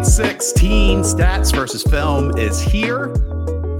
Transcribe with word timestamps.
Week 0.00 0.06
16 0.06 1.00
stats 1.02 1.54
versus 1.54 1.82
film 1.82 2.34
is 2.38 2.58
here. 2.58 3.14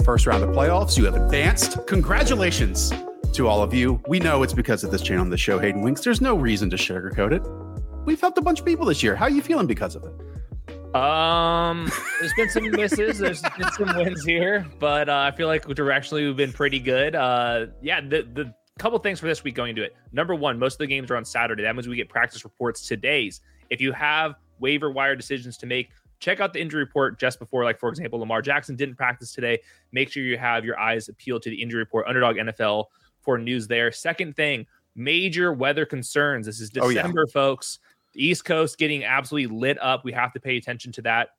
First 0.05 0.27
round 0.27 0.45
of 0.45 0.51
playoffs. 0.51 0.99
You 0.99 1.07
have 1.07 1.15
advanced. 1.15 1.79
Congratulations 1.87 2.93
to 3.33 3.49
all 3.49 3.63
of 3.63 3.73
you. 3.73 4.03
We 4.07 4.19
know 4.19 4.43
it's 4.43 4.53
because 4.53 4.85
of 4.85 4.91
this 4.91 5.01
channel 5.01 5.23
on 5.23 5.31
the 5.31 5.39
show, 5.39 5.59
Hayden 5.59 5.81
Winks. 5.81 6.05
There's 6.05 6.21
no 6.21 6.37
reason 6.37 6.69
to 6.69 6.77
sugarcoat 6.77 7.33
it. 7.33 8.05
We've 8.05 8.21
helped 8.21 8.37
a 8.37 8.43
bunch 8.43 8.61
of 8.61 8.67
people 8.67 8.85
this 8.85 9.03
year. 9.03 9.17
How 9.17 9.25
are 9.25 9.31
you 9.31 9.41
feeling 9.41 9.67
because 9.67 9.97
of 9.97 10.05
it? 10.05 10.95
Um, 10.95 11.91
there's 12.21 12.35
been 12.35 12.51
some 12.51 12.71
misses. 12.71 13.19
There's 13.19 13.41
been 13.41 13.73
some 13.73 13.97
wins 13.97 14.23
here, 14.23 14.67
but 14.79 15.09
uh, 15.09 15.31
I 15.33 15.35
feel 15.35 15.47
like 15.47 15.65
directionally 15.65 16.27
we've 16.27 16.37
been 16.37 16.53
pretty 16.53 16.81
good. 16.81 17.15
Uh, 17.15 17.69
yeah, 17.81 18.03
the 18.03 18.29
the 18.31 18.55
couple 18.79 18.99
things 18.99 19.21
for 19.21 19.27
this 19.27 19.43
week 19.43 19.55
going 19.55 19.71
into 19.71 19.83
it. 19.83 19.97
Number 20.13 20.35
one, 20.35 20.59
most 20.59 20.75
of 20.75 20.79
the 20.81 20.87
games 20.87 21.11
are 21.11 21.17
on 21.17 21.25
Saturday. 21.25 21.63
That 21.63 21.75
means 21.75 21.89
we 21.89 21.97
get 21.97 22.11
practice 22.11 22.45
reports 22.45 22.87
today's. 22.87 23.41
If 23.71 23.81
you 23.81 23.93
have 23.93 24.35
waiver 24.61 24.91
wire 24.91 25.17
decisions 25.17 25.57
to 25.57 25.67
make, 25.67 25.91
check 26.21 26.39
out 26.41 26.53
the 26.53 26.61
injury 26.61 26.81
report 26.81 27.19
just 27.19 27.39
before. 27.39 27.65
Like 27.65 27.79
for 27.81 27.89
example, 27.89 28.21
Lamar 28.21 28.43
Jackson 28.43 28.77
didn't 28.77 28.97
practice 28.97 29.33
today. 29.33 29.59
Make 29.93 30.11
sure 30.11 30.23
you 30.23 30.39
have 30.39 30.65
your 30.65 30.79
eyes 30.79 31.11
peeled 31.19 31.43
to 31.43 31.51
the 31.51 31.61
injury 31.61 31.81
report. 31.81 32.07
Underdog 32.07 32.37
NFL 32.37 32.85
for 33.21 33.39
news 33.39 33.67
there. 33.67 33.91
Second 33.91 34.37
thing, 34.37 34.67
major 34.95 35.53
weather 35.53 35.85
concerns. 35.85 36.47
This 36.47 36.61
is 36.61 36.71
Oh, 36.81 36.89
yeah. 36.89 37.03
December, 37.03 37.27
folks. 37.27 37.79
The 38.13 38.25
East 38.25 38.45
Coast 38.45 38.79
getting 38.79 39.05
absolutely 39.05 39.57
lit 39.57 39.79
up. 39.81 40.05
We 40.05 40.13
have 40.13 40.33
to 40.33 40.41
pay 40.41 40.57
attention 40.57 40.93
to 40.93 41.03
that. 41.03 41.31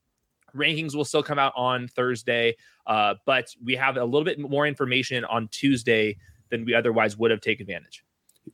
Rankings 0.55 0.95
will 0.95 1.05
still 1.05 1.23
come 1.23 1.39
out 1.39 1.53
on 1.55 1.88
Thursday, 1.88 2.55
uh, 2.85 3.16
but 3.25 3.53
we 3.63 3.75
have 3.75 3.97
a 3.97 4.03
little 4.03 4.25
bit 4.25 4.38
more 4.39 4.67
information 4.67 5.23
on 5.25 5.47
Tuesday 5.49 6.17
than 6.49 6.66
we 6.66 6.73
otherwise 6.73 7.17
would 7.17 7.31
have 7.31 7.39
taken 7.41 7.63
advantage. 7.63 8.03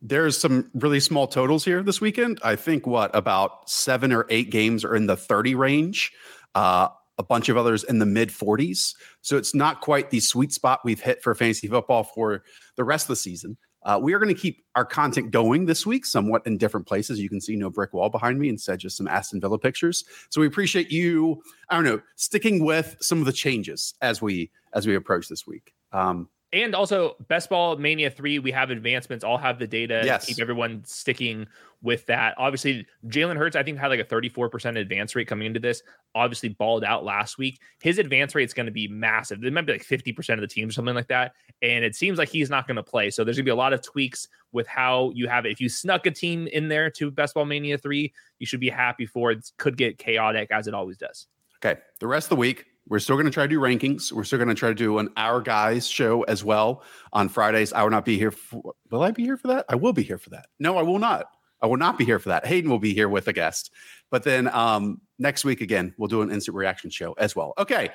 There's 0.01 0.37
some 0.37 0.69
really 0.73 0.99
small 0.99 1.27
totals 1.27 1.63
here 1.65 1.81
this 1.81 2.01
weekend. 2.01 2.39
I 2.43 2.55
think 2.55 2.85
what 2.85 3.15
about 3.15 3.69
seven 3.69 4.11
or 4.11 4.25
eight 4.29 4.49
games 4.49 4.83
are 4.83 4.95
in 4.95 5.07
the 5.07 5.17
30 5.17 5.55
range. 5.55 6.11
Uh, 6.55 6.89
a 7.17 7.23
bunch 7.23 7.49
of 7.49 7.57
others 7.57 7.83
in 7.83 7.99
the 7.99 8.05
mid 8.05 8.29
40s. 8.29 8.93
So 9.21 9.37
it's 9.37 9.55
not 9.55 9.81
quite 9.81 10.11
the 10.11 10.19
sweet 10.19 10.53
spot 10.53 10.81
we've 10.83 11.01
hit 11.01 11.23
for 11.23 11.33
fantasy 11.33 11.67
football 11.67 12.03
for 12.03 12.43
the 12.75 12.83
rest 12.83 13.05
of 13.05 13.09
the 13.09 13.15
season. 13.15 13.57
Uh, 13.83 13.97
we 14.01 14.13
are 14.13 14.19
going 14.19 14.33
to 14.33 14.39
keep 14.39 14.65
our 14.75 14.83
content 14.83 15.31
going 15.31 15.65
this 15.65 15.85
week, 15.85 16.05
somewhat 16.05 16.45
in 16.45 16.57
different 16.57 16.85
places. 16.85 17.19
You 17.19 17.29
can 17.29 17.39
see 17.39 17.55
no 17.55 17.69
brick 17.69 17.93
wall 17.93 18.09
behind 18.09 18.37
me, 18.39 18.49
instead 18.49 18.79
just 18.79 18.97
some 18.97 19.07
Aston 19.07 19.39
Villa 19.39 19.57
pictures. 19.57 20.03
So 20.29 20.41
we 20.41 20.47
appreciate 20.47 20.91
you. 20.91 21.41
I 21.69 21.75
don't 21.75 21.85
know, 21.85 22.01
sticking 22.15 22.65
with 22.65 22.97
some 22.99 23.19
of 23.19 23.25
the 23.25 23.31
changes 23.31 23.93
as 24.01 24.21
we 24.21 24.51
as 24.73 24.85
we 24.85 24.95
approach 24.95 25.29
this 25.29 25.47
week. 25.47 25.73
Um, 25.93 26.27
And 26.53 26.73
also, 26.73 27.17
Best 27.27 27.49
Ball 27.49 27.75
Mania 27.75 28.09
3, 28.09 28.39
we 28.39 28.51
have 28.51 28.69
advancements, 28.69 29.25
all 29.25 29.37
have 29.37 29.59
the 29.59 29.67
data. 29.67 30.01
Yes. 30.05 30.25
Keep 30.25 30.39
everyone 30.39 30.81
sticking 30.85 31.45
with 31.81 32.05
that. 32.05 32.35
Obviously, 32.37 32.87
Jalen 33.07 33.35
Hurts, 33.35 33.57
I 33.57 33.63
think, 33.63 33.77
had 33.77 33.89
like 33.89 33.99
a 33.99 34.05
34% 34.05 34.77
advance 34.77 35.13
rate 35.13 35.27
coming 35.27 35.45
into 35.45 35.59
this. 35.59 35.83
Obviously, 36.15 36.49
balled 36.49 36.85
out 36.85 37.03
last 37.03 37.37
week. 37.37 37.59
His 37.81 37.99
advance 37.99 38.33
rate 38.33 38.45
is 38.45 38.53
going 38.53 38.65
to 38.65 38.71
be 38.71 38.87
massive. 38.87 39.43
It 39.43 39.51
might 39.51 39.65
be 39.65 39.73
like 39.73 39.83
50% 39.83 40.35
of 40.35 40.39
the 40.39 40.47
team 40.47 40.69
or 40.69 40.71
something 40.71 40.95
like 40.95 41.09
that. 41.09 41.33
And 41.61 41.83
it 41.83 41.95
seems 41.95 42.17
like 42.17 42.29
he's 42.29 42.49
not 42.49 42.65
going 42.65 42.77
to 42.77 42.83
play. 42.83 43.09
So 43.09 43.25
there's 43.25 43.35
going 43.35 43.43
to 43.43 43.49
be 43.49 43.51
a 43.51 43.55
lot 43.55 43.73
of 43.73 43.81
tweaks 43.81 44.29
with 44.53 44.67
how 44.67 45.11
you 45.13 45.27
have 45.27 45.45
it. 45.45 45.51
If 45.51 45.59
you 45.59 45.67
snuck 45.67 46.05
a 46.05 46.11
team 46.11 46.47
in 46.47 46.69
there 46.69 46.89
to 46.91 47.11
Best 47.11 47.33
Ball 47.33 47.43
Mania 47.43 47.77
3, 47.77 48.13
you 48.39 48.45
should 48.45 48.61
be 48.61 48.69
happy 48.69 49.05
for 49.05 49.31
it. 49.31 49.39
It 49.39 49.51
could 49.57 49.75
get 49.75 49.97
chaotic 49.97 50.49
as 50.51 50.67
it 50.67 50.73
always 50.73 50.97
does. 50.97 51.27
Okay. 51.57 51.79
The 51.99 52.07
rest 52.07 52.27
of 52.27 52.29
the 52.29 52.35
week, 52.37 52.67
we're 52.89 52.99
still 52.99 53.15
going 53.15 53.25
to 53.25 53.31
try 53.31 53.43
to 53.43 53.49
do 53.49 53.59
rankings. 53.59 54.11
We're 54.11 54.23
still 54.23 54.39
going 54.39 54.49
to 54.49 54.55
try 54.55 54.69
to 54.69 54.75
do 54.75 54.97
an 54.99 55.09
Our 55.17 55.41
Guys 55.41 55.87
show 55.87 56.23
as 56.23 56.43
well 56.43 56.83
on 57.13 57.29
Fridays. 57.29 57.73
I 57.73 57.83
will 57.83 57.89
not 57.89 58.05
be 58.05 58.17
here. 58.17 58.31
For, 58.31 58.73
will 58.89 59.03
I 59.03 59.11
be 59.11 59.23
here 59.23 59.37
for 59.37 59.47
that? 59.47 59.65
I 59.69 59.75
will 59.75 59.93
be 59.93 60.03
here 60.03 60.17
for 60.17 60.29
that. 60.31 60.47
No, 60.59 60.77
I 60.77 60.81
will 60.81 60.99
not. 60.99 61.27
I 61.61 61.67
will 61.67 61.77
not 61.77 61.97
be 61.97 62.05
here 62.05 62.19
for 62.19 62.29
that. 62.29 62.45
Hayden 62.45 62.69
will 62.69 62.79
be 62.79 62.93
here 62.93 63.09
with 63.09 63.27
a 63.27 63.33
guest. 63.33 63.71
But 64.11 64.23
then 64.23 64.47
um, 64.49 65.01
next 65.19 65.43
week, 65.43 65.61
again, 65.61 65.93
we'll 65.97 66.07
do 66.07 66.21
an 66.21 66.31
instant 66.31 66.55
reaction 66.55 66.89
show 66.89 67.13
as 67.13 67.35
well. 67.35 67.53
Okay. 67.57 67.89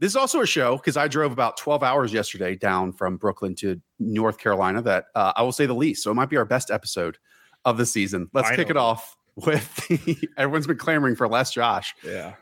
This 0.00 0.12
is 0.12 0.16
also 0.16 0.40
a 0.40 0.46
show 0.46 0.76
because 0.76 0.96
I 0.96 1.08
drove 1.08 1.32
about 1.32 1.56
12 1.56 1.82
hours 1.82 2.12
yesterday 2.12 2.54
down 2.54 2.92
from 2.92 3.16
Brooklyn 3.16 3.54
to 3.56 3.80
North 3.98 4.38
Carolina 4.38 4.80
that 4.82 5.06
uh, 5.14 5.32
I 5.34 5.42
will 5.42 5.52
say 5.52 5.66
the 5.66 5.74
least. 5.74 6.04
So 6.04 6.10
it 6.10 6.14
might 6.14 6.30
be 6.30 6.36
our 6.36 6.44
best 6.44 6.70
episode 6.70 7.18
of 7.64 7.78
the 7.78 7.86
season. 7.86 8.30
Let's 8.32 8.50
kick 8.50 8.70
it 8.70 8.76
off 8.76 9.16
with 9.34 9.74
the, 9.88 10.28
everyone's 10.36 10.68
been 10.68 10.78
clamoring 10.78 11.16
for 11.16 11.28
less 11.28 11.52
Josh. 11.52 11.94
Yeah. 12.04 12.34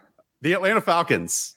The 0.42 0.52
Atlanta 0.52 0.82
Falcons. 0.82 1.55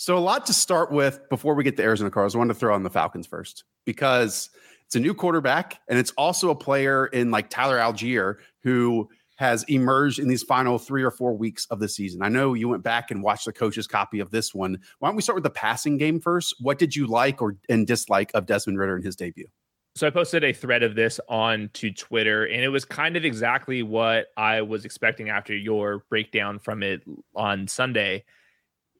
So 0.00 0.16
a 0.16 0.20
lot 0.20 0.46
to 0.46 0.52
start 0.52 0.92
with 0.92 1.28
before 1.28 1.54
we 1.54 1.64
get 1.64 1.76
to 1.76 1.82
Arizona 1.82 2.08
Cardinals. 2.08 2.36
I 2.36 2.38
wanted 2.38 2.54
to 2.54 2.60
throw 2.60 2.72
on 2.72 2.84
the 2.84 2.88
Falcons 2.90 3.26
first 3.26 3.64
because 3.84 4.48
it's 4.86 4.94
a 4.94 5.00
new 5.00 5.12
quarterback 5.12 5.80
and 5.88 5.98
it's 5.98 6.12
also 6.12 6.50
a 6.50 6.54
player 6.54 7.06
in 7.06 7.32
like 7.32 7.50
Tyler 7.50 7.78
Allgeier 7.78 8.36
who 8.62 9.08
has 9.38 9.64
emerged 9.64 10.20
in 10.20 10.28
these 10.28 10.44
final 10.44 10.78
three 10.78 11.02
or 11.02 11.10
four 11.10 11.36
weeks 11.36 11.66
of 11.70 11.80
the 11.80 11.88
season. 11.88 12.22
I 12.22 12.28
know 12.28 12.54
you 12.54 12.68
went 12.68 12.84
back 12.84 13.10
and 13.10 13.24
watched 13.24 13.46
the 13.46 13.52
coach's 13.52 13.88
copy 13.88 14.20
of 14.20 14.30
this 14.30 14.54
one. 14.54 14.78
Why 15.00 15.08
don't 15.08 15.16
we 15.16 15.22
start 15.22 15.34
with 15.34 15.42
the 15.42 15.50
passing 15.50 15.98
game 15.98 16.20
first? 16.20 16.54
What 16.60 16.78
did 16.78 16.94
you 16.94 17.08
like 17.08 17.42
or 17.42 17.56
and 17.68 17.84
dislike 17.84 18.30
of 18.34 18.46
Desmond 18.46 18.78
Ridder 18.78 18.96
in 18.96 19.02
his 19.02 19.16
debut? 19.16 19.48
So 19.96 20.06
I 20.06 20.10
posted 20.10 20.44
a 20.44 20.52
thread 20.52 20.84
of 20.84 20.94
this 20.94 21.18
on 21.28 21.70
to 21.72 21.90
Twitter, 21.90 22.44
and 22.44 22.62
it 22.62 22.68
was 22.68 22.84
kind 22.84 23.16
of 23.16 23.24
exactly 23.24 23.82
what 23.82 24.28
I 24.36 24.62
was 24.62 24.84
expecting 24.84 25.28
after 25.28 25.56
your 25.56 26.04
breakdown 26.08 26.60
from 26.60 26.84
it 26.84 27.02
on 27.34 27.66
Sunday. 27.66 28.24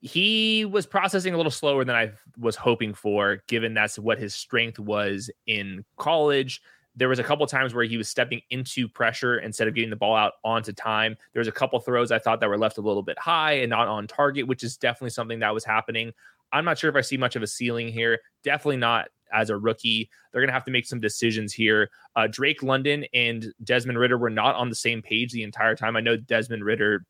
He 0.00 0.64
was 0.64 0.86
processing 0.86 1.34
a 1.34 1.36
little 1.36 1.50
slower 1.50 1.84
than 1.84 1.96
I 1.96 2.12
was 2.38 2.56
hoping 2.56 2.94
for, 2.94 3.42
given 3.48 3.74
that's 3.74 3.98
what 3.98 4.18
his 4.18 4.34
strength 4.34 4.78
was 4.78 5.30
in 5.46 5.84
college. 5.96 6.62
There 6.94 7.08
was 7.08 7.18
a 7.18 7.24
couple 7.24 7.46
times 7.46 7.74
where 7.74 7.84
he 7.84 7.96
was 7.96 8.08
stepping 8.08 8.40
into 8.50 8.88
pressure 8.88 9.38
instead 9.38 9.68
of 9.68 9.74
getting 9.74 9.90
the 9.90 9.96
ball 9.96 10.16
out 10.16 10.34
onto 10.44 10.72
time. 10.72 11.16
There 11.32 11.40
was 11.40 11.48
a 11.48 11.52
couple 11.52 11.78
throws 11.80 12.10
I 12.10 12.18
thought 12.18 12.40
that 12.40 12.48
were 12.48 12.58
left 12.58 12.78
a 12.78 12.80
little 12.80 13.02
bit 13.02 13.18
high 13.18 13.52
and 13.54 13.70
not 13.70 13.88
on 13.88 14.06
target, 14.06 14.46
which 14.46 14.64
is 14.64 14.76
definitely 14.76 15.10
something 15.10 15.38
that 15.40 15.54
was 15.54 15.64
happening. 15.64 16.12
I'm 16.52 16.64
not 16.64 16.78
sure 16.78 16.90
if 16.90 16.96
I 16.96 17.02
see 17.02 17.16
much 17.16 17.36
of 17.36 17.42
a 17.42 17.46
ceiling 17.46 17.88
here. 17.88 18.18
Definitely 18.42 18.78
not 18.78 19.08
as 19.32 19.50
a 19.50 19.56
rookie. 19.56 20.08
They're 20.32 20.40
going 20.40 20.48
to 20.48 20.54
have 20.54 20.64
to 20.64 20.70
make 20.70 20.86
some 20.86 21.00
decisions 21.00 21.52
here. 21.52 21.90
Uh, 22.16 22.26
Drake 22.26 22.62
London 22.62 23.04
and 23.12 23.52
Desmond 23.62 23.98
Ridder 23.98 24.18
were 24.18 24.30
not 24.30 24.54
on 24.56 24.68
the 24.68 24.74
same 24.74 25.02
page 25.02 25.32
the 25.32 25.42
entire 25.42 25.76
time. 25.76 25.96
I 25.96 26.00
know 26.00 26.16
Desmond 26.16 26.64
Ridder 26.64 27.04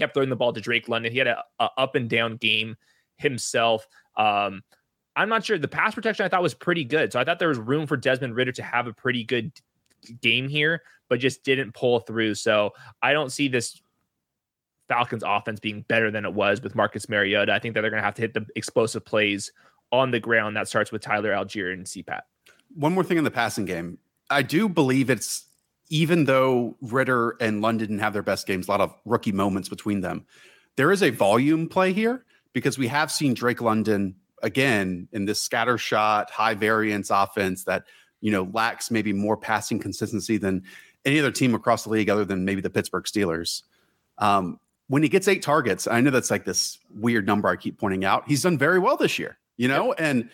kept 0.00 0.14
throwing 0.14 0.30
the 0.30 0.36
ball 0.36 0.52
to 0.52 0.60
Drake 0.60 0.88
London. 0.88 1.12
He 1.12 1.18
had 1.18 1.28
a, 1.28 1.44
a 1.58 1.68
up 1.78 1.94
and 1.94 2.08
down 2.08 2.36
game 2.36 2.76
himself. 3.16 3.86
Um, 4.16 4.62
I'm 5.16 5.28
not 5.28 5.44
sure. 5.44 5.58
The 5.58 5.68
pass 5.68 5.94
protection 5.94 6.24
I 6.24 6.28
thought 6.28 6.42
was 6.42 6.54
pretty 6.54 6.84
good. 6.84 7.12
So 7.12 7.20
I 7.20 7.24
thought 7.24 7.38
there 7.38 7.48
was 7.48 7.58
room 7.58 7.86
for 7.86 7.96
Desmond 7.96 8.34
Ridder 8.34 8.52
to 8.52 8.62
have 8.62 8.86
a 8.86 8.92
pretty 8.92 9.24
good 9.24 9.52
game 10.20 10.48
here, 10.48 10.82
but 11.08 11.20
just 11.20 11.44
didn't 11.44 11.72
pull 11.72 12.00
through. 12.00 12.34
So 12.36 12.72
I 13.02 13.12
don't 13.12 13.30
see 13.30 13.48
this 13.48 13.80
Falcons 14.88 15.22
offense 15.24 15.60
being 15.60 15.82
better 15.82 16.10
than 16.10 16.24
it 16.24 16.32
was 16.32 16.62
with 16.62 16.74
Marcus 16.74 17.08
Mariota. 17.08 17.52
I 17.52 17.58
think 17.58 17.74
that 17.74 17.82
they're 17.82 17.90
going 17.90 18.00
to 18.00 18.04
have 18.04 18.14
to 18.14 18.22
hit 18.22 18.34
the 18.34 18.46
explosive 18.56 19.04
plays 19.04 19.52
on 19.92 20.10
the 20.10 20.20
ground. 20.20 20.56
That 20.56 20.68
starts 20.68 20.90
with 20.90 21.02
Tyler 21.02 21.32
Allgeier 21.32 21.72
and 21.72 21.84
CPAT. 21.86 22.22
One 22.74 22.94
more 22.94 23.04
thing 23.04 23.18
in 23.18 23.24
the 23.24 23.30
passing 23.30 23.64
game. 23.64 23.98
I 24.30 24.42
do 24.42 24.68
believe 24.68 25.10
it's 25.10 25.46
even 25.90 26.24
though 26.24 26.76
Ridder 26.80 27.36
and 27.40 27.60
London 27.60 27.88
didn't 27.88 28.00
have 28.00 28.12
their 28.12 28.22
best 28.22 28.46
games, 28.46 28.68
a 28.68 28.70
lot 28.70 28.80
of 28.80 28.94
rookie 29.04 29.32
moments 29.32 29.68
between 29.68 30.00
them. 30.00 30.24
There 30.76 30.92
is 30.92 31.02
a 31.02 31.10
volume 31.10 31.68
play 31.68 31.92
here 31.92 32.24
because 32.52 32.78
we 32.78 32.86
have 32.86 33.10
seen 33.12 33.34
Drake 33.34 33.60
London 33.60 34.14
again 34.42 35.08
in 35.12 35.24
this 35.24 35.40
scatter 35.40 35.76
shot, 35.76 36.30
high 36.30 36.54
variance 36.54 37.10
offense 37.10 37.64
that 37.64 37.84
you 38.20 38.30
know 38.30 38.48
lacks 38.52 38.90
maybe 38.90 39.12
more 39.12 39.36
passing 39.36 39.78
consistency 39.78 40.38
than 40.38 40.62
any 41.04 41.18
other 41.18 41.32
team 41.32 41.54
across 41.54 41.84
the 41.84 41.90
league, 41.90 42.08
other 42.08 42.24
than 42.24 42.44
maybe 42.44 42.60
the 42.60 42.70
Pittsburgh 42.70 43.04
Steelers. 43.04 43.62
Um, 44.18 44.60
when 44.88 45.02
he 45.02 45.08
gets 45.08 45.28
eight 45.28 45.42
targets, 45.42 45.86
I 45.86 46.00
know 46.00 46.10
that's 46.10 46.30
like 46.30 46.44
this 46.44 46.78
weird 46.94 47.26
number 47.26 47.48
I 47.48 47.56
keep 47.56 47.78
pointing 47.78 48.04
out. 48.04 48.24
He's 48.26 48.42
done 48.42 48.58
very 48.58 48.78
well 48.78 48.96
this 48.96 49.18
year, 49.18 49.38
you 49.56 49.68
know, 49.68 49.92
and 49.94 50.28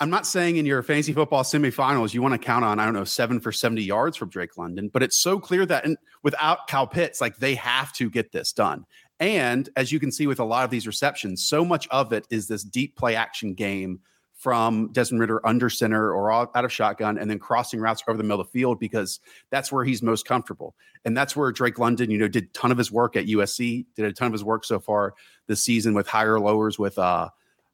I'm 0.00 0.08
not 0.08 0.26
saying 0.26 0.56
in 0.56 0.64
your 0.64 0.82
fantasy 0.82 1.12
football 1.12 1.42
semifinals 1.42 2.14
you 2.14 2.22
want 2.22 2.32
to 2.32 2.38
count 2.38 2.64
on 2.64 2.80
I 2.80 2.86
don't 2.86 2.94
know 2.94 3.04
seven 3.04 3.38
for 3.38 3.52
70 3.52 3.82
yards 3.82 4.16
from 4.16 4.30
Drake 4.30 4.56
London, 4.56 4.88
but 4.88 5.02
it's 5.02 5.18
so 5.18 5.38
clear 5.38 5.66
that 5.66 5.84
and 5.84 5.98
without 6.22 6.66
Kyle 6.68 6.86
Pitts, 6.86 7.20
like 7.20 7.36
they 7.36 7.54
have 7.56 7.92
to 7.94 8.08
get 8.08 8.32
this 8.32 8.52
done. 8.52 8.86
And 9.18 9.68
as 9.76 9.92
you 9.92 10.00
can 10.00 10.10
see 10.10 10.26
with 10.26 10.40
a 10.40 10.44
lot 10.44 10.64
of 10.64 10.70
these 10.70 10.86
receptions, 10.86 11.44
so 11.44 11.66
much 11.66 11.86
of 11.88 12.14
it 12.14 12.26
is 12.30 12.48
this 12.48 12.64
deep 12.64 12.96
play 12.96 13.14
action 13.14 13.52
game 13.52 14.00
from 14.32 14.90
Desmond 14.92 15.20
Ridder 15.20 15.46
under 15.46 15.68
center 15.68 16.14
or 16.14 16.32
out 16.32 16.64
of 16.64 16.72
shotgun 16.72 17.18
and 17.18 17.30
then 17.30 17.38
crossing 17.38 17.78
routes 17.78 18.02
over 18.08 18.16
the 18.16 18.24
middle 18.24 18.40
of 18.40 18.46
the 18.46 18.58
field 18.58 18.80
because 18.80 19.20
that's 19.50 19.70
where 19.70 19.84
he's 19.84 20.02
most 20.02 20.26
comfortable. 20.26 20.74
And 21.04 21.14
that's 21.14 21.36
where 21.36 21.52
Drake 21.52 21.78
London, 21.78 22.10
you 22.10 22.16
know, 22.16 22.26
did 22.26 22.44
a 22.44 22.48
ton 22.54 22.72
of 22.72 22.78
his 22.78 22.90
work 22.90 23.16
at 23.16 23.26
USC, 23.26 23.84
did 23.94 24.06
a 24.06 24.14
ton 24.14 24.28
of 24.28 24.32
his 24.32 24.42
work 24.42 24.64
so 24.64 24.80
far 24.80 25.12
this 25.46 25.62
season 25.62 25.92
with 25.92 26.08
higher 26.08 26.40
lowers 26.40 26.78
with 26.78 26.98
uh 26.98 27.28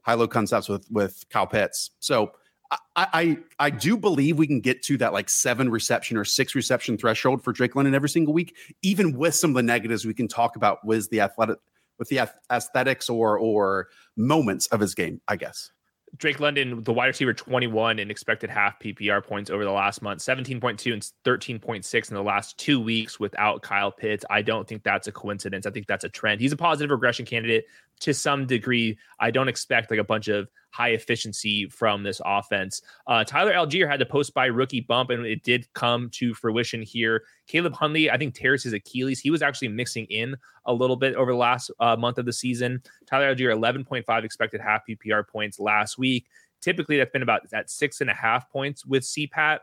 high 0.06 0.14
low 0.14 0.28
concepts 0.28 0.68
with 0.68 0.86
with 0.90 1.24
Kyle 1.30 1.46
Pitts. 1.46 1.90
So 1.98 2.32
I, 2.70 2.78
I 2.96 3.38
I 3.58 3.70
do 3.70 3.96
believe 3.96 4.38
we 4.38 4.46
can 4.46 4.60
get 4.60 4.82
to 4.84 4.96
that 4.98 5.12
like 5.12 5.28
seven 5.28 5.68
reception 5.68 6.16
or 6.16 6.24
six 6.24 6.54
reception 6.54 6.96
threshold 6.96 7.42
for 7.42 7.52
Drake 7.52 7.74
London 7.74 7.94
every 7.94 8.08
single 8.08 8.32
week, 8.32 8.56
even 8.82 9.16
with 9.16 9.34
some 9.34 9.50
of 9.50 9.56
the 9.56 9.62
negatives 9.62 10.06
we 10.06 10.14
can 10.14 10.28
talk 10.28 10.56
about 10.56 10.84
with 10.84 11.10
the 11.10 11.20
athletic 11.20 11.58
with 11.98 12.08
the 12.08 12.28
aesthetics 12.50 13.10
or 13.10 13.38
or 13.38 13.88
moments 14.16 14.68
of 14.68 14.80
his 14.80 14.94
game, 14.94 15.20
I 15.26 15.36
guess. 15.36 15.72
Drake 16.18 16.40
London, 16.40 16.82
the 16.82 16.92
wide 16.92 17.08
receiver 17.08 17.34
21 17.34 17.98
in 17.98 18.10
expected 18.10 18.48
half 18.48 18.78
PPR 18.78 19.22
points 19.22 19.50
over 19.50 19.64
the 19.64 19.72
last 19.72 20.00
month, 20.00 20.20
17.2 20.20 20.92
and 20.92 21.02
13.6 21.24 22.08
in 22.08 22.14
the 22.14 22.22
last 22.22 22.56
two 22.56 22.80
weeks 22.80 23.20
without 23.20 23.60
Kyle 23.60 23.90
Pitts. 23.90 24.24
I 24.30 24.40
don't 24.40 24.66
think 24.66 24.82
that's 24.82 25.08
a 25.08 25.12
coincidence. 25.12 25.66
I 25.66 25.70
think 25.70 25.86
that's 25.86 26.04
a 26.04 26.08
trend. 26.08 26.40
He's 26.40 26.52
a 26.52 26.56
positive 26.56 26.90
regression 26.90 27.26
candidate 27.26 27.66
to 28.00 28.14
some 28.14 28.46
degree. 28.46 28.98
I 29.20 29.30
don't 29.30 29.48
expect 29.48 29.90
like 29.90 30.00
a 30.00 30.04
bunch 30.04 30.28
of 30.28 30.48
high 30.70 30.90
efficiency 30.90 31.68
from 31.68 32.02
this 32.02 32.20
offense. 32.24 32.82
Uh, 33.06 33.24
Tyler 33.24 33.52
Allgeier 33.54 33.88
had 33.88 34.00
the 34.00 34.06
post 34.06 34.34
by 34.34 34.46
rookie 34.46 34.82
bump, 34.82 35.10
and 35.10 35.24
it 35.24 35.42
did 35.42 35.72
come 35.72 36.10
to 36.10 36.34
fruition 36.34 36.82
here. 36.82 37.22
Caleb 37.46 37.72
Huntley, 37.72 38.10
I 38.10 38.18
think, 38.18 38.34
tears 38.34 38.62
his 38.62 38.74
Achilles. 38.74 39.20
He 39.20 39.30
was 39.30 39.42
actually 39.42 39.68
mixing 39.68 40.04
in 40.06 40.36
a 40.66 40.72
little 40.74 40.96
bit 40.96 41.14
over 41.14 41.32
the 41.32 41.38
last 41.38 41.70
uh, 41.80 41.96
month 41.96 42.18
of 42.18 42.26
the 42.26 42.32
season. 42.32 42.82
Tyler 43.06 43.34
Allgeier, 43.34 43.56
11.5 43.56 44.24
expected 44.24 44.60
half 44.60 44.82
PPR 44.88 45.26
points 45.26 45.58
last 45.58 45.98
week. 45.98 46.26
Typically, 46.60 46.98
that's 46.98 47.12
been 47.12 47.22
about 47.22 47.42
at 47.54 47.70
six 47.70 48.00
and 48.00 48.10
a 48.10 48.14
half 48.14 48.50
points 48.50 48.84
with 48.84 49.02
CPAT 49.02 49.60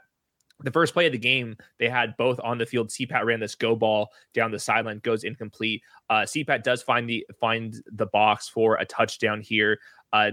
the 0.64 0.72
first 0.72 0.94
play 0.94 1.06
of 1.06 1.12
the 1.12 1.18
game, 1.18 1.56
they 1.78 1.90
had 1.90 2.16
both 2.18 2.40
on 2.44 2.58
the 2.58 2.66
field. 2.66 2.90
CPAT 2.90 3.26
ran 3.26 3.40
this 3.40 3.56
go 3.56 3.76
ball 3.76 4.10
down 4.34 4.52
the 4.52 4.60
sideline, 4.60 5.00
goes 5.00 5.24
incomplete. 5.24 5.82
Uh, 6.10 6.22
CPAT 6.22 6.64
does 6.64 6.82
find 6.82 7.10
the 7.10 7.26
find 7.40 7.84
the 7.92 8.08
box 8.08 8.48
for 8.48 8.76
a 8.76 8.86
touchdown 8.86 9.42
here. 9.42 9.80
Uh, 10.12 10.32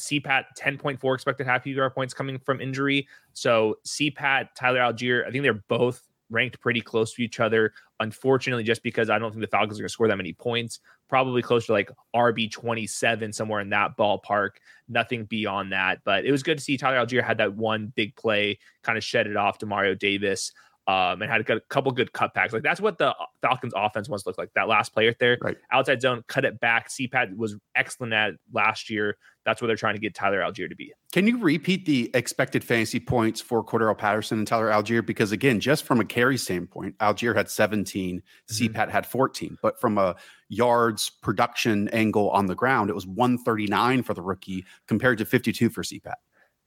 CPAT 0.00 0.44
10.4 0.58 1.14
expected 1.14 1.46
half 1.46 1.64
PPR 1.64 1.94
points 1.94 2.12
coming 2.12 2.38
from 2.38 2.60
injury. 2.60 3.06
So 3.34 3.78
CPAT, 3.86 4.48
Tyler 4.56 4.80
Allgeier, 4.80 5.26
I 5.26 5.30
think 5.30 5.42
they're 5.42 5.62
both 5.68 6.02
ranked 6.30 6.60
pretty 6.60 6.80
close 6.80 7.12
to 7.14 7.22
each 7.22 7.38
other. 7.40 7.72
Unfortunately, 8.02 8.64
just 8.64 8.82
because 8.82 9.10
I 9.10 9.18
don't 9.18 9.30
think 9.30 9.40
the 9.40 9.46
Falcons 9.46 9.78
are 9.78 9.82
going 9.82 9.88
to 9.88 9.92
score 9.92 10.08
that 10.08 10.16
many 10.16 10.32
points, 10.32 10.80
probably 11.08 11.40
close 11.40 11.66
to 11.66 11.72
like 11.72 11.88
RB 12.16 12.50
27, 12.50 13.32
somewhere 13.32 13.60
in 13.60 13.70
that 13.70 13.96
ballpark. 13.96 14.50
Nothing 14.88 15.24
beyond 15.24 15.70
that. 15.70 16.00
But 16.04 16.24
it 16.24 16.32
was 16.32 16.42
good 16.42 16.58
to 16.58 16.64
see 16.64 16.76
Tyler 16.76 17.04
Allgeier 17.04 17.22
had 17.22 17.38
that 17.38 17.54
one 17.54 17.92
big 17.94 18.16
play, 18.16 18.58
kind 18.82 18.98
of 18.98 19.04
shed 19.04 19.28
it 19.28 19.36
off 19.36 19.58
to 19.58 19.66
Mario 19.66 19.94
Davis. 19.94 20.52
Um, 20.88 21.22
and 21.22 21.30
had 21.30 21.48
a 21.48 21.60
couple 21.68 21.92
good 21.92 22.10
cutbacks. 22.12 22.52
Like 22.52 22.64
that's 22.64 22.80
what 22.80 22.98
the 22.98 23.14
Falcons 23.40 23.72
offense 23.76 24.08
wants 24.08 24.24
to 24.24 24.30
look 24.30 24.38
like. 24.38 24.50
That 24.56 24.66
last 24.66 24.92
player 24.92 25.14
there, 25.20 25.38
right. 25.40 25.56
outside 25.70 26.02
zone, 26.02 26.24
cut 26.26 26.44
it 26.44 26.58
back. 26.58 26.88
CPAT 26.88 27.36
was 27.36 27.54
excellent 27.76 28.12
at 28.12 28.32
last 28.52 28.90
year. 28.90 29.16
That's 29.44 29.60
what 29.60 29.68
they're 29.68 29.76
trying 29.76 29.94
to 29.94 30.00
get 30.00 30.14
Tyler 30.14 30.40
Allgeier 30.40 30.68
to 30.68 30.74
be. 30.74 30.92
Can 31.12 31.26
you 31.26 31.38
repeat 31.38 31.84
the 31.84 32.10
expected 32.14 32.62
fantasy 32.62 33.00
points 33.00 33.40
for 33.40 33.64
Cordarrelle 33.64 33.98
Patterson 33.98 34.38
and 34.38 34.46
Tyler 34.46 34.70
Allgeier? 34.70 35.04
Because 35.04 35.32
again, 35.32 35.60
just 35.60 35.84
from 35.84 36.00
a 36.00 36.04
carry 36.04 36.36
standpoint, 36.36 36.96
Allgeier 36.98 37.34
had 37.34 37.50
17, 37.50 38.20
mm-hmm. 38.20 38.64
CPAT 38.64 38.88
had 38.88 39.06
14. 39.06 39.58
But 39.62 39.80
from 39.80 39.98
a 39.98 40.16
yards 40.48 41.10
production 41.10 41.88
angle 41.88 42.30
on 42.30 42.46
the 42.46 42.54
ground, 42.54 42.90
it 42.90 42.94
was 42.94 43.06
139 43.06 44.02
for 44.02 44.14
the 44.14 44.22
rookie 44.22 44.64
compared 44.86 45.18
to 45.18 45.24
52 45.24 45.70
for 45.70 45.82
CPAT. 45.82 46.14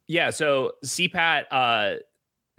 Yeah. 0.07 0.29
So 0.29 0.73
CPAT, 0.85 1.45
uh, 1.51 1.95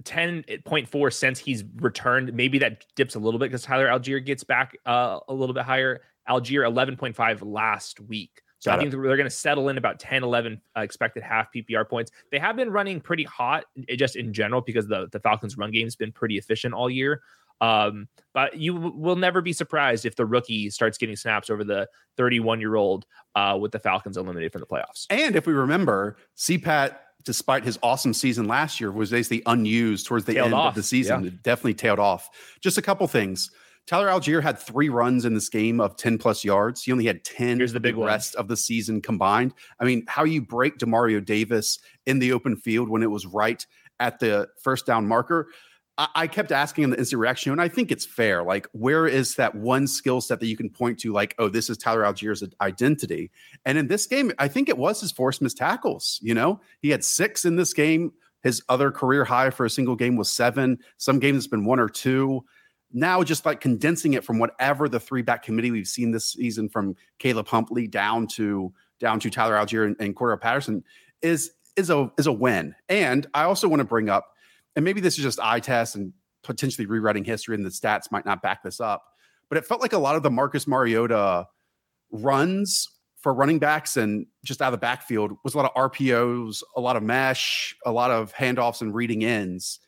10.4 0.05 1.13
since 1.13 1.39
he's 1.39 1.65
returned. 1.77 2.33
Maybe 2.35 2.59
that 2.59 2.85
dips 2.95 3.15
a 3.15 3.19
little 3.19 3.39
bit 3.39 3.47
because 3.47 3.63
Tyler 3.63 3.89
Allgeier 3.89 4.25
gets 4.25 4.45
back 4.45 4.77
uh, 4.87 5.21
a 5.29 5.35
little 5.35 5.55
bit 5.55 5.65
higher. 5.65 6.03
Allgeier 6.29 6.69
11.5 6.69 7.39
last 7.43 8.01
week. 8.01 8.43
So 8.59 8.71
Got 8.71 8.79
I 8.79 8.83
think 8.83 8.95
it. 8.95 8.97
they're 8.97 9.17
going 9.17 9.25
to 9.25 9.31
settle 9.31 9.69
in 9.69 9.79
about 9.79 10.01
10, 10.01 10.23
11 10.23 10.61
uh, 10.77 10.81
expected 10.81 11.23
half 11.23 11.49
PPR 11.55 11.89
points. 11.89 12.11
They 12.31 12.39
have 12.39 12.57
been 12.57 12.71
running 12.71 13.01
pretty 13.01 13.25
hot 13.25 13.65
eh, 13.89 13.97
just 13.97 14.17
in 14.17 14.33
general 14.33 14.61
because 14.61 14.87
the, 14.87 15.09
the 15.13 15.21
Falcons 15.21 15.57
run 15.57 15.71
game 15.71 15.87
has 15.87 15.97
been 15.97 16.13
pretty 16.13 16.39
efficient 16.39 16.75
all 16.75 16.91
year. 16.91 17.23
Um, 17.61 18.09
but 18.35 18.57
you 18.57 18.75
w- 18.75 18.95
will 18.95 19.17
never 19.17 19.41
be 19.41 19.53
surprised 19.53 20.05
if 20.05 20.17
the 20.17 20.27
rookie 20.27 20.69
starts 20.71 20.99
getting 20.99 21.17
snaps 21.17 21.49
over 21.49 21.65
the 21.65 21.89
31 22.17 22.61
year 22.61 22.77
old 22.77 23.07
uh, 23.35 23.57
with 23.61 23.73
the 23.73 23.79
Falcons 23.79 24.17
eliminated 24.17 24.53
from 24.53 24.61
the 24.61 24.67
playoffs. 24.67 25.07
And 25.11 25.37
if 25.37 25.47
we 25.47 25.53
remember, 25.53 26.17
CPAT, 26.37 26.97
despite 27.27 27.65
his 27.65 27.79
awesome 27.83 28.15
season 28.15 28.47
last 28.47 28.81
year, 28.81 28.91
was 28.91 29.11
basically 29.11 29.43
unused 29.45 30.07
towards 30.07 30.25
the 30.25 30.35
tailed 30.35 30.47
end 30.47 30.55
off. 30.55 30.69
of 30.71 30.75
the 30.77 30.83
season. 30.83 31.23
Yeah. 31.23 31.29
It 31.29 31.43
definitely 31.43 31.75
tailed 31.75 31.99
off. 31.99 32.31
Just 32.63 32.79
a 32.79 32.83
couple 32.83 33.07
things. 33.09 33.51
Tyler 33.87 34.09
Allgeier 34.09 34.43
had 34.43 34.59
three 34.59 34.89
runs 34.89 35.25
in 35.25 35.35
this 35.35 35.49
game 35.49 35.81
of 35.81 35.97
10 35.97 36.19
plus 36.19 36.45
yards. 36.45 36.83
He 36.83 36.91
only 36.91 37.07
had 37.07 37.23
10 37.25 37.59
Here's 37.59 37.73
the 37.73 37.79
big 37.81 37.97
rest 37.97 38.35
of 38.35 38.49
the 38.49 38.57
season 38.57 39.01
combined. 39.01 39.55
I 39.79 39.85
mean, 39.85 40.05
how 40.09 40.25
you 40.25 40.43
break 40.43 40.79
Demario 40.79 41.25
Davis 41.25 41.79
in 42.05 42.19
the 42.19 42.33
open 42.33 42.57
field 42.57 42.89
when 42.89 43.03
it 43.05 43.11
was 43.11 43.27
right 43.27 43.65
at 44.01 44.19
the 44.19 44.49
first 44.61 44.87
down 44.87 45.07
marker. 45.07 45.49
I, 45.99 46.27
kept 46.27 46.53
asking 46.53 46.85
in 46.85 46.91
the 46.91 46.99
instant 46.99 47.21
reaction, 47.21 47.53
and 47.53 47.61
I 47.61 47.69
think 47.69 47.91
it's 47.91 48.05
fair. 48.05 48.43
Like, 48.43 48.67
where 48.73 49.07
is 49.07 49.37
that 49.37 49.55
one 49.55 49.87
skill 49.87 50.21
set 50.21 50.41
that 50.41 50.47
you 50.47 50.57
can 50.57 50.69
point 50.69 50.99
to, 51.01 51.13
like, 51.13 51.35
oh, 51.39 51.49
this 51.49 51.71
is 51.71 51.79
Tyler 51.79 52.03
Allgeier's 52.03 52.45
identity? 52.61 53.31
And 53.65 53.79
in 53.79 53.87
this 53.87 54.07
game, 54.07 54.31
I 54.39 54.49
think 54.49 54.69
it 54.69 54.77
was 54.77 55.01
his 55.01 55.11
forced 55.11 55.41
missed 55.41 55.57
tackles. 55.57 56.19
You 56.23 56.35
know, 56.35 56.61
he 56.81 56.91
had 56.91 57.03
six 57.03 57.47
in 57.47 57.57
this 57.57 57.73
game. 57.73 58.13
His 58.43 58.63
other 58.69 58.91
career 58.91 59.25
high 59.25 59.49
for 59.49 59.65
a 59.65 59.71
single 59.71 59.97
game 59.97 60.17
was 60.17 60.31
seven. 60.31 60.79
Some 60.99 61.19
games 61.19 61.39
it's 61.39 61.47
been 61.47 61.65
one 61.65 61.81
or 61.81 61.89
two 61.89 62.45
now 62.93 63.23
just 63.23 63.45
like 63.45 63.61
condensing 63.61 64.15
it 64.15 64.25
from 64.25 64.39
whatever 64.39 64.89
the 64.89 65.01
three 65.01 65.23
back 65.23 65.43
committee 65.43 65.71
we've 65.71 65.89
seen 65.89 66.13
this 66.13 66.33
season 66.33 66.69
from 66.69 66.95
Caleb 67.19 67.49
Huntley 67.49 67.87
down 67.87 68.27
to 68.29 68.73
down 69.01 69.21
to 69.21 69.31
Tyler 69.31 69.55
Allgeier 69.55 69.87
and, 69.87 69.97
and 70.01 70.17
Cordarrelle 70.17 70.41
Patterson 70.41 70.85
is 71.23 71.53
is 71.77 71.91
a 71.91 72.11
is 72.19 72.27
a 72.27 72.33
win. 72.33 72.75
And 72.89 73.27
I 73.35 73.45
also 73.45 73.69
want 73.69 73.81
to 73.81 73.85
bring 73.85 74.09
up, 74.09 74.35
and 74.77 74.85
maybe 74.85 75.01
this 75.01 75.19
is 75.19 75.25
just 75.25 75.41
eye 75.41 75.61
test 75.61 75.97
and 75.97 76.13
potentially 76.45 76.87
rewriting 76.87 77.25
history, 77.25 77.57
and 77.57 77.65
the 77.65 77.71
stats 77.71 78.13
might 78.13 78.25
not 78.25 78.43
back 78.43 78.63
this 78.63 78.81
up, 78.81 79.03
but 79.49 79.59
it 79.59 79.67
felt 79.67 79.81
like 79.81 79.93
a 79.93 79.99
lot 79.99 80.15
of 80.15 80.23
the 80.23 80.31
Marcus 80.31 80.67
Mariota 80.67 81.47
runs 82.13 82.89
for 83.19 83.35
running 83.35 83.59
backs 83.59 83.97
and 83.97 84.27
just 84.45 84.63
out 84.63 84.69
of 84.69 84.73
the 84.73 84.79
backfield 84.79 85.33
was 85.43 85.55
a 85.55 85.57
lot 85.57 85.73
of 85.75 85.91
RPOs, 85.91 86.63
a 86.77 86.81
lot 86.81 86.95
of 86.95 87.03
mesh, 87.03 87.75
a 87.85 87.91
lot 87.91 88.13
of 88.13 88.33
handoffs 88.35 88.81
and 88.81 88.95
reading 88.95 89.25
ends 89.25 89.81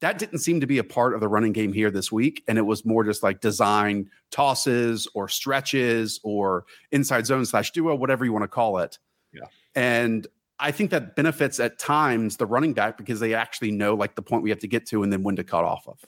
that 0.00 0.18
didn't 0.18 0.40
seem 0.40 0.60
to 0.60 0.66
be 0.66 0.78
a 0.78 0.84
part 0.84 1.14
of 1.14 1.20
the 1.20 1.28
running 1.28 1.52
game 1.52 1.72
here 1.72 1.90
this 1.90 2.12
week. 2.12 2.42
And 2.46 2.58
it 2.58 2.62
was 2.62 2.84
more 2.84 3.04
just 3.04 3.22
like 3.22 3.40
design 3.40 4.10
tosses 4.30 5.08
or 5.14 5.28
stretches 5.28 6.20
or 6.22 6.64
inside 6.92 7.26
zone 7.26 7.46
slash 7.46 7.70
duo, 7.70 7.94
whatever 7.94 8.24
you 8.24 8.32
want 8.32 8.42
to 8.42 8.48
call 8.48 8.78
it. 8.78 8.98
Yeah. 9.32 9.46
And 9.74 10.26
I 10.58 10.70
think 10.70 10.90
that 10.90 11.16
benefits 11.16 11.60
at 11.60 11.78
times 11.78 12.38
the 12.38 12.46
running 12.46 12.72
back 12.72 12.96
because 12.96 13.20
they 13.20 13.34
actually 13.34 13.70
know 13.70 13.94
like 13.94 14.14
the 14.14 14.22
point 14.22 14.42
we 14.42 14.50
have 14.50 14.58
to 14.60 14.68
get 14.68 14.86
to 14.86 15.02
and 15.02 15.12
then 15.12 15.22
when 15.22 15.36
to 15.36 15.44
cut 15.44 15.64
off 15.64 15.86
of. 15.86 16.04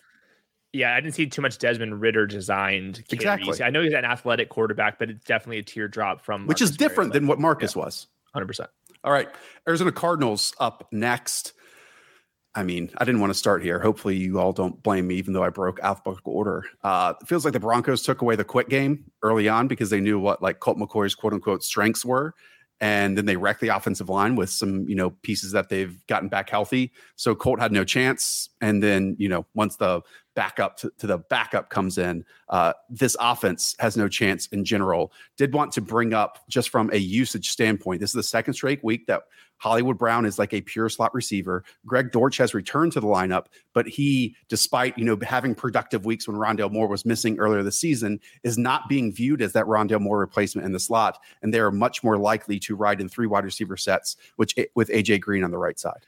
Yeah, 0.72 0.94
I 0.94 1.00
didn't 1.00 1.14
see 1.14 1.26
too 1.26 1.42
much 1.42 1.58
Desmond 1.58 2.00
Ridder 2.00 2.26
designed. 2.26 3.02
Exactly. 3.10 3.62
I 3.62 3.70
know 3.70 3.82
he's 3.82 3.94
an 3.94 4.04
athletic 4.04 4.50
quarterback, 4.50 4.98
but 4.98 5.10
it's 5.10 5.24
definitely 5.24 5.58
a 5.58 5.62
teardrop 5.62 6.20
from 6.20 6.46
which 6.46 6.60
is 6.60 6.76
different 6.76 7.12
than 7.12 7.26
what 7.26 7.38
Marcus 7.38 7.74
yeah, 7.74 7.84
was. 7.84 8.06
Hundred 8.34 8.46
percent. 8.46 8.70
All 9.04 9.12
right, 9.12 9.28
Arizona 9.66 9.92
Cardinals 9.92 10.54
up 10.60 10.88
next. 10.92 11.54
I 12.54 12.64
mean, 12.64 12.90
I 12.98 13.04
didn't 13.04 13.20
want 13.20 13.30
to 13.30 13.38
start 13.38 13.62
here. 13.62 13.78
Hopefully, 13.78 14.16
you 14.16 14.38
all 14.40 14.52
don't 14.52 14.82
blame 14.82 15.06
me, 15.06 15.14
even 15.14 15.32
though 15.32 15.44
I 15.44 15.48
broke 15.48 15.78
alphabetical 15.80 16.32
order. 16.32 16.64
Uh, 16.82 17.14
it 17.20 17.28
feels 17.28 17.44
like 17.44 17.52
the 17.52 17.60
Broncos 17.60 18.02
took 18.02 18.20
away 18.20 18.36
the 18.36 18.44
quick 18.44 18.68
game 18.68 19.04
early 19.22 19.48
on 19.48 19.68
because 19.68 19.90
they 19.90 20.00
knew 20.00 20.18
what 20.18 20.42
like 20.42 20.60
Colt 20.60 20.76
McCoy's 20.76 21.14
quote 21.14 21.32
unquote 21.32 21.62
strengths 21.62 22.04
were, 22.04 22.34
and 22.80 23.18
then 23.18 23.26
they 23.26 23.36
wrecked 23.36 23.60
the 23.60 23.68
offensive 23.68 24.08
line 24.08 24.36
with 24.36 24.50
some 24.50 24.88
you 24.88 24.94
know 24.94 25.10
pieces 25.22 25.52
that 25.52 25.68
they've 25.68 26.06
gotten 26.06 26.28
back 26.28 26.50
healthy. 26.50 26.92
So 27.16 27.34
Colt 27.34 27.60
had 27.60 27.72
no 27.72 27.84
chance, 27.84 28.50
and 28.60 28.82
then 28.82 29.16
you 29.18 29.28
know 29.28 29.46
once 29.54 29.76
the 29.76 30.02
backup 30.34 30.76
to, 30.78 30.92
to 30.98 31.06
the 31.06 31.18
backup 31.18 31.70
comes 31.70 31.98
in, 31.98 32.24
uh, 32.48 32.72
this 32.88 33.16
offense 33.20 33.74
has 33.78 33.96
no 33.96 34.08
chance 34.08 34.46
in 34.48 34.64
general. 34.64 35.12
Did 35.36 35.52
want 35.52 35.72
to 35.72 35.80
bring 35.80 36.14
up 36.14 36.44
just 36.48 36.70
from 36.70 36.90
a 36.92 36.98
usage 36.98 37.50
standpoint. 37.50 38.00
This 38.00 38.10
is 38.10 38.14
the 38.14 38.22
second 38.22 38.54
straight 38.54 38.82
week 38.84 39.06
that 39.06 39.22
Hollywood 39.58 39.98
Brown 39.98 40.24
is 40.24 40.38
like 40.38 40.54
a 40.54 40.60
pure 40.60 40.88
slot 40.88 41.12
receiver. 41.14 41.64
Greg 41.84 42.12
Dortch 42.12 42.36
has 42.38 42.54
returned 42.54 42.92
to 42.92 43.00
the 43.00 43.06
lineup, 43.06 43.46
but 43.74 43.86
he, 43.86 44.36
despite 44.48 44.96
you 44.96 45.04
know 45.04 45.18
having 45.22 45.54
productive 45.54 46.04
weeks 46.04 46.26
when 46.26 46.36
Rondale 46.36 46.72
Moore 46.72 46.88
was 46.88 47.04
missing 47.04 47.38
earlier 47.38 47.62
this 47.62 47.78
season, 47.78 48.20
is 48.44 48.56
not 48.56 48.88
being 48.88 49.12
viewed 49.12 49.42
as 49.42 49.52
that 49.52 49.66
Rondale 49.66 50.00
Moore 50.00 50.18
replacement 50.18 50.64
in 50.64 50.72
the 50.72 50.80
slot, 50.80 51.18
and 51.42 51.52
they 51.52 51.60
are 51.60 51.72
much 51.72 52.02
more 52.02 52.16
likely 52.16 52.58
to 52.60 52.76
ride 52.76 53.00
in 53.00 53.08
three 53.08 53.26
wide 53.26 53.44
receiver 53.44 53.76
sets, 53.76 54.16
which 54.36 54.54
with 54.74 54.88
AJ 54.88 55.20
Green 55.20 55.44
on 55.44 55.50
the 55.50 55.58
right 55.58 55.78
side. 55.78 56.06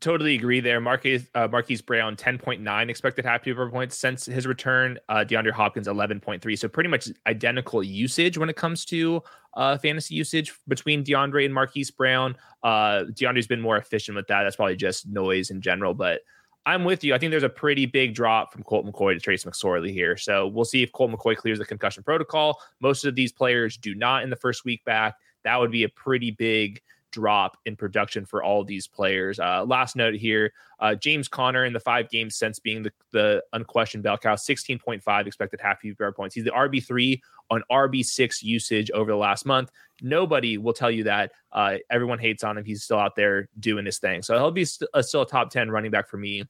Totally 0.00 0.34
agree 0.34 0.60
there. 0.60 0.80
Marquise, 0.80 1.28
uh, 1.34 1.48
Marquise 1.50 1.80
Brown, 1.80 2.14
10.9 2.14 2.90
expected 2.90 3.24
half 3.24 3.42
PPR 3.42 3.70
points 3.70 3.96
since 3.96 4.26
his 4.26 4.46
return. 4.46 4.98
Uh, 5.08 5.24
DeAndre 5.26 5.50
Hopkins, 5.50 5.88
11.3. 5.88 6.58
So 6.58 6.68
pretty 6.68 6.90
much 6.90 7.08
identical 7.26 7.82
usage 7.82 8.36
when 8.36 8.50
it 8.50 8.56
comes 8.56 8.84
to 8.86 9.22
uh, 9.54 9.78
fantasy 9.78 10.14
usage 10.14 10.52
between 10.68 11.02
DeAndre 11.02 11.46
and 11.46 11.54
Marquise 11.54 11.90
Brown. 11.90 12.36
Uh, 12.62 13.04
DeAndre's 13.12 13.46
been 13.46 13.60
more 13.60 13.78
efficient 13.78 14.14
with 14.14 14.26
that. 14.26 14.42
That's 14.42 14.56
probably 14.56 14.76
just 14.76 15.06
noise 15.08 15.50
in 15.50 15.60
general, 15.60 15.94
but 15.94 16.20
I'm 16.66 16.84
with 16.84 17.02
you. 17.02 17.14
I 17.14 17.18
think 17.18 17.30
there's 17.30 17.42
a 17.42 17.48
pretty 17.48 17.86
big 17.86 18.14
drop 18.14 18.52
from 18.52 18.62
Colt 18.64 18.84
McCoy 18.84 19.14
to 19.14 19.20
Trace 19.20 19.44
McSorley 19.44 19.92
here. 19.92 20.18
So 20.18 20.46
we'll 20.48 20.66
see 20.66 20.82
if 20.82 20.92
Colt 20.92 21.10
McCoy 21.10 21.34
clears 21.34 21.58
the 21.58 21.64
concussion 21.64 22.02
protocol. 22.02 22.60
Most 22.80 23.06
of 23.06 23.14
these 23.14 23.32
players 23.32 23.78
do 23.78 23.94
not 23.94 24.22
in 24.22 24.28
the 24.28 24.36
first 24.36 24.66
week 24.66 24.84
back. 24.84 25.14
That 25.44 25.58
would 25.58 25.70
be 25.70 25.84
a 25.84 25.88
pretty 25.88 26.30
big– 26.30 26.82
drop 27.18 27.56
in 27.66 27.74
production 27.74 28.24
for 28.24 28.44
all 28.44 28.62
these 28.62 28.86
players. 28.86 29.40
Uh, 29.40 29.64
last 29.64 29.96
note 29.96 30.14
here 30.14 30.52
uh, 30.78 30.94
James 30.94 31.26
Conner 31.26 31.64
in 31.64 31.72
the 31.72 31.80
five 31.80 32.08
games 32.10 32.36
since 32.36 32.60
being 32.60 32.84
the, 32.84 32.92
the 33.10 33.42
unquestioned 33.52 34.04
bell 34.04 34.16
cow, 34.16 34.36
16.5 34.36 35.26
expected 35.26 35.60
half 35.60 35.82
PPR 35.82 36.14
points. 36.14 36.36
He's 36.36 36.44
the 36.44 36.52
RB3 36.52 37.20
on 37.50 37.62
RB6 37.72 38.42
usage 38.42 38.90
over 38.92 39.10
the 39.10 39.16
last 39.16 39.44
month. 39.44 39.72
Nobody 40.00 40.58
will 40.58 40.72
tell 40.72 40.92
you 40.92 41.04
that. 41.04 41.32
Uh, 41.50 41.78
everyone 41.90 42.20
hates 42.20 42.44
on 42.44 42.56
him. 42.56 42.64
He's 42.64 42.84
still 42.84 43.00
out 43.00 43.16
there 43.16 43.48
doing 43.58 43.84
his 43.84 43.98
thing. 43.98 44.22
So 44.22 44.36
he'll 44.36 44.52
be 44.52 44.64
st- 44.64 44.88
a, 44.94 45.02
still 45.02 45.22
a 45.22 45.26
top 45.26 45.50
10 45.50 45.70
running 45.72 45.90
back 45.90 46.08
for 46.08 46.18
me, 46.18 46.44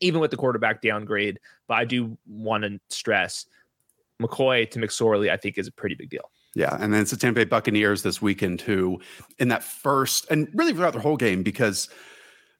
even 0.00 0.20
with 0.20 0.30
the 0.30 0.38
quarterback 0.38 0.80
downgrade. 0.80 1.38
But 1.68 1.74
I 1.74 1.84
do 1.84 2.16
want 2.26 2.64
to 2.64 2.80
stress 2.88 3.44
McCoy 4.22 4.70
to 4.70 4.78
McSorley, 4.78 5.30
I 5.30 5.36
think, 5.36 5.58
is 5.58 5.66
a 5.66 5.72
pretty 5.72 5.96
big 5.96 6.08
deal. 6.08 6.30
Yeah, 6.54 6.76
and 6.80 6.92
then 6.92 7.02
it's 7.02 7.12
the 7.12 7.16
Tampa 7.16 7.40
Bay 7.40 7.44
Buccaneers 7.44 8.02
this 8.02 8.20
weekend 8.20 8.58
too, 8.58 9.00
in 9.38 9.48
that 9.48 9.62
first 9.62 10.26
and 10.30 10.48
really 10.54 10.72
throughout 10.72 10.94
the 10.94 11.00
whole 11.00 11.16
game 11.16 11.42
because 11.42 11.88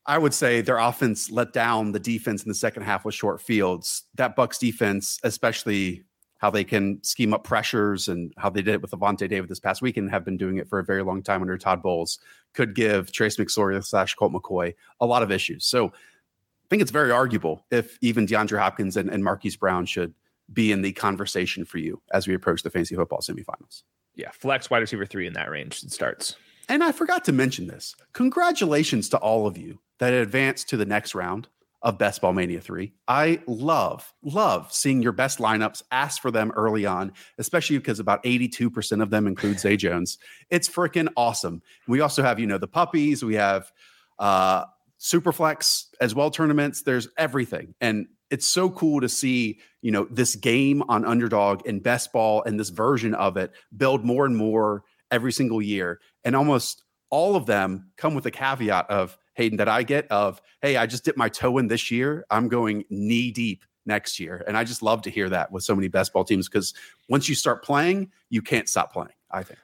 I 0.06 0.16
would 0.16 0.32
say 0.32 0.60
their 0.60 0.78
offense 0.78 1.30
let 1.30 1.52
down 1.52 1.92
the 1.92 2.00
defense 2.00 2.42
in 2.42 2.48
the 2.48 2.54
second 2.54 2.84
half 2.84 3.04
with 3.04 3.14
short 3.14 3.40
fields. 3.40 4.04
That 4.14 4.36
Bucks 4.36 4.58
defense, 4.58 5.18
especially 5.24 6.04
how 6.38 6.50
they 6.50 6.64
can 6.64 7.02
scheme 7.04 7.34
up 7.34 7.44
pressures 7.44 8.08
and 8.08 8.32
how 8.38 8.48
they 8.48 8.62
did 8.62 8.74
it 8.74 8.82
with 8.82 8.92
Lavonte 8.92 9.28
David 9.28 9.50
this 9.50 9.60
past 9.60 9.82
weekend, 9.82 10.10
have 10.10 10.24
been 10.24 10.38
doing 10.38 10.56
it 10.56 10.68
for 10.68 10.78
a 10.78 10.84
very 10.84 11.02
long 11.02 11.22
time 11.22 11.42
under 11.42 11.58
Todd 11.58 11.82
Bowles, 11.82 12.18
could 12.54 12.74
give 12.74 13.12
Trace 13.12 13.36
McSorley 13.36 13.84
slash 13.84 14.14
Colt 14.14 14.32
McCoy 14.32 14.74
a 15.00 15.06
lot 15.06 15.22
of 15.22 15.30
issues. 15.30 15.66
So 15.66 15.88
I 15.88 16.68
think 16.70 16.80
it's 16.80 16.90
very 16.90 17.10
arguable 17.10 17.66
if 17.70 17.98
even 18.00 18.26
DeAndre 18.26 18.58
Hopkins 18.58 18.96
and, 18.96 19.10
and 19.10 19.22
Marquise 19.22 19.56
Brown 19.56 19.84
should 19.84 20.14
be 20.52 20.72
in 20.72 20.82
the 20.82 20.92
conversation 20.92 21.64
for 21.64 21.78
you 21.78 22.00
as 22.12 22.26
we 22.26 22.34
approach 22.34 22.62
the 22.62 22.70
fantasy 22.70 22.94
football 22.94 23.20
semifinals. 23.20 23.82
Yeah, 24.14 24.30
flex 24.32 24.70
wide 24.70 24.78
receiver 24.78 25.06
three 25.06 25.26
in 25.26 25.32
that 25.34 25.50
range 25.50 25.82
it 25.82 25.92
starts. 25.92 26.36
And 26.68 26.84
I 26.84 26.92
forgot 26.92 27.24
to 27.24 27.32
mention 27.32 27.66
this. 27.66 27.94
Congratulations 28.12 29.08
to 29.10 29.18
all 29.18 29.46
of 29.46 29.58
you 29.58 29.80
that 29.98 30.12
advanced 30.12 30.68
to 30.70 30.76
the 30.76 30.86
next 30.86 31.14
round 31.14 31.48
of 31.82 31.98
Best 31.98 32.20
Ball 32.20 32.32
Mania 32.32 32.60
3. 32.60 32.92
I 33.08 33.40
love, 33.46 34.12
love 34.22 34.72
seeing 34.72 35.02
your 35.02 35.12
best 35.12 35.38
lineups. 35.38 35.82
Ask 35.90 36.20
for 36.20 36.30
them 36.30 36.52
early 36.54 36.84
on, 36.84 37.12
especially 37.38 37.78
because 37.78 37.98
about 38.00 38.22
82% 38.22 39.02
of 39.02 39.10
them 39.10 39.26
include 39.26 39.58
Zay 39.58 39.76
Jones. 39.78 40.18
It's 40.50 40.68
freaking 40.68 41.08
awesome. 41.16 41.62
We 41.88 42.00
also 42.00 42.22
have, 42.22 42.38
you 42.38 42.46
know, 42.46 42.58
the 42.58 42.68
puppies, 42.68 43.24
we 43.24 43.34
have 43.34 43.72
uh 44.18 44.64
Superflex 45.00 45.86
as 46.00 46.14
well 46.14 46.30
tournaments. 46.30 46.82
There's 46.82 47.08
everything. 47.16 47.74
And 47.80 48.06
it's 48.30 48.46
so 48.46 48.70
cool 48.70 49.00
to 49.00 49.08
see 49.08 49.58
you 49.82 49.90
know 49.90 50.06
this 50.10 50.36
game 50.36 50.82
on 50.88 51.04
underdog 51.04 51.66
and 51.66 51.82
best 51.82 52.12
ball 52.12 52.42
and 52.44 52.58
this 52.58 52.70
version 52.70 53.14
of 53.14 53.36
it 53.36 53.52
build 53.76 54.04
more 54.04 54.24
and 54.26 54.36
more 54.36 54.84
every 55.10 55.32
single 55.32 55.60
year. 55.60 56.00
And 56.24 56.36
almost 56.36 56.84
all 57.10 57.34
of 57.34 57.46
them 57.46 57.90
come 57.96 58.14
with 58.14 58.26
a 58.26 58.30
caveat 58.30 58.88
of 58.88 59.18
hayden 59.34 59.56
that 59.58 59.68
i 59.68 59.82
get 59.82 60.06
of 60.10 60.40
hey 60.62 60.76
i 60.76 60.86
just 60.86 61.04
dipped 61.04 61.18
my 61.18 61.28
toe 61.28 61.58
in 61.58 61.66
this 61.66 61.90
year 61.90 62.24
i'm 62.30 62.48
going 62.48 62.84
knee 62.90 63.30
deep 63.30 63.64
next 63.86 64.20
year. 64.20 64.44
And 64.46 64.56
i 64.56 64.64
just 64.64 64.82
love 64.82 65.02
to 65.02 65.10
hear 65.10 65.28
that 65.28 65.50
with 65.50 65.64
so 65.64 65.74
many 65.74 65.88
best 65.88 66.12
ball 66.12 66.24
teams 66.24 66.48
because 66.48 66.74
once 67.08 67.28
you 67.28 67.34
start 67.34 67.64
playing 67.64 68.10
you 68.28 68.42
can't 68.42 68.68
stop 68.68 68.92
playing 68.92 69.12
i 69.30 69.42
think 69.42 69.58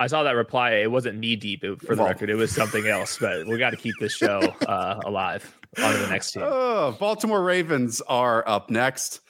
I 0.00 0.06
saw 0.06 0.22
that 0.22 0.32
reply. 0.32 0.76
It 0.76 0.90
wasn't 0.90 1.18
knee 1.18 1.36
deep 1.36 1.60
for 1.60 1.94
the 1.94 2.02
well, 2.02 2.08
record. 2.08 2.30
It 2.30 2.34
was 2.34 2.50
something 2.50 2.86
else, 2.86 3.18
but 3.18 3.46
we 3.46 3.58
got 3.58 3.70
to 3.70 3.76
keep 3.76 3.94
this 4.00 4.14
show 4.14 4.38
uh, 4.66 4.98
alive. 5.04 5.54
On 5.78 5.92
to 5.92 5.98
the 5.98 6.08
next 6.08 6.32
team. 6.32 6.42
Oh, 6.44 6.96
Baltimore 6.98 7.42
Ravens 7.42 8.00
are 8.08 8.42
up 8.48 8.70
next. 8.70 9.20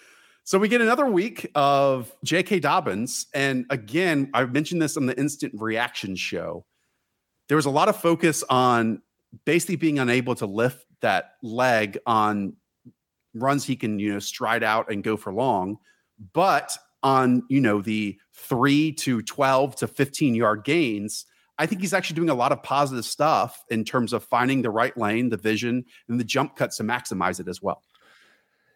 So 0.44 0.60
we 0.60 0.68
get 0.68 0.80
another 0.80 1.06
week 1.06 1.50
of 1.56 2.14
J.K. 2.24 2.60
Dobbins. 2.60 3.26
And 3.34 3.66
again, 3.68 4.30
I 4.32 4.44
mentioned 4.44 4.80
this 4.80 4.96
on 4.96 5.06
the 5.06 5.18
instant 5.18 5.52
reaction 5.56 6.14
show. 6.14 6.64
There 7.48 7.56
was 7.56 7.66
a 7.66 7.70
lot 7.70 7.88
of 7.88 7.96
focus 7.96 8.44
on 8.48 9.02
basically 9.44 9.76
being 9.76 9.98
unable 9.98 10.36
to 10.36 10.46
lift 10.46 10.86
that 11.00 11.32
leg 11.42 11.98
on 12.06 12.54
runs 13.34 13.64
he 13.64 13.74
can, 13.74 13.98
you 13.98 14.12
know, 14.12 14.18
stride 14.20 14.62
out 14.62 14.90
and 14.90 15.02
go 15.02 15.16
for 15.16 15.32
long. 15.32 15.78
But 16.32 16.76
on, 17.02 17.42
you 17.48 17.60
know, 17.60 17.80
the 17.80 18.18
three 18.34 18.92
to 18.92 19.22
12 19.22 19.76
to 19.76 19.86
15 19.88 20.34
yard 20.34 20.64
gains, 20.64 21.26
I 21.58 21.66
think 21.66 21.82
he's 21.82 21.92
actually 21.92 22.16
doing 22.16 22.30
a 22.30 22.34
lot 22.34 22.52
of 22.52 22.62
positive 22.62 23.04
stuff 23.04 23.62
in 23.68 23.84
terms 23.84 24.12
of 24.12 24.24
finding 24.24 24.62
the 24.62 24.70
right 24.70 24.96
lane, 24.96 25.28
the 25.28 25.36
vision, 25.36 25.84
and 26.08 26.18
the 26.18 26.24
jump 26.24 26.56
cuts 26.56 26.78
to 26.78 26.84
maximize 26.84 27.38
it 27.38 27.48
as 27.48 27.60
well. 27.60 27.82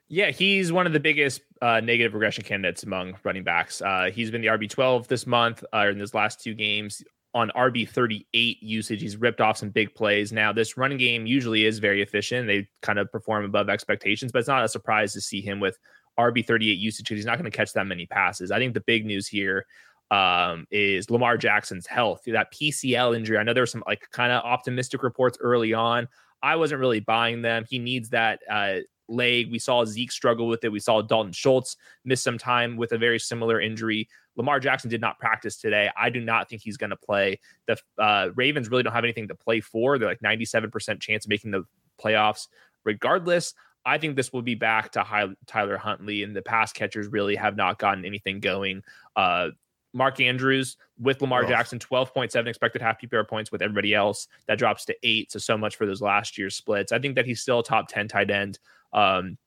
Yeah, 0.08 0.30
he's 0.30 0.70
one 0.70 0.86
of 0.86 0.92
the 0.92 1.00
biggest 1.00 1.40
uh, 1.62 1.80
negative 1.80 2.12
regression 2.12 2.44
candidates 2.44 2.82
among 2.82 3.16
running 3.24 3.42
backs. 3.42 3.80
Uh, 3.80 4.10
he's 4.12 4.30
been 4.30 4.42
the 4.42 4.48
RB 4.48 4.68
12 4.68 5.08
this 5.08 5.26
month 5.26 5.64
uh, 5.72 5.88
in 5.90 5.98
his 5.98 6.12
last 6.12 6.42
two 6.42 6.54
games. 6.54 7.02
On 7.32 7.50
RB 7.56 7.88
38 7.88 8.62
usage, 8.62 9.00
he's 9.00 9.16
ripped 9.16 9.40
off 9.40 9.56
some 9.56 9.70
big 9.70 9.94
plays. 9.94 10.30
Now, 10.30 10.52
this 10.52 10.76
running 10.76 10.98
game 10.98 11.26
usually 11.26 11.64
is 11.64 11.78
very 11.78 12.02
efficient. 12.02 12.46
They 12.46 12.68
kind 12.82 12.98
of 12.98 13.10
perform 13.10 13.44
above 13.44 13.70
expectations, 13.70 14.30
but 14.30 14.40
it's 14.40 14.48
not 14.48 14.62
a 14.62 14.68
surprise 14.68 15.14
to 15.14 15.20
see 15.20 15.40
him 15.40 15.58
with 15.58 15.78
RB 16.18 16.46
38 16.46 16.78
usage 16.78 17.08
because 17.08 17.18
he's 17.18 17.26
not 17.26 17.38
going 17.38 17.50
to 17.50 17.56
catch 17.56 17.72
that 17.72 17.86
many 17.86 18.06
passes. 18.06 18.50
I 18.50 18.58
think 18.58 18.74
the 18.74 18.80
big 18.80 19.04
news 19.04 19.26
here 19.26 19.66
um, 20.10 20.66
is 20.70 21.10
Lamar 21.10 21.36
Jackson's 21.36 21.86
health. 21.86 22.22
That 22.26 22.52
PCL 22.52 23.16
injury. 23.16 23.38
I 23.38 23.42
know 23.42 23.52
there 23.52 23.62
were 23.62 23.66
some 23.66 23.84
like 23.86 24.08
kind 24.12 24.32
of 24.32 24.44
optimistic 24.44 25.02
reports 25.02 25.38
early 25.40 25.72
on. 25.72 26.08
I 26.42 26.56
wasn't 26.56 26.80
really 26.80 27.00
buying 27.00 27.42
them. 27.42 27.64
He 27.68 27.78
needs 27.78 28.10
that 28.10 28.40
uh, 28.50 28.76
leg. 29.08 29.50
We 29.50 29.58
saw 29.58 29.84
Zeke 29.84 30.12
struggle 30.12 30.46
with 30.46 30.62
it. 30.64 30.72
We 30.72 30.80
saw 30.80 31.02
Dalton 31.02 31.32
Schultz 31.32 31.76
miss 32.04 32.22
some 32.22 32.38
time 32.38 32.76
with 32.76 32.92
a 32.92 32.98
very 32.98 33.18
similar 33.18 33.60
injury. 33.60 34.08
Lamar 34.36 34.60
Jackson 34.60 34.90
did 34.90 35.00
not 35.00 35.18
practice 35.18 35.56
today. 35.56 35.90
I 35.96 36.10
do 36.10 36.20
not 36.20 36.48
think 36.48 36.62
he's 36.62 36.76
going 36.76 36.90
to 36.90 36.96
play. 36.96 37.40
The 37.66 37.78
uh, 37.98 38.30
Ravens 38.34 38.68
really 38.68 38.82
don't 38.82 38.92
have 38.92 39.04
anything 39.04 39.28
to 39.28 39.34
play 39.34 39.60
for. 39.60 39.98
They're 39.98 40.08
like 40.08 40.20
97% 40.20 41.00
chance 41.00 41.24
of 41.24 41.28
making 41.28 41.52
the 41.52 41.64
playoffs 42.02 42.48
regardless. 42.84 43.54
I 43.86 43.98
think 43.98 44.16
this 44.16 44.32
will 44.32 44.42
be 44.42 44.54
back 44.54 44.92
to 44.92 45.34
Tyler 45.46 45.76
Huntley, 45.76 46.22
and 46.22 46.34
the 46.34 46.42
pass 46.42 46.72
catchers 46.72 47.08
really 47.08 47.36
have 47.36 47.56
not 47.56 47.78
gotten 47.78 48.04
anything 48.04 48.40
going. 48.40 48.82
Uh, 49.14 49.48
Mark 49.92 50.20
Andrews 50.20 50.76
with 50.98 51.20
Lamar 51.22 51.44
oh. 51.44 51.48
Jackson, 51.48 51.78
12.7 51.78 52.46
expected 52.46 52.82
half 52.82 53.00
PPR 53.00 53.26
points 53.26 53.52
with 53.52 53.62
everybody 53.62 53.94
else. 53.94 54.26
That 54.46 54.58
drops 54.58 54.84
to 54.86 54.96
eight. 55.02 55.30
So, 55.30 55.38
so 55.38 55.56
much 55.56 55.76
for 55.76 55.86
those 55.86 56.02
last 56.02 56.36
year's 56.36 56.56
splits. 56.56 56.92
I 56.92 56.98
think 56.98 57.14
that 57.14 57.26
he's 57.26 57.40
still 57.40 57.60
a 57.60 57.64
top 57.64 57.88
10 57.88 58.08
tight 58.08 58.30
end, 58.30 58.58
um, 58.92 59.38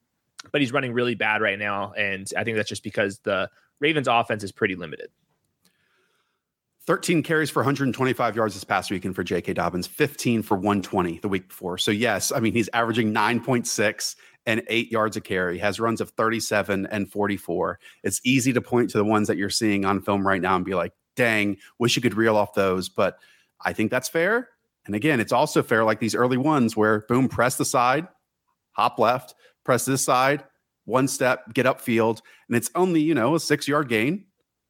but 0.52 0.62
he's 0.62 0.72
running 0.72 0.94
really 0.94 1.16
bad 1.16 1.42
right 1.42 1.60
now. 1.60 1.92
And 1.94 2.28
I 2.38 2.44
think 2.44 2.56
that's 2.56 2.70
just 2.70 2.84
because 2.84 3.20
the 3.20 3.50
Ravens 3.80 4.08
offense 4.08 4.44
is 4.44 4.52
pretty 4.52 4.76
limited. 4.76 5.10
13 6.88 7.22
carries 7.22 7.50
for 7.50 7.60
125 7.60 8.36
yards 8.36 8.54
this 8.54 8.64
past 8.64 8.90
weekend 8.90 9.14
for 9.14 9.22
J.K. 9.22 9.54
Dobbins, 9.54 9.86
15 9.88 10.42
for 10.42 10.56
120 10.56 11.20
the 11.20 11.28
week 11.28 11.50
before. 11.50 11.78
So, 11.78 11.92
yes, 11.92 12.32
I 12.32 12.40
mean, 12.40 12.54
he's 12.54 12.70
averaging 12.72 13.14
9.6 13.14 14.16
and 14.46 14.64
eight 14.70 14.90
yards 14.90 15.18
a 15.18 15.22
carry, 15.22 15.60
has 15.60 15.82
runs 15.82 16.00
of 16.00 16.12
37 16.12 16.88
and 16.88 17.12
44. 17.12 17.80
It's 18.04 18.22
easy 18.24 18.54
to 18.54 18.62
point 18.62 18.90
to 18.92 18.98
the 18.98 19.04
ones 19.04 19.28
that 19.28 19.36
you're 19.36 19.50
seeing 19.50 19.84
on 19.84 20.02
film 20.02 20.26
right 20.26 20.42
now 20.42 20.56
and 20.56 20.64
be 20.64 20.76
like, 20.76 20.94
dang, 21.18 21.58
wish 21.78 21.98
you 21.98 22.02
could 22.02 22.14
reel 22.14 22.38
off 22.38 22.54
those. 22.54 22.88
But 22.88 23.20
I 23.60 23.74
think 23.74 23.92
that's 23.92 24.08
fair. 24.08 24.48
And 24.86 24.96
again, 24.96 25.20
it's 25.20 25.34
also 25.34 25.62
fair, 25.62 25.84
like 25.84 26.00
these 26.00 26.16
early 26.16 26.38
ones 26.38 26.78
where 26.78 27.02
boom, 27.10 27.28
press 27.28 27.58
the 27.58 27.66
side, 27.66 28.08
hop 28.72 28.98
left, 28.98 29.36
press 29.66 29.84
this 29.84 30.02
side, 30.02 30.46
one 30.86 31.10
step, 31.10 31.54
get 31.54 31.66
upfield. 31.66 32.22
And 32.48 32.56
it's 32.56 32.72
only, 32.74 33.02
you 33.02 33.14
know, 33.14 33.36
a 33.36 33.42
six 33.42 33.68
yard 33.68 33.90
gain, 33.90 34.24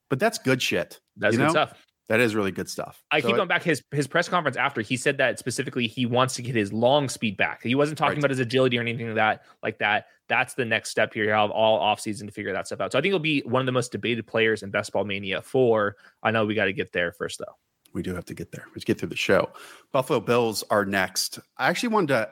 but 0.09 0.17
that's 0.17 0.39
good 0.39 0.63
shit. 0.63 0.99
That's 1.15 1.33
you 1.33 1.37
good 1.37 1.45
know? 1.45 1.51
stuff. 1.51 1.86
That 2.09 2.21
is 2.21 2.35
really 2.35 2.51
good 2.51 2.69
stuff. 2.69 3.03
I 3.11 3.19
so 3.19 3.27
keep 3.27 3.35
going 3.35 3.49
back 3.49 3.63
his 3.63 3.83
his 3.91 4.07
press 4.07 4.29
conference 4.29 4.55
after 4.55 4.81
he 4.81 4.95
said 4.95 5.17
that 5.17 5.39
specifically 5.39 5.87
he 5.87 6.05
wants 6.05 6.35
to 6.35 6.41
get 6.41 6.55
his 6.55 6.71
long 6.71 7.09
speed 7.09 7.35
back. 7.35 7.61
He 7.63 7.75
wasn't 7.75 7.97
talking 7.97 8.15
right. 8.15 8.19
about 8.19 8.29
his 8.29 8.39
agility 8.39 8.77
or 8.77 8.81
anything 8.81 9.07
like 9.07 9.15
that 9.15 9.45
like 9.61 9.79
that. 9.79 10.05
That's 10.29 10.53
the 10.53 10.63
next 10.63 10.89
step 10.89 11.13
here. 11.13 11.25
You 11.25 11.31
have 11.31 11.51
all 11.51 11.79
offseason 11.81 12.25
to 12.27 12.31
figure 12.31 12.53
that 12.53 12.67
stuff 12.67 12.79
out. 12.79 12.93
So 12.93 12.99
I 12.99 13.01
think 13.01 13.11
he'll 13.11 13.19
be 13.19 13.41
one 13.41 13.61
of 13.61 13.65
the 13.65 13.71
most 13.73 13.91
debated 13.91 14.25
players 14.25 14.63
in 14.63 14.71
Best 14.71 14.93
Ball 14.93 15.03
Mania 15.03 15.41
4. 15.41 15.95
I 16.23 16.31
know 16.31 16.45
we 16.45 16.55
got 16.55 16.65
to 16.65 16.73
get 16.73 16.93
there 16.93 17.11
first 17.11 17.39
though. 17.39 17.55
We 17.93 18.03
do 18.03 18.15
have 18.15 18.25
to 18.25 18.33
get 18.33 18.51
there. 18.51 18.65
Let's 18.73 18.85
get 18.85 18.99
through 18.99 19.09
the 19.09 19.17
show. 19.17 19.49
Buffalo 19.91 20.19
Bills 20.21 20.63
are 20.69 20.85
next. 20.85 21.39
I 21.57 21.67
actually 21.67 21.89
wanted 21.89 22.07
to 22.09 22.29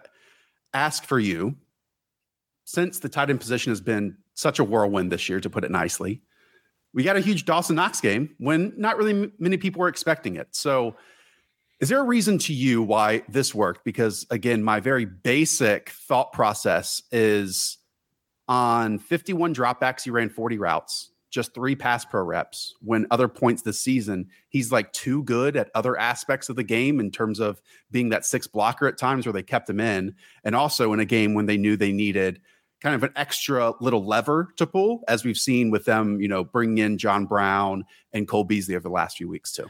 ask 0.73 1.03
for 1.03 1.19
you 1.19 1.55
since 2.63 2.99
the 2.99 3.09
tight 3.09 3.29
end 3.29 3.39
position 3.39 3.71
has 3.71 3.81
been 3.81 4.17
such 4.35 4.59
a 4.59 4.63
whirlwind 4.63 5.11
this 5.11 5.29
year, 5.29 5.39
to 5.39 5.49
put 5.49 5.63
it 5.63 5.71
nicely 5.71 6.21
we 6.95 7.03
got 7.03 7.17
a 7.17 7.19
huge 7.19 7.45
Dawson 7.45 7.75
Knox 7.75 8.01
game 8.01 8.33
when 8.39 8.73
not 8.77 8.97
really 8.97 9.31
many 9.37 9.57
people 9.57 9.81
were 9.81 9.89
expecting 9.89 10.37
it. 10.37 10.47
So 10.55 10.95
Is 11.81 11.89
there 11.89 11.99
a 11.99 12.03
reason 12.03 12.37
to 12.39 12.53
you 12.53 12.81
why 12.81 13.23
this 13.27 13.53
worked? 13.53 13.83
Because 13.83 14.25
again, 14.29 14.63
my 14.63 14.79
very 14.79 15.05
basic 15.05 15.89
thought 15.89 16.31
process 16.31 17.03
is 17.11 17.77
on 18.47 18.97
51 18.97 19.53
dropbacks, 19.53 20.03
he 20.03 20.09
ran 20.09 20.29
40 20.29 20.57
routes, 20.57 21.11
just 21.31 21.53
three 21.53 21.75
pass 21.75 22.05
pro 22.05 22.23
reps. 22.23 22.75
When 22.81 23.07
other 23.11 23.27
points 23.27 23.61
this 23.61 23.81
season, 23.81 24.29
he's 24.47 24.71
like 24.71 24.93
too 24.93 25.23
good 25.23 25.57
at 25.57 25.69
other 25.75 25.97
aspects 25.97 26.47
of 26.47 26.55
the 26.55 26.63
game 26.63 27.01
in 27.01 27.11
terms 27.11 27.41
of 27.41 27.61
being 27.91 28.09
that 28.09 28.25
six 28.25 28.47
blocker 28.47 28.87
at 28.87 28.97
times 28.97 29.25
where 29.25 29.33
they 29.33 29.43
kept 29.43 29.69
him 29.69 29.81
in. 29.81 30.15
And 30.45 30.55
also 30.55 30.93
in 30.93 31.01
a 31.01 31.05
game 31.05 31.33
when 31.33 31.45
they 31.45 31.57
knew 31.57 31.75
they 31.75 31.91
needed 31.91 32.39
kind 32.85 32.93
of 32.93 33.01
an 33.01 33.11
extra 33.15 33.73
little 33.81 34.05
lever 34.05 34.53
to 34.57 34.67
pull, 34.67 35.03
as 35.07 35.25
we've 35.25 35.39
seen 35.39 35.71
with 35.71 35.85
them, 35.85 36.21
you 36.21 36.27
know, 36.27 36.43
bringing 36.43 36.77
in 36.77 36.99
John 36.99 37.25
Brown 37.25 37.83
and 38.13 38.27
Cole 38.27 38.43
Beasley 38.43 38.75
over 38.75 38.83
the 38.83 38.89
last 38.89 39.17
few 39.17 39.27
weeks 39.27 39.51
too. 39.51 39.65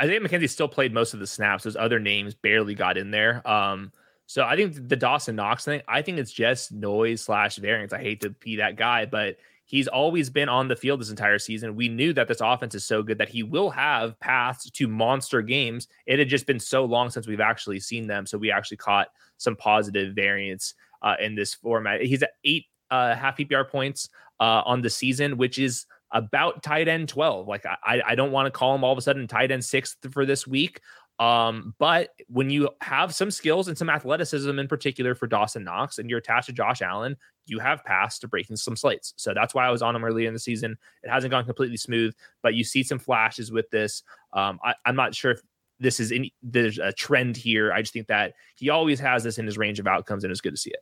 Isaiah 0.00 0.20
McKenzie 0.20 0.48
still 0.48 0.66
played 0.66 0.94
most 0.94 1.12
of 1.12 1.20
the 1.20 1.26
snaps. 1.26 1.64
Those 1.64 1.76
other 1.76 2.00
names 2.00 2.34
barely 2.34 2.74
got 2.74 2.96
in 2.96 3.10
there. 3.10 3.46
Um, 3.46 3.92
so 4.24 4.42
I 4.42 4.56
think 4.56 4.88
the 4.88 4.96
Dawson 4.96 5.36
Knox 5.36 5.66
thing, 5.66 5.82
I 5.86 6.00
think 6.00 6.16
it's 6.16 6.32
just 6.32 6.72
noise 6.72 7.20
slash 7.20 7.56
variance. 7.56 7.92
I 7.92 8.00
hate 8.00 8.22
to 8.22 8.30
be 8.30 8.56
that 8.56 8.76
guy, 8.76 9.04
but 9.04 9.36
he's 9.66 9.86
always 9.86 10.30
been 10.30 10.48
on 10.48 10.66
the 10.66 10.76
field 10.76 11.02
this 11.02 11.10
entire 11.10 11.38
season. 11.38 11.76
We 11.76 11.90
knew 11.90 12.14
that 12.14 12.26
this 12.26 12.40
offense 12.40 12.74
is 12.74 12.86
so 12.86 13.02
good 13.02 13.18
that 13.18 13.28
he 13.28 13.42
will 13.42 13.68
have 13.68 14.18
paths 14.18 14.70
to 14.70 14.88
monster 14.88 15.42
games. 15.42 15.88
It 16.06 16.18
had 16.18 16.30
just 16.30 16.46
been 16.46 16.58
so 16.58 16.86
long 16.86 17.10
since 17.10 17.26
we've 17.26 17.38
actually 17.38 17.80
seen 17.80 18.06
them. 18.06 18.24
So 18.24 18.38
we 18.38 18.50
actually 18.50 18.78
caught 18.78 19.08
some 19.36 19.56
positive 19.56 20.14
variance 20.14 20.72
uh, 21.02 21.16
in 21.20 21.34
this 21.34 21.54
format. 21.54 22.02
He's 22.02 22.22
at 22.22 22.32
eight 22.44 22.66
uh, 22.90 23.14
half 23.14 23.36
PPR 23.36 23.68
points 23.68 24.08
uh, 24.40 24.62
on 24.64 24.82
the 24.82 24.90
season, 24.90 25.36
which 25.36 25.58
is 25.58 25.86
about 26.12 26.62
tight 26.62 26.88
end 26.88 27.08
12. 27.08 27.46
Like 27.46 27.64
I, 27.66 28.02
I 28.04 28.14
don't 28.14 28.32
want 28.32 28.46
to 28.46 28.50
call 28.50 28.74
him 28.74 28.84
all 28.84 28.92
of 28.92 28.98
a 28.98 29.02
sudden 29.02 29.26
tight 29.26 29.50
end 29.50 29.64
sixth 29.64 29.96
for 30.10 30.26
this 30.26 30.46
week. 30.46 30.80
Um, 31.20 31.74
but 31.78 32.10
when 32.28 32.48
you 32.48 32.70
have 32.80 33.14
some 33.14 33.30
skills 33.30 33.68
and 33.68 33.76
some 33.76 33.90
athleticism 33.90 34.58
in 34.58 34.66
particular 34.66 35.14
for 35.14 35.26
Dawson 35.26 35.62
Knox 35.62 35.98
and 35.98 36.08
you're 36.08 36.18
attached 36.18 36.46
to 36.46 36.52
Josh 36.52 36.80
Allen, 36.80 37.14
you 37.44 37.58
have 37.58 37.84
passed 37.84 38.22
to 38.22 38.28
breaking 38.28 38.56
some 38.56 38.74
slates. 38.74 39.12
So 39.16 39.34
that's 39.34 39.54
why 39.54 39.66
I 39.66 39.70
was 39.70 39.82
on 39.82 39.94
him 39.94 40.02
early 40.02 40.24
in 40.24 40.32
the 40.32 40.40
season. 40.40 40.78
It 41.02 41.10
hasn't 41.10 41.30
gone 41.30 41.44
completely 41.44 41.76
smooth, 41.76 42.14
but 42.42 42.54
you 42.54 42.64
see 42.64 42.82
some 42.82 42.98
flashes 42.98 43.52
with 43.52 43.68
this. 43.68 44.02
Um, 44.32 44.58
I, 44.64 44.74
am 44.86 44.96
not 44.96 45.14
sure 45.14 45.32
if 45.32 45.42
this 45.78 46.00
is 46.00 46.10
any 46.10 46.32
there's 46.42 46.78
a 46.78 46.92
trend 46.92 47.36
here. 47.36 47.70
I 47.70 47.82
just 47.82 47.92
think 47.92 48.06
that 48.06 48.32
he 48.56 48.70
always 48.70 48.98
has 49.00 49.22
this 49.22 49.36
in 49.36 49.44
his 49.44 49.58
range 49.58 49.78
of 49.78 49.86
outcomes 49.86 50.24
and 50.24 50.30
it's 50.30 50.40
good 50.40 50.54
to 50.54 50.60
see 50.60 50.70
it. 50.70 50.80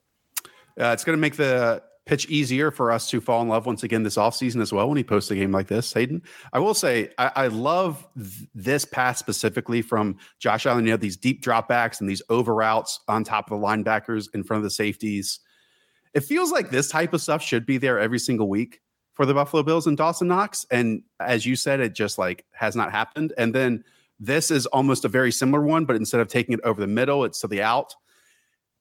Uh, 0.79 0.93
it's 0.93 1.05
going 1.05 1.17
to 1.17 1.21
make 1.21 1.37
the 1.37 1.83
pitch 2.09 2.27
easier 2.31 2.71
for 2.71 2.91
us 2.91 3.11
to 3.11 3.21
fall 3.21 3.43
in 3.43 3.49
love 3.49 3.67
once 3.67 3.83
again 3.83 4.03
this 4.03 4.17
offseason 4.17 4.63
as 4.63 4.73
well 4.73 4.89
when 4.89 4.97
he 4.97 5.05
posts 5.05 5.31
a 5.31 5.35
game 5.35 5.53
like 5.53 5.69
this, 5.69 5.93
Hayden. 5.93 6.23
I 6.55 6.59
will 6.59 6.73
say, 6.73 7.11
I, 7.19 7.31
I 7.37 7.47
love 7.49 8.07
th- 8.17 8.49
this 8.55 8.87
pass 8.87 9.19
specifically 9.19 9.83
from 9.83 10.17
Josh 10.39 10.65
Allen. 10.65 10.87
You 10.87 10.93
know, 10.93 10.97
these 10.97 11.19
deep 11.19 11.43
dropbacks 11.43 12.01
and 12.01 12.09
these 12.09 12.23
over 12.31 12.55
routes 12.55 13.01
on 13.09 13.25
top 13.25 13.51
of 13.51 13.61
the 13.61 13.67
linebackers 13.67 14.29
in 14.35 14.43
front 14.43 14.59
of 14.59 14.65
the 14.65 14.71
safeties. 14.71 15.41
It 16.15 16.21
feels 16.21 16.51
like 16.51 16.71
this 16.71 16.89
type 16.89 17.13
of 17.13 17.21
stuff 17.21 17.43
should 17.43 17.67
be 17.67 17.77
there 17.77 17.99
every 17.99 18.19
single 18.19 18.49
week 18.49 18.81
for 19.13 19.27
the 19.27 19.35
Buffalo 19.35 19.63
Bills 19.63 19.87
and 19.87 19.97
Dawson 19.97 20.29
Knox. 20.29 20.65
And 20.71 21.03
as 21.21 21.45
you 21.45 21.57
said, 21.57 21.81
it 21.81 21.93
just 21.93 22.17
like 22.17 22.47
has 22.53 22.75
not 22.75 22.91
happened. 22.91 23.35
And 23.37 23.55
then 23.55 23.85
this 24.19 24.51
is 24.51 24.65
almost 24.67 25.05
a 25.05 25.09
very 25.09 25.31
similar 25.31 25.63
one, 25.63 25.85
but 25.85 25.97
instead 25.97 26.21
of 26.21 26.29
taking 26.29 26.55
it 26.55 26.61
over 26.65 26.81
the 26.81 26.87
middle, 26.87 27.25
it's 27.25 27.41
to 27.41 27.49
the 27.49 27.61
out 27.61 27.95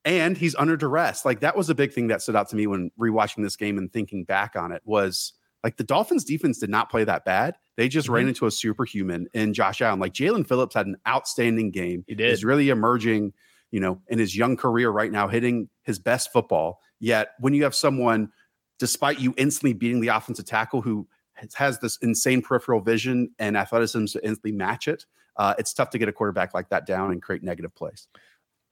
and 0.08 0.38
he's 0.38 0.56
under 0.56 0.78
duress. 0.78 1.26
Like 1.26 1.42
that 1.42 1.58
was 1.58 1.70
a 1.70 1.76
big 1.76 1.92
thing 1.92 2.08
that 2.08 2.22
stood 2.22 2.36
out 2.38 2.48
to 2.50 2.56
me 2.56 2.66
when 2.66 2.90
rewatching 2.98 3.44
this 3.44 3.58
game 3.58 3.78
and 3.78 3.92
thinking 3.92 4.24
back 4.24 4.56
on 4.56 4.72
it 4.72 4.82
was 4.86 5.34
like 5.66 5.76
the 5.76 5.84
Dolphins 5.84 6.24
defense 6.24 6.60
did 6.60 6.70
not 6.70 6.90
play 6.90 7.04
that 7.04 7.26
bad. 7.26 7.58
They 7.76 7.90
just 7.90 8.06
mm-hmm. 8.06 8.16
ran 8.16 8.28
into 8.30 8.46
a 8.46 8.52
superhuman 8.52 9.28
in 9.34 9.54
Josh 9.54 9.82
Allen. 9.82 10.00
Like 10.00 10.14
Jaelan 10.14 10.48
Phillips 10.48 10.76
had 10.76 10.88
an 10.88 10.96
outstanding 11.06 11.72
game. 11.72 12.06
He 12.08 12.16
did. 12.16 12.30
He's 12.30 12.46
really 12.46 12.70
emerging, 12.70 13.34
you 13.70 13.82
know, 13.82 14.02
in 14.08 14.18
his 14.18 14.34
young 14.34 14.56
career 14.56 14.90
right 14.90 15.12
now, 15.12 15.28
hitting 15.28 15.68
his 15.84 16.00
best 16.00 16.32
football. 16.32 16.80
Yet 17.02 17.32
when 17.40 17.54
you 17.54 17.64
have 17.64 17.76
someone, 17.76 18.32
despite 18.80 19.20
you 19.20 19.34
instantly 19.36 19.74
beating 19.74 20.00
the 20.00 20.08
offensive 20.08 20.46
tackle 20.46 20.82
who 20.82 21.06
has 21.54 21.80
this 21.80 21.98
insane 22.02 22.42
peripheral 22.42 22.80
vision 22.80 23.32
and 23.40 23.58
athleticism 23.58 24.06
to 24.06 24.26
instantly 24.26 24.54
match 24.54 24.88
it, 24.88 25.06
uh, 25.36 25.54
it's 25.58 25.74
tough 25.74 25.90
to 25.90 25.98
get 25.98 26.08
a 26.08 26.14
quarterback 26.14 26.54
like 26.54 26.70
that 26.70 26.86
down 26.86 27.12
and 27.12 27.22
create 27.22 27.44
negative 27.44 27.76
plays. 27.76 28.08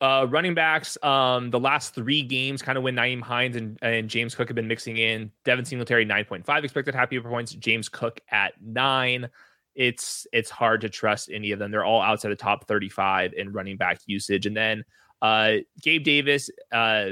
Uh, 0.02 0.28
running 0.30 0.54
backs, 0.54 0.98
um, 1.04 1.50
the 1.52 1.60
last 1.60 1.96
three 1.96 2.22
games, 2.22 2.62
kind 2.62 2.78
of 2.78 2.84
when 2.84 2.96
Nyheim 2.96 3.22
Hines 3.22 3.56
and, 3.56 3.80
and 3.82 4.10
James 4.10 4.36
Cook 4.36 4.50
have 4.50 4.56
been 4.56 4.68
mixing 4.68 4.98
in. 4.98 5.32
Devin 5.46 5.64
Singletary, 5.64 6.06
9.5 6.06 6.64
expected 6.64 6.94
happy 6.94 7.20
points. 7.20 7.54
James 7.54 7.88
Cook 7.88 8.20
at 8.30 8.54
nine. 8.62 9.30
It's 9.74 10.28
it's 10.34 10.50
hard 10.50 10.82
to 10.82 10.90
trust 10.90 11.30
any 11.32 11.52
of 11.52 11.60
them. 11.60 11.72
They're 11.72 11.86
all 11.86 12.02
outside 12.02 12.30
the 12.30 12.36
top 12.36 12.68
35 12.68 13.34
in 13.34 13.52
running 13.52 13.78
back 13.78 14.00
usage. 14.06 14.46
And 14.46 14.56
then 14.56 14.84
uh, 15.22 15.56
Gabe 15.82 16.04
Davis 16.04 16.50
uh, 16.72 17.12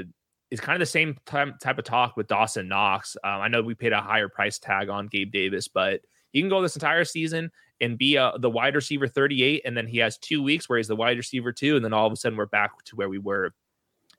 is 0.50 0.60
kind 0.60 0.76
of 0.76 0.80
the 0.80 0.86
same 0.86 1.16
type, 1.26 1.58
type 1.60 1.78
of 1.78 1.84
talk 1.84 2.16
with 2.16 2.26
Dawson 2.26 2.68
Knox. 2.68 3.16
Um, 3.24 3.40
I 3.40 3.48
know 3.48 3.62
we 3.62 3.74
paid 3.74 3.92
a 3.92 4.00
higher 4.00 4.28
price 4.28 4.58
tag 4.58 4.88
on 4.88 5.08
Gabe 5.08 5.32
Davis, 5.32 5.68
but 5.68 6.00
he 6.34 6.40
can 6.40 6.50
go 6.50 6.60
this 6.60 6.76
entire 6.76 7.04
season 7.04 7.50
and 7.80 7.96
be 7.96 8.16
a, 8.16 8.32
the 8.38 8.50
wide 8.50 8.74
receiver 8.74 9.06
38. 9.06 9.62
And 9.64 9.76
then 9.76 9.86
he 9.86 9.98
has 9.98 10.18
two 10.18 10.42
weeks 10.42 10.68
where 10.68 10.78
he's 10.78 10.88
the 10.88 10.96
wide 10.96 11.16
receiver 11.16 11.52
two. 11.52 11.76
And 11.76 11.84
then 11.84 11.92
all 11.92 12.06
of 12.06 12.12
a 12.12 12.16
sudden 12.16 12.36
we're 12.36 12.46
back 12.46 12.72
to 12.86 12.96
where 12.96 13.08
we 13.08 13.18
were 13.18 13.54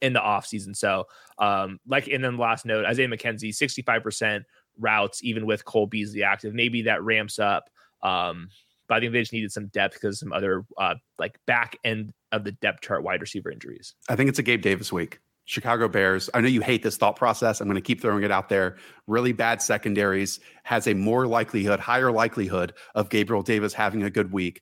in 0.01 0.13
the 0.13 0.21
offseason. 0.21 0.75
So, 0.75 1.07
um, 1.39 1.79
like, 1.85 2.07
and 2.07 2.23
then 2.23 2.37
the 2.37 2.41
last 2.41 2.65
note, 2.65 2.85
Isaiah 2.85 3.09
McKenzie, 3.09 3.49
65% 3.49 4.43
routes, 4.79 5.23
even 5.23 5.45
with 5.45 5.65
Cole 5.65 5.87
Beasley 5.87 6.23
active. 6.23 6.53
Maybe 6.53 6.83
that 6.83 7.03
ramps 7.03 7.37
up. 7.37 7.69
Um, 8.01 8.47
but 8.87 8.95
I 8.95 8.99
think 9.01 9.11
they 9.11 9.21
just 9.21 9.33
needed 9.33 9.51
some 9.51 9.67
depth 9.67 9.95
because 9.95 10.19
some 10.19 10.31
other 10.31 10.63
uh, 10.77 10.95
like 11.19 11.37
back 11.45 11.77
end 11.83 12.13
of 12.31 12.45
the 12.45 12.53
depth 12.53 12.81
chart 12.81 13.03
wide 13.03 13.19
receiver 13.19 13.51
injuries. 13.51 13.93
I 14.07 14.15
think 14.15 14.29
it's 14.29 14.39
a 14.39 14.43
Gabe 14.43 14.61
Davis 14.61 14.93
week. 14.93 15.19
Chicago 15.45 15.87
Bears. 15.87 16.29
I 16.33 16.41
know 16.41 16.47
you 16.47 16.61
hate 16.61 16.83
this 16.83 16.97
thought 16.97 17.15
process. 17.15 17.61
I'm 17.61 17.67
going 17.67 17.75
to 17.75 17.81
keep 17.81 18.01
throwing 18.01 18.23
it 18.23 18.31
out 18.31 18.49
there. 18.49 18.77
Really 19.07 19.31
bad 19.31 19.61
secondaries 19.61 20.39
has 20.63 20.87
a 20.87 20.93
more 20.93 21.27
likelihood, 21.27 21.79
higher 21.79 22.11
likelihood 22.11 22.73
of 22.95 23.09
Gabriel 23.09 23.43
Davis 23.43 23.73
having 23.73 24.03
a 24.03 24.09
good 24.09 24.33
week. 24.33 24.61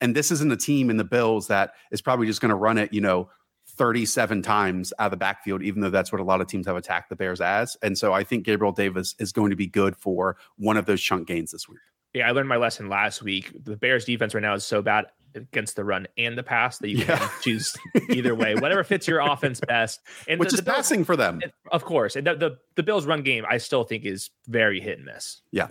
And 0.00 0.14
this 0.14 0.30
isn't 0.30 0.52
a 0.52 0.56
team 0.56 0.90
in 0.90 0.96
the 0.96 1.04
Bills 1.04 1.48
that 1.48 1.74
is 1.90 2.00
probably 2.00 2.26
just 2.26 2.40
going 2.40 2.50
to 2.50 2.56
run 2.56 2.78
it, 2.78 2.92
you 2.92 3.00
know, 3.00 3.28
37 3.66 4.42
times 4.42 4.92
out 4.98 5.06
of 5.06 5.10
the 5.12 5.16
backfield, 5.16 5.62
even 5.62 5.80
though 5.80 5.90
that's 5.90 6.12
what 6.12 6.20
a 6.20 6.24
lot 6.24 6.40
of 6.40 6.46
teams 6.46 6.66
have 6.66 6.76
attacked 6.76 7.08
the 7.08 7.16
Bears 7.16 7.40
as. 7.40 7.76
And 7.82 7.98
so 7.98 8.12
I 8.12 8.22
think 8.22 8.44
Gabriel 8.44 8.72
Davis 8.72 9.14
is 9.18 9.32
going 9.32 9.50
to 9.50 9.56
be 9.56 9.66
good 9.66 9.96
for 9.96 10.36
one 10.56 10.76
of 10.76 10.86
those 10.86 11.02
chunk 11.02 11.26
gains 11.26 11.50
this 11.50 11.68
week. 11.68 11.78
Yeah, 12.14 12.28
I 12.28 12.32
learned 12.32 12.48
my 12.48 12.56
lesson 12.56 12.88
last 12.88 13.22
week. 13.22 13.50
The 13.64 13.76
Bears 13.76 14.04
defense 14.04 14.34
right 14.34 14.42
now 14.42 14.54
is 14.54 14.64
so 14.64 14.82
bad 14.82 15.06
against 15.34 15.76
the 15.76 15.84
run 15.84 16.06
and 16.16 16.36
the 16.36 16.42
pass 16.42 16.78
that 16.78 16.88
you 16.88 16.98
yeah. 16.98 17.18
can 17.18 17.30
choose 17.42 17.76
either 18.10 18.34
way, 18.34 18.54
whatever 18.54 18.84
fits 18.84 19.06
your 19.08 19.20
offense 19.20 19.60
best. 19.66 20.00
And 20.28 20.40
which 20.40 20.50
the, 20.50 20.54
is 20.54 20.60
the 20.60 20.70
passing 20.70 21.04
for 21.04 21.16
them, 21.16 21.40
of 21.70 21.84
course. 21.84 22.16
And 22.16 22.26
the, 22.26 22.34
the 22.34 22.58
the 22.76 22.82
Bills' 22.82 23.06
run 23.06 23.22
game, 23.22 23.44
I 23.48 23.58
still 23.58 23.84
think, 23.84 24.04
is 24.04 24.30
very 24.46 24.80
hit 24.80 24.98
and 24.98 25.06
miss. 25.06 25.40
Yeah. 25.50 25.68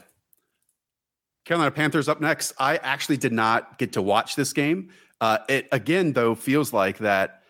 Carolina 1.45 1.71
Panthers 1.71 2.08
up 2.08 2.21
next. 2.21 2.54
I 2.60 2.78
actually 2.78 3.17
did 3.17 3.34
not 3.34 3.78
get 3.78 3.93
to 3.93 4.02
watch 4.02 4.36
this 4.36 4.54
game. 4.54 4.91
Uh, 5.19 5.39
it 5.50 5.67
again, 5.71 6.13
though, 6.13 6.36
feels 6.36 6.71
like 6.71 7.00
that 7.00 7.41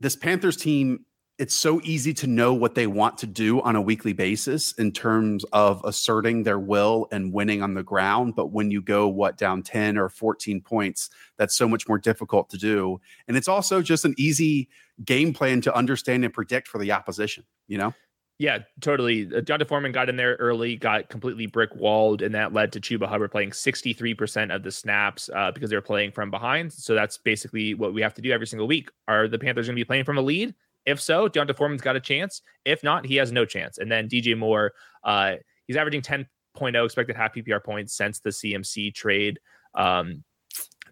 this 0.00 0.16
Panthers 0.16 0.56
team 0.56 1.04
it's 1.42 1.56
so 1.56 1.80
easy 1.82 2.14
to 2.14 2.28
know 2.28 2.54
what 2.54 2.76
they 2.76 2.86
want 2.86 3.18
to 3.18 3.26
do 3.26 3.60
on 3.62 3.74
a 3.74 3.82
weekly 3.82 4.12
basis 4.12 4.70
in 4.74 4.92
terms 4.92 5.42
of 5.52 5.84
asserting 5.84 6.44
their 6.44 6.60
will 6.60 7.08
and 7.10 7.32
winning 7.32 7.64
on 7.64 7.74
the 7.74 7.82
ground. 7.82 8.36
But 8.36 8.52
when 8.52 8.70
you 8.70 8.80
go, 8.80 9.08
what, 9.08 9.38
down 9.38 9.64
10 9.64 9.98
or 9.98 10.08
14 10.08 10.60
points, 10.60 11.10
that's 11.38 11.56
so 11.56 11.66
much 11.66 11.88
more 11.88 11.98
difficult 11.98 12.48
to 12.50 12.58
do. 12.58 13.00
And 13.26 13.36
it's 13.36 13.48
also 13.48 13.82
just 13.82 14.04
an 14.04 14.14
easy 14.16 14.68
game 15.04 15.34
plan 15.34 15.60
to 15.62 15.74
understand 15.74 16.24
and 16.24 16.32
predict 16.32 16.68
for 16.68 16.78
the 16.78 16.92
opposition, 16.92 17.42
you 17.66 17.76
know? 17.76 17.92
Yeah, 18.38 18.58
totally. 18.80 19.26
Uh, 19.26 19.40
D'Onta 19.40 19.66
Foreman 19.66 19.90
got 19.90 20.08
in 20.08 20.14
there 20.14 20.36
early, 20.36 20.76
got 20.76 21.08
completely 21.08 21.46
brick 21.46 21.74
walled, 21.74 22.22
and 22.22 22.32
that 22.36 22.52
led 22.52 22.70
to 22.70 22.80
Chuba 22.80 23.08
Hubbard 23.08 23.32
playing 23.32 23.50
63% 23.50 24.54
of 24.54 24.62
the 24.62 24.70
snaps 24.70 25.28
uh, 25.34 25.50
because 25.50 25.70
they 25.70 25.76
were 25.76 25.82
playing 25.82 26.12
from 26.12 26.30
behind. 26.30 26.72
So 26.72 26.94
that's 26.94 27.18
basically 27.18 27.74
what 27.74 27.94
we 27.94 28.00
have 28.00 28.14
to 28.14 28.22
do 28.22 28.30
every 28.30 28.46
single 28.46 28.68
week. 28.68 28.90
Are 29.08 29.26
the 29.26 29.40
Panthers 29.40 29.66
going 29.66 29.74
to 29.74 29.80
be 29.80 29.84
playing 29.84 30.04
from 30.04 30.18
a 30.18 30.22
lead? 30.22 30.54
If 30.86 31.00
so, 31.00 31.28
D'Onta 31.28 31.56
Foreman's 31.56 31.82
got 31.82 31.96
a 31.96 32.00
chance. 32.00 32.42
If 32.64 32.82
not, 32.82 33.06
he 33.06 33.16
has 33.16 33.32
no 33.32 33.44
chance. 33.44 33.78
And 33.78 33.90
then 33.90 34.08
DJ 34.08 34.36
Moore, 34.36 34.72
uh, 35.04 35.36
he's 35.66 35.76
averaging 35.76 36.02
10.0 36.02 36.84
expected 36.84 37.16
half 37.16 37.34
PPR 37.34 37.62
points 37.62 37.94
since 37.94 38.20
the 38.20 38.30
CMC 38.30 38.94
trade. 38.94 39.38
Um, 39.74 40.24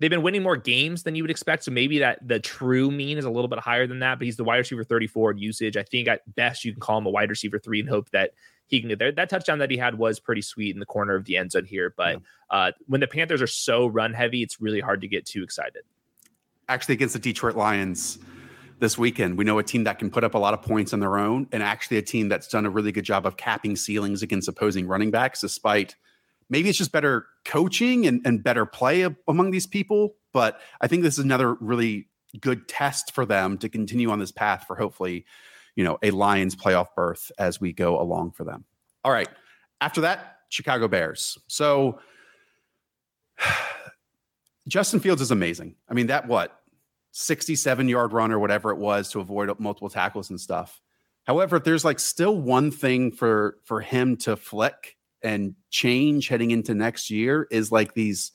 they've 0.00 0.10
been 0.10 0.22
winning 0.22 0.42
more 0.42 0.56
games 0.56 1.02
than 1.02 1.14
you 1.14 1.22
would 1.22 1.30
expect. 1.30 1.64
So 1.64 1.70
maybe 1.70 1.98
that 2.00 2.26
the 2.26 2.40
true 2.40 2.90
mean 2.90 3.18
is 3.18 3.24
a 3.24 3.30
little 3.30 3.48
bit 3.48 3.58
higher 3.58 3.86
than 3.86 4.00
that, 4.00 4.18
but 4.18 4.24
he's 4.24 4.36
the 4.36 4.44
wide 4.44 4.56
receiver 4.56 4.82
34 4.82 5.32
in 5.32 5.38
usage. 5.38 5.76
I 5.76 5.82
think 5.82 6.08
at 6.08 6.22
best 6.34 6.64
you 6.64 6.72
can 6.72 6.80
call 6.80 6.98
him 6.98 7.06
a 7.06 7.10
wide 7.10 7.30
receiver 7.30 7.58
three 7.58 7.80
and 7.80 7.88
hope 7.88 8.10
that 8.10 8.30
he 8.66 8.80
can 8.80 8.88
get 8.88 8.98
there. 8.98 9.12
That 9.12 9.28
touchdown 9.28 9.58
that 9.58 9.70
he 9.70 9.76
had 9.76 9.96
was 9.96 10.18
pretty 10.18 10.42
sweet 10.42 10.74
in 10.74 10.80
the 10.80 10.86
corner 10.86 11.14
of 11.14 11.24
the 11.24 11.36
end 11.36 11.52
zone 11.52 11.64
here. 11.64 11.92
But 11.96 12.20
yeah. 12.50 12.56
uh, 12.56 12.72
when 12.86 13.00
the 13.00 13.08
Panthers 13.08 13.42
are 13.42 13.46
so 13.46 13.86
run 13.86 14.14
heavy, 14.14 14.42
it's 14.42 14.60
really 14.60 14.80
hard 14.80 15.00
to 15.02 15.08
get 15.08 15.26
too 15.26 15.42
excited. 15.42 15.82
Actually, 16.68 16.94
against 16.94 17.14
the 17.14 17.18
Detroit 17.18 17.56
Lions, 17.56 18.20
this 18.80 18.98
weekend. 18.98 19.38
We 19.38 19.44
know 19.44 19.58
a 19.58 19.62
team 19.62 19.84
that 19.84 19.98
can 19.98 20.10
put 20.10 20.24
up 20.24 20.34
a 20.34 20.38
lot 20.38 20.54
of 20.54 20.62
points 20.62 20.92
on 20.92 21.00
their 21.00 21.18
own, 21.18 21.46
and 21.52 21.62
actually 21.62 21.98
a 21.98 22.02
team 22.02 22.28
that's 22.28 22.48
done 22.48 22.66
a 22.66 22.70
really 22.70 22.92
good 22.92 23.04
job 23.04 23.26
of 23.26 23.36
capping 23.36 23.76
ceilings 23.76 24.22
against 24.22 24.48
opposing 24.48 24.86
running 24.86 25.10
backs, 25.10 25.40
despite 25.40 25.94
maybe 26.50 26.68
it's 26.68 26.78
just 26.78 26.92
better 26.92 27.26
coaching 27.44 28.06
and, 28.06 28.20
and 28.24 28.42
better 28.42 28.66
play 28.66 29.06
among 29.28 29.52
these 29.52 29.66
people 29.66 30.16
But 30.32 30.60
I 30.80 30.88
think 30.88 31.02
this 31.02 31.14
is 31.14 31.24
another 31.24 31.54
really 31.54 32.08
good 32.40 32.68
test 32.68 33.12
for 33.12 33.24
them 33.24 33.58
to 33.58 33.68
continue 33.68 34.10
on 34.10 34.18
this 34.18 34.32
path 34.32 34.64
for 34.66 34.76
hopefully, 34.76 35.24
you 35.74 35.84
know, 35.84 35.98
a 36.02 36.10
Lions 36.10 36.54
playoff 36.54 36.88
berth 36.94 37.32
as 37.38 37.60
we 37.60 37.72
go 37.72 38.00
along 38.00 38.32
for 38.32 38.44
them. 38.44 38.64
All 39.04 39.12
right. 39.12 39.28
After 39.80 40.02
that, 40.02 40.36
Chicago 40.48 40.88
Bears. 40.88 41.38
So 41.48 42.00
Justin 44.68 45.00
Fields 45.00 45.22
is 45.22 45.30
amazing. 45.30 45.74
I 45.88 45.94
mean, 45.94 46.08
that 46.08 46.28
what 46.28 46.59
67 47.12 47.88
yard 47.88 48.12
run 48.12 48.32
or 48.32 48.38
whatever 48.38 48.70
it 48.70 48.78
was 48.78 49.10
to 49.10 49.20
avoid 49.20 49.50
multiple 49.58 49.90
tackles 49.90 50.30
and 50.30 50.40
stuff. 50.40 50.80
However, 51.24 51.58
there's 51.58 51.84
like 51.84 51.98
still 51.98 52.36
one 52.36 52.70
thing 52.70 53.12
for 53.12 53.58
for 53.64 53.80
him 53.80 54.16
to 54.18 54.36
flick 54.36 54.96
and 55.22 55.54
change 55.70 56.28
heading 56.28 56.50
into 56.50 56.74
next 56.74 57.10
year 57.10 57.46
is 57.50 57.70
like 57.70 57.94
these 57.94 58.32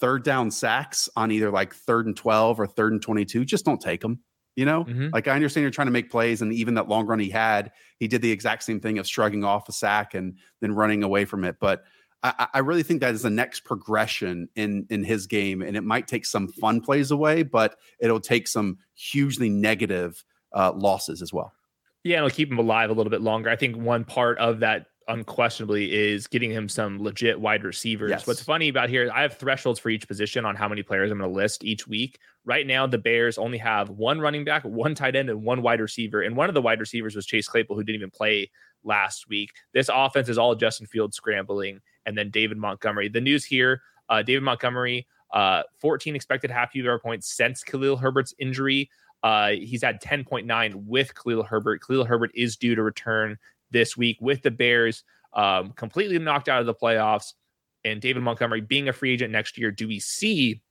third 0.00 0.24
down 0.24 0.50
sacks 0.50 1.08
on 1.16 1.30
either 1.30 1.50
like 1.50 1.74
third 1.74 2.06
and 2.06 2.16
12 2.16 2.60
or 2.60 2.66
third 2.66 2.92
and 2.92 3.02
22. 3.02 3.44
Just 3.44 3.64
don't 3.64 3.80
take 3.80 4.00
them. 4.00 4.20
You 4.56 4.64
know, 4.64 4.84
mm-hmm. 4.84 5.10
like 5.12 5.28
I 5.28 5.36
understand 5.36 5.62
you're 5.62 5.70
trying 5.70 5.86
to 5.86 5.92
make 5.92 6.10
plays, 6.10 6.42
and 6.42 6.52
even 6.52 6.74
that 6.74 6.88
long 6.88 7.06
run 7.06 7.20
he 7.20 7.30
had, 7.30 7.70
he 8.00 8.08
did 8.08 8.22
the 8.22 8.32
exact 8.32 8.64
same 8.64 8.80
thing 8.80 8.98
of 8.98 9.06
shrugging 9.06 9.44
off 9.44 9.68
a 9.68 9.72
sack 9.72 10.14
and 10.14 10.36
then 10.60 10.74
running 10.74 11.04
away 11.04 11.26
from 11.26 11.44
it. 11.44 11.58
But 11.60 11.84
I, 12.22 12.48
I, 12.54 12.58
really 12.60 12.82
think 12.82 13.00
that 13.00 13.14
is 13.14 13.22
the 13.22 13.30
next 13.30 13.60
progression 13.60 14.48
in 14.56 14.86
in 14.90 15.04
his 15.04 15.26
game, 15.26 15.62
and 15.62 15.76
it 15.76 15.84
might 15.84 16.08
take 16.08 16.26
some 16.26 16.48
fun 16.48 16.80
plays 16.80 17.10
away, 17.12 17.44
but 17.44 17.76
it'll 18.00 18.20
take 18.20 18.48
some 18.48 18.78
hugely 18.94 19.48
negative 19.48 20.24
uh, 20.52 20.72
losses 20.72 21.22
as 21.22 21.32
well. 21.32 21.52
Yeah, 22.02 22.18
it'll 22.18 22.30
keep 22.30 22.50
him 22.50 22.58
alive 22.58 22.90
a 22.90 22.92
little 22.92 23.10
bit 23.10 23.20
longer. 23.20 23.50
I 23.50 23.56
think 23.56 23.76
one 23.76 24.04
part 24.04 24.38
of 24.38 24.60
that 24.60 24.86
unquestionably 25.08 25.92
is 25.92 26.26
getting 26.26 26.50
him 26.50 26.68
some 26.68 27.02
legit 27.02 27.40
wide 27.40 27.64
receivers. 27.64 28.10
Yes. 28.10 28.26
What's 28.26 28.42
funny 28.42 28.68
about 28.68 28.90
here, 28.90 29.10
I 29.12 29.22
have 29.22 29.38
thresholds 29.38 29.80
for 29.80 29.88
each 29.88 30.06
position 30.06 30.44
on 30.44 30.54
how 30.54 30.68
many 30.68 30.82
players 30.82 31.10
I'm 31.10 31.18
going 31.18 31.30
to 31.30 31.34
list 31.34 31.64
each 31.64 31.88
week. 31.88 32.18
Right 32.44 32.66
now, 32.66 32.86
the 32.86 32.98
Bears 32.98 33.38
only 33.38 33.58
have 33.58 33.88
one 33.90 34.20
running 34.20 34.44
back, 34.44 34.64
one 34.64 34.94
tight 34.94 35.16
end, 35.16 35.30
and 35.30 35.42
one 35.42 35.62
wide 35.62 35.80
receiver. 35.80 36.22
And 36.22 36.36
one 36.36 36.48
of 36.48 36.54
the 36.54 36.62
wide 36.62 36.80
receivers 36.80 37.16
was 37.16 37.26
Chase 37.26 37.48
Claypool, 37.48 37.76
who 37.76 37.82
didn't 37.82 38.00
even 38.00 38.10
play 38.10 38.50
last 38.84 39.28
week. 39.28 39.50
This 39.72 39.90
offense 39.92 40.28
is 40.28 40.38
all 40.38 40.54
Justin 40.54 40.86
Fields 40.86 41.16
scrambling, 41.16 41.80
and 42.08 42.16
then 42.16 42.30
David 42.30 42.56
Montgomery. 42.56 43.08
The 43.08 43.20
news 43.20 43.44
here 43.44 43.82
uh, 44.08 44.22
David 44.22 44.42
Montgomery, 44.42 45.06
uh, 45.32 45.62
14 45.80 46.16
expected 46.16 46.50
half 46.50 46.72
PPR 46.72 47.00
points 47.00 47.36
since 47.36 47.62
Khalil 47.62 47.96
Herbert's 47.96 48.34
injury. 48.38 48.90
Uh, 49.22 49.50
he's 49.50 49.82
had 49.82 50.00
10.9 50.00 50.74
with 50.86 51.14
Khalil 51.14 51.42
Herbert. 51.42 51.82
Khalil 51.86 52.04
Herbert 52.04 52.30
is 52.34 52.56
due 52.56 52.74
to 52.74 52.82
return 52.82 53.36
this 53.70 53.96
week 53.96 54.16
with 54.20 54.42
the 54.42 54.50
Bears 54.50 55.04
um, 55.34 55.72
completely 55.72 56.18
knocked 56.18 56.48
out 56.48 56.60
of 56.60 56.66
the 56.66 56.74
playoffs 56.74 57.34
and 57.84 58.00
David 58.00 58.22
Montgomery 58.22 58.60
being 58.60 58.88
a 58.88 58.92
free 58.92 59.12
agent 59.12 59.30
next 59.30 59.58
year. 59.58 59.70
Do 59.70 59.86
we 59.86 60.00
see 60.00 60.62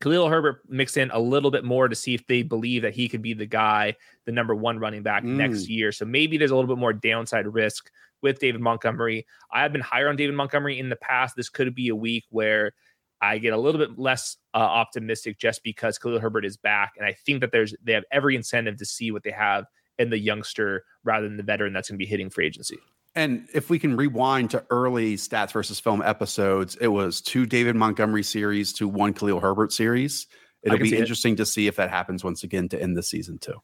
Khalil 0.00 0.28
Herbert 0.28 0.62
mix 0.68 0.96
in 0.96 1.10
a 1.10 1.18
little 1.18 1.50
bit 1.50 1.64
more 1.64 1.88
to 1.88 1.96
see 1.96 2.14
if 2.14 2.24
they 2.26 2.42
believe 2.42 2.82
that 2.82 2.94
he 2.94 3.08
could 3.08 3.22
be 3.22 3.34
the 3.34 3.46
guy, 3.46 3.96
the 4.24 4.32
number 4.32 4.54
one 4.54 4.78
running 4.78 5.02
back 5.02 5.24
mm. 5.24 5.34
next 5.36 5.68
year? 5.68 5.90
So 5.90 6.04
maybe 6.04 6.38
there's 6.38 6.52
a 6.52 6.54
little 6.54 6.72
bit 6.72 6.80
more 6.80 6.92
downside 6.92 7.46
risk 7.52 7.90
with 8.22 8.38
David 8.38 8.60
Montgomery. 8.60 9.26
I 9.52 9.62
have 9.62 9.72
been 9.72 9.80
higher 9.80 10.08
on 10.08 10.16
David 10.16 10.34
Montgomery 10.34 10.78
in 10.78 10.88
the 10.88 10.96
past. 10.96 11.36
This 11.36 11.48
could 11.48 11.74
be 11.74 11.88
a 11.88 11.96
week 11.96 12.24
where 12.30 12.72
I 13.20 13.38
get 13.38 13.52
a 13.52 13.56
little 13.56 13.80
bit 13.80 13.98
less 13.98 14.36
uh, 14.54 14.58
optimistic 14.58 15.38
just 15.38 15.62
because 15.62 15.98
Khalil 15.98 16.20
Herbert 16.20 16.44
is 16.44 16.56
back, 16.56 16.92
and 16.96 17.06
I 17.06 17.12
think 17.12 17.40
that 17.40 17.52
there's 17.52 17.74
they 17.82 17.92
have 17.92 18.04
every 18.12 18.36
incentive 18.36 18.76
to 18.78 18.84
see 18.84 19.10
what 19.10 19.22
they 19.22 19.30
have 19.30 19.64
in 19.98 20.10
the 20.10 20.18
youngster 20.18 20.84
rather 21.02 21.26
than 21.26 21.36
the 21.36 21.42
veteran 21.42 21.72
that's 21.72 21.88
going 21.88 21.98
to 21.98 22.02
be 22.02 22.08
hitting 22.08 22.30
free 22.30 22.46
agency. 22.46 22.78
And 23.14 23.48
if 23.52 23.68
we 23.68 23.80
can 23.80 23.96
rewind 23.96 24.50
to 24.50 24.64
early 24.70 25.16
stats 25.16 25.50
versus 25.50 25.80
film 25.80 26.02
episodes, 26.02 26.76
it 26.76 26.88
was 26.88 27.20
two 27.20 27.46
David 27.46 27.74
Montgomery 27.74 28.22
series 28.22 28.72
to 28.74 28.86
one 28.86 29.12
Khalil 29.12 29.40
Herbert 29.40 29.72
series. 29.72 30.28
It'll 30.62 30.78
be 30.78 30.96
interesting 30.96 31.32
it. 31.32 31.36
to 31.36 31.46
see 31.46 31.66
if 31.66 31.76
that 31.76 31.90
happens 31.90 32.22
once 32.22 32.44
again 32.44 32.68
to 32.68 32.80
end 32.80 32.96
the 32.96 33.02
season 33.02 33.38
too. 33.38 33.54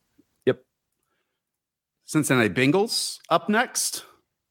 Yep. 0.47 0.63
Cincinnati 2.05 2.51
Bengals 2.51 3.19
up 3.31 3.49
next. 3.49 4.05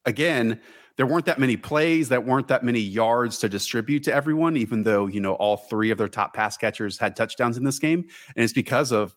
Again, 0.05 0.59
there 0.97 1.07
weren't 1.07 1.25
that 1.25 1.39
many 1.39 1.57
plays, 1.57 2.09
that 2.09 2.25
weren't 2.25 2.47
that 2.49 2.63
many 2.63 2.79
yards 2.79 3.39
to 3.39 3.49
distribute 3.49 4.03
to 4.03 4.13
everyone, 4.13 4.57
even 4.57 4.83
though, 4.83 5.07
you 5.07 5.19
know, 5.19 5.33
all 5.33 5.57
three 5.57 5.89
of 5.89 5.97
their 5.97 6.07
top 6.07 6.33
pass 6.33 6.55
catchers 6.55 6.97
had 6.97 7.15
touchdowns 7.15 7.57
in 7.57 7.63
this 7.63 7.79
game. 7.79 8.05
And 8.35 8.43
it's 8.43 8.53
because 8.53 8.91
of, 8.91 9.15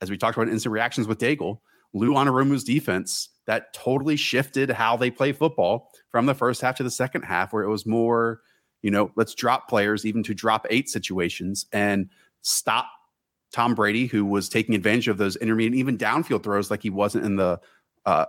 as 0.00 0.10
we 0.10 0.16
talked 0.16 0.36
about 0.36 0.48
instant 0.48 0.72
reactions 0.72 1.06
with 1.06 1.18
Daigle, 1.18 1.58
Lou 1.92 2.12
Anarumo's 2.12 2.64
defense 2.64 3.28
that 3.46 3.72
totally 3.74 4.16
shifted 4.16 4.70
how 4.70 4.96
they 4.96 5.10
play 5.10 5.32
football 5.32 5.90
from 6.10 6.26
the 6.26 6.34
first 6.34 6.62
half 6.62 6.76
to 6.76 6.82
the 6.82 6.90
second 6.90 7.22
half, 7.22 7.52
where 7.52 7.62
it 7.62 7.70
was 7.70 7.84
more, 7.86 8.40
you 8.82 8.90
know, 8.90 9.10
let's 9.16 9.34
drop 9.34 9.68
players 9.68 10.06
even 10.06 10.22
to 10.22 10.34
drop 10.34 10.66
eight 10.70 10.88
situations 10.88 11.66
and 11.72 12.08
stop 12.40 12.88
Tom 13.52 13.74
Brady, 13.74 14.06
who 14.06 14.24
was 14.24 14.48
taking 14.48 14.74
advantage 14.74 15.06
of 15.06 15.18
those 15.18 15.36
intermediate, 15.36 15.78
even 15.78 15.96
downfield 15.96 16.42
throws 16.42 16.70
like 16.70 16.82
he 16.82 16.90
wasn't 16.90 17.24
in 17.24 17.36
the 17.36 17.60
uh, 18.04 18.24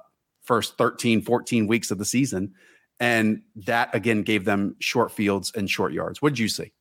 first 0.45 0.77
13, 0.77 1.21
14 1.21 1.67
weeks 1.67 1.91
of 1.91 1.97
the 1.97 2.05
season. 2.05 2.53
And 2.99 3.41
that 3.65 3.93
again 3.93 4.23
gave 4.23 4.45
them 4.45 4.75
short 4.79 5.12
fields 5.12 5.51
and 5.53 5.69
short 5.69 5.91
yards. 5.91 6.21
What 6.21 6.29
did 6.29 6.39
you 6.39 6.47
see? 6.47 6.71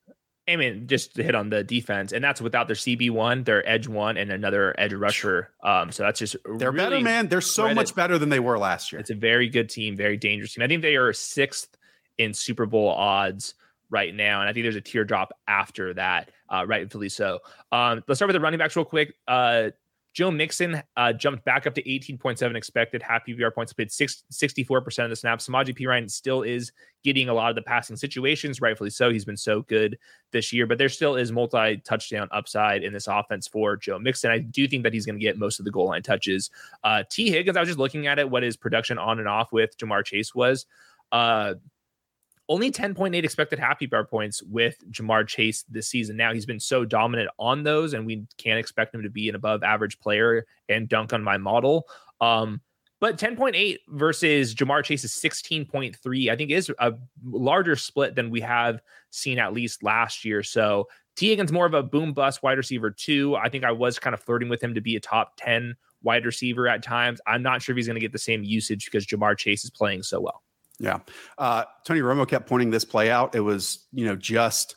I 0.47 0.57
mean, 0.57 0.87
just 0.87 1.15
to 1.15 1.23
hit 1.23 1.35
on 1.35 1.49
the 1.49 1.65
defense, 1.65 2.13
and 2.13 2.23
that's 2.23 2.41
without 2.41 2.67
their 2.67 2.77
CB 2.77 3.11
one, 3.11 3.45
their 3.45 3.67
edge 3.67 3.89
one, 3.89 4.19
and 4.19 4.31
another 4.31 4.75
edge 4.79 4.93
rusher. 4.93 5.51
Um, 5.63 5.91
so 5.91 6.03
that's 6.03 6.19
just 6.19 6.37
they're 6.59 6.71
really 6.71 6.91
better, 6.91 7.01
man. 7.01 7.29
They're 7.29 7.41
so 7.41 7.63
credit. 7.63 7.77
much 7.77 7.95
better 7.95 8.19
than 8.19 8.29
they 8.29 8.41
were 8.41 8.59
last 8.59 8.93
year. 8.93 9.01
It's 9.01 9.11
a 9.11 9.15
very 9.15 9.49
good 9.49 9.71
team, 9.71 9.97
very 9.97 10.19
dangerous 10.19 10.55
team. 10.55 10.63
I 10.63 10.69
think 10.69 10.83
they 10.83 10.97
are 10.97 11.13
sixth 11.15 11.75
in 12.19 12.35
Super 12.35 12.67
Bowl 12.67 12.91
odds 12.91 13.55
right 13.89 14.15
now, 14.15 14.41
and 14.41 14.49
I 14.49 14.53
think 14.53 14.65
there's 14.65 14.77
a 14.77 14.83
teardrop 14.83 15.33
after 15.49 15.95
that, 15.95 16.31
uh, 16.51 16.65
rightfully 16.67 17.09
so. 17.09 17.39
Um, 17.73 18.05
let's 18.07 18.19
start 18.19 18.29
with 18.29 18.35
the 18.35 18.41
running 18.41 18.59
backs 18.59 18.77
real 18.77 18.85
quick. 18.85 19.15
Uh, 19.27 19.71
Joe 20.15 20.31
Mixon 20.31 20.81
uh, 20.97 21.13
jumped 21.13 21.45
back 21.45 21.67
up 21.67 21.75
to 21.75 21.83
18.7 21.83 22.57
expected 22.57 23.03
half 23.03 23.27
PPR 23.27 23.53
points, 23.53 23.73
played 23.73 23.91
64% 23.91 25.05
of 25.05 25.11
the 25.11 25.17
snaps. 25.17 25.49
Samaje 25.49 25.77
Perine 25.77 26.09
still 26.09 26.43
is 26.43 26.71
getting 27.03 27.29
a 27.29 27.35
lot 27.35 27.51
of 27.51 27.57
the 27.57 27.63
passing 27.63 27.97
situations, 27.97 28.61
rightfully 28.61 28.91
so. 28.91 29.11
He's 29.11 29.25
been 29.25 29.37
so 29.37 29.63
good 29.63 29.99
this 30.31 30.53
year, 30.53 30.69
but 30.69 30.79
there 30.79 30.89
still 30.89 31.17
is 31.17 31.33
multi 31.33 31.79
touchdown 31.79 32.29
upside 32.31 32.85
in 32.85 32.93
this 32.93 33.09
offense 33.09 33.49
for 33.49 33.77
Joe 33.77 33.99
Mixon. 33.99 34.31
I 34.31 34.39
do 34.39 34.69
think 34.69 34.85
that 34.85 34.95
he's 34.95 35.05
going 35.05 35.19
to 35.19 35.25
get 35.25 35.37
most 35.37 35.59
of 35.59 35.65
the 35.65 35.73
goal 35.73 35.89
line 35.89 36.03
touches. 36.03 36.49
Uh, 36.85 37.03
Tee 37.11 37.31
Higgins, 37.31 37.57
I 37.57 37.61
was 37.61 37.69
just 37.69 37.81
looking 37.81 38.07
at 38.07 38.21
it, 38.21 38.31
what 38.31 38.45
his 38.45 38.57
production 38.57 38.99
on 38.99 39.19
and 39.19 39.29
off 39.29 39.53
with 39.53 39.77
Ja'Marr 39.79 40.05
Chase 40.05 40.33
was. 40.33 40.65
Uh, 41.11 41.55
only 42.49 42.71
10.8 42.71 43.25
expected 43.25 43.59
half 43.59 43.81
PPR 43.81 44.09
points 44.09 44.43
with 44.43 44.77
Ja'Marr 44.91 45.27
Chase 45.27 45.65
this 45.69 45.89
season. 45.89 46.17
Now 46.17 46.33
he's 46.33 46.47
been 46.47 46.61
so 46.61 46.85
dominant 46.85 47.31
on 47.39 47.63
those, 47.63 47.95
and 47.95 48.05
we 48.05 48.27
can't 48.37 48.59
expect 48.59 48.95
him 48.95 49.03
to 49.03 49.11
be 49.11 49.29
an 49.29 49.35
above 49.35 49.63
average 49.63 49.99
player 49.99 50.45
and 50.69 50.89
dunk 50.89 51.13
on 51.13 51.23
my 51.23 51.39
model. 51.39 51.89
Um, 52.21 52.61
but 53.01 53.19
10.8 53.19 53.79
versus 53.89 54.55
Ja'Marr 54.55 54.85
Chase's 54.85 55.13
16.3, 55.13 56.31
I 56.31 56.37
think 56.37 56.51
is 56.51 56.73
a 56.79 56.95
larger 57.23 57.77
split 57.77 58.15
than 58.15 58.31
we 58.31 58.41
have 58.41 58.81
seen 59.11 59.39
at 59.39 59.53
least 59.53 59.83
last 59.83 60.25
year. 60.25 60.43
So 60.43 60.89
Tee 61.17 61.29
Higgins 61.29 61.53
more 61.53 61.67
of 61.67 61.75
a 61.75 61.83
boom 61.83 62.13
bust 62.13 62.43
wide 62.43 62.59
receiver 62.59 62.91
too. 62.91 63.37
I 63.37 63.49
think 63.49 63.65
I 63.65 63.73
was 63.73 63.99
kind 63.99 64.15
of 64.15 64.21
flirting 64.21 64.49
with 64.49 64.63
him 64.63 64.75
to 64.75 64.81
be 64.81 64.97
a 64.97 65.01
top 65.01 65.35
10 65.37 65.77
wide 66.03 66.25
receiver 66.25 66.69
at 66.69 66.83
times. 66.83 67.21
I'm 67.27 67.43
not 67.43 67.63
sure 67.63 67.73
if 67.73 67.77
he's 67.77 67.87
going 67.87 67.97
to 67.97 68.01
get 68.01 68.13
the 68.13 68.19
same 68.19 68.43
usage 68.43 68.87
because 68.87 69.07
Ja'Marr 69.07 69.37
Chase 69.37 69.65
is 69.65 69.71
playing 69.71 70.03
so 70.03 70.21
well. 70.21 70.43
Yeah. 70.79 70.99
Uh, 71.39 71.65
Tony 71.85 72.01
Romo 72.01 72.29
kept 72.29 72.49
pointing 72.49 72.71
this 72.71 72.85
play 72.85 73.11
out. 73.11 73.35
It 73.35 73.41
was, 73.41 73.87
you 73.93 74.05
know, 74.05 74.17
just 74.17 74.77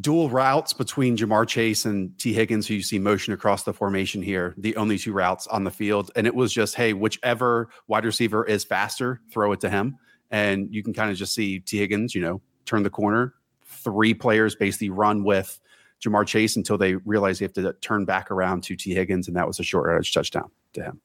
dual 0.00 0.30
routes 0.30 0.72
between 0.72 1.16
Ja'Marr 1.16 1.46
Chase 1.46 1.84
and 1.84 2.18
Tee 2.18 2.32
Higgins, 2.32 2.66
who 2.66 2.74
you 2.74 2.82
see 2.82 2.98
motion 2.98 3.34
across 3.34 3.62
the 3.64 3.72
formation 3.72 4.22
here, 4.22 4.54
the 4.56 4.76
only 4.76 4.98
two 4.98 5.12
routes 5.12 5.46
on 5.46 5.64
the 5.64 5.70
field. 5.70 6.10
And 6.16 6.26
it 6.26 6.34
was 6.34 6.52
just, 6.52 6.74
hey, 6.74 6.92
whichever 6.92 7.68
wide 7.88 8.04
receiver 8.04 8.44
is 8.44 8.64
faster, 8.64 9.20
throw 9.30 9.52
it 9.52 9.60
to 9.60 9.70
him. 9.70 9.96
And 10.30 10.72
you 10.72 10.82
can 10.82 10.94
kind 10.94 11.10
of 11.10 11.16
just 11.16 11.34
see 11.34 11.60
Tee 11.60 11.78
Higgins, 11.78 12.14
you 12.14 12.22
know, 12.22 12.40
turn 12.64 12.82
the 12.82 12.90
corner. 12.90 13.34
Three 13.64 14.14
players 14.14 14.54
basically 14.54 14.90
run 14.90 15.24
with 15.24 15.58
Ja'Marr 16.02 16.26
Chase 16.26 16.56
until 16.56 16.78
they 16.78 16.96
realize 16.96 17.38
they 17.38 17.44
have 17.44 17.52
to 17.54 17.74
turn 17.80 18.04
back 18.04 18.30
around 18.30 18.62
to 18.64 18.76
Tee 18.76 18.94
Higgins. 18.94 19.28
And 19.28 19.36
that 19.36 19.46
was 19.46 19.60
a 19.60 19.62
short 19.62 19.94
edge 19.94 20.12
touchdown 20.12 20.50
to 20.74 20.82
him. 20.82 21.00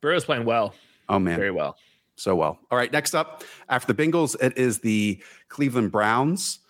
Burrow's 0.00 0.24
playing 0.24 0.44
well. 0.44 0.74
Oh, 1.08 1.18
man. 1.18 1.36
Very 1.36 1.50
well 1.50 1.76
so 2.20 2.36
well. 2.36 2.58
All 2.70 2.78
right, 2.78 2.92
next 2.92 3.14
up, 3.14 3.42
after 3.68 3.92
the 3.92 4.02
Bengals, 4.02 4.36
it 4.42 4.56
is 4.56 4.80
the 4.80 5.22
Cleveland 5.48 5.90
Browns. 5.90 6.60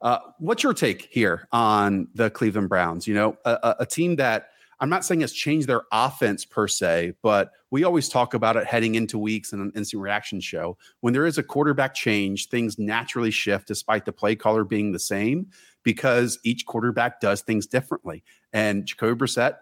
Uh, 0.00 0.18
what's 0.38 0.62
your 0.62 0.74
take 0.74 1.08
here 1.10 1.48
on 1.50 2.08
the 2.14 2.30
Cleveland 2.30 2.68
Browns? 2.68 3.06
You 3.06 3.14
know, 3.14 3.36
a, 3.44 3.76
a, 3.80 3.86
team 3.86 4.16
that 4.16 4.50
I'm 4.78 4.88
not 4.88 5.04
saying 5.04 5.22
has 5.22 5.32
changed 5.32 5.66
their 5.66 5.82
offense 5.90 6.44
per 6.44 6.68
se, 6.68 7.14
but 7.20 7.50
we 7.70 7.82
always 7.82 8.08
talk 8.08 8.32
about 8.34 8.56
it 8.56 8.64
heading 8.64 8.94
into 8.94 9.18
weeks 9.18 9.52
in 9.52 9.60
an 9.60 9.72
instant 9.74 10.02
reaction 10.02 10.40
show. 10.40 10.78
When 11.00 11.12
there 11.12 11.26
is 11.26 11.36
a 11.36 11.42
quarterback 11.42 11.94
change, 11.94 12.48
things 12.48 12.78
naturally 12.78 13.32
shift 13.32 13.66
despite 13.66 14.04
the 14.04 14.12
play 14.12 14.36
caller 14.36 14.62
being 14.62 14.92
the 14.92 15.00
same 15.00 15.48
because 15.82 16.38
each 16.44 16.64
quarterback 16.64 17.20
does 17.20 17.40
things 17.40 17.66
differently. 17.66 18.22
And 18.52 18.86
Jacoby 18.86 19.18
Brissett, 19.18 19.56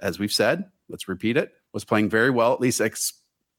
as 0.00 0.18
we've 0.18 0.32
said, 0.32 0.64
let's 0.88 1.06
repeat 1.06 1.36
it, 1.36 1.52
was 1.72 1.84
playing 1.84 2.08
very 2.08 2.30
well, 2.30 2.52
at 2.52 2.60
least 2.60 2.80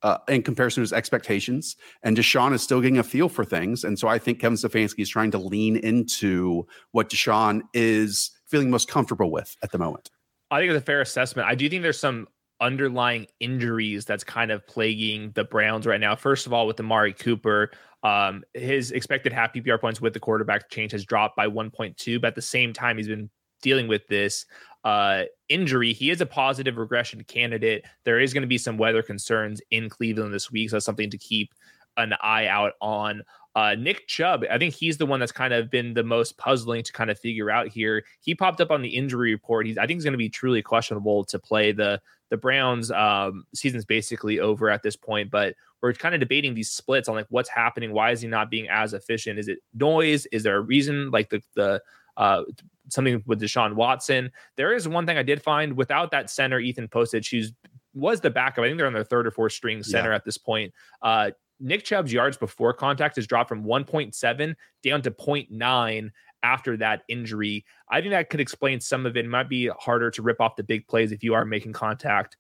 uh, 0.04 0.18
in 0.28 0.44
comparison 0.44 0.82
to 0.82 0.82
his 0.82 0.94
expectations. 0.94 1.76
And 2.04 2.18
Deshaun 2.18 2.54
is 2.54 2.62
still 2.62 2.82
getting 2.82 2.98
a 2.98 3.04
feel 3.04 3.30
for 3.30 3.46
things. 3.46 3.84
And 3.84 3.98
so 3.98 4.08
I 4.08 4.18
think 4.18 4.40
Kevin 4.40 4.58
Stefanski 4.58 5.00
is 5.00 5.10
trying 5.10 5.32
to 5.32 5.38
lean 5.38 5.78
into 5.78 6.68
what 6.92 7.10
Deshaun 7.10 7.62
is 7.74 8.32
feeling 8.48 8.70
most 8.70 8.88
comfortable 8.88 9.32
with 9.32 9.56
at 9.64 9.72
the 9.72 9.78
moment. 9.78 10.10
I 10.50 10.60
think 10.60 10.72
it's 10.72 10.82
a 10.82 10.86
fair 10.86 11.02
assessment. 11.02 11.48
I 11.48 11.56
do 11.56 11.70
think 11.70 11.82
there's 11.82 12.00
some 12.00 12.28
underlying 12.60 13.26
injuries 13.40 14.06
that's 14.06 14.24
kind 14.24 14.52
of 14.52 14.66
plaguing 14.68 15.32
the 15.34 15.44
Browns 15.44 15.88
right 15.88 16.00
now. 16.00 16.16
First 16.16 16.46
of 16.46 16.54
all, 16.54 16.68
with 16.68 16.80
Amari 16.80 17.14
Cooper, 17.14 17.72
um, 18.04 18.44
his 18.54 18.92
expected 18.92 19.34
half 19.34 19.54
PPR 19.54 19.80
points 19.80 20.02
with 20.02 20.14
the 20.14 20.20
quarterback 20.20 20.70
change 20.70 20.92
has 20.92 21.06
dropped 21.06 21.36
by 21.36 21.48
1.2, 21.48 22.22
but 22.22 22.28
at 22.28 22.36
the 22.36 22.42
same 22.42 22.74
time, 22.74 22.98
he's 22.98 23.08
been 23.08 23.30
dealing 23.62 23.88
with 23.88 24.08
this 24.08 24.46
uh, 24.84 25.24
injury. 25.50 25.94
He 25.94 26.10
is 26.10 26.22
a 26.22 26.26
positive 26.26 26.78
regression 26.78 27.24
candidate. 27.24 27.86
There 28.04 28.20
is 28.20 28.34
going 28.34 28.42
to 28.42 28.48
be 28.48 28.58
some 28.58 28.78
weather 28.78 29.04
concerns 29.04 29.62
in 29.72 29.90
Cleveland 29.90 30.34
this 30.34 30.52
week, 30.52 30.70
so 30.70 30.76
that's 30.76 30.86
something 30.86 31.10
to 31.10 31.18
keep 31.18 31.54
an 31.98 32.14
eye 32.22 32.48
out 32.48 32.74
on. 32.82 33.24
Uh, 33.54 33.76
Nick 33.78 34.08
Chubb, 34.08 34.46
I 34.50 34.58
think 34.58 34.74
he's 34.74 34.98
the 34.98 35.06
one 35.06 35.20
that's 35.20 35.34
kind 35.34 35.54
of 35.54 35.70
been 35.70 35.94
the 35.94 36.04
most 36.04 36.38
puzzling 36.38 36.84
to 36.84 36.94
kind 36.94 37.12
of 37.12 37.20
figure 37.20 37.52
out 37.52 37.68
here. 37.68 38.06
He 38.22 38.34
popped 38.34 38.62
up 38.62 38.72
on 38.72 38.82
the 38.82 38.90
injury 38.90 39.34
report. 39.34 39.68
He's, 39.68 39.78
I 39.78 39.86
think, 39.86 39.98
he's 39.98 40.06
going 40.06 40.14
to 40.14 40.18
be 40.18 40.30
truly 40.30 40.62
questionable 40.62 41.26
to 41.26 41.38
play 41.38 41.72
the 41.72 42.02
the 42.30 42.38
Browns. 42.38 42.92
Um, 42.92 43.44
season's 43.54 43.84
basically 43.84 44.40
over 44.40 44.70
at 44.70 44.84
this 44.84 44.96
point, 44.96 45.30
but 45.30 45.54
we're 45.82 45.92
kind 45.92 46.16
of 46.16 46.22
debating 46.22 46.54
these 46.54 46.72
splits 46.72 47.10
on 47.10 47.16
like 47.16 47.28
what's 47.30 47.50
happening. 47.50 47.92
Why 47.92 48.12
is 48.12 48.22
he 48.22 48.28
not 48.30 48.50
being 48.50 48.70
as 48.70 48.94
efficient? 48.94 49.38
Is 49.38 49.50
it 49.50 49.60
noise? 49.74 50.26
Is 50.28 50.44
there 50.44 50.56
a 50.56 50.62
reason? 50.62 51.12
Like 51.12 51.30
the 51.30 51.44
the 51.56 51.82
uh, 52.22 52.44
something 52.90 53.24
with 53.26 53.42
Deshaun 53.42 53.74
Watson. 53.74 54.32
There 54.56 54.74
is 54.74 54.88
one 54.88 55.08
thing 55.08 55.18
I 55.18 55.24
did 55.24 55.42
find 55.42 55.76
without 55.76 56.12
that 56.12 56.30
center, 56.30 56.60
Ethan 56.60 56.88
Pocic, 56.88 57.30
who's 57.30 57.52
was 57.94 58.22
the 58.22 58.30
backup. 58.30 58.64
I 58.64 58.68
think 58.68 58.78
they're 58.78 58.88
on 58.88 58.94
their 58.94 59.04
third 59.04 59.28
or 59.28 59.32
fourth 59.32 59.54
string 59.54 59.82
center 59.84 60.12
yeah. 60.12 60.16
at 60.16 60.24
this 60.24 60.38
point. 60.38 60.72
Uh, 61.02 61.32
Nick 61.60 61.84
Chubb's 61.84 62.14
yards 62.14 62.38
before 62.38 62.74
contact 62.74 63.16
has 63.18 63.28
dropped 63.28 63.50
from 63.50 63.64
1.7 63.64 64.56
down 64.84 65.02
to 65.02 65.12
0.9 65.12 66.12
after 66.44 66.78
that 66.78 67.02
injury. 67.08 67.66
I 67.90 68.02
think 68.02 68.12
that 68.12 68.30
could 68.30 68.40
explain 68.40 68.80
some 68.80 69.06
of 69.06 69.18
it. 69.18 69.26
it. 69.26 69.30
Might 69.30 69.50
be 69.50 69.68
harder 69.68 70.10
to 70.12 70.22
rip 70.22 70.40
off 70.40 70.56
the 70.56 70.64
big 70.64 70.88
plays 70.88 71.12
if 71.12 71.24
you 71.24 71.34
are 71.34 71.44
making 71.44 71.74
contact 71.74 72.38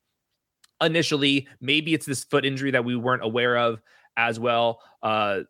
initially. 0.81 1.47
Maybe 1.59 1.93
it's 1.93 2.05
this 2.05 2.23
foot 2.23 2.45
injury 2.45 2.71
that 2.71 2.85
we 2.85 2.95
weren't 2.95 3.23
aware 3.23 3.57
of 3.57 3.81
as 4.15 4.39
well. 4.39 4.81
Uh, 5.03 5.41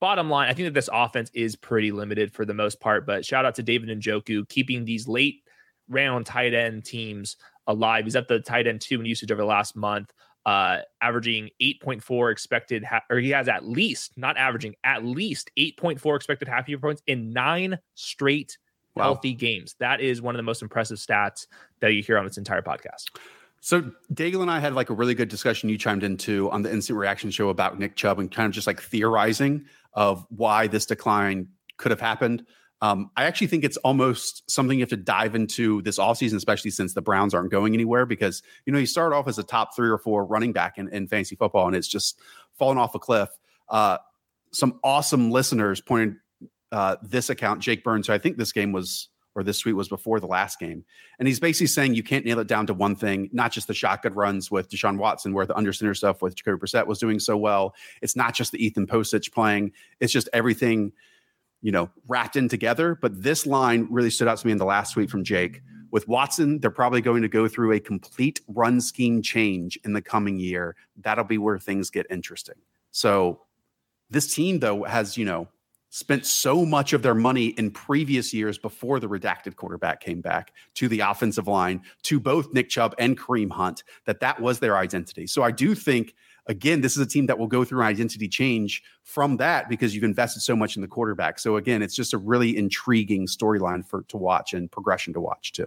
bottom 0.00 0.30
line, 0.30 0.48
I 0.48 0.52
think 0.54 0.66
that 0.66 0.74
this 0.74 0.88
offense 0.92 1.30
is 1.34 1.56
pretty 1.56 1.92
limited 1.92 2.32
for 2.32 2.44
the 2.44 2.54
most 2.54 2.80
part. 2.80 3.06
But 3.06 3.24
shout 3.24 3.44
out 3.44 3.54
to 3.56 3.62
David 3.62 3.88
Njoku 3.88 4.48
keeping 4.48 4.84
these 4.84 5.08
late 5.08 5.42
round 5.88 6.26
tight 6.26 6.54
end 6.54 6.84
teams 6.84 7.36
alive. 7.66 8.04
He's 8.04 8.16
at 8.16 8.28
the 8.28 8.40
tight 8.40 8.66
end 8.66 8.80
two 8.80 9.00
in 9.00 9.06
usage 9.06 9.30
over 9.30 9.42
the 9.42 9.46
last 9.46 9.76
month, 9.76 10.12
uh, 10.46 10.78
averaging 11.00 11.50
8.4 11.60 12.32
expected, 12.32 12.84
ha- 12.84 13.02
or 13.10 13.18
he 13.18 13.30
has 13.30 13.48
at 13.48 13.64
least, 13.64 14.12
not 14.16 14.36
averaging, 14.36 14.74
at 14.84 15.04
least 15.04 15.50
8.4 15.58 16.16
expected 16.16 16.48
half 16.48 16.68
year 16.68 16.78
points 16.78 17.02
in 17.06 17.32
nine 17.32 17.78
straight 17.94 18.58
wow. 18.94 19.04
healthy 19.04 19.34
games. 19.34 19.74
That 19.80 20.00
is 20.00 20.22
one 20.22 20.34
of 20.34 20.38
the 20.38 20.44
most 20.44 20.62
impressive 20.62 20.98
stats 20.98 21.46
that 21.80 21.92
you 21.92 22.02
hear 22.02 22.18
on 22.18 22.24
this 22.24 22.38
entire 22.38 22.62
podcast. 22.62 23.10
So 23.60 23.90
Daigle 24.12 24.42
and 24.42 24.50
I 24.50 24.60
had 24.60 24.74
like 24.74 24.88
a 24.88 24.94
really 24.94 25.14
good 25.14 25.28
discussion 25.28 25.68
you 25.68 25.78
chimed 25.78 26.04
into 26.04 26.50
on 26.50 26.62
the 26.62 26.72
instant 26.72 26.98
reaction 26.98 27.30
show 27.30 27.48
about 27.48 27.78
Nick 27.78 27.96
Chubb 27.96 28.18
and 28.18 28.30
kind 28.30 28.46
of 28.46 28.52
just 28.52 28.66
like 28.66 28.80
theorizing 28.80 29.64
of 29.92 30.26
why 30.30 30.66
this 30.66 30.86
decline 30.86 31.48
could 31.76 31.90
have 31.90 32.00
happened. 32.00 32.44
Um, 32.80 33.10
I 33.16 33.24
actually 33.24 33.48
think 33.48 33.64
it's 33.64 33.76
almost 33.78 34.48
something 34.48 34.78
you 34.78 34.82
have 34.82 34.90
to 34.90 34.96
dive 34.96 35.34
into 35.34 35.82
this 35.82 35.98
offseason, 35.98 36.36
especially 36.36 36.70
since 36.70 36.94
the 36.94 37.02
Browns 37.02 37.34
aren't 37.34 37.50
going 37.50 37.74
anywhere. 37.74 38.06
Because, 38.06 38.42
you 38.66 38.72
know, 38.72 38.78
you 38.78 38.86
start 38.86 39.12
off 39.12 39.26
as 39.26 39.38
a 39.38 39.42
top 39.42 39.74
three 39.74 39.88
or 39.88 39.98
four 39.98 40.24
running 40.24 40.52
back 40.52 40.78
in, 40.78 40.88
in 40.88 41.08
fantasy 41.08 41.34
football 41.34 41.66
and 41.66 41.74
it's 41.74 41.88
just 41.88 42.20
fallen 42.56 42.78
off 42.78 42.94
a 42.94 42.98
cliff. 42.98 43.28
Uh, 43.68 43.98
some 44.52 44.78
awesome 44.84 45.30
listeners 45.30 45.80
pointed 45.80 46.16
uh, 46.70 46.96
this 47.02 47.30
account, 47.30 47.60
Jake 47.60 47.82
Burns. 47.82 48.06
So 48.06 48.14
I 48.14 48.18
think 48.18 48.36
this 48.36 48.52
game 48.52 48.72
was 48.72 49.08
or 49.38 49.44
this 49.44 49.60
tweet 49.60 49.76
was 49.76 49.88
before 49.88 50.18
the 50.18 50.26
last 50.26 50.58
game. 50.58 50.84
And 51.20 51.28
he's 51.28 51.38
basically 51.38 51.68
saying 51.68 51.94
you 51.94 52.02
can't 52.02 52.24
nail 52.24 52.40
it 52.40 52.48
down 52.48 52.66
to 52.66 52.74
one 52.74 52.96
thing, 52.96 53.30
not 53.32 53.52
just 53.52 53.68
the 53.68 53.74
shotgun 53.74 54.14
runs 54.14 54.50
with 54.50 54.68
Deshaun 54.68 54.98
Watson, 54.98 55.32
where 55.32 55.46
the 55.46 55.56
under 55.56 55.72
center 55.72 55.94
stuff 55.94 56.22
with 56.22 56.34
Jacoby 56.34 56.58
Brissett 56.58 56.88
was 56.88 56.98
doing 56.98 57.20
so 57.20 57.36
well. 57.36 57.72
It's 58.02 58.16
not 58.16 58.34
just 58.34 58.50
the 58.50 58.62
Ethan 58.62 58.88
Pocic 58.88 59.32
playing, 59.32 59.70
it's 60.00 60.12
just 60.12 60.28
everything, 60.32 60.92
you 61.62 61.70
know, 61.70 61.88
wrapped 62.08 62.34
in 62.34 62.48
together. 62.48 62.98
But 63.00 63.22
this 63.22 63.46
line 63.46 63.86
really 63.90 64.10
stood 64.10 64.26
out 64.26 64.38
to 64.38 64.46
me 64.46 64.50
in 64.50 64.58
the 64.58 64.64
last 64.64 64.94
tweet 64.94 65.08
from 65.08 65.22
Jake. 65.22 65.62
With 65.92 66.08
Watson, 66.08 66.58
they're 66.58 66.72
probably 66.72 67.00
going 67.00 67.22
to 67.22 67.28
go 67.28 67.46
through 67.46 67.72
a 67.72 67.80
complete 67.80 68.40
run 68.48 68.80
scheme 68.80 69.22
change 69.22 69.78
in 69.84 69.92
the 69.92 70.02
coming 70.02 70.40
year. 70.40 70.74
That'll 70.96 71.22
be 71.22 71.38
where 71.38 71.60
things 71.60 71.90
get 71.90 72.06
interesting. 72.10 72.56
So 72.90 73.42
this 74.10 74.34
team, 74.34 74.58
though, 74.58 74.82
has, 74.82 75.16
you 75.16 75.24
know, 75.24 75.46
spent 75.90 76.26
so 76.26 76.66
much 76.66 76.92
of 76.92 77.02
their 77.02 77.14
money 77.14 77.46
in 77.46 77.70
previous 77.70 78.34
years 78.34 78.58
before 78.58 79.00
the 79.00 79.08
redacted 79.08 79.56
quarterback 79.56 80.00
came 80.00 80.20
back 80.20 80.52
to 80.74 80.88
the 80.88 81.00
offensive 81.00 81.48
line 81.48 81.82
to 82.02 82.20
both 82.20 82.52
Nick 82.52 82.68
Chubb 82.68 82.94
and 82.98 83.18
Kareem 83.18 83.50
Hunt 83.50 83.82
that 84.04 84.20
that 84.20 84.40
was 84.40 84.58
their 84.58 84.76
identity. 84.76 85.26
So 85.26 85.42
I 85.42 85.50
do 85.50 85.74
think 85.74 86.14
again 86.46 86.80
this 86.80 86.96
is 86.96 87.02
a 87.02 87.06
team 87.06 87.26
that 87.26 87.38
will 87.38 87.46
go 87.46 87.64
through 87.64 87.80
an 87.80 87.86
identity 87.86 88.28
change 88.28 88.82
from 89.02 89.38
that 89.38 89.68
because 89.68 89.94
you've 89.94 90.04
invested 90.04 90.40
so 90.40 90.54
much 90.54 90.76
in 90.76 90.82
the 90.82 90.88
quarterback. 90.88 91.38
So 91.38 91.56
again, 91.56 91.82
it's 91.82 91.96
just 91.96 92.12
a 92.12 92.18
really 92.18 92.56
intriguing 92.56 93.26
storyline 93.26 93.86
for 93.86 94.02
to 94.08 94.16
watch 94.16 94.52
and 94.52 94.70
progression 94.70 95.14
to 95.14 95.20
watch 95.20 95.52
too. 95.52 95.66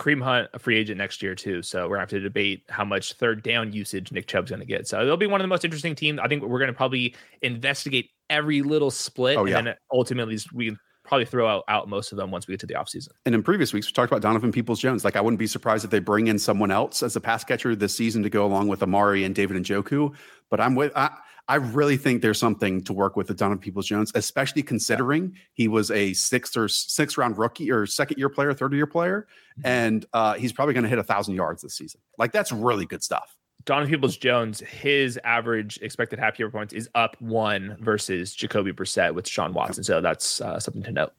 Kareem 0.00 0.22
Hunt 0.22 0.48
a 0.54 0.58
free 0.58 0.76
agent 0.78 0.98
next 0.98 1.22
year 1.22 1.34
too, 1.34 1.62
so 1.62 1.82
we're 1.82 1.96
gonna 1.96 2.00
have 2.00 2.08
to 2.10 2.20
debate 2.20 2.64
how 2.70 2.84
much 2.84 3.12
third 3.12 3.42
down 3.42 3.72
usage 3.72 4.10
Nick 4.10 4.26
Chubb's 4.26 4.50
gonna 4.50 4.64
get. 4.64 4.88
So 4.88 5.00
it'll 5.00 5.16
be 5.16 5.26
one 5.26 5.40
of 5.40 5.44
the 5.44 5.48
most 5.48 5.64
interesting 5.64 5.94
teams. 5.94 6.18
I 6.18 6.26
think 6.26 6.42
we're 6.42 6.58
gonna 6.58 6.72
probably 6.72 7.14
investigate 7.42 8.10
every 8.30 8.62
little 8.62 8.90
split, 8.90 9.36
oh, 9.36 9.44
yeah. 9.44 9.58
and 9.58 9.66
then 9.68 9.74
ultimately 9.92 10.38
we 10.54 10.74
probably 11.04 11.26
throw 11.26 11.46
out, 11.48 11.64
out 11.68 11.88
most 11.88 12.12
of 12.12 12.16
them 12.18 12.30
once 12.30 12.46
we 12.46 12.52
get 12.52 12.60
to 12.60 12.66
the 12.66 12.74
offseason. 12.74 13.08
And 13.26 13.34
in 13.34 13.42
previous 13.42 13.72
weeks, 13.72 13.86
we 13.86 13.92
talked 13.92 14.10
about 14.10 14.22
Donovan 14.22 14.52
Peoples 14.52 14.80
Jones. 14.80 15.04
Like 15.04 15.16
I 15.16 15.20
wouldn't 15.20 15.38
be 15.38 15.46
surprised 15.46 15.84
if 15.84 15.90
they 15.90 15.98
bring 15.98 16.28
in 16.28 16.38
someone 16.38 16.70
else 16.70 17.02
as 17.02 17.16
a 17.16 17.20
pass 17.20 17.44
catcher 17.44 17.76
this 17.76 17.94
season 17.94 18.22
to 18.22 18.30
go 18.30 18.46
along 18.46 18.68
with 18.68 18.82
Amari 18.82 19.24
and 19.24 19.34
David 19.34 19.62
Njoku. 19.62 20.14
But 20.50 20.60
I'm 20.60 20.74
with 20.74 20.92
I, 20.96 21.10
I 21.48 21.56
really 21.56 21.96
think 21.96 22.22
there's 22.22 22.38
something 22.38 22.82
to 22.84 22.92
work 22.92 23.16
with 23.16 23.26
the 23.26 23.34
Donovan 23.34 23.58
Peoples 23.58 23.86
Jones, 23.86 24.12
especially 24.14 24.62
considering 24.62 25.36
he 25.52 25.68
was 25.68 25.90
a 25.90 26.12
sixth 26.12 26.56
or 26.56 26.68
sixth 26.68 27.18
round 27.18 27.38
rookie 27.38 27.70
or 27.70 27.86
second 27.86 28.18
year 28.18 28.28
player, 28.28 28.52
third 28.54 28.72
year 28.72 28.86
player, 28.86 29.26
mm-hmm. 29.58 29.66
and 29.66 30.06
uh, 30.12 30.34
he's 30.34 30.52
probably 30.52 30.74
going 30.74 30.84
to 30.84 30.90
hit 30.90 30.98
a 30.98 31.04
thousand 31.04 31.34
yards 31.34 31.62
this 31.62 31.74
season. 31.74 32.00
Like 32.18 32.32
that's 32.32 32.52
really 32.52 32.86
good 32.86 33.02
stuff. 33.02 33.36
Donovan 33.64 33.90
Peoples 33.90 34.16
Jones, 34.16 34.60
his 34.60 35.18
average 35.22 35.78
expected 35.82 36.18
half 36.18 36.38
year 36.38 36.50
points 36.50 36.72
is 36.72 36.88
up 36.94 37.16
one 37.20 37.76
versus 37.80 38.34
Jacoby 38.34 38.72
Brissett 38.72 39.14
with 39.14 39.28
Sean 39.28 39.52
Watson. 39.52 39.84
So 39.84 40.00
that's 40.00 40.40
uh, 40.40 40.58
something 40.58 40.82
to 40.84 40.92
note. 40.92 41.12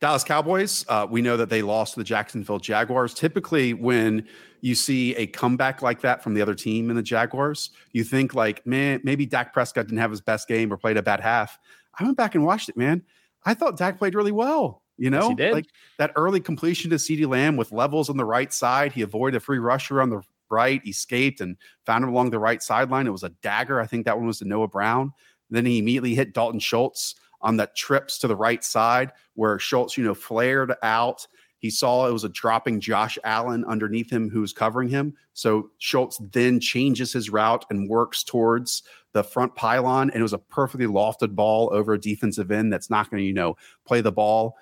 Dallas 0.00 0.24
Cowboys, 0.24 0.84
uh, 0.88 1.06
we 1.08 1.22
know 1.22 1.36
that 1.36 1.48
they 1.48 1.62
lost 1.62 1.94
to 1.94 2.00
the 2.00 2.04
Jacksonville 2.04 2.58
Jaguars. 2.58 3.14
Typically, 3.14 3.74
when 3.74 4.26
you 4.60 4.74
see 4.74 5.14
a 5.16 5.26
comeback 5.26 5.82
like 5.82 6.00
that 6.02 6.22
from 6.22 6.34
the 6.34 6.42
other 6.42 6.54
team 6.54 6.90
in 6.90 6.96
the 6.96 7.02
Jaguars, 7.02 7.70
you 7.92 8.04
think 8.04 8.34
like, 8.34 8.66
man, 8.66 9.00
maybe 9.04 9.26
Dak 9.26 9.52
Prescott 9.52 9.86
didn't 9.86 9.98
have 9.98 10.10
his 10.10 10.20
best 10.20 10.48
game 10.48 10.72
or 10.72 10.76
played 10.76 10.96
a 10.96 11.02
bad 11.02 11.20
half. 11.20 11.58
I 11.98 12.04
went 12.04 12.16
back 12.16 12.34
and 12.34 12.44
watched 12.44 12.68
it, 12.68 12.76
man. 12.76 13.02
I 13.44 13.54
thought 13.54 13.76
Dak 13.76 13.98
played 13.98 14.14
really 14.14 14.32
well. 14.32 14.82
You 14.96 15.10
know, 15.10 15.34
yes, 15.36 15.52
like 15.52 15.66
that 15.98 16.12
early 16.14 16.38
completion 16.38 16.90
to 16.90 16.96
CeeDee 16.96 17.26
Lamb 17.26 17.56
with 17.56 17.72
levels 17.72 18.08
on 18.08 18.16
the 18.16 18.24
right 18.24 18.52
side. 18.52 18.92
He 18.92 19.02
avoided 19.02 19.36
a 19.38 19.40
free 19.40 19.58
rusher 19.58 20.00
on 20.00 20.08
the 20.08 20.22
right, 20.50 20.80
escaped 20.86 21.40
and 21.40 21.56
found 21.84 22.04
him 22.04 22.10
along 22.10 22.30
the 22.30 22.38
right 22.38 22.62
sideline. 22.62 23.08
It 23.08 23.10
was 23.10 23.24
a 23.24 23.30
dagger. 23.42 23.80
I 23.80 23.86
think 23.86 24.04
that 24.04 24.16
one 24.16 24.28
was 24.28 24.38
to 24.38 24.44
Noah 24.44 24.68
Brown. 24.68 25.12
Then 25.50 25.66
he 25.66 25.78
immediately 25.78 26.14
hit 26.14 26.32
Dalton 26.32 26.60
Schultz 26.60 27.16
on 27.44 27.56
that 27.58 27.76
trips 27.76 28.18
to 28.18 28.26
the 28.26 28.34
right 28.34 28.64
side 28.64 29.12
where 29.34 29.58
Schultz, 29.60 29.96
you 29.96 30.02
know, 30.02 30.14
flared 30.14 30.74
out. 30.82 31.26
He 31.58 31.70
saw 31.70 32.06
it 32.06 32.12
was 32.12 32.24
a 32.24 32.28
dropping 32.28 32.80
Josh 32.80 33.16
Allen 33.24 33.64
underneath 33.66 34.10
him 34.10 34.28
who 34.28 34.40
was 34.40 34.52
covering 34.52 34.88
him. 34.88 35.14
So 35.34 35.70
Schultz 35.78 36.20
then 36.32 36.58
changes 36.60 37.12
his 37.12 37.30
route 37.30 37.64
and 37.70 37.88
works 37.88 38.22
towards 38.22 38.82
the 39.12 39.22
front 39.22 39.54
pylon. 39.54 40.10
And 40.10 40.18
it 40.18 40.22
was 40.22 40.32
a 40.32 40.38
perfectly 40.38 40.86
lofted 40.86 41.34
ball 41.34 41.70
over 41.72 41.94
a 41.94 42.00
defensive 42.00 42.50
end 42.50 42.72
that's 42.72 42.90
not 42.90 43.10
going 43.10 43.22
to, 43.22 43.26
you 43.26 43.32
know, 43.32 43.56
play 43.86 44.00
the 44.00 44.12
ball 44.12 44.56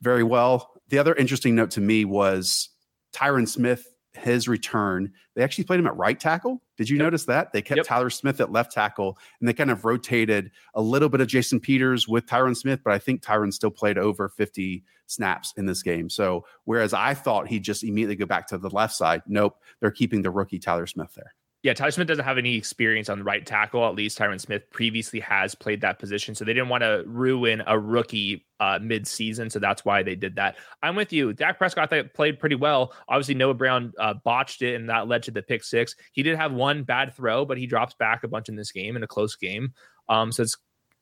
very 0.00 0.24
well. 0.24 0.72
The 0.88 0.98
other 0.98 1.14
interesting 1.14 1.54
note 1.54 1.70
to 1.72 1.80
me 1.80 2.04
was 2.04 2.70
Tyron 3.12 3.46
Smith 3.46 3.94
his 4.18 4.48
return, 4.48 5.12
they 5.34 5.42
actually 5.42 5.64
played 5.64 5.80
him 5.80 5.86
at 5.86 5.96
right 5.96 6.18
tackle. 6.18 6.62
Did 6.76 6.88
you 6.88 6.96
yep. 6.96 7.04
notice 7.04 7.24
that? 7.26 7.52
They 7.52 7.62
kept 7.62 7.78
yep. 7.78 7.86
Tyler 7.86 8.10
Smith 8.10 8.40
at 8.40 8.52
left 8.52 8.72
tackle 8.72 9.18
and 9.40 9.48
they 9.48 9.52
kind 9.52 9.70
of 9.70 9.84
rotated 9.84 10.50
a 10.74 10.82
little 10.82 11.08
bit 11.08 11.20
of 11.20 11.28
Jason 11.28 11.60
Peters 11.60 12.06
with 12.08 12.26
Tyron 12.26 12.56
Smith, 12.56 12.80
but 12.84 12.92
I 12.92 12.98
think 12.98 13.22
Tyron 13.22 13.52
still 13.52 13.70
played 13.70 13.98
over 13.98 14.28
50 14.28 14.84
snaps 15.06 15.54
in 15.56 15.66
this 15.66 15.82
game. 15.82 16.08
So 16.08 16.44
whereas 16.64 16.92
I 16.92 17.14
thought 17.14 17.48
he'd 17.48 17.64
just 17.64 17.82
immediately 17.82 18.16
go 18.16 18.26
back 18.26 18.46
to 18.48 18.58
the 18.58 18.70
left 18.70 18.94
side, 18.94 19.22
nope, 19.26 19.56
they're 19.80 19.90
keeping 19.90 20.22
the 20.22 20.30
rookie 20.30 20.58
Tyler 20.58 20.86
Smith 20.86 21.14
there. 21.14 21.34
Yeah, 21.64 21.74
Tyler 21.74 21.90
Smith 21.90 22.06
doesn't 22.06 22.24
have 22.24 22.38
any 22.38 22.54
experience 22.54 23.08
on 23.08 23.18
the 23.18 23.24
right 23.24 23.44
tackle. 23.44 23.84
At 23.84 23.96
least 23.96 24.16
Tyron 24.16 24.40
Smith 24.40 24.70
previously 24.70 25.18
has 25.20 25.56
played 25.56 25.80
that 25.80 25.98
position. 25.98 26.36
So 26.36 26.44
they 26.44 26.54
didn't 26.54 26.68
want 26.68 26.84
to 26.84 27.02
ruin 27.04 27.64
a 27.66 27.76
rookie 27.76 28.46
uh, 28.60 28.78
mid-season. 28.80 29.50
So 29.50 29.58
that's 29.58 29.84
why 29.84 30.04
they 30.04 30.14
did 30.14 30.36
that. 30.36 30.56
I'm 30.84 30.94
with 30.94 31.12
you. 31.12 31.32
Dak 31.32 31.58
Prescott 31.58 31.92
played 32.14 32.38
pretty 32.38 32.54
well. 32.54 32.92
Obviously, 33.08 33.34
Noah 33.34 33.54
Brown 33.54 33.92
uh, 33.98 34.14
botched 34.24 34.62
it, 34.62 34.76
and 34.76 34.88
that 34.88 35.08
led 35.08 35.24
to 35.24 35.32
the 35.32 35.42
pick 35.42 35.64
six. 35.64 35.96
He 36.12 36.22
did 36.22 36.36
have 36.36 36.52
one 36.52 36.84
bad 36.84 37.12
throw, 37.14 37.44
but 37.44 37.58
he 37.58 37.66
drops 37.66 37.94
back 37.94 38.22
a 38.22 38.28
bunch 38.28 38.48
in 38.48 38.54
this 38.54 38.70
game 38.70 38.94
in 38.94 39.02
a 39.02 39.08
close 39.08 39.34
game. 39.34 39.72
Um, 40.08 40.30
so 40.30 40.44
it's 40.44 40.56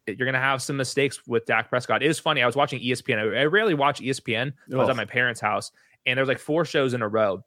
you're 0.07 0.16
going 0.16 0.35
to 0.35 0.38
have 0.38 0.62
some 0.62 0.77
mistakes 0.77 1.21
with 1.27 1.45
Dak 1.47 1.69
Prescott. 1.69 2.03
It 2.03 2.09
is 2.09 2.19
funny. 2.19 2.42
I 2.42 2.47
was 2.47 2.57
watching 2.57 2.81
ESPN. 2.81 3.19
I, 3.19 3.40
I 3.40 3.45
rarely 3.45 3.75
watch 3.75 4.01
ESPN. 4.01 4.53
I 4.73 4.77
was 4.77 4.88
at 4.88 4.97
my 4.97 5.05
parents' 5.05 5.40
house, 5.40 5.71
and 6.07 6.16
there's 6.16 6.29
like 6.29 6.38
four 6.38 6.64
shows 6.64 6.95
in 6.95 7.03
a 7.03 7.09
row 7.09 7.42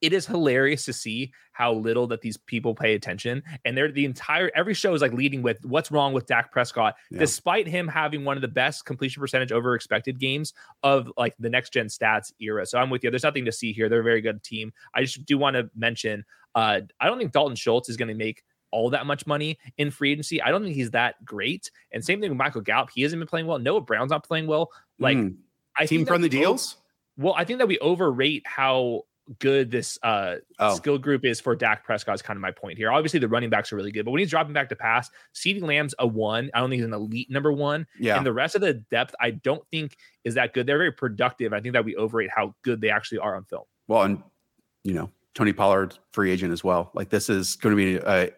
it 0.00 0.12
is 0.12 0.26
hilarious 0.26 0.84
to 0.84 0.92
see 0.92 1.32
how 1.52 1.72
little 1.72 2.06
that 2.06 2.20
these 2.20 2.36
people 2.36 2.74
pay 2.74 2.94
attention. 2.94 3.42
And 3.64 3.76
they're 3.76 3.90
the 3.90 4.04
entire 4.04 4.50
every 4.54 4.74
show 4.74 4.94
is 4.94 5.02
like 5.02 5.12
leading 5.12 5.42
with 5.42 5.64
what's 5.64 5.90
wrong 5.90 6.12
with 6.12 6.26
Dak 6.26 6.52
Prescott, 6.52 6.94
yeah. 7.10 7.18
despite 7.18 7.66
him 7.66 7.88
having 7.88 8.24
one 8.24 8.36
of 8.36 8.42
the 8.42 8.48
best 8.48 8.84
completion 8.84 9.20
percentage 9.20 9.52
over 9.52 9.74
expected 9.74 10.18
games 10.18 10.54
of 10.82 11.10
like 11.16 11.34
the 11.38 11.50
next 11.50 11.72
gen 11.72 11.86
stats 11.86 12.32
era. 12.40 12.64
So 12.64 12.78
I'm 12.78 12.90
with 12.90 13.02
you. 13.02 13.10
There's 13.10 13.24
nothing 13.24 13.44
to 13.44 13.52
see 13.52 13.72
here. 13.72 13.88
They're 13.88 14.00
a 14.00 14.04
very 14.04 14.20
good 14.20 14.42
team. 14.42 14.72
I 14.94 15.02
just 15.02 15.26
do 15.26 15.36
want 15.36 15.56
to 15.56 15.68
mention 15.74 16.24
uh 16.54 16.80
I 17.00 17.06
don't 17.06 17.18
think 17.18 17.32
Dalton 17.32 17.56
Schultz 17.56 17.88
is 17.88 17.96
going 17.96 18.08
to 18.08 18.14
make 18.14 18.42
all 18.70 18.90
that 18.90 19.06
much 19.06 19.26
money 19.26 19.58
in 19.78 19.90
free 19.90 20.12
agency. 20.12 20.42
I 20.42 20.50
don't 20.50 20.62
think 20.62 20.74
he's 20.74 20.90
that 20.90 21.24
great. 21.24 21.70
And 21.92 22.04
same 22.04 22.20
thing 22.20 22.30
with 22.30 22.38
Michael 22.38 22.60
Gallup. 22.60 22.90
He 22.94 23.02
hasn't 23.02 23.18
been 23.18 23.26
playing 23.26 23.46
well. 23.46 23.58
Noah 23.58 23.80
Brown's 23.80 24.10
not 24.10 24.24
playing 24.24 24.46
well. 24.46 24.70
Like 24.98 25.16
mm. 25.16 25.36
I 25.76 25.86
team 25.86 26.04
friendly 26.04 26.28
deals. 26.28 26.76
Well, 27.16 27.34
I 27.36 27.44
think 27.44 27.58
that 27.58 27.66
we 27.66 27.78
overrate 27.80 28.46
how 28.46 29.02
good 29.38 29.70
this 29.70 29.98
uh 30.02 30.36
oh. 30.58 30.74
skill 30.76 30.98
group 30.98 31.24
is 31.24 31.40
for 31.40 31.54
Dak 31.54 31.84
Prescott 31.84 32.14
is 32.14 32.22
kind 32.22 32.36
of 32.36 32.40
my 32.40 32.50
point 32.50 32.78
here. 32.78 32.90
Obviously, 32.90 33.20
the 33.20 33.28
running 33.28 33.50
backs 33.50 33.72
are 33.72 33.76
really 33.76 33.92
good, 33.92 34.04
but 34.04 34.10
when 34.10 34.20
he's 34.20 34.30
dropping 34.30 34.52
back 34.52 34.68
to 34.70 34.76
pass, 34.76 35.10
CeeDee 35.34 35.62
Lamb's 35.62 35.94
a 35.98 36.06
one. 36.06 36.50
I 36.54 36.60
don't 36.60 36.70
think 36.70 36.80
he's 36.80 36.86
an 36.86 36.94
elite 36.94 37.30
number 37.30 37.52
one. 37.52 37.86
Yeah. 37.98 38.16
And 38.16 38.26
the 38.26 38.32
rest 38.32 38.54
of 38.54 38.60
the 38.60 38.74
depth, 38.74 39.14
I 39.20 39.32
don't 39.32 39.62
think 39.70 39.96
is 40.24 40.34
that 40.34 40.54
good. 40.54 40.66
They're 40.66 40.78
very 40.78 40.92
productive. 40.92 41.52
I 41.52 41.60
think 41.60 41.74
that 41.74 41.84
we 41.84 41.96
overrate 41.96 42.30
how 42.34 42.54
good 42.62 42.80
they 42.80 42.90
actually 42.90 43.18
are 43.18 43.36
on 43.36 43.44
film. 43.44 43.64
Well, 43.86 44.02
and 44.02 44.22
you 44.84 44.94
know, 44.94 45.10
Tony 45.34 45.52
Pollard, 45.52 45.96
free 46.12 46.30
agent 46.30 46.52
as 46.52 46.64
well. 46.64 46.90
Like 46.94 47.10
this 47.10 47.28
is 47.28 47.56
going 47.56 47.76
to 47.76 47.82
be 47.82 47.96
a 47.96 48.30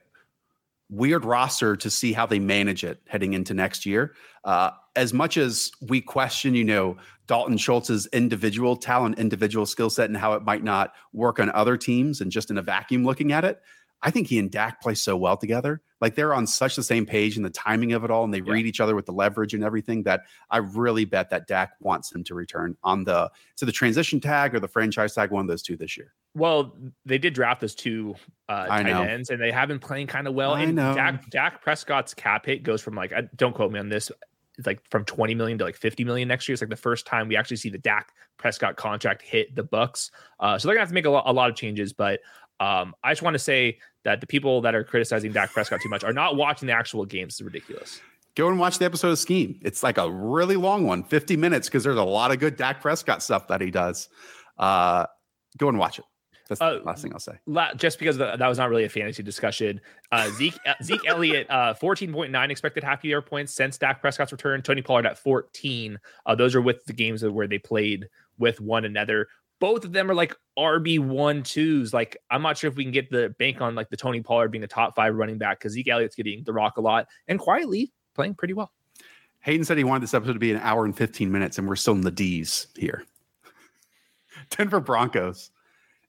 weird 0.90 1.24
roster 1.24 1.76
to 1.76 1.88
see 1.88 2.12
how 2.12 2.26
they 2.26 2.38
manage 2.38 2.84
it 2.84 3.00
heading 3.06 3.32
into 3.32 3.54
next 3.54 3.86
year. 3.86 4.14
Uh, 4.44 4.70
as 4.96 5.14
much 5.14 5.36
as 5.36 5.70
we 5.80 6.00
question, 6.00 6.54
you 6.54 6.64
know, 6.64 6.96
Dalton 7.30 7.58
Schultz's 7.58 8.08
individual 8.08 8.74
talent, 8.74 9.16
individual 9.16 9.64
skill 9.64 9.88
set, 9.88 10.10
and 10.10 10.16
how 10.16 10.32
it 10.32 10.42
might 10.42 10.64
not 10.64 10.94
work 11.12 11.38
on 11.38 11.48
other 11.52 11.76
teams 11.76 12.20
and 12.20 12.32
just 12.32 12.50
in 12.50 12.58
a 12.58 12.62
vacuum 12.62 13.04
looking 13.04 13.30
at 13.30 13.44
it, 13.44 13.62
I 14.02 14.10
think 14.10 14.26
he 14.26 14.40
and 14.40 14.50
Dak 14.50 14.82
play 14.82 14.96
so 14.96 15.16
well 15.16 15.36
together. 15.36 15.80
Like 16.00 16.16
they're 16.16 16.34
on 16.34 16.48
such 16.48 16.74
the 16.74 16.82
same 16.82 17.06
page 17.06 17.36
and 17.36 17.46
the 17.46 17.50
timing 17.50 17.92
of 17.92 18.02
it 18.02 18.10
all, 18.10 18.24
and 18.24 18.34
they 18.34 18.40
yeah. 18.40 18.52
read 18.52 18.66
each 18.66 18.80
other 18.80 18.96
with 18.96 19.06
the 19.06 19.12
leverage 19.12 19.54
and 19.54 19.62
everything. 19.62 20.02
That 20.02 20.22
I 20.50 20.56
really 20.56 21.04
bet 21.04 21.30
that 21.30 21.46
Dak 21.46 21.74
wants 21.78 22.12
him 22.12 22.24
to 22.24 22.34
return 22.34 22.76
on 22.82 23.04
the 23.04 23.30
to 23.58 23.64
the 23.64 23.70
transition 23.70 24.18
tag 24.18 24.52
or 24.52 24.58
the 24.58 24.66
franchise 24.66 25.14
tag, 25.14 25.30
one 25.30 25.42
of 25.42 25.46
those 25.46 25.62
two 25.62 25.76
this 25.76 25.96
year. 25.96 26.12
Well, 26.34 26.76
they 27.06 27.18
did 27.18 27.32
draft 27.32 27.60
those 27.60 27.76
two 27.76 28.16
uh, 28.48 28.66
tight 28.66 28.86
ends, 28.86 29.30
and 29.30 29.40
they 29.40 29.52
have 29.52 29.68
been 29.68 29.78
playing 29.78 30.08
kind 30.08 30.26
of 30.26 30.34
well. 30.34 30.54
I 30.54 30.62
and 30.62 30.74
know. 30.74 30.96
Dak, 30.96 31.30
Dak 31.30 31.62
Prescott's 31.62 32.12
cap 32.12 32.44
hit 32.44 32.64
goes 32.64 32.82
from 32.82 32.96
like 32.96 33.12
don't 33.36 33.54
quote 33.54 33.70
me 33.70 33.78
on 33.78 33.88
this 33.88 34.10
it's 34.60 34.66
like 34.66 34.80
from 34.90 35.04
20 35.04 35.34
million 35.34 35.58
to 35.58 35.64
like 35.64 35.76
50 35.76 36.04
million 36.04 36.28
next 36.28 36.48
year. 36.48 36.52
It's 36.52 36.62
like 36.62 36.70
the 36.70 36.76
first 36.76 37.06
time 37.06 37.28
we 37.28 37.36
actually 37.36 37.56
see 37.56 37.70
the 37.70 37.78
Dak 37.78 38.12
Prescott 38.36 38.76
contract 38.76 39.22
hit 39.22 39.56
the 39.56 39.62
Bucks. 39.62 40.10
Uh, 40.38 40.58
so 40.58 40.68
they're 40.68 40.74
gonna 40.74 40.82
have 40.82 40.90
to 40.90 40.94
make 40.94 41.06
a 41.06 41.10
lot, 41.10 41.24
a 41.26 41.32
lot 41.32 41.50
of 41.50 41.56
changes. 41.56 41.92
But 41.92 42.20
um, 42.60 42.94
I 43.02 43.10
just 43.10 43.22
want 43.22 43.34
to 43.34 43.38
say 43.38 43.78
that 44.04 44.20
the 44.20 44.26
people 44.26 44.60
that 44.60 44.74
are 44.74 44.84
criticizing 44.84 45.32
Dak 45.32 45.52
Prescott 45.52 45.80
too 45.80 45.88
much 45.88 46.04
are 46.04 46.12
not 46.12 46.36
watching 46.36 46.66
the 46.66 46.74
actual 46.74 47.04
games. 47.04 47.34
It's 47.34 47.42
ridiculous. 47.42 48.00
Go 48.36 48.48
and 48.48 48.60
watch 48.60 48.78
the 48.78 48.84
episode 48.84 49.10
of 49.10 49.18
Scheme. 49.18 49.58
It's 49.62 49.82
like 49.82 49.98
a 49.98 50.10
really 50.10 50.56
long 50.56 50.86
one, 50.86 51.02
50 51.02 51.36
minutes, 51.36 51.68
because 51.68 51.82
there's 51.82 51.96
a 51.96 52.04
lot 52.04 52.30
of 52.30 52.38
good 52.38 52.56
Dak 52.56 52.80
Prescott 52.80 53.22
stuff 53.22 53.48
that 53.48 53.60
he 53.60 53.70
does. 53.70 54.08
Uh, 54.56 55.06
go 55.58 55.68
and 55.68 55.78
watch 55.78 55.98
it. 55.98 56.04
That's 56.50 56.60
uh, 56.60 56.78
the 56.78 56.84
last 56.84 57.02
thing 57.02 57.12
I'll 57.12 57.20
say. 57.20 57.38
just 57.76 58.00
because 58.00 58.16
the, 58.16 58.36
that 58.36 58.48
was 58.48 58.58
not 58.58 58.68
really 58.68 58.84
a 58.84 58.88
fantasy 58.88 59.22
discussion. 59.22 59.80
Uh, 60.10 60.28
Zeke 60.30 60.58
uh, 60.66 60.74
Zeke 60.82 61.06
Elliott, 61.06 61.46
uh, 61.48 61.74
14.9 61.74 62.50
expected 62.50 62.82
half 62.82 63.04
year 63.04 63.22
points 63.22 63.54
since 63.54 63.78
Dak 63.78 64.00
Prescott's 64.00 64.32
return. 64.32 64.60
Tony 64.60 64.82
Pollard 64.82 65.06
at 65.06 65.16
14. 65.16 65.96
Uh, 66.26 66.34
those 66.34 66.56
are 66.56 66.60
with 66.60 66.84
the 66.86 66.92
games 66.92 67.24
where 67.24 67.46
they 67.46 67.58
played 67.58 68.08
with 68.36 68.60
one 68.60 68.84
another. 68.84 69.28
Both 69.60 69.84
of 69.84 69.92
them 69.92 70.10
are 70.10 70.14
like 70.14 70.34
RB 70.58 70.98
one 70.98 71.44
twos. 71.44 71.94
Like 71.94 72.16
I'm 72.30 72.42
not 72.42 72.58
sure 72.58 72.68
if 72.68 72.76
we 72.76 72.82
can 72.82 72.92
get 72.92 73.10
the 73.10 73.32
bank 73.38 73.60
on 73.60 73.76
like 73.76 73.88
the 73.88 73.96
Tony 73.96 74.20
Pollard 74.20 74.50
being 74.50 74.64
a 74.64 74.68
top 74.68 74.96
five 74.96 75.14
running 75.14 75.38
back 75.38 75.60
because 75.60 75.72
Zeke 75.72 75.88
Elliott's 75.88 76.16
getting 76.16 76.42
the 76.42 76.52
rock 76.52 76.78
a 76.78 76.80
lot 76.80 77.06
and 77.28 77.38
quietly 77.38 77.92
playing 78.16 78.34
pretty 78.34 78.54
well. 78.54 78.72
Hayden 79.42 79.64
said 79.64 79.78
he 79.78 79.84
wanted 79.84 80.02
this 80.02 80.14
episode 80.14 80.32
to 80.32 80.40
be 80.40 80.50
an 80.50 80.60
hour 80.60 80.84
and 80.84 80.96
15 80.96 81.30
minutes, 81.30 81.58
and 81.58 81.68
we're 81.68 81.76
still 81.76 81.94
in 81.94 82.00
the 82.00 82.10
D's 82.10 82.66
here. 82.76 83.04
Denver 84.50 84.80
Broncos. 84.80 85.52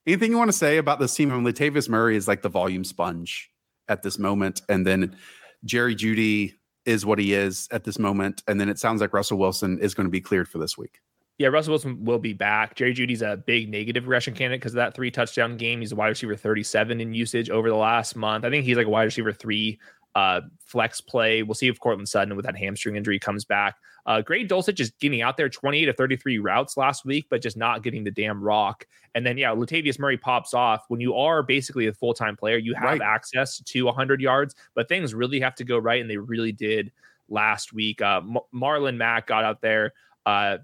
Anything 0.07 0.31
you 0.31 0.37
want 0.37 0.49
to 0.49 0.57
say 0.57 0.77
about 0.77 0.99
this 0.99 1.13
team? 1.13 1.31
I 1.31 1.37
mean, 1.37 1.45
Latavius 1.45 1.87
Murray 1.87 2.15
is 2.15 2.27
like 2.27 2.41
the 2.41 2.49
volume 2.49 2.83
sponge 2.83 3.51
at 3.87 4.01
this 4.01 4.17
moment, 4.17 4.61
and 4.67 4.85
then 4.85 5.15
Jerry 5.63 5.95
Jeudy 5.95 6.53
is 6.85 7.05
what 7.05 7.19
he 7.19 7.33
is 7.33 7.67
at 7.71 7.83
this 7.83 7.99
moment, 7.99 8.41
and 8.47 8.59
then 8.59 8.69
it 8.69 8.79
sounds 8.79 9.01
like 9.01 9.13
Russell 9.13 9.37
Wilson 9.37 9.77
is 9.79 9.93
going 9.93 10.07
to 10.07 10.11
be 10.11 10.21
cleared 10.21 10.47
for 10.47 10.57
this 10.57 10.77
week. 10.77 10.99
Yeah, 11.37 11.47
Russell 11.47 11.71
Wilson 11.71 12.03
will 12.03 12.19
be 12.19 12.33
back. 12.33 12.75
Jerry 12.75 12.93
Jeudy's 12.93 13.21
a 13.21 13.37
big 13.37 13.69
negative 13.69 14.03
regression 14.03 14.33
candidate 14.33 14.61
because 14.61 14.73
of 14.73 14.77
that 14.77 14.95
three 14.95 15.11
touchdown 15.11 15.57
game. 15.57 15.79
He's 15.79 15.91
a 15.91 15.95
wide 15.95 16.09
receiver 16.09 16.35
37 16.35 17.01
in 17.01 17.13
usage 17.13 17.49
over 17.49 17.69
the 17.69 17.75
last 17.75 18.15
month. 18.15 18.45
I 18.45 18.49
think 18.49 18.65
he's 18.65 18.77
like 18.77 18.87
a 18.87 18.91
wide 18.91 19.05
receiver 19.05 19.33
three 19.33 19.79
uh, 20.15 20.41
flex 20.65 21.01
play. 21.01 21.43
We'll 21.43 21.55
see 21.55 21.67
if 21.67 21.79
Courtland 21.79 22.09
Sutton 22.09 22.35
with 22.35 22.45
that 22.45 22.57
hamstring 22.57 22.95
injury 22.95 23.19
comes 23.19 23.45
back. 23.45 23.75
Uh, 24.05 24.21
Greg 24.21 24.47
Dulcich 24.47 24.79
is 24.79 24.91
getting 24.99 25.21
out 25.21 25.37
there 25.37 25.49
28 25.49 25.85
to 25.85 25.93
33 25.93 26.39
routes 26.39 26.75
last 26.75 27.05
week, 27.05 27.27
but 27.29 27.41
just 27.41 27.55
not 27.55 27.83
getting 27.83 28.03
the 28.03 28.11
damn 28.11 28.41
rock. 28.41 28.85
And 29.13 29.25
then, 29.25 29.37
yeah, 29.37 29.49
Latavius 29.49 29.99
Murray 29.99 30.17
pops 30.17 30.53
off. 30.53 30.85
When 30.87 30.99
you 30.99 31.15
are 31.15 31.43
basically 31.43 31.87
a 31.87 31.93
full 31.93 32.13
time 32.13 32.35
player, 32.35 32.57
you 32.57 32.73
have 32.73 32.99
right. 32.99 33.01
access 33.01 33.59
to 33.59 33.83
100 33.83 34.21
yards, 34.21 34.55
but 34.73 34.89
things 34.89 35.13
really 35.13 35.39
have 35.39 35.55
to 35.55 35.63
go 35.63 35.77
right. 35.77 36.01
And 36.01 36.09
they 36.09 36.17
really 36.17 36.51
did 36.51 36.91
last 37.29 37.73
week. 37.73 38.01
Uh, 38.01 38.21
M- 38.23 38.37
Marlon 38.53 38.97
Mack 38.97 39.27
got 39.27 39.43
out 39.43 39.61
there. 39.61 39.93
Uh, 40.25 40.57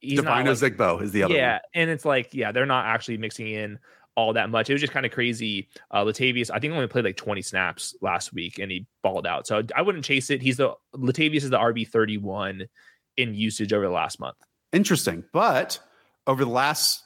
Devine 0.00 0.46
like, 0.46 0.56
Ozigbo 0.56 1.02
is 1.02 1.12
the 1.12 1.22
other 1.22 1.34
yeah, 1.34 1.52
one. 1.52 1.60
and 1.74 1.90
it's 1.90 2.04
like, 2.04 2.34
yeah, 2.34 2.52
they're 2.52 2.66
not 2.66 2.84
actually 2.84 3.16
mixing 3.16 3.48
in 3.48 3.78
all 4.16 4.32
that 4.34 4.50
much. 4.50 4.70
It 4.70 4.74
was 4.74 4.80
just 4.80 4.92
kind 4.92 5.06
of 5.06 5.12
crazy. 5.12 5.68
Uh, 5.90 6.04
Latavius, 6.04 6.50
I 6.52 6.58
think 6.58 6.72
only 6.72 6.86
played 6.86 7.04
like 7.04 7.16
20 7.16 7.42
snaps 7.42 7.96
last 8.00 8.32
week 8.32 8.58
and 8.58 8.70
he 8.70 8.86
balled 9.02 9.26
out. 9.26 9.46
So 9.46 9.62
I 9.74 9.82
wouldn't 9.82 10.04
chase 10.04 10.30
it. 10.30 10.42
He's 10.42 10.56
the 10.56 10.74
Latavius 10.94 11.42
is 11.42 11.50
the 11.50 11.58
RB 11.58 11.88
31 11.88 12.66
in 13.16 13.34
usage 13.34 13.72
over 13.72 13.84
the 13.84 13.92
last 13.92 14.20
month. 14.20 14.36
Interesting. 14.72 15.24
But 15.32 15.78
over 16.26 16.44
the 16.44 16.50
last 16.50 17.02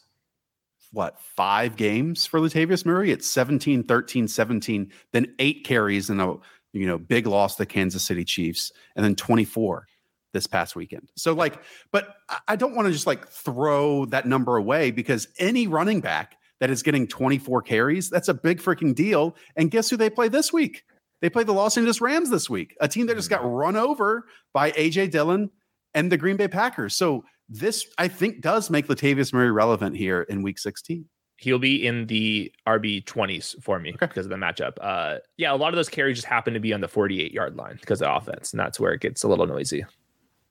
what 0.93 1.21
five 1.21 1.77
games 1.77 2.27
for 2.27 2.41
Latavius 2.41 2.87
Murray, 2.87 3.11
it's 3.11 3.27
17, 3.27 3.85
13, 3.85 4.29
17, 4.29 4.93
then 5.13 5.35
eight 5.39 5.65
carries 5.65 6.11
and 6.11 6.21
a 6.21 6.37
you 6.73 6.87
know 6.87 6.99
big 6.99 7.27
loss 7.27 7.57
to 7.57 7.63
the 7.63 7.67
Kansas 7.67 8.03
City 8.03 8.25
Chiefs, 8.25 8.73
and 8.97 9.05
then 9.05 9.15
24 9.15 9.87
this 10.33 10.47
past 10.47 10.77
weekend. 10.77 11.11
So 11.17 11.33
like, 11.35 11.63
but 11.91 12.15
I 12.47 12.57
don't 12.57 12.75
want 12.75 12.87
to 12.87 12.93
just 12.93 13.07
like 13.07 13.29
throw 13.29 14.07
that 14.07 14.27
number 14.27 14.57
away 14.57 14.91
because 14.91 15.29
any 15.39 15.67
running 15.67 16.01
back 16.01 16.38
that 16.61 16.71
is 16.71 16.83
getting 16.83 17.07
24 17.07 17.63
carries. 17.63 18.11
That's 18.11 18.29
a 18.29 18.35
big 18.35 18.61
freaking 18.61 18.95
deal. 18.95 19.37
And 19.57 19.71
guess 19.71 19.91
who 19.91 19.97
they 19.97 20.11
play 20.11 20.29
this 20.29 20.53
week? 20.53 20.85
They 21.21 21.31
play 21.31 21.45
the 21.45 21.53
Los 21.53 21.77
Angeles 21.77 22.01
Rams 22.01 22.31
this 22.31 22.49
week, 22.49 22.77
a 22.81 22.89
team 22.89 23.07
that 23.07 23.17
just 23.17 23.31
got 23.31 23.45
run 23.45 23.77
over 23.77 24.27
by 24.53 24.71
AJ 24.73 25.11
Dillon 25.11 25.51
and 25.95 26.13
the 26.13 26.17
Green 26.17 26.37
Bay 26.37 26.49
Packers. 26.49 26.95
So 26.95 27.25
this, 27.49 27.87
I 27.99 28.09
think, 28.09 28.41
does 28.41 28.71
make 28.71 28.87
Latavius 28.87 29.33
Murray 29.33 29.51
relevant 29.51 29.97
here 29.97 30.23
in 30.23 30.43
Week 30.43 30.59
16 30.59 31.05
he'll 31.39 31.59
be 31.59 31.87
in 31.87 32.07
the 32.07 32.53
RB 32.67 33.05
20s 33.05 33.63
for 33.63 33.79
me 33.79 33.91
okay. 33.91 34.07
because 34.07 34.27
of 34.27 34.31
the 34.31 34.37
matchup. 34.37 34.77
Uh, 34.81 35.19
yeah, 35.37 35.53
a 35.53 35.57
lot 35.57 35.69
of 35.69 35.77
those 35.77 35.89
carries 35.89 36.19
just 36.19 36.27
happen 36.27 36.53
to 36.53 36.61
be 36.61 36.73
on 36.73 36.81
the 36.81 36.89
48 36.89 37.33
yard 37.33 37.57
line 37.57 37.79
because 37.81 38.03
of 38.03 38.15
offense, 38.15 38.53
and 38.53 38.61
that's 38.61 38.79
where 38.79 38.93
it 38.93 39.01
gets 39.01 39.23
a 39.23 39.29
little 39.29 39.47
noisy. 39.47 39.87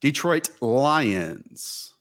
Detroit 0.02 0.50
Lions. 0.62 1.94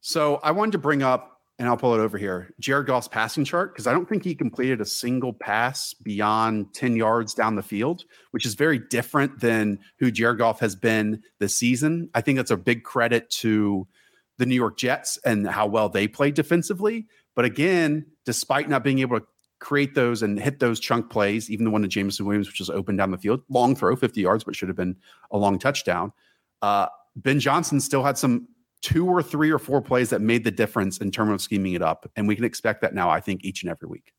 So 0.00 0.38
I 0.42 0.52
wanted 0.52 0.72
to 0.72 0.78
bring 0.78 1.02
up 1.02 1.33
and 1.58 1.68
I'll 1.68 1.76
pull 1.76 1.94
it 1.94 2.00
over 2.00 2.18
here. 2.18 2.52
Jared 2.58 2.86
Goff's 2.86 3.06
passing 3.06 3.44
chart, 3.44 3.72
because 3.72 3.86
I 3.86 3.92
don't 3.92 4.08
think 4.08 4.24
he 4.24 4.34
completed 4.34 4.80
a 4.80 4.86
single 4.86 5.32
pass 5.32 5.94
beyond 5.94 6.74
10 6.74 6.96
yards 6.96 7.32
down 7.32 7.54
the 7.54 7.62
field, 7.62 8.04
which 8.32 8.44
is 8.44 8.54
very 8.54 8.78
different 8.78 9.38
than 9.40 9.78
who 9.98 10.10
Jared 10.10 10.38
Goff 10.38 10.58
has 10.60 10.74
been 10.74 11.22
this 11.38 11.56
season. 11.56 12.10
I 12.14 12.22
think 12.22 12.36
that's 12.36 12.50
a 12.50 12.56
big 12.56 12.82
credit 12.82 13.30
to 13.30 13.86
the 14.38 14.46
New 14.46 14.56
York 14.56 14.76
Jets 14.76 15.16
and 15.24 15.46
how 15.46 15.66
well 15.66 15.88
they 15.88 16.08
played 16.08 16.34
defensively. 16.34 17.06
But 17.36 17.44
again, 17.44 18.06
despite 18.24 18.68
not 18.68 18.82
being 18.82 18.98
able 18.98 19.20
to 19.20 19.26
create 19.60 19.94
those 19.94 20.22
and 20.22 20.38
hit 20.38 20.58
those 20.58 20.80
chunk 20.80 21.08
plays, 21.08 21.50
even 21.50 21.64
the 21.64 21.70
one 21.70 21.82
to 21.82 21.88
Jameson 21.88 22.26
Williams, 22.26 22.48
which 22.48 22.58
was 22.58 22.70
open 22.70 22.96
down 22.96 23.12
the 23.12 23.18
field, 23.18 23.42
long 23.48 23.76
throw, 23.76 23.94
50 23.94 24.20
yards, 24.20 24.42
but 24.42 24.56
should 24.56 24.68
have 24.68 24.76
been 24.76 24.96
a 25.30 25.38
long 25.38 25.58
touchdown. 25.58 26.12
Uh, 26.62 26.88
ben 27.16 27.38
Johnson 27.38 27.80
still 27.80 28.02
had 28.02 28.18
some 28.18 28.48
two 28.84 29.06
or 29.06 29.22
three 29.22 29.50
or 29.50 29.58
four 29.58 29.80
plays 29.80 30.10
that 30.10 30.20
made 30.20 30.44
the 30.44 30.50
difference 30.50 30.98
in 30.98 31.10
terms 31.10 31.32
of 31.32 31.40
scheming 31.40 31.72
it 31.72 31.80
up. 31.80 32.06
And 32.16 32.28
we 32.28 32.36
can 32.36 32.44
expect 32.44 32.82
that 32.82 32.94
now, 32.94 33.08
I 33.08 33.18
think, 33.18 33.42
each 33.42 33.62
and 33.62 33.70
every 33.70 33.88
week. 33.88 34.12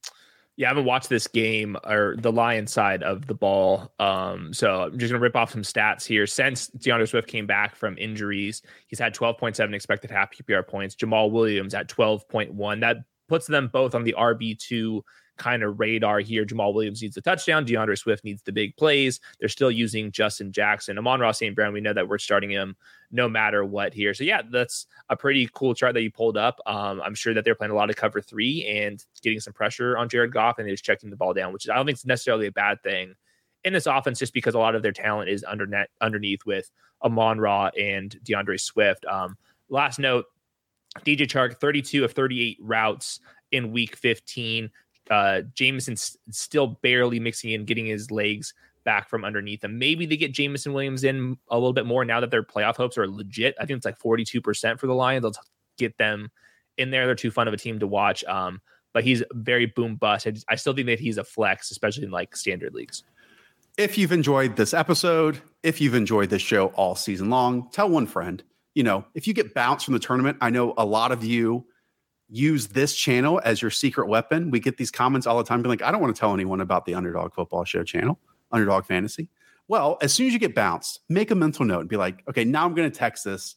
Yeah, 0.57 0.67
I 0.67 0.69
haven't 0.69 0.85
watched 0.85 1.07
this 1.07 1.27
game 1.27 1.77
or 1.85 2.15
the 2.17 2.31
Lion 2.31 2.65
side 2.65 3.03
of 3.03 3.27
the 3.27 3.35
ball. 3.35 3.93
Um, 3.99 4.51
so 4.53 4.85
I'm 4.85 4.97
just 4.97 5.11
gonna 5.11 5.21
rip 5.21 5.35
off 5.35 5.51
some 5.51 5.61
stats 5.61 6.03
here. 6.03 6.25
Since 6.25 6.71
DeAndre 6.79 7.07
Swift 7.07 7.27
came 7.27 7.45
back 7.45 7.75
from 7.75 7.95
injuries, 7.99 8.63
he's 8.87 8.97
had 8.97 9.13
12.7 9.13 9.75
expected 9.75 10.09
half 10.09 10.31
PPR 10.31 10.67
points. 10.67 10.95
Jamaal 10.95 11.29
Williams 11.29 11.75
at 11.75 11.87
12.1. 11.87 12.79
That 12.79 12.97
puts 13.27 13.45
them 13.45 13.69
both 13.71 13.93
on 13.93 14.03
the 14.03 14.15
RB2 14.17 15.01
kind 15.37 15.63
of 15.63 15.79
radar 15.79 16.19
here. 16.19 16.45
Jamaal 16.45 16.73
Williams 16.73 17.01
needs 17.01 17.15
the 17.15 17.21
touchdown. 17.21 17.65
DeAndre 17.65 17.97
Swift 17.97 18.23
needs 18.23 18.41
the 18.43 18.51
big 18.51 18.75
plays. 18.77 19.19
They're 19.39 19.49
still 19.49 19.71
using 19.71 20.11
Justin 20.11 20.51
Jackson. 20.51 20.97
Amon-Ra 20.97 21.31
St. 21.31 21.55
Brown, 21.55 21.73
we 21.73 21.81
know 21.81 21.93
that 21.93 22.07
we're 22.07 22.17
starting 22.17 22.49
him 22.49 22.75
no 23.11 23.29
matter 23.29 23.63
what 23.63 23.93
here. 23.93 24.13
So, 24.13 24.23
yeah, 24.23 24.41
that's 24.51 24.87
a 25.09 25.15
pretty 25.15 25.49
cool 25.53 25.73
chart 25.73 25.93
that 25.93 26.01
you 26.01 26.11
pulled 26.11 26.37
up. 26.37 26.59
Um, 26.65 27.01
I'm 27.01 27.15
sure 27.15 27.33
that 27.33 27.43
they're 27.43 27.55
playing 27.55 27.71
a 27.71 27.75
lot 27.75 27.89
of 27.89 27.95
cover 27.95 28.21
three 28.21 28.65
and 28.65 29.03
getting 29.21 29.39
some 29.39 29.53
pressure 29.53 29.97
on 29.97 30.09
Jared 30.09 30.33
Goff 30.33 30.59
and 30.59 30.69
is 30.69 30.81
checking 30.81 31.09
the 31.09 31.15
ball 31.15 31.33
down, 31.33 31.53
which 31.53 31.69
I 31.69 31.75
don't 31.75 31.85
think 31.85 31.97
is 31.97 32.05
necessarily 32.05 32.47
a 32.47 32.51
bad 32.51 32.81
thing 32.83 33.15
in 33.63 33.73
this 33.73 33.87
offense 33.87 34.19
just 34.19 34.33
because 34.33 34.53
a 34.53 34.59
lot 34.59 34.75
of 34.75 34.83
their 34.83 34.91
talent 34.91 35.29
is 35.29 35.43
under 35.43 35.65
net, 35.65 35.89
underneath 35.99 36.45
with 36.45 36.71
Amon 37.03 37.39
Ra 37.39 37.71
and 37.77 38.17
DeAndre 38.23 38.59
Swift. 38.59 39.05
Um, 39.05 39.37
last 39.69 39.99
note 39.99 40.25
DJ 41.03 41.21
Chark, 41.21 41.59
32 41.59 42.05
of 42.05 42.13
38 42.13 42.57
routes 42.61 43.19
in 43.51 43.71
week 43.71 43.95
15 43.95 44.69
uh, 45.09 45.41
Jameson's 45.53 46.17
still 46.31 46.67
barely 46.81 47.19
mixing 47.19 47.51
in, 47.51 47.65
getting 47.65 47.85
his 47.85 48.11
legs 48.11 48.53
back 48.83 49.09
from 49.09 49.25
underneath 49.25 49.61
them. 49.61 49.77
Maybe 49.77 50.05
they 50.05 50.17
get 50.17 50.31
Jameson 50.31 50.73
Williams 50.73 51.03
in 51.03 51.37
a 51.49 51.55
little 51.55 51.73
bit 51.73 51.85
more 51.85 52.05
now 52.05 52.19
that 52.19 52.31
their 52.31 52.43
playoff 52.43 52.77
hopes 52.77 52.97
are 52.97 53.07
legit. 53.07 53.55
I 53.59 53.65
think 53.65 53.77
it's 53.77 53.85
like 53.85 53.99
42% 53.99 54.79
for 54.79 54.87
the 54.87 54.93
Lions. 54.93 55.23
They'll 55.23 55.33
get 55.77 55.97
them 55.97 56.31
in 56.77 56.91
there. 56.91 57.05
They're 57.05 57.15
too 57.15 57.31
fun 57.31 57.47
of 57.47 57.53
a 57.53 57.57
team 57.57 57.79
to 57.79 57.87
watch. 57.87 58.23
Um, 58.25 58.61
but 58.93 59.03
he's 59.03 59.23
very 59.33 59.65
boom 59.65 59.95
bust. 59.95 60.27
I, 60.27 60.33
I 60.47 60.55
still 60.55 60.73
think 60.73 60.87
that 60.87 60.99
he's 60.99 61.17
a 61.17 61.23
flex, 61.23 61.71
especially 61.71 62.05
in 62.05 62.11
like 62.11 62.35
standard 62.35 62.73
leagues. 62.73 63.03
If 63.77 63.97
you've 63.97 64.13
enjoyed 64.13 64.55
this 64.55 64.73
episode, 64.73 65.41
if 65.61 65.81
you've 65.81 65.95
enjoyed 65.95 66.29
this 66.29 66.41
show 66.41 66.67
all 66.67 66.95
season 66.95 67.29
long, 67.29 67.69
tell 67.71 67.89
one 67.89 68.07
friend. 68.07 68.41
You 68.73 68.83
know, 68.83 69.05
if 69.13 69.27
you 69.27 69.33
get 69.33 69.53
bounced 69.53 69.85
from 69.85 69.93
the 69.93 69.99
tournament, 69.99 70.37
I 70.39 70.49
know 70.49 70.73
a 70.77 70.85
lot 70.85 71.11
of 71.11 71.23
you 71.25 71.65
use 72.29 72.67
this 72.67 72.95
channel 72.95 73.41
as 73.43 73.61
your 73.61 73.71
secret 73.71 74.07
weapon. 74.07 74.51
We 74.51 74.59
get 74.59 74.77
these 74.77 74.91
comments 74.91 75.27
all 75.27 75.37
the 75.37 75.43
time, 75.43 75.61
being 75.61 75.69
like, 75.69 75.81
I 75.81 75.91
don't 75.91 76.01
want 76.01 76.15
to 76.15 76.19
tell 76.19 76.33
anyone 76.33 76.61
about 76.61 76.85
the 76.85 76.95
Underdog 76.95 77.33
Football 77.33 77.65
Show 77.65 77.83
channel, 77.83 78.19
Underdog 78.51 78.85
Fantasy. 78.85 79.29
Well, 79.67 79.97
as 80.01 80.13
soon 80.13 80.27
as 80.27 80.33
you 80.33 80.39
get 80.39 80.53
bounced, 80.53 80.99
make 81.09 81.31
a 81.31 81.35
mental 81.35 81.65
note 81.65 81.81
and 81.81 81.89
be 81.89 81.97
like, 81.97 82.23
okay, 82.29 82.43
now 82.43 82.65
I'm 82.65 82.75
going 82.75 82.89
to 82.89 82.97
text 82.97 83.23
this 83.23 83.55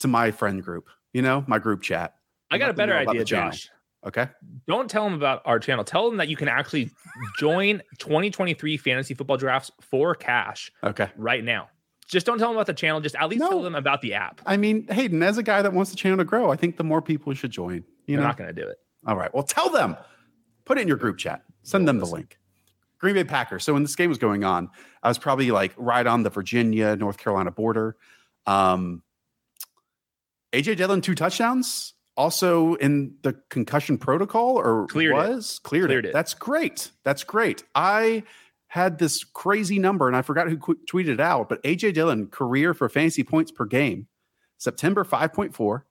to 0.00 0.08
my 0.08 0.30
friend 0.30 0.62
group, 0.62 0.88
you 1.12 1.22
know, 1.22 1.44
my 1.46 1.58
group 1.58 1.82
chat. 1.82 2.14
I 2.50 2.58
got 2.58 2.70
a 2.70 2.74
better 2.74 2.94
idea, 2.94 3.24
Josh. 3.24 3.68
Okay. 4.04 4.28
Don't 4.66 4.90
tell 4.90 5.04
them 5.04 5.14
about 5.14 5.42
our 5.44 5.60
channel. 5.60 5.84
Tell 5.84 6.08
them 6.08 6.16
that 6.18 6.28
you 6.28 6.36
can 6.36 6.48
actually 6.48 6.90
join 7.38 7.80
2023 7.98 8.76
fantasy 8.76 9.14
football 9.14 9.36
drafts 9.36 9.70
for 9.80 10.14
cash. 10.14 10.72
Okay. 10.82 11.08
Right 11.16 11.44
now. 11.44 11.68
Just 12.08 12.26
don't 12.26 12.38
tell 12.38 12.48
them 12.48 12.56
about 12.56 12.66
the 12.66 12.74
channel. 12.74 13.00
Just 13.00 13.14
at 13.14 13.28
least 13.28 13.40
no. 13.40 13.48
tell 13.48 13.62
them 13.62 13.74
about 13.74 14.02
the 14.02 14.14
app. 14.14 14.40
I 14.44 14.56
mean, 14.56 14.86
Hayden, 14.88 15.22
as 15.22 15.38
a 15.38 15.42
guy 15.42 15.62
that 15.62 15.72
wants 15.72 15.90
the 15.90 15.96
channel 15.96 16.18
to 16.18 16.24
grow, 16.24 16.50
I 16.50 16.56
think 16.56 16.76
the 16.76 16.84
more 16.84 17.00
people 17.00 17.32
should 17.34 17.50
join. 17.50 17.84
You're 18.06 18.20
know? 18.20 18.26
not 18.26 18.36
going 18.36 18.54
to 18.54 18.60
do 18.60 18.68
it. 18.68 18.78
All 19.06 19.16
right. 19.16 19.32
Well, 19.32 19.44
tell 19.44 19.70
them. 19.70 19.96
Put 20.64 20.78
it 20.78 20.82
in 20.82 20.88
your 20.88 20.96
group 20.96 21.18
chat. 21.18 21.42
Send 21.62 21.88
them 21.88 21.98
the 21.98 22.06
link. 22.06 22.38
Green 22.98 23.14
Bay 23.14 23.24
Packers. 23.24 23.64
So 23.64 23.72
when 23.72 23.82
this 23.82 23.96
game 23.96 24.08
was 24.08 24.18
going 24.18 24.44
on, 24.44 24.70
I 25.02 25.08
was 25.08 25.18
probably 25.18 25.50
like 25.50 25.72
right 25.76 26.06
on 26.06 26.22
the 26.22 26.30
Virginia 26.30 26.94
North 26.94 27.18
Carolina 27.18 27.50
border. 27.50 27.96
Um, 28.46 29.02
AJ 30.52 30.76
Dillon 30.76 31.00
two 31.00 31.14
touchdowns. 31.14 31.94
Also 32.14 32.74
in 32.74 33.14
the 33.22 33.32
concussion 33.48 33.96
protocol, 33.96 34.58
or 34.58 34.86
cleared 34.86 35.14
was 35.14 35.56
it. 35.56 35.66
cleared, 35.66 35.88
cleared 35.88 36.04
it. 36.04 36.10
it. 36.10 36.12
That's 36.12 36.34
great. 36.34 36.90
That's 37.04 37.24
great. 37.24 37.64
I 37.74 38.22
had 38.72 38.96
this 38.98 39.22
crazy 39.22 39.78
number, 39.78 40.06
and 40.06 40.16
I 40.16 40.22
forgot 40.22 40.48
who 40.48 40.56
qu- 40.56 40.78
tweeted 40.90 41.08
it 41.08 41.20
out, 41.20 41.50
but 41.50 41.62
AJ 41.62 41.92
Dillon, 41.92 42.28
career 42.28 42.72
for 42.72 42.88
fantasy 42.88 43.22
points 43.22 43.50
per 43.50 43.66
game, 43.66 44.06
September 44.56 45.04
5.4, 45.04 45.82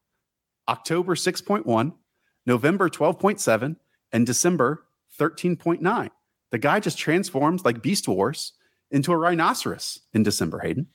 October 0.68 1.14
6.1, 1.14 1.94
November 2.48 2.90
12.7, 2.90 3.76
and 4.12 4.26
December 4.26 4.84
13.9. 5.20 6.10
The 6.50 6.58
guy 6.58 6.80
just 6.80 6.98
transforms 6.98 7.64
like 7.64 7.84
Beast 7.84 8.08
Wars 8.08 8.54
into 8.90 9.12
a 9.12 9.18
rhinoceros 9.18 10.00
in 10.16 10.24
December, 10.24 10.58
Hayden. 10.58 10.88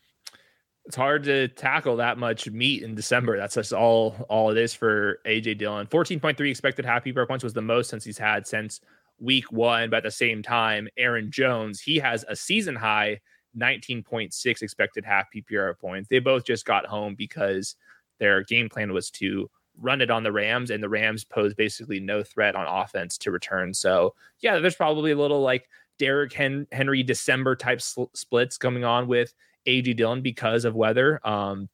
It's 0.87 0.97
hard 0.97 1.23
to 1.25 1.47
tackle 1.47 1.99
that 1.99 2.19
much 2.19 2.51
meat 2.51 2.83
in 2.83 2.97
December. 2.97 3.37
That's 3.37 3.55
just 3.55 3.73
all 3.73 4.27
all 4.29 4.51
it 4.51 4.59
is 4.59 4.75
for 4.75 5.21
AJ 5.25 5.59
Dillon. 5.59 5.87
14.3 5.87 6.51
expected 6.51 6.85
happy 6.85 7.13
PPR 7.13 7.29
points 7.29 7.45
was 7.45 7.55
the 7.55 7.63
most 7.63 7.91
since 7.91 8.05
he's 8.05 8.19
had 8.19 8.45
since 8.45 8.81
week 9.21 9.51
one, 9.51 9.91
but 9.91 9.99
at 9.99 10.03
the 10.05 10.11
same 10.11 10.43
time, 10.43 10.89
Aaron 10.97 11.31
Jones, 11.31 11.81
he 11.81 11.97
has 11.99 12.25
a 12.29 12.37
season 12.37 12.77
high 12.77 13.21
19.6 13.59 14.63
expected 14.63 15.05
half 15.05 15.27
PPR 15.35 15.79
points. 15.79 16.09
They 16.09 16.19
both 16.19 16.45
just 16.45 16.65
got 16.65 16.87
home 16.87 17.15
because 17.15 17.77
their 18.19 18.43
game 18.43 18.69
plan 18.69 18.93
was 18.93 19.11
to 19.13 19.51
run 19.79 20.01
it 20.01 20.11
on 20.11 20.23
the 20.23 20.33
Rams, 20.33 20.71
and 20.71 20.83
the 20.83 20.89
Rams 20.89 21.25
pose 21.25 21.55
basically 21.55 22.01
no 22.01 22.23
threat 22.23 22.57
on 22.57 22.67
offense 22.67 23.19
to 23.19 23.31
return. 23.31 23.75
So, 23.75 24.15
yeah, 24.41 24.59
there's 24.59 24.75
probably 24.75 25.13
a 25.13 25.19
little 25.19 25.43
like 25.43 25.69
Derrick 25.99 26.33
Henry 26.33 27.03
December 27.03 27.57
type 27.57 27.81
sl- 27.81 28.05
splits 28.15 28.59
coming 28.59 28.85
on 28.85 29.07
with 29.07 29.35
AJ 29.67 29.97
Dillon 29.97 30.23
because 30.23 30.65
of 30.65 30.75
weather. 30.75 31.21
Um, 31.27 31.69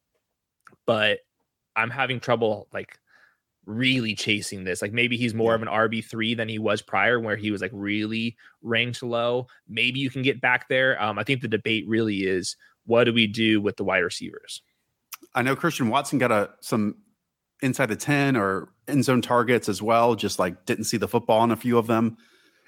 but 0.87 1.21
I'm 1.77 1.91
having 1.91 2.21
trouble 2.21 2.69
like 2.73 2.99
really 3.67 4.15
chasing 4.15 4.65
this. 4.65 4.83
Like 4.83 4.93
maybe 4.93 5.17
he's 5.17 5.35
more 5.35 5.55
of 5.55 5.63
an 5.63 5.69
RB3 5.69 6.37
than 6.37 6.49
he 6.49 6.59
was 6.59 6.83
prior, 6.83 7.21
where 7.21 7.37
he 7.37 7.51
was 7.51 7.61
like 7.61 7.71
really 7.73 8.37
ranked 8.63 9.03
low. 9.03 9.47
Maybe 9.69 10.01
you 10.01 10.11
can 10.11 10.23
get 10.23 10.41
back 10.41 10.69
there. 10.69 11.01
Um, 11.03 11.19
I 11.19 11.25
think 11.25 11.41
the 11.41 11.49
debate 11.49 11.87
really 11.87 12.25
is 12.25 12.57
what 12.87 13.05
do 13.05 13.13
we 13.13 13.27
do 13.27 13.61
with 13.61 13.77
the 13.77 13.85
wide 13.85 14.01
receivers? 14.01 14.63
I 15.35 15.43
know 15.43 15.57
Christian 15.57 15.89
Watson 15.89 16.19
got 16.19 16.33
a 16.33 16.51
some 16.61 16.97
inside 17.63 17.87
the 17.87 17.97
10 17.97 18.37
or 18.37 18.71
end 18.89 19.05
zone 19.05 19.23
targets 19.23 19.69
as 19.69 19.81
well, 19.81 20.15
just 20.15 20.39
like 20.39 20.67
didn't 20.67 20.85
see 20.85 20.97
the 20.97 21.09
football 21.09 21.41
on 21.41 21.53
a 21.53 21.57
few 21.57 21.79
of 21.79 21.87
them. 21.87 22.17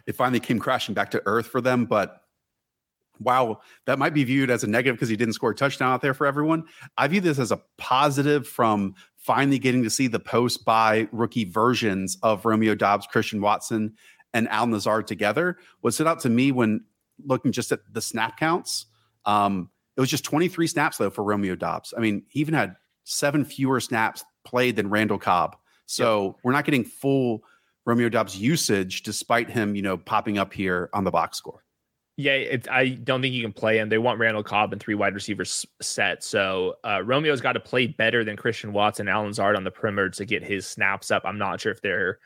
It 0.07 0.15
finally 0.15 0.41
came 0.41 0.59
crashing 0.59 0.95
back 0.95 1.11
to 1.13 1.23
earth 1.27 1.47
for 1.47 1.61
them, 1.61 1.87
but 1.87 2.21
wow, 3.21 3.61
that 3.87 3.99
might 3.99 4.15
be 4.15 4.25
viewed 4.25 4.51
as 4.51 4.65
a 4.65 4.67
negative 4.67 4.97
because 4.97 5.09
he 5.09 5.17
didn't 5.17 5.35
score 5.35 5.51
a 5.51 5.55
touchdown 5.55 5.93
out 5.93 6.03
there 6.03 6.15
for 6.15 6.27
everyone. 6.27 6.65
I 6.97 7.09
view 7.09 7.21
this 7.21 7.39
as 7.39 7.53
a 7.53 7.61
positive 7.79 8.47
from 8.47 8.95
finally 9.25 9.59
getting 9.59 9.83
to 9.83 9.89
see 9.89 10.07
the 10.07 10.21
post 10.21 10.67
by 10.67 11.09
rookie 11.11 11.45
versions 11.45 12.19
of 12.23 12.45
Romeo 12.45 12.75
Doubs, 12.75 13.07
Christian 13.07 13.41
Watson, 13.41 13.95
and 14.35 14.47
Al 14.51 14.69
Lazard 14.69 15.07
together. 15.07 15.57
What 15.81 15.95
stood 15.95 16.07
out 16.07 16.21
to 16.21 16.29
me 16.29 16.53
when 16.53 16.85
looking 17.25 17.51
just 17.51 17.73
at 17.73 17.81
the 17.91 18.03
snap 18.03 18.37
counts, 18.37 18.85
um, 19.25 19.71
it 19.97 20.01
was 20.01 20.11
just 20.11 20.25
23 20.25 20.67
snaps 20.67 20.99
though 20.99 21.09
for 21.09 21.25
Romeo 21.25 21.55
Doubs. 21.55 21.95
I 21.97 22.01
mean, 22.01 22.25
he 22.29 22.41
even 22.41 22.53
had 22.53 22.77
seven 23.05 23.47
fewer 23.47 23.81
snaps 23.81 24.23
played 24.45 24.77
than 24.77 24.91
Randall 24.91 25.19
Cobb. 25.19 25.57
So 25.87 26.27
yep. 26.27 26.37
we're 26.43 26.53
not 26.53 26.67
getting 26.67 26.85
full 26.85 27.45
Romeo 27.87 28.11
Doubs 28.11 28.37
usage 28.37 29.05
despite 29.05 29.49
him, 29.49 29.75
you 29.75 29.83
know, 29.83 29.97
popping 29.97 30.37
up 30.37 30.53
here 30.53 30.91
on 30.93 31.05
the 31.05 31.11
box 31.11 31.39
score. 31.39 31.65
Yeah, 32.17 32.33
it, 32.33 32.69
I 32.71 32.91
don't 32.91 33.23
think 33.23 33.35
you 33.35 33.43
can 33.43 33.53
play 33.53 33.79
him. 33.79 33.89
They 33.89 33.99
want 33.99 34.21
Randall 34.21 34.45
Cobb 34.45 34.73
and 34.73 34.81
three 34.81 34.95
wide 34.95 35.15
receivers 35.15 35.67
set. 35.83 36.23
So 36.23 36.77
uh, 36.85 37.03
Romeo's 37.05 37.41
got 37.41 37.55
to 37.55 37.61
play 37.61 37.89
better 37.89 38.23
than 38.23 38.37
Christian 38.37 38.73
Watson, 38.73 39.09
Allen 39.09 39.29
Lazard 39.29 39.57
on 39.57 39.65
the 39.65 39.73
perimeter 39.73 40.11
to 40.11 40.25
get 40.25 40.45
his 40.45 40.67
snaps 40.67 41.11
up. 41.11 41.23
I'm 41.25 41.39
not 41.39 41.61
sure 41.61 41.73
if 41.73 41.83
they're 41.83 42.19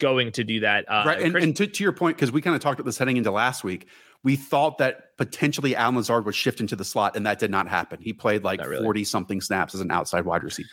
going 0.00 0.32
to 0.32 0.44
do 0.44 0.60
that. 0.60 0.86
Uh, 0.88 1.04
right. 1.06 1.20
And, 1.20 1.32
Chris- 1.32 1.44
and 1.44 1.56
to, 1.56 1.66
to, 1.66 1.84
your 1.84 1.92
point, 1.92 2.16
because 2.16 2.32
we 2.32 2.40
kind 2.40 2.56
of 2.56 2.62
talked 2.62 2.80
about 2.80 2.86
this 2.86 2.96
heading 2.96 3.18
into 3.18 3.30
last 3.30 3.64
week, 3.64 3.86
we 4.22 4.36
thought 4.36 4.78
that 4.78 5.16
potentially 5.18 5.76
Allen 5.76 5.96
Lazard 5.96 6.24
would 6.24 6.34
shift 6.34 6.60
into 6.60 6.74
the 6.74 6.84
slot, 6.84 7.14
and 7.14 7.26
that 7.26 7.38
did 7.38 7.50
not 7.50 7.68
happen. 7.68 8.00
He 8.00 8.14
played 8.14 8.44
like 8.44 8.60
40 8.60 8.78
really. 8.78 9.04
something 9.04 9.42
snaps 9.42 9.74
as 9.74 9.82
an 9.82 9.90
outside 9.90 10.24
wide 10.24 10.42
receiver. 10.42 10.70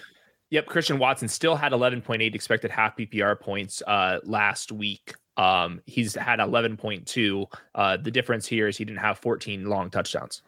Yep. 0.52 0.66
Christian 0.68 1.00
Watson 1.00 1.28
still 1.28 1.56
had 1.56 1.72
11.8 1.72 2.36
expected 2.36 2.72
half 2.72 2.96
PPR 2.98 3.40
points 3.40 3.82
uh, 3.88 4.20
last 4.24 4.72
week. 4.72 5.16
Um, 5.38 5.82
he's 5.86 6.14
had 6.14 6.40
11.2. 6.40 7.46
Uh, 7.74 7.98
the 7.98 8.12
difference 8.12 8.46
here 8.46 8.68
is 8.68 8.78
he 8.78 8.86
didn't 8.86 9.00
have 9.00 9.18
14 9.20 9.66
long 9.66 9.90
touchdowns. 9.90 10.44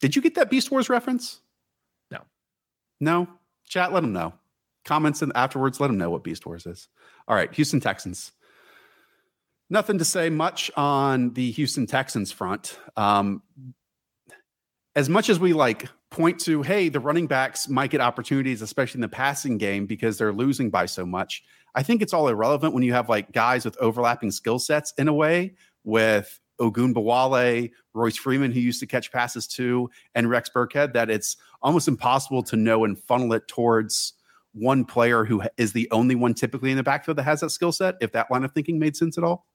Did 0.00 0.16
you 0.16 0.22
get 0.22 0.34
that 0.34 0.50
Beast 0.50 0.70
Wars 0.70 0.88
reference? 0.88 1.40
No. 2.10 2.20
No? 2.98 3.28
Chat, 3.68 3.92
let 3.92 4.02
him 4.02 4.12
know. 4.12 4.32
Comments 4.84 5.20
and 5.20 5.32
afterwards, 5.34 5.80
let 5.80 5.90
him 5.90 5.98
know 5.98 6.10
what 6.10 6.24
Beast 6.24 6.46
Wars 6.46 6.64
is. 6.64 6.88
All 7.28 7.36
right, 7.36 7.52
Houston 7.54 7.80
Texans. 7.80 8.32
Nothing 9.68 9.98
to 9.98 10.04
say 10.04 10.30
much 10.30 10.70
on 10.76 11.32
the 11.34 11.50
Houston 11.50 11.86
Texans 11.86 12.30
front. 12.30 12.78
Um, 12.96 13.42
as 14.94 15.08
much 15.08 15.28
as 15.28 15.40
we 15.40 15.52
like 15.52 15.88
point 16.10 16.38
to, 16.40 16.62
hey, 16.62 16.88
the 16.88 17.00
running 17.00 17.26
backs 17.26 17.68
might 17.68 17.90
get 17.90 18.00
opportunities, 18.00 18.62
especially 18.62 18.98
in 18.98 19.02
the 19.02 19.08
passing 19.08 19.58
game, 19.58 19.86
because 19.86 20.18
they're 20.18 20.32
losing 20.32 20.70
by 20.70 20.86
so 20.86 21.04
much. 21.04 21.42
I 21.74 21.82
think 21.82 22.00
it's 22.00 22.12
all 22.12 22.28
irrelevant 22.28 22.74
when 22.74 22.82
you 22.82 22.92
have 22.92 23.08
like 23.08 23.32
guys 23.32 23.64
with 23.64 23.76
overlapping 23.78 24.30
skill 24.30 24.58
sets 24.58 24.94
in 24.98 25.08
a 25.08 25.12
way 25.12 25.54
with 25.84 26.40
Ogunbowale, 26.60 27.70
Royce 27.92 28.16
Freeman, 28.16 28.52
who 28.52 28.60
used 28.60 28.80
to 28.80 28.86
catch 28.86 29.12
passes 29.12 29.46
too, 29.46 29.90
and 30.14 30.30
Rex 30.30 30.48
Burkhead, 30.54 30.94
that 30.94 31.10
it's 31.10 31.36
almost 31.62 31.88
impossible 31.88 32.42
to 32.44 32.56
know 32.56 32.84
and 32.84 32.98
funnel 32.98 33.32
it 33.34 33.46
towards 33.48 34.14
one 34.52 34.84
player 34.84 35.24
who 35.24 35.42
is 35.58 35.72
the 35.72 35.88
only 35.90 36.14
one 36.14 36.32
typically 36.32 36.70
in 36.70 36.78
the 36.78 36.82
backfield 36.82 37.18
that 37.18 37.24
has 37.24 37.40
that 37.40 37.50
skill 37.50 37.72
set, 37.72 37.96
if 38.00 38.12
that 38.12 38.30
line 38.30 38.42
of 38.44 38.52
thinking 38.52 38.78
made 38.78 38.96
sense 38.96 39.18
at 39.18 39.24
all. 39.24 39.46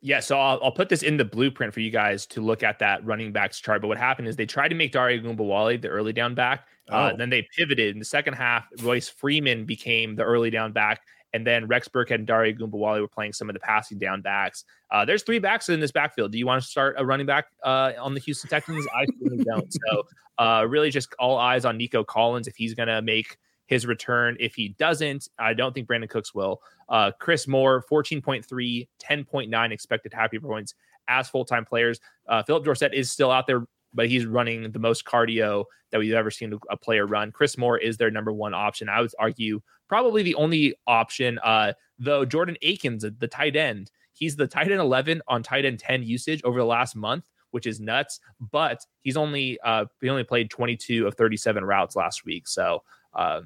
Yeah, 0.00 0.20
so 0.20 0.38
I'll, 0.38 0.60
I'll 0.62 0.72
put 0.72 0.88
this 0.88 1.02
in 1.02 1.16
the 1.16 1.24
blueprint 1.24 1.74
for 1.74 1.80
you 1.80 1.90
guys 1.90 2.24
to 2.26 2.40
look 2.40 2.62
at 2.62 2.78
that 2.78 3.04
running 3.04 3.32
backs 3.32 3.58
chart. 3.60 3.82
But 3.82 3.88
what 3.88 3.98
happened 3.98 4.28
is 4.28 4.36
they 4.36 4.46
tried 4.46 4.68
to 4.68 4.76
make 4.76 4.92
Dare 4.92 5.08
Ogunbowale 5.10 5.80
the 5.82 5.88
early 5.88 6.12
down 6.12 6.34
back. 6.34 6.66
Uh, 6.90 7.10
oh. 7.12 7.16
then 7.16 7.30
they 7.30 7.46
pivoted 7.56 7.94
in 7.94 7.98
the 7.98 8.04
second 8.04 8.34
half. 8.34 8.66
Royce 8.80 9.08
Freeman 9.08 9.64
became 9.64 10.14
the 10.14 10.22
early 10.22 10.50
down 10.50 10.72
back, 10.72 11.00
and 11.34 11.46
then 11.46 11.66
Rex 11.66 11.88
Burkhead 11.88 12.14
and 12.14 12.26
Dare 12.26 12.52
Ogunbowale 12.52 13.00
were 13.00 13.08
playing 13.08 13.32
some 13.32 13.50
of 13.50 13.54
the 13.54 13.60
passing 13.60 13.98
down 13.98 14.22
backs. 14.22 14.64
Uh, 14.90 15.04
there's 15.04 15.24
three 15.24 15.40
backs 15.40 15.68
in 15.68 15.80
this 15.80 15.92
backfield. 15.92 16.30
Do 16.30 16.38
you 16.38 16.46
want 16.46 16.62
to 16.62 16.68
start 16.68 16.94
a 16.96 17.04
running 17.04 17.26
back 17.26 17.46
uh, 17.64 17.92
on 17.98 18.14
the 18.14 18.20
Houston 18.20 18.48
Texans? 18.48 18.86
I 18.94 19.04
certainly 19.20 19.44
don't. 19.44 19.72
So 19.72 20.02
uh, 20.38 20.64
really, 20.68 20.90
just 20.90 21.12
all 21.18 21.36
eyes 21.36 21.64
on 21.64 21.76
Nico 21.76 22.04
Collins 22.04 22.46
if 22.46 22.54
he's 22.56 22.74
going 22.74 22.88
to 22.88 23.02
make 23.02 23.36
his 23.68 23.86
return. 23.86 24.36
If 24.40 24.54
he 24.54 24.70
doesn't, 24.70 25.28
I 25.38 25.54
don't 25.54 25.74
think 25.74 25.86
Brandin 25.86 26.08
Cooks 26.08 26.34
will. 26.34 26.60
Uh, 26.88 27.12
Chris 27.20 27.46
Moore, 27.46 27.84
14.3, 27.88 28.88
10.9 28.98 29.72
expected 29.72 30.12
happy 30.12 30.38
points 30.38 30.74
as 31.06 31.28
full 31.28 31.44
time 31.44 31.64
players. 31.64 32.00
Uh, 32.26 32.42
Phillip 32.42 32.64
Dorsett 32.64 32.94
is 32.94 33.12
still 33.12 33.30
out 33.30 33.46
there, 33.46 33.66
but 33.92 34.08
he's 34.08 34.26
running 34.26 34.72
the 34.72 34.78
most 34.78 35.04
cardio 35.04 35.64
that 35.92 35.98
we've 35.98 36.14
ever 36.14 36.30
seen 36.30 36.58
a 36.70 36.76
player 36.76 37.06
run. 37.06 37.30
Chris 37.30 37.58
Moore 37.58 37.78
is 37.78 37.98
their 37.98 38.10
number 38.10 38.32
one 38.32 38.54
option. 38.54 38.88
I 38.88 39.02
would 39.02 39.12
argue 39.18 39.60
probably 39.86 40.22
the 40.22 40.34
only 40.34 40.74
option, 40.86 41.38
uh, 41.44 41.74
though 41.98 42.24
Jordan 42.24 42.56
Akins, 42.62 43.04
the 43.18 43.28
tight 43.28 43.54
end, 43.54 43.90
he's 44.14 44.34
the 44.34 44.46
tight 44.46 44.70
end 44.70 44.80
11 44.80 45.20
on 45.28 45.42
tight 45.42 45.66
end 45.66 45.78
10 45.78 46.02
usage 46.02 46.42
over 46.42 46.58
the 46.58 46.66
last 46.66 46.96
month 46.96 47.24
which 47.50 47.66
is 47.66 47.80
nuts. 47.80 48.20
But 48.52 48.84
he's 49.00 49.16
only 49.16 49.58
uh, 49.64 49.86
he 50.02 50.10
only 50.10 50.24
played 50.24 50.50
22 50.50 51.06
of 51.06 51.14
37 51.14 51.64
routes 51.64 51.96
last 51.96 52.26
week, 52.26 52.46
so 52.46 52.82
uh, 53.14 53.40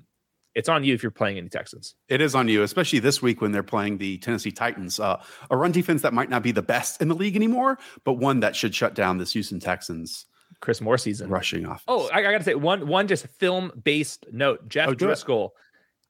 it's 0.54 0.68
on 0.68 0.84
you 0.84 0.94
if 0.94 1.02
you're 1.02 1.10
playing 1.10 1.38
any 1.38 1.48
Texans. 1.48 1.94
It 2.08 2.20
is 2.20 2.34
on 2.34 2.48
you, 2.48 2.62
especially 2.62 2.98
this 2.98 3.22
week 3.22 3.40
when 3.40 3.52
they're 3.52 3.62
playing 3.62 3.98
the 3.98 4.18
Tennessee 4.18 4.50
Titans, 4.50 5.00
uh, 5.00 5.22
a 5.50 5.56
run 5.56 5.72
defense 5.72 6.02
that 6.02 6.12
might 6.12 6.28
not 6.28 6.42
be 6.42 6.52
the 6.52 6.62
best 6.62 7.00
in 7.00 7.08
the 7.08 7.14
league 7.14 7.36
anymore, 7.36 7.78
but 8.04 8.14
one 8.14 8.40
that 8.40 8.54
should 8.54 8.74
shut 8.74 8.94
down 8.94 9.18
this 9.18 9.32
Houston 9.32 9.60
Texans. 9.60 10.26
Chris 10.60 10.80
Moore 10.80 10.98
season 10.98 11.28
rushing 11.28 11.66
off. 11.66 11.82
Oh, 11.88 12.08
I, 12.12 12.18
I 12.18 12.22
got 12.22 12.38
to 12.38 12.44
say 12.44 12.54
one 12.54 12.86
one 12.86 13.08
just 13.08 13.26
film 13.38 13.72
based 13.82 14.26
note. 14.32 14.68
Jeff 14.68 14.90
oh, 14.90 14.94
Driskel. 14.94 15.50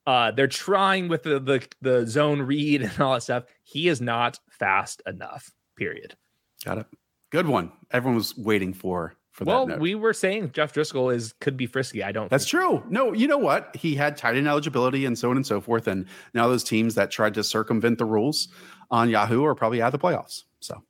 Uh, 0.05 0.33
they're 0.33 0.49
trying 0.49 1.09
with 1.09 1.23
the, 1.23 1.39
the 1.39 1.67
the 1.81 2.07
zone 2.07 2.43
read 2.43 2.83
and 2.83 3.01
all 3.01 3.15
that 3.15 3.23
stuff. 3.23 3.45
He 3.63 3.89
is 3.89 4.01
not 4.01 4.39
fast 4.51 5.03
enough. 5.07 5.51
Period. 5.77 6.17
Got 6.65 6.79
it. 6.79 6.87
Good 7.31 7.47
one. 7.47 7.73
Everyone 7.91 8.17
was 8.17 8.37
waiting 8.37 8.75
for 8.75 9.17
for 9.33 9.45
well, 9.45 9.67
that. 9.67 9.73
Well, 9.75 9.81
we 9.81 9.95
were 9.95 10.13
saying 10.13 10.53
Jeff 10.53 10.73
Driskel 10.73 11.15
is 11.15 11.33
could 11.41 11.57
be 11.57 11.67
frisky. 11.67 12.05
I 12.05 12.13
don't. 12.13 12.31
That's 12.31 12.47
true. 12.47 12.83
No, 12.89 13.13
you 13.13 13.27
know 13.27 13.39
what? 13.39 13.75
He 13.75 13.95
had 13.95 14.17
tight 14.17 14.37
end 14.37 14.47
eligibility 14.47 15.05
and 15.07 15.19
so 15.19 15.31
on 15.31 15.37
and 15.37 15.47
so 15.47 15.61
forth. 15.61 15.89
And 15.89 16.07
now 16.35 16.49
those 16.49 16.63
teams 16.63 16.95
that 16.95 17.11
tried 17.11 17.35
to 17.35 17.43
circumvent 17.43 17.99
the 17.99 18.05
rules 18.05 18.49
on 18.91 19.09
Yahoo 19.09 19.45
are 19.45 19.55
probably 19.55 19.81
out 19.81 19.93
of 19.93 20.01
the 20.01 20.07
playoffs. 20.07 20.45
So 20.61 20.83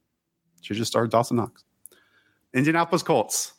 should 0.60 0.76
just 0.76 0.90
start 0.90 1.10
Dawson 1.10 1.36
Knox. 1.36 1.64
Indianapolis 2.52 3.02
Colts. 3.02 3.52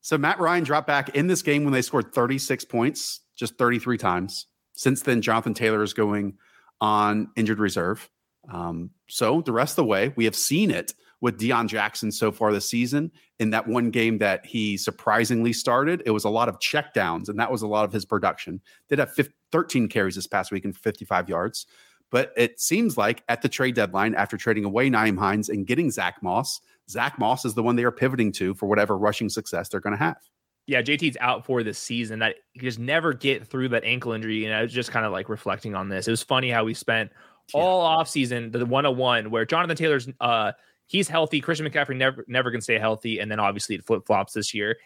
So 0.00 0.16
Matt 0.16 0.40
Ryan 0.40 0.64
dropped 0.64 0.86
back 0.86 1.10
in 1.10 1.26
this 1.26 1.42
game 1.42 1.64
when 1.64 1.74
they 1.74 1.82
scored 1.82 2.14
36 2.14 2.64
points, 2.64 3.20
just 3.36 3.58
33 3.58 3.98
times. 3.98 4.46
Since 4.72 5.02
then, 5.02 5.20
Jonathan 5.20 5.52
Taylor 5.52 5.82
is 5.82 5.92
going 5.92 6.38
on 6.80 7.28
injured 7.36 7.58
reserve. 7.58 8.08
Um, 8.50 8.90
so 9.06 9.42
the 9.42 9.52
rest 9.52 9.72
of 9.72 9.76
the 9.76 9.84
way, 9.84 10.14
we 10.16 10.24
have 10.24 10.34
seen 10.34 10.70
it 10.70 10.94
with 11.20 11.38
Deon 11.38 11.68
Jackson 11.68 12.10
so 12.10 12.32
far 12.32 12.52
this 12.52 12.68
season. 12.68 13.10
In 13.38 13.50
that 13.50 13.66
one 13.66 13.90
game 13.90 14.18
that 14.18 14.44
he 14.44 14.76
surprisingly 14.76 15.52
started, 15.52 16.02
it 16.06 16.10
was 16.10 16.24
a 16.24 16.30
lot 16.30 16.48
of 16.48 16.58
checkdowns, 16.58 17.28
and 17.28 17.38
that 17.38 17.50
was 17.50 17.62
a 17.62 17.66
lot 17.66 17.84
of 17.84 17.92
his 17.92 18.04
production. 18.04 18.60
Did 18.88 18.98
have 18.98 19.12
15, 19.12 19.34
13 19.52 19.88
carries 19.88 20.14
this 20.14 20.26
past 20.26 20.52
week 20.52 20.64
and 20.64 20.76
55 20.76 21.28
yards. 21.28 21.66
But 22.10 22.32
it 22.36 22.60
seems 22.60 22.96
like 22.98 23.22
at 23.28 23.40
the 23.42 23.48
trade 23.48 23.76
deadline, 23.76 24.14
after 24.14 24.36
trading 24.36 24.64
away 24.64 24.90
Nyheim 24.90 25.18
Hines 25.18 25.48
and 25.48 25.66
getting 25.66 25.90
Zach 25.90 26.22
Moss, 26.22 26.60
Zach 26.88 27.18
Moss 27.18 27.44
is 27.44 27.54
the 27.54 27.62
one 27.62 27.76
they 27.76 27.84
are 27.84 27.92
pivoting 27.92 28.32
to 28.32 28.54
for 28.54 28.66
whatever 28.66 28.98
rushing 28.98 29.28
success 29.28 29.68
they're 29.68 29.80
going 29.80 29.96
to 29.96 30.04
have. 30.04 30.18
Yeah, 30.66 30.82
JT's 30.82 31.16
out 31.20 31.46
for 31.46 31.62
this 31.62 31.78
season. 31.78 32.18
That 32.18 32.36
he 32.52 32.60
just 32.60 32.78
never 32.78 33.12
get 33.12 33.46
through 33.46 33.68
that 33.70 33.84
ankle 33.84 34.12
injury. 34.12 34.44
And 34.44 34.54
I 34.54 34.62
was 34.62 34.72
just 34.72 34.90
kind 34.90 35.06
of 35.06 35.12
like 35.12 35.28
reflecting 35.28 35.74
on 35.74 35.88
this. 35.88 36.08
It 36.08 36.10
was 36.10 36.22
funny 36.22 36.50
how 36.50 36.64
we 36.64 36.74
spent 36.74 37.10
all 37.52 37.80
off 37.80 38.08
season 38.08 38.52
the 38.52 38.64
101 38.64 39.30
where 39.30 39.44
Jonathan 39.44 39.76
Taylor's 39.76 40.08
uh 40.20 40.52
he's 40.90 41.08
healthy. 41.08 41.40
Christian 41.40 41.66
McCaffrey 41.66 41.96
never 41.96 42.24
never 42.26 42.50
can 42.50 42.60
stay 42.60 42.78
healthy, 42.78 43.20
and 43.20 43.30
then 43.30 43.38
obviously 43.38 43.76
it 43.76 43.84
flip 43.84 44.04
flops 44.06 44.32
this 44.32 44.52
year. 44.52 44.76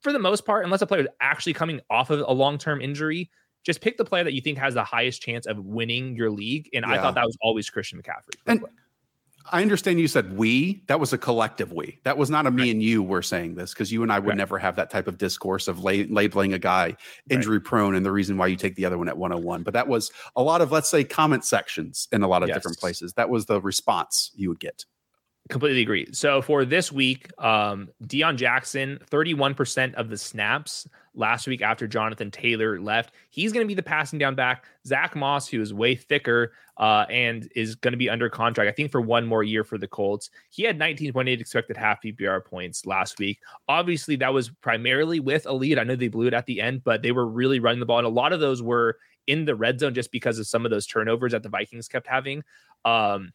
For 0.00 0.12
the 0.12 0.18
most 0.18 0.44
part, 0.44 0.64
unless 0.64 0.82
a 0.82 0.86
player 0.86 1.02
is 1.02 1.08
actually 1.20 1.52
coming 1.52 1.80
off 1.88 2.10
of 2.10 2.24
a 2.26 2.32
long 2.32 2.58
term 2.58 2.80
injury, 2.80 3.30
just 3.62 3.80
pick 3.80 3.96
the 3.96 4.04
player 4.04 4.24
that 4.24 4.32
you 4.32 4.40
think 4.40 4.58
has 4.58 4.74
the 4.74 4.82
highest 4.82 5.22
chance 5.22 5.46
of 5.46 5.58
winning 5.58 6.16
your 6.16 6.30
league. 6.30 6.68
And 6.74 6.84
yeah. 6.84 6.94
I 6.94 6.98
thought 6.98 7.14
that 7.14 7.24
was 7.24 7.38
always 7.40 7.70
Christian 7.70 8.02
McCaffrey. 8.02 8.34
And 8.46 8.64
I 9.52 9.62
understand 9.62 10.00
you 10.00 10.08
said 10.08 10.36
we. 10.36 10.82
That 10.88 10.98
was 10.98 11.12
a 11.12 11.18
collective 11.18 11.72
we. 11.72 12.00
That 12.02 12.18
was 12.18 12.28
not 12.28 12.46
a 12.46 12.50
me 12.50 12.62
right. 12.62 12.70
and 12.72 12.82
you 12.82 13.00
were 13.00 13.22
saying 13.22 13.54
this 13.54 13.72
because 13.72 13.92
you 13.92 14.02
and 14.02 14.12
I 14.12 14.18
would 14.18 14.30
right. 14.30 14.36
never 14.36 14.58
have 14.58 14.74
that 14.76 14.90
type 14.90 15.06
of 15.06 15.18
discourse 15.18 15.68
of 15.68 15.84
la- 15.84 16.04
labeling 16.08 16.52
a 16.52 16.58
guy 16.58 16.96
injury 17.30 17.58
right. 17.58 17.64
prone 17.64 17.94
and 17.94 18.04
the 18.04 18.10
reason 18.10 18.36
why 18.36 18.48
you 18.48 18.56
take 18.56 18.74
the 18.74 18.84
other 18.84 18.98
one 18.98 19.08
at 19.08 19.16
101. 19.16 19.62
But 19.62 19.74
that 19.74 19.86
was 19.86 20.10
a 20.34 20.42
lot 20.42 20.60
of, 20.60 20.72
let's 20.72 20.88
say, 20.88 21.04
comment 21.04 21.44
sections 21.44 22.08
in 22.10 22.22
a 22.22 22.28
lot 22.28 22.42
of 22.42 22.48
yes. 22.48 22.56
different 22.56 22.78
places. 22.78 23.12
That 23.14 23.30
was 23.30 23.46
the 23.46 23.60
response 23.60 24.32
you 24.34 24.48
would 24.48 24.60
get. 24.60 24.84
Completely 25.52 25.82
agree. 25.82 26.08
So 26.12 26.40
for 26.40 26.64
this 26.64 26.90
week, 26.90 27.28
um, 27.38 27.90
Deon 28.04 28.36
Jackson, 28.36 28.98
31% 29.10 29.92
of 29.96 30.08
the 30.08 30.16
snaps 30.16 30.88
last 31.14 31.46
week 31.46 31.60
after 31.60 31.86
Jonathan 31.86 32.30
Taylor 32.30 32.80
left. 32.80 33.12
He's 33.28 33.52
going 33.52 33.62
to 33.62 33.68
be 33.68 33.74
the 33.74 33.82
passing 33.82 34.18
down 34.18 34.34
back. 34.34 34.64
Zach 34.86 35.14
Moss, 35.14 35.46
who 35.46 35.60
is 35.60 35.74
way 35.74 35.94
thicker 35.94 36.52
uh, 36.78 37.04
and 37.10 37.52
is 37.54 37.74
going 37.74 37.92
to 37.92 37.98
be 37.98 38.08
under 38.08 38.30
contract, 38.30 38.66
I 38.66 38.72
think, 38.72 38.90
for 38.90 39.02
one 39.02 39.26
more 39.26 39.42
year 39.42 39.62
for 39.62 39.76
the 39.76 39.86
Colts. 39.86 40.30
He 40.48 40.62
had 40.62 40.78
19.8 40.78 41.38
expected 41.38 41.76
half 41.76 42.02
PPR 42.02 42.42
points 42.42 42.86
last 42.86 43.18
week. 43.18 43.38
Obviously, 43.68 44.16
that 44.16 44.32
was 44.32 44.48
primarily 44.48 45.20
with 45.20 45.44
a 45.44 45.52
lead. 45.52 45.78
I 45.78 45.84
know 45.84 45.96
they 45.96 46.08
blew 46.08 46.28
it 46.28 46.34
at 46.34 46.46
the 46.46 46.62
end, 46.62 46.82
but 46.82 47.02
they 47.02 47.12
were 47.12 47.26
really 47.26 47.60
running 47.60 47.80
the 47.80 47.84
ball. 47.84 47.98
And 47.98 48.06
a 48.06 48.10
lot 48.10 48.32
of 48.32 48.40
those 48.40 48.62
were 48.62 48.96
in 49.26 49.44
the 49.44 49.54
red 49.54 49.80
zone 49.80 49.92
just 49.92 50.12
because 50.12 50.38
of 50.38 50.46
some 50.46 50.64
of 50.64 50.70
those 50.70 50.86
turnovers 50.86 51.32
that 51.32 51.42
the 51.42 51.50
Vikings 51.50 51.88
kept 51.88 52.06
having. 52.06 52.42
Um, 52.86 53.34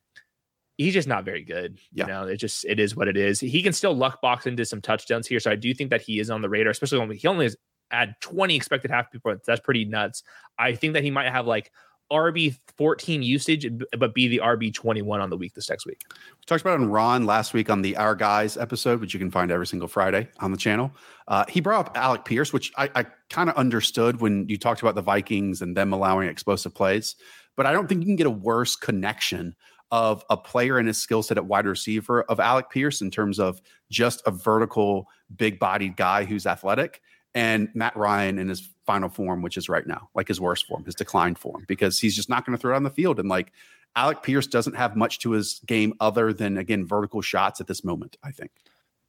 he's 0.77 0.93
just 0.93 1.07
not 1.07 1.25
very 1.25 1.43
good. 1.43 1.79
Yeah. 1.91 2.05
You 2.05 2.11
know, 2.11 2.23
it 2.27 2.37
just 2.37 2.65
it 2.65 2.79
is 2.79 2.95
what 2.95 3.07
it 3.07 3.17
is. 3.17 3.39
He 3.39 3.61
can 3.61 3.73
still 3.73 3.95
luck 3.95 4.21
box 4.21 4.45
into 4.45 4.65
some 4.65 4.81
touchdowns 4.81 5.27
here, 5.27 5.39
so 5.39 5.51
I 5.51 5.55
do 5.55 5.73
think 5.73 5.89
that 5.89 6.01
he 6.01 6.19
is 6.19 6.29
on 6.29 6.41
the 6.41 6.49
radar, 6.49 6.71
especially 6.71 6.99
when 6.99 7.11
he 7.11 7.27
only 7.27 7.45
has 7.45 7.57
had 7.89 8.15
20 8.21 8.55
expected 8.55 8.91
half 8.91 9.07
points. 9.23 9.45
That's 9.45 9.61
pretty 9.61 9.85
nuts. 9.85 10.23
I 10.59 10.75
think 10.75 10.93
that 10.93 11.03
he 11.03 11.11
might 11.11 11.31
have 11.31 11.47
like 11.47 11.71
RB 12.11 12.57
14 12.77 13.21
usage, 13.21 13.67
but 13.97 14.13
be 14.13 14.27
the 14.27 14.41
RB 14.43 14.73
21 14.73 15.19
on 15.19 15.29
the 15.29 15.37
week 15.37 15.53
this 15.53 15.69
next 15.69 15.85
week. 15.85 16.01
We 16.09 16.45
talked 16.45 16.61
about 16.61 16.79
on 16.79 16.89
Ron 16.89 17.25
last 17.25 17.53
week 17.53 17.69
on 17.69 17.81
the 17.81 17.97
Our 17.97 18.15
Guys 18.15 18.55
episode, 18.55 19.01
which 19.01 19.13
you 19.13 19.19
can 19.19 19.31
find 19.31 19.51
every 19.51 19.67
single 19.67 19.87
Friday 19.87 20.29
on 20.39 20.51
the 20.51 20.57
channel. 20.57 20.91
Uh, 21.27 21.45
he 21.49 21.59
brought 21.59 21.87
up 21.87 21.97
Alec 21.97 22.23
Pierce, 22.23 22.53
which 22.53 22.71
I, 22.77 22.89
I 22.95 23.05
kind 23.29 23.49
of 23.49 23.55
understood 23.55 24.21
when 24.21 24.47
you 24.47 24.57
talked 24.57 24.81
about 24.81 24.95
the 24.95 25.01
Vikings 25.01 25.61
and 25.61 25.75
them 25.75 25.91
allowing 25.91 26.29
explosive 26.29 26.73
plays, 26.73 27.15
but 27.57 27.65
I 27.65 27.73
don't 27.73 27.87
think 27.87 28.01
you 28.01 28.07
can 28.07 28.15
get 28.15 28.27
a 28.27 28.31
worse 28.31 28.75
connection 28.75 29.55
of 29.91 30.23
a 30.29 30.37
player 30.37 30.77
and 30.77 30.87
his 30.87 30.97
skill 30.97 31.23
set 31.23 31.37
at 31.37 31.45
wide 31.45 31.65
receiver 31.65 32.23
of 32.23 32.39
Alec 32.39 32.69
Pierce 32.69 33.01
in 33.01 33.11
terms 33.11 33.39
of 33.39 33.61
just 33.89 34.21
a 34.25 34.31
vertical, 34.31 35.07
big 35.35 35.59
bodied 35.59 35.95
guy 35.95 36.25
who's 36.25 36.45
athletic, 36.45 37.01
and 37.33 37.69
Matt 37.73 37.95
Ryan 37.95 38.39
in 38.39 38.49
his 38.49 38.69
final 38.85 39.09
form, 39.09 39.41
which 39.41 39.57
is 39.57 39.69
right 39.69 39.85
now, 39.85 40.09
like 40.15 40.27
his 40.27 40.41
worst 40.41 40.65
form, 40.65 40.83
his 40.85 40.95
declined 40.95 41.37
form, 41.37 41.65
because 41.67 41.99
he's 41.99 42.15
just 42.15 42.29
not 42.29 42.45
going 42.45 42.57
to 42.57 42.61
throw 42.61 42.73
it 42.73 42.77
on 42.77 42.83
the 42.83 42.89
field. 42.89 43.19
And 43.19 43.29
like 43.29 43.51
Alec 43.95 44.23
Pierce 44.23 44.47
doesn't 44.47 44.75
have 44.75 44.95
much 44.95 45.19
to 45.19 45.31
his 45.31 45.61
game 45.65 45.93
other 45.99 46.33
than, 46.33 46.57
again, 46.57 46.85
vertical 46.85 47.21
shots 47.21 47.61
at 47.61 47.67
this 47.67 47.83
moment, 47.83 48.17
I 48.23 48.31
think. 48.31 48.51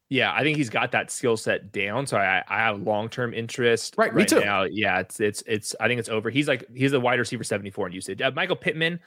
Yeah, 0.09 0.33
I 0.33 0.41
think 0.41 0.57
he's 0.57 0.71
got 0.71 0.91
that 0.93 1.11
skill 1.11 1.37
set 1.37 1.71
down. 1.71 2.07
So 2.07 2.17
I, 2.17 2.43
I 2.47 2.57
have 2.57 2.81
long 2.81 3.09
term 3.09 3.31
interest. 3.31 3.93
Right, 3.95 4.11
right 4.11 4.21
me 4.21 4.25
too. 4.25 4.43
Now. 4.43 4.63
Yeah, 4.63 4.99
it's 4.99 5.19
it's 5.19 5.43
it's. 5.45 5.75
I 5.79 5.87
think 5.87 5.99
it's 5.99 6.09
over. 6.09 6.31
He's 6.31 6.47
like 6.47 6.65
he's 6.75 6.93
a 6.93 6.99
wide 6.99 7.19
receiver 7.19 7.43
seventy 7.43 7.69
four 7.69 7.85
in 7.85 7.93
usage. 7.93 8.19
Uh, 8.19 8.31
Michael 8.31 8.55
Pittman, 8.55 8.99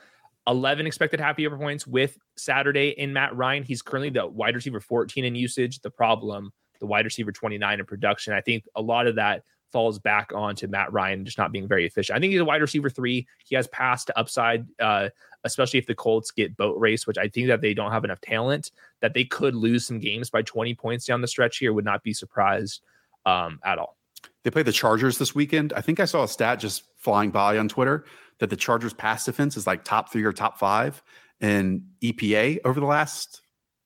11 0.47 0.87
expected 0.87 1.21
happy 1.21 1.45
PPR 1.45 1.59
points 1.59 1.87
with 1.87 2.19
Saturday 2.37 2.89
in 2.91 3.13
Matt 3.13 3.37
Ryan. 3.37 3.63
He's 3.63 3.83
currently 3.83 4.11
the 4.11 4.27
wide 4.27 4.55
receiver 4.55 4.81
14 4.81 5.25
in 5.25 5.35
usage. 5.35 5.81
The 5.81 5.91
problem, 5.91 6.53
the 6.81 6.87
wide 6.87 7.05
receiver 7.05 7.33
29 7.33 7.81
in 7.81 7.87
production. 7.87 8.33
I 8.33 8.41
think 8.41 8.65
a 8.75 8.83
lot 8.83 9.07
of 9.07 9.17
that 9.17 9.45
falls 9.71 9.99
back 9.99 10.33
onto 10.35 10.67
Matt 10.67 10.93
Ryan 10.93 11.25
just 11.25 11.39
not 11.39 11.51
being 11.53 11.67
very 11.67 11.87
efficient. 11.87 12.17
I 12.17 12.21
think 12.21 12.33
he's 12.33 12.41
a 12.41 12.45
wide 12.45 12.61
receiver 12.61 12.91
three. 12.91 13.27
He 13.45 13.55
has 13.55 13.67
passed 13.69 14.09
to 14.09 14.19
upside, 14.19 14.67
uh, 14.81 15.09
especially 15.45 15.79
if 15.79 15.87
the 15.87 15.95
Colts 15.95 16.31
get 16.31 16.57
boat 16.57 16.79
race, 16.79 17.07
which 17.07 17.19
I 17.19 17.29
think 17.29 17.49
that 17.49 17.61
they 17.61 17.73
don't 17.73 17.91
have 17.91 18.05
enough 18.05 18.21
talent 18.21 18.73
that 19.01 19.15
they 19.15 19.25
could 19.25 19.55
lose 19.55 19.87
some 19.87 19.99
games 19.99 20.29
by 20.29 20.43
20 20.43 20.75
points 20.75 21.07
down 21.07 21.21
the 21.21 21.29
stretch 21.29 21.59
here. 21.59 21.73
Would 21.73 21.85
not 21.85 22.03
be 22.03 22.13
surprised 22.13 22.83
um, 23.25 23.59
at 23.65 23.79
all. 23.79 23.97
They 24.45 24.51
play 24.51 24.63
the 24.63 24.73
Chargers 24.73 25.19
this 25.19 25.35
weekend. 25.35 25.73
I 25.73 25.81
think 25.81 26.01
I 26.01 26.05
saw 26.05 26.25
a 26.25 26.29
stat 26.29 26.59
just 26.59 26.85
flying 26.97 27.31
by 27.31 27.59
on 27.59 27.69
Twitter 27.69 28.05
that 28.43 28.51
the 28.51 28.57
Chargers 28.57 28.93
pass 28.93 29.25
defense 29.25 29.57
is 29.57 29.69
like 29.69 29.85
top 29.85 30.11
three 30.11 30.25
or 30.25 30.33
top 30.33 30.59
five 30.59 31.01
in 31.41 31.87
EPA 32.03 32.59
over 32.65 32.81
the 32.81 32.87
last 32.87 33.41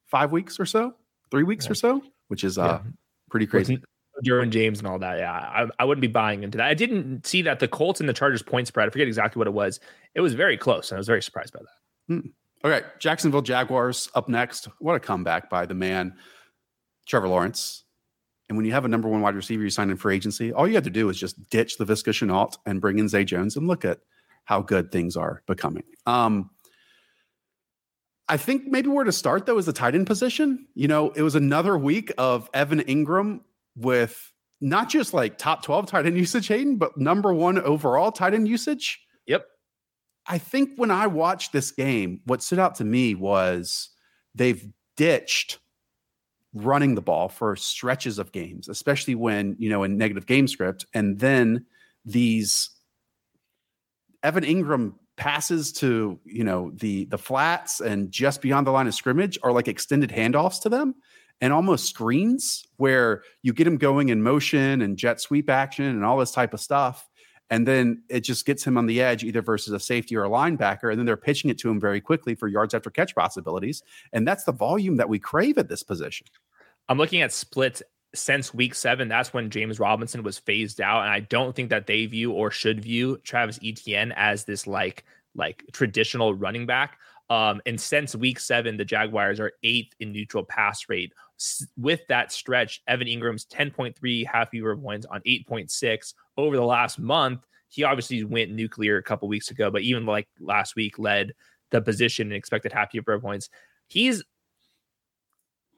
five 0.06 0.32
weeks 0.32 0.58
or 0.58 0.64
so, 0.64 0.94
three 1.30 1.42
weeks 1.42 1.66
yeah. 1.66 1.72
or 1.72 1.74
so, 1.74 2.02
which 2.28 2.42
is 2.42 2.56
uh, 2.56 2.80
yeah. 2.82 2.90
pretty 3.28 3.46
crazy. 3.46 3.78
Derwin 4.24 4.48
James 4.48 4.78
and 4.78 4.88
all 4.88 4.98
that. 4.98 5.18
Yeah, 5.18 5.30
I, 5.30 5.66
I 5.78 5.84
wouldn't 5.84 6.00
be 6.00 6.08
buying 6.08 6.42
into 6.42 6.56
that. 6.56 6.68
I 6.68 6.72
didn't 6.72 7.26
see 7.26 7.42
that 7.42 7.60
the 7.60 7.68
Colts 7.68 8.00
and 8.00 8.08
the 8.08 8.14
Chargers 8.14 8.42
point 8.42 8.66
spread. 8.66 8.86
I 8.86 8.90
forget 8.90 9.06
exactly 9.06 9.38
what 9.38 9.46
it 9.46 9.52
was. 9.52 9.78
It 10.14 10.22
was 10.22 10.32
very 10.32 10.56
close, 10.56 10.90
and 10.90 10.96
I 10.96 11.00
was 11.00 11.06
very 11.06 11.22
surprised 11.22 11.52
by 11.52 11.60
that. 11.60 12.14
Hmm. 12.14 12.28
Okay, 12.66 12.86
Jacksonville 12.98 13.42
Jaguars 13.42 14.08
up 14.14 14.26
next. 14.30 14.70
What 14.78 14.94
a 14.94 15.00
comeback 15.00 15.50
by 15.50 15.66
the 15.66 15.74
man, 15.74 16.14
Trevor 17.04 17.28
Lawrence. 17.28 17.84
And 18.48 18.56
when 18.56 18.64
you 18.64 18.72
have 18.72 18.86
a 18.86 18.88
number 18.88 19.06
one 19.06 19.20
wide 19.20 19.34
receiver 19.34 19.64
you 19.64 19.68
sign 19.68 19.90
in 19.90 19.98
for 19.98 20.10
agency, 20.10 20.50
all 20.50 20.66
you 20.66 20.76
have 20.76 20.84
to 20.84 20.90
do 20.90 21.10
is 21.10 21.20
just 21.20 21.50
ditch 21.50 21.76
Laviska 21.76 22.14
Shenault 22.14 22.56
and 22.64 22.80
bring 22.80 22.98
in 22.98 23.06
Zay 23.06 23.22
Jones 23.22 23.54
and 23.54 23.66
look 23.66 23.84
at 23.84 23.98
how 24.46 24.62
good 24.62 24.90
things 24.90 25.16
are 25.16 25.42
becoming. 25.46 25.84
Um, 26.06 26.50
I 28.28 28.36
think 28.36 28.66
maybe 28.66 28.88
where 28.88 29.04
to 29.04 29.12
start 29.12 29.46
though 29.46 29.58
is 29.58 29.66
the 29.66 29.72
tight 29.72 29.94
end 29.94 30.06
position. 30.06 30.66
You 30.74 30.88
know, 30.88 31.10
it 31.10 31.22
was 31.22 31.34
another 31.34 31.76
week 31.76 32.12
of 32.16 32.48
Evan 32.54 32.80
Engram 32.80 33.40
with 33.76 34.32
not 34.60 34.88
just 34.88 35.12
like 35.12 35.36
top 35.36 35.62
12 35.62 35.86
tight 35.86 36.06
end 36.06 36.16
usage, 36.16 36.46
Hayden, 36.48 36.76
but 36.76 36.96
number 36.96 37.34
one 37.34 37.58
overall 37.60 38.10
tight 38.10 38.34
end 38.34 38.48
usage. 38.48 39.00
Yep. 39.26 39.46
I 40.26 40.38
think 40.38 40.70
when 40.76 40.90
I 40.90 41.06
watched 41.06 41.52
this 41.52 41.70
game, 41.70 42.20
what 42.24 42.42
stood 42.42 42.58
out 42.58 42.76
to 42.76 42.84
me 42.84 43.14
was 43.14 43.90
they've 44.34 44.66
ditched 44.96 45.58
running 46.54 46.94
the 46.94 47.02
ball 47.02 47.28
for 47.28 47.54
stretches 47.54 48.18
of 48.18 48.32
games, 48.32 48.68
especially 48.68 49.14
when, 49.14 49.56
you 49.58 49.68
know, 49.68 49.82
in 49.82 49.98
negative 49.98 50.26
game 50.26 50.48
script. 50.48 50.86
And 50.94 51.18
then 51.18 51.66
these 52.04 52.70
Evan 54.26 54.42
Engram 54.42 54.94
passes 55.16 55.72
to, 55.72 56.18
you 56.24 56.42
know, 56.42 56.72
the 56.74 57.04
the 57.04 57.16
flats 57.16 57.80
and 57.80 58.10
just 58.10 58.42
beyond 58.42 58.66
the 58.66 58.72
line 58.72 58.88
of 58.88 58.94
scrimmage 58.94 59.38
are 59.44 59.52
like 59.52 59.68
extended 59.68 60.10
handoffs 60.10 60.60
to 60.62 60.68
them 60.68 60.96
and 61.40 61.52
almost 61.52 61.88
screens 61.88 62.66
where 62.76 63.22
you 63.42 63.52
get 63.52 63.68
him 63.68 63.76
going 63.76 64.08
in 64.08 64.20
motion 64.20 64.82
and 64.82 64.96
jet 64.96 65.20
sweep 65.20 65.48
action 65.48 65.84
and 65.84 66.04
all 66.04 66.18
this 66.18 66.32
type 66.32 66.52
of 66.52 66.60
stuff. 66.60 67.08
And 67.50 67.68
then 67.68 68.02
it 68.08 68.22
just 68.22 68.44
gets 68.44 68.66
him 68.66 68.76
on 68.76 68.86
the 68.86 69.00
edge, 69.00 69.22
either 69.22 69.42
versus 69.42 69.72
a 69.72 69.78
safety 69.78 70.16
or 70.16 70.24
a 70.24 70.28
linebacker. 70.28 70.90
And 70.90 70.98
then 70.98 71.06
they're 71.06 71.16
pitching 71.16 71.48
it 71.48 71.58
to 71.58 71.70
him 71.70 71.78
very 71.78 72.00
quickly 72.00 72.34
for 72.34 72.48
yards 72.48 72.74
after 72.74 72.90
catch 72.90 73.14
possibilities. 73.14 73.84
And 74.12 74.26
that's 74.26 74.42
the 74.42 74.52
volume 74.52 74.96
that 74.96 75.08
we 75.08 75.20
crave 75.20 75.56
at 75.56 75.68
this 75.68 75.84
position. 75.84 76.26
I'm 76.88 76.98
looking 76.98 77.22
at 77.22 77.32
splits 77.32 77.80
since 78.14 78.54
week 78.54 78.74
seven. 78.74 79.08
That's 79.08 79.32
when 79.32 79.50
James 79.50 79.78
Robinson 79.78 80.22
was 80.22 80.38
phased 80.38 80.80
out. 80.80 81.02
And 81.02 81.10
I 81.10 81.20
don't 81.20 81.54
think 81.54 81.70
that 81.70 81.86
they 81.86 82.06
view 82.06 82.32
or 82.32 82.50
should 82.50 82.82
view 82.82 83.18
Travis 83.18 83.58
Etienne 83.62 84.12
as 84.12 84.44
this 84.44 84.66
like 84.66 85.04
like 85.34 85.64
traditional 85.72 86.34
running 86.34 86.66
back. 86.66 86.98
Um, 87.28 87.60
and 87.66 87.80
since 87.80 88.14
week 88.14 88.38
seven, 88.38 88.76
the 88.76 88.84
Jaguars 88.84 89.40
are 89.40 89.52
eighth 89.62 89.94
in 89.98 90.12
neutral 90.12 90.44
pass 90.44 90.88
rate. 90.88 91.12
S- 91.38 91.66
with 91.76 92.00
that 92.08 92.32
stretch, 92.32 92.82
Evan 92.86 93.08
Engram's 93.08 93.46
10.3 93.46 94.26
half 94.26 94.50
PPR 94.52 94.80
points 94.80 95.06
on 95.06 95.20
8.6 95.26 96.14
over 96.36 96.56
the 96.56 96.64
last 96.64 96.98
month. 96.98 97.44
He 97.68 97.82
obviously 97.82 98.22
went 98.22 98.52
nuclear 98.52 98.96
a 98.96 99.02
couple 99.02 99.26
weeks 99.28 99.50
ago, 99.50 99.70
but 99.70 99.82
even 99.82 100.06
like 100.06 100.28
last 100.38 100.76
week, 100.76 100.98
led 100.98 101.32
the 101.70 101.82
position 101.82 102.28
and 102.28 102.36
expected 102.36 102.72
half 102.72 102.92
PPR 102.92 103.20
points. 103.20 103.50
He's 103.88 104.22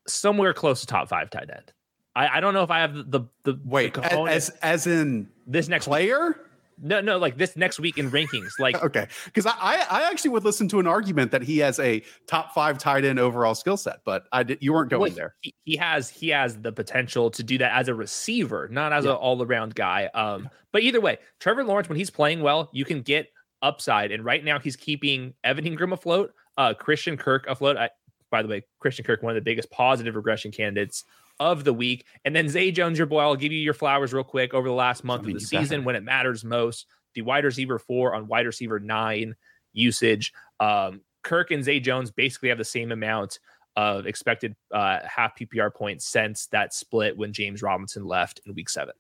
somewhere 0.07 0.53
close 0.53 0.81
to 0.81 0.87
top 0.87 1.09
five 1.09 1.31
tight 1.31 1.51
end. 1.51 1.72
I, 2.19 2.39
I 2.39 2.41
don't 2.41 2.53
know 2.53 2.64
if 2.64 2.71
I 2.71 2.81
have 2.81 2.95
the 2.95 3.05
the, 3.05 3.23
the 3.45 3.61
wait 3.64 3.95
the 3.95 4.03
as 4.03 4.49
as 4.61 4.87
in 4.89 5.29
this 5.47 5.69
next 5.69 5.87
player. 5.87 6.41
No, 6.81 7.01
no, 7.01 7.19
like 7.19 7.39
this 7.39 7.57
next 7.57 7.81
week 7.81 7.99
in 7.99 8.11
rankings. 8.11 8.51
Like 8.59 8.83
okay, 8.83 9.07
because 9.25 9.47
I 9.47 9.87
I 9.89 10.11
actually 10.11 10.31
would 10.31 10.45
listen 10.45 10.69
to 10.69 10.81
an 10.81 10.89
argument 10.89 11.31
that 11.31 11.43
he 11.43 11.59
has 11.59 11.79
a 11.79 12.03
top 12.27 12.53
five 12.55 12.77
tight 12.77 13.05
end 13.05 13.21
overall 13.21 13.55
skill 13.55 13.77
set, 13.77 14.01
but 14.05 14.25
I 14.33 14.43
did 14.43 14.59
you 14.61 14.73
weren't 14.73 14.91
going 14.91 15.01
well, 15.01 15.11
there. 15.12 15.35
He, 15.43 15.55
he, 15.64 15.77
has 15.77 16.09
he 16.09 16.31
has 16.31 16.57
the 16.61 16.73
potential 16.73 17.31
to 17.31 17.43
do 17.45 17.57
that 17.59 17.73
as 17.73 17.87
a 17.87 17.95
receiver, 17.95 18.69
not 18.71 18.93
as 18.93 19.05
yeah. 19.05 19.12
an 19.12 19.16
all 19.16 19.41
around 19.41 19.77
guy. 19.77 20.07
Um, 20.12 20.51
but 20.73 20.83
either 20.83 21.01
way, 21.01 21.19
Trevor 21.39 21.62
Lawrence 21.62 21.89
when 21.89 21.99
he's 21.99 22.11
playing 22.11 22.41
well, 22.41 22.69
you 22.73 22.85
can 22.85 23.03
get 23.03 23.29
upside, 23.62 24.11
and 24.11 24.25
right 24.25 24.45
now 24.45 24.59
he's 24.59 24.77
keeping 24.77 25.35
Evan 25.45 25.64
Engram 25.64 25.93
afloat, 25.93 26.35
uh, 26.57 26.75
Christian 26.75 27.16
Kirk 27.16 27.47
afloat. 27.47 27.77
I, 27.77 27.91
by 28.31 28.43
the 28.43 28.49
way, 28.49 28.64
Christian 28.81 29.05
Kirk, 29.05 29.23
one 29.23 29.31
of 29.31 29.37
the 29.37 29.41
biggest 29.41 29.71
positive 29.71 30.16
regression 30.16 30.51
candidates 30.51 31.05
of 31.41 31.64
the 31.64 31.72
week. 31.72 32.05
And 32.24 32.34
then 32.34 32.49
Zay 32.49 32.70
Jones, 32.70 32.99
your 32.99 33.07
boy, 33.07 33.20
I'll 33.20 33.36
give 33.36 33.53
you 33.53 33.59
your 33.59 33.74
flowers 33.74 34.12
real 34.12 34.24
quick 34.24 34.55
over 34.55 34.68
the 34.68 34.74
last 34.74 35.05
month 35.05 35.26
of 35.26 35.32
the 35.32 35.41
season 35.41 35.84
when 35.84 35.97
it 35.97 36.03
matters 36.03 36.45
most. 36.45 36.86
The 37.14 37.22
wide 37.22 37.45
receiver 37.45 37.78
four 37.78 38.14
on 38.14 38.26
wide 38.26 38.47
receiver 38.47 38.78
nine 38.80 39.34
usage. 39.72 40.32
Um, 40.61 41.03
Kirk 41.22 41.51
and 41.51 41.64
Zay 41.64 41.80
Jones 41.80 42.11
basically 42.11 42.49
have 42.49 42.59
the 42.59 42.64
same 42.64 42.93
amount 42.93 43.39
of 43.76 44.07
expected 44.07 44.57
uh, 44.72 44.99
half 45.05 45.39
PPR 45.39 45.72
points 45.72 46.07
since 46.07 46.47
that 46.49 46.74
split 46.74 47.16
when 47.16 47.32
James 47.32 47.62
Robinson 47.62 48.05
left 48.05 48.41
in 48.45 48.55
week 48.55 48.68
seven. 48.68 48.95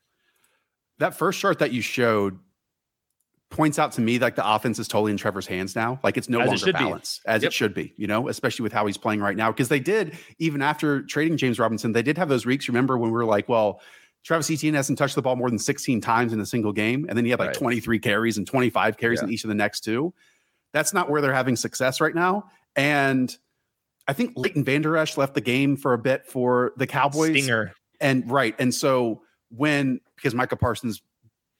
That 0.98 1.14
first 1.14 1.40
chart 1.40 1.58
that 1.60 1.72
you 1.72 1.80
showed 1.80 2.38
points 3.50 3.78
out 3.78 3.92
to 3.92 4.00
me 4.00 4.18
like 4.18 4.36
the 4.36 4.48
offense 4.48 4.78
is 4.78 4.88
totally 4.88 5.10
in 5.10 5.16
Trevor's 5.16 5.46
hands 5.46 5.74
now. 5.74 5.98
Like 6.02 6.16
it's 6.16 6.28
no 6.28 6.40
as 6.40 6.48
longer 6.48 6.72
balanced 6.72 7.24
be. 7.24 7.30
as 7.30 7.42
yep. 7.42 7.50
it 7.50 7.52
should 7.54 7.74
be, 7.74 7.94
you 7.96 8.06
know, 8.06 8.28
especially 8.28 8.62
with 8.62 8.72
how 8.72 8.86
he's 8.86 8.98
playing 8.98 9.20
right 9.20 9.36
now. 9.36 9.50
Because 9.50 9.68
they 9.68 9.80
did, 9.80 10.16
even 10.38 10.60
after 10.60 11.02
trading 11.02 11.36
James 11.36 11.58
Robinson, 11.58 11.92
they 11.92 12.02
did 12.02 12.18
have 12.18 12.28
those 12.28 12.44
weeks. 12.44 12.68
Remember 12.68 12.98
when 12.98 13.10
we 13.10 13.14
were 13.14 13.24
like, 13.24 13.48
well, 13.48 13.80
Travis 14.24 14.50
Etienne 14.50 14.74
hasn't 14.74 14.98
touched 14.98 15.14
the 15.14 15.22
ball 15.22 15.36
more 15.36 15.48
than 15.48 15.58
16 15.58 16.00
times 16.00 16.32
in 16.32 16.40
a 16.40 16.46
single 16.46 16.72
game. 16.72 17.06
And 17.08 17.16
then 17.16 17.24
he 17.24 17.30
had 17.30 17.40
like 17.40 17.48
right. 17.48 17.56
23 17.56 17.98
carries 17.98 18.36
and 18.36 18.46
25 18.46 18.98
carries 18.98 19.20
yeah. 19.20 19.24
in 19.24 19.32
each 19.32 19.44
of 19.44 19.48
the 19.48 19.54
next 19.54 19.80
two. 19.80 20.12
That's 20.72 20.92
not 20.92 21.08
where 21.08 21.22
they're 21.22 21.32
having 21.32 21.56
success 21.56 22.00
right 22.00 22.14
now. 22.14 22.50
And 22.76 23.34
I 24.06 24.12
think 24.12 24.34
Leighton 24.36 24.64
Vander 24.64 24.96
Esch 24.96 25.16
left 25.16 25.34
the 25.34 25.40
game 25.40 25.76
for 25.76 25.94
a 25.94 25.98
bit 25.98 26.26
for 26.26 26.72
the 26.76 26.86
Cowboys. 26.86 27.30
Stinger. 27.30 27.72
And 28.00 28.30
right. 28.30 28.54
And 28.58 28.74
so 28.74 29.22
when, 29.50 30.00
because 30.16 30.34
Micah 30.34 30.56
Parsons 30.56 31.00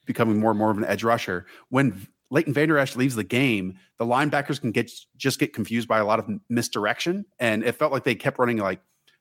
becoming 0.09 0.41
more 0.41 0.51
and 0.51 0.59
more 0.59 0.73
of 0.73 0.79
an 0.79 0.85
edge 0.85 1.05
rusher. 1.05 1.47
When 1.69 2.09
Leighton 2.31 2.53
Vander 2.53 2.79
Esch 2.79 2.97
leaves 2.97 3.15
the 3.15 3.23
game, 3.23 3.79
the 3.99 4.05
linebackers 4.05 4.61
can 4.61 4.73
get 4.73 4.91
just 5.17 5.39
get 5.39 5.53
confused 5.53 5.87
by 5.87 5.99
a 6.01 6.05
lot 6.05 6.19
of 6.19 6.29
misdirection, 6.49 7.25
and 7.39 7.63
it 7.63 7.77
felt 7.77 7.93
like 7.93 8.03
they 8.03 8.17
kept 8.17 8.41
running 8.41 8.57
like 8.57 8.81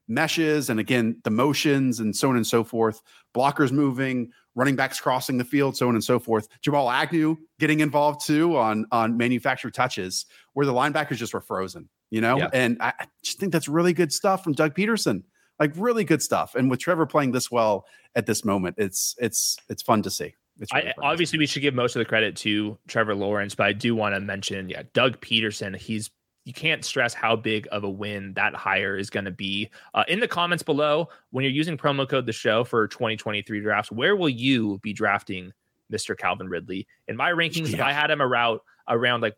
meshes 0.10 0.70
and 0.70 0.80
again 0.80 1.20
the 1.26 1.30
motions 1.30 2.00
and 2.00 2.16
so 2.16 2.30
on 2.30 2.36
and 2.36 2.48
so 2.48 2.64
forth. 2.64 3.02
Blockers 3.36 3.72
moving, 3.72 4.32
running 4.56 4.76
backs 4.76 5.00
crossing 5.00 5.38
the 5.38 5.44
field, 5.46 5.78
so 5.78 5.88
on 5.88 5.94
and 5.94 6.04
so 6.04 6.18
forth. 6.18 6.48
Jamal 6.62 6.90
Agnew 6.90 7.36
getting 7.60 7.82
involved 7.82 8.26
too 8.26 8.58
on 8.58 8.86
on 8.92 9.16
manufactured 9.18 9.76
touches 9.76 10.26
where 10.54 10.66
the 10.66 10.74
linebackers 10.74 11.18
just 11.18 11.34
were 11.34 11.42
frozen, 11.42 11.88
you 12.10 12.22
know. 12.22 12.38
Yeah. 12.38 12.50
And 12.54 12.78
I, 12.82 12.94
I 13.00 13.06
just 13.22 13.40
think 13.40 13.52
that's 13.52 13.68
really 13.68 13.94
good 13.94 14.12
stuff 14.12 14.44
from 14.44 14.54
Doug 14.54 14.74
Pederson 14.74 15.24
like 15.60 15.72
really 15.76 16.04
good 16.04 16.22
stuff. 16.22 16.56
And 16.56 16.70
with 16.70 16.80
Trevor 16.80 17.06
playing 17.06 17.32
this 17.32 17.50
well 17.52 17.86
at 18.16 18.26
this 18.26 18.46
moment, 18.46 18.76
it's 18.78 19.16
it's 19.18 19.58
it's 19.70 19.82
fun 19.82 20.02
to 20.04 20.10
see. 20.10 20.36
Really 20.74 20.90
I, 20.90 20.94
obviously, 21.02 21.40
we 21.40 21.46
should 21.46 21.62
give 21.62 21.74
most 21.74 21.96
of 21.96 22.00
the 22.00 22.06
credit 22.06 22.36
to 22.38 22.78
Trevor 22.88 23.16
Lawrence, 23.16 23.56
but 23.56 23.68
I 23.68 23.74
do 23.74 23.96
want 23.96 24.16
to 24.16 24.20
mention, 24.20 24.70
yeah, 24.70 24.84
Doug 24.94 25.20
Pederson. 25.22 25.76
He's 25.76 26.10
you 26.46 26.54
can't 26.54 26.86
stress 26.86 27.14
how 27.14 27.36
big 27.36 27.68
of 27.74 27.84
a 27.84 27.90
win 27.90 28.34
that 28.36 28.56
hire 28.56 28.96
is 28.96 29.10
going 29.10 29.26
to 29.26 29.32
be. 29.32 29.70
Uh, 29.94 30.06
in 30.08 30.22
the 30.22 30.28
comments 30.30 30.64
below, 30.64 31.10
when 31.32 31.44
you're 31.44 31.52
using 31.52 31.78
promo 31.78 32.08
code 32.08 32.26
the 32.26 32.32
show 32.32 32.64
for 32.64 32.88
2023 32.88 33.60
drafts, 33.60 33.92
where 33.92 34.16
will 34.16 34.30
you 34.30 34.80
be 34.82 34.94
drafting 34.94 35.52
Mr. 35.92 36.18
Calvin 36.18 36.48
Ridley? 36.48 36.88
In 37.10 37.18
my 37.18 37.32
rankings, 37.32 37.76
yeah. 37.76 37.86
I 37.86 37.92
had 37.92 38.10
him 38.10 38.22
around 38.22 38.62
around 38.88 39.20
like 39.20 39.36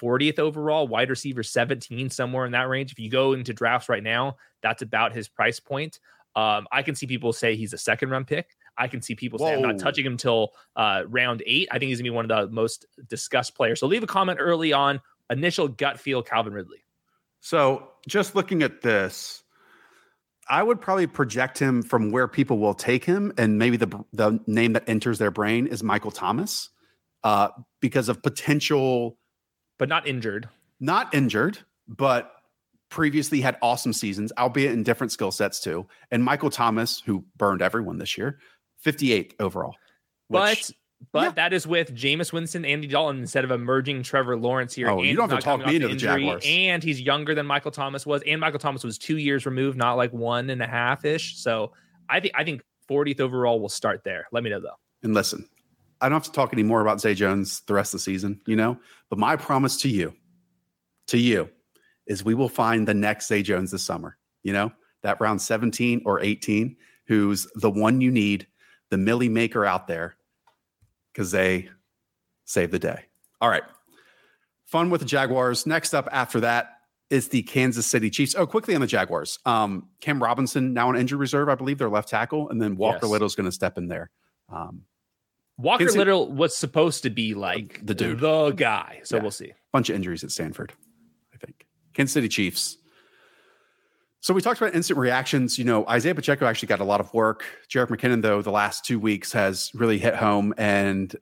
40th 0.00 0.38
overall, 0.38 0.88
wide 0.88 1.10
receiver 1.10 1.42
17, 1.42 2.08
somewhere 2.08 2.46
in 2.46 2.52
that 2.52 2.70
range. 2.70 2.90
If 2.90 2.98
you 2.98 3.10
go 3.10 3.34
into 3.34 3.52
drafts 3.52 3.90
right 3.90 4.02
now, 4.02 4.36
that's 4.62 4.80
about 4.80 5.14
his 5.14 5.28
price 5.28 5.60
point. 5.60 6.00
Um, 6.36 6.66
I 6.72 6.82
can 6.82 6.94
see 6.94 7.06
people 7.06 7.34
say 7.34 7.54
he's 7.54 7.74
a 7.74 7.78
second 7.78 8.08
round 8.08 8.26
pick. 8.26 8.56
I 8.76 8.88
can 8.88 9.02
see 9.02 9.14
people 9.14 9.38
say 9.38 9.54
I'm 9.54 9.62
not 9.62 9.78
touching 9.78 10.06
him 10.06 10.12
until 10.12 10.52
uh, 10.76 11.02
round 11.06 11.42
eight. 11.46 11.68
I 11.70 11.78
think 11.78 11.88
he's 11.88 11.98
gonna 11.98 12.10
be 12.10 12.14
one 12.14 12.30
of 12.30 12.48
the 12.48 12.54
most 12.54 12.86
discussed 13.08 13.54
players. 13.54 13.80
So 13.80 13.86
leave 13.86 14.02
a 14.02 14.06
comment 14.06 14.38
early 14.40 14.72
on. 14.72 15.00
Initial 15.28 15.68
gut 15.68 16.00
feel, 16.00 16.22
Calvin 16.22 16.52
Ridley. 16.52 16.84
So 17.40 17.88
just 18.08 18.34
looking 18.34 18.62
at 18.62 18.82
this, 18.82 19.42
I 20.48 20.62
would 20.62 20.80
probably 20.80 21.06
project 21.06 21.58
him 21.58 21.82
from 21.82 22.10
where 22.10 22.26
people 22.26 22.58
will 22.58 22.74
take 22.74 23.04
him, 23.04 23.32
and 23.38 23.58
maybe 23.58 23.76
the 23.76 24.04
the 24.12 24.40
name 24.46 24.72
that 24.72 24.88
enters 24.88 25.18
their 25.18 25.30
brain 25.30 25.66
is 25.66 25.82
Michael 25.82 26.10
Thomas, 26.10 26.70
uh, 27.22 27.48
because 27.80 28.08
of 28.08 28.22
potential, 28.22 29.18
but 29.78 29.88
not 29.88 30.06
injured. 30.06 30.48
Not 30.80 31.14
injured, 31.14 31.58
but 31.86 32.32
previously 32.90 33.40
had 33.40 33.56
awesome 33.62 33.92
seasons, 33.92 34.32
albeit 34.36 34.72
in 34.72 34.82
different 34.82 35.12
skill 35.12 35.30
sets 35.30 35.60
too. 35.60 35.86
And 36.10 36.24
Michael 36.24 36.50
Thomas, 36.50 37.00
who 37.06 37.24
burned 37.36 37.62
everyone 37.62 37.98
this 37.98 38.18
year, 38.18 38.40
58 38.82 39.34
overall. 39.40 39.74
Which, 40.28 40.68
but 40.68 40.70
but 41.12 41.22
yeah. 41.22 41.30
that 41.30 41.52
is 41.52 41.66
with 41.66 41.94
Jameis 41.94 42.32
Winston, 42.32 42.64
Andy 42.64 42.86
Dalton 42.86 43.20
instead 43.20 43.44
of 43.44 43.50
emerging 43.50 44.02
Trevor 44.02 44.36
Lawrence 44.36 44.74
here. 44.74 44.90
Oh, 44.90 45.02
you 45.02 45.16
don't 45.16 45.30
have 45.30 45.38
to 45.38 45.44
talk 45.44 45.64
me 45.64 45.76
into 45.76 45.88
the 45.88 45.96
Jaguars. 45.96 46.44
And 46.46 46.82
he's 46.82 47.00
younger 47.00 47.34
than 47.34 47.46
Michael 47.46 47.70
Thomas 47.70 48.04
was, 48.04 48.22
and 48.26 48.40
Michael 48.40 48.58
Thomas 48.58 48.84
was 48.84 48.98
two 48.98 49.16
years 49.16 49.46
removed, 49.46 49.78
not 49.78 49.94
like 49.94 50.12
one 50.12 50.50
and 50.50 50.62
a 50.62 50.66
half 50.66 51.04
ish. 51.04 51.38
So 51.38 51.72
I 52.08 52.20
think 52.20 52.34
I 52.36 52.44
think 52.44 52.62
40th 52.88 53.20
overall 53.20 53.60
will 53.60 53.68
start 53.68 54.02
there. 54.04 54.26
Let 54.30 54.44
me 54.44 54.50
know 54.50 54.60
though. 54.60 54.76
And 55.02 55.14
listen, 55.14 55.48
I 56.00 56.08
don't 56.08 56.16
have 56.16 56.24
to 56.24 56.32
talk 56.32 56.52
anymore 56.52 56.82
about 56.82 57.00
Zay 57.00 57.14
Jones 57.14 57.62
the 57.66 57.74
rest 57.74 57.94
of 57.94 58.00
the 58.00 58.02
season, 58.02 58.40
you 58.46 58.56
know. 58.56 58.78
But 59.08 59.18
my 59.18 59.36
promise 59.36 59.78
to 59.78 59.88
you, 59.88 60.14
to 61.08 61.18
you, 61.18 61.48
is 62.06 62.24
we 62.24 62.34
will 62.34 62.48
find 62.48 62.86
the 62.86 62.94
next 62.94 63.28
Zay 63.28 63.42
Jones 63.42 63.70
this 63.70 63.82
summer. 63.82 64.16
You 64.42 64.52
know 64.52 64.72
that 65.02 65.18
round 65.18 65.40
17 65.40 66.02
or 66.04 66.20
18, 66.20 66.76
who's 67.06 67.46
the 67.54 67.70
one 67.70 68.02
you 68.02 68.10
need 68.10 68.46
the 68.90 68.98
Millie 68.98 69.28
Maker 69.28 69.64
out 69.64 69.86
there 69.86 70.16
because 71.12 71.30
they 71.30 71.70
save 72.44 72.70
the 72.70 72.78
day. 72.78 73.06
All 73.40 73.48
right. 73.48 73.62
Fun 74.66 74.90
with 74.90 75.00
the 75.00 75.06
Jaguars. 75.06 75.66
Next 75.66 75.94
up 75.94 76.08
after 76.12 76.40
that, 76.40 76.76
is 77.10 77.28
the 77.28 77.42
Kansas 77.42 77.86
City 77.86 78.08
Chiefs. 78.08 78.36
Oh, 78.36 78.46
quickly 78.46 78.74
on 78.74 78.80
the 78.80 78.86
Jaguars. 78.86 79.38
Um, 79.44 79.88
Cam 80.00 80.22
Robinson 80.22 80.72
now 80.72 80.88
on 80.88 80.96
injury 80.96 81.18
reserve, 81.18 81.48
I 81.48 81.56
believe, 81.56 81.78
their 81.78 81.90
left 81.90 82.08
tackle, 82.08 82.48
and 82.50 82.62
then 82.62 82.76
Walker 82.76 83.00
yes. 83.02 83.10
Little's 83.10 83.34
going 83.34 83.46
to 83.46 83.52
step 83.52 83.76
in 83.76 83.88
there. 83.88 84.10
Um, 84.48 84.82
Walker 85.58 85.80
Kansas 85.80 85.96
Little 85.96 86.32
was 86.32 86.56
supposed 86.56 87.02
to 87.02 87.10
be 87.10 87.34
like 87.34 87.84
the 87.84 87.94
dude, 87.94 88.20
the 88.20 88.52
guy. 88.52 89.00
So 89.02 89.16
yeah. 89.16 89.22
we'll 89.22 89.32
see. 89.32 89.52
Bunch 89.72 89.90
of 89.90 89.96
injuries 89.96 90.24
at 90.24 90.30
Stanford, 90.30 90.72
I 91.34 91.44
think. 91.44 91.66
Kansas 91.92 92.14
City 92.14 92.28
Chiefs. 92.28 92.78
So 94.22 94.34
we 94.34 94.42
talked 94.42 94.60
about 94.60 94.74
instant 94.74 94.98
reactions. 94.98 95.58
You 95.58 95.64
know, 95.64 95.90
Isiah 95.90 96.14
Pacheco 96.14 96.44
actually 96.44 96.68
got 96.68 96.80
a 96.80 96.84
lot 96.84 97.00
of 97.00 97.12
work. 97.14 97.44
Jerick 97.70 97.88
McKinnon, 97.88 98.20
though, 98.20 98.42
the 98.42 98.50
last 98.50 98.84
two 98.84 98.98
weeks 98.98 99.32
has 99.32 99.70
really 99.74 99.98
hit 99.98 100.14
home. 100.14 100.52
And 100.58 101.16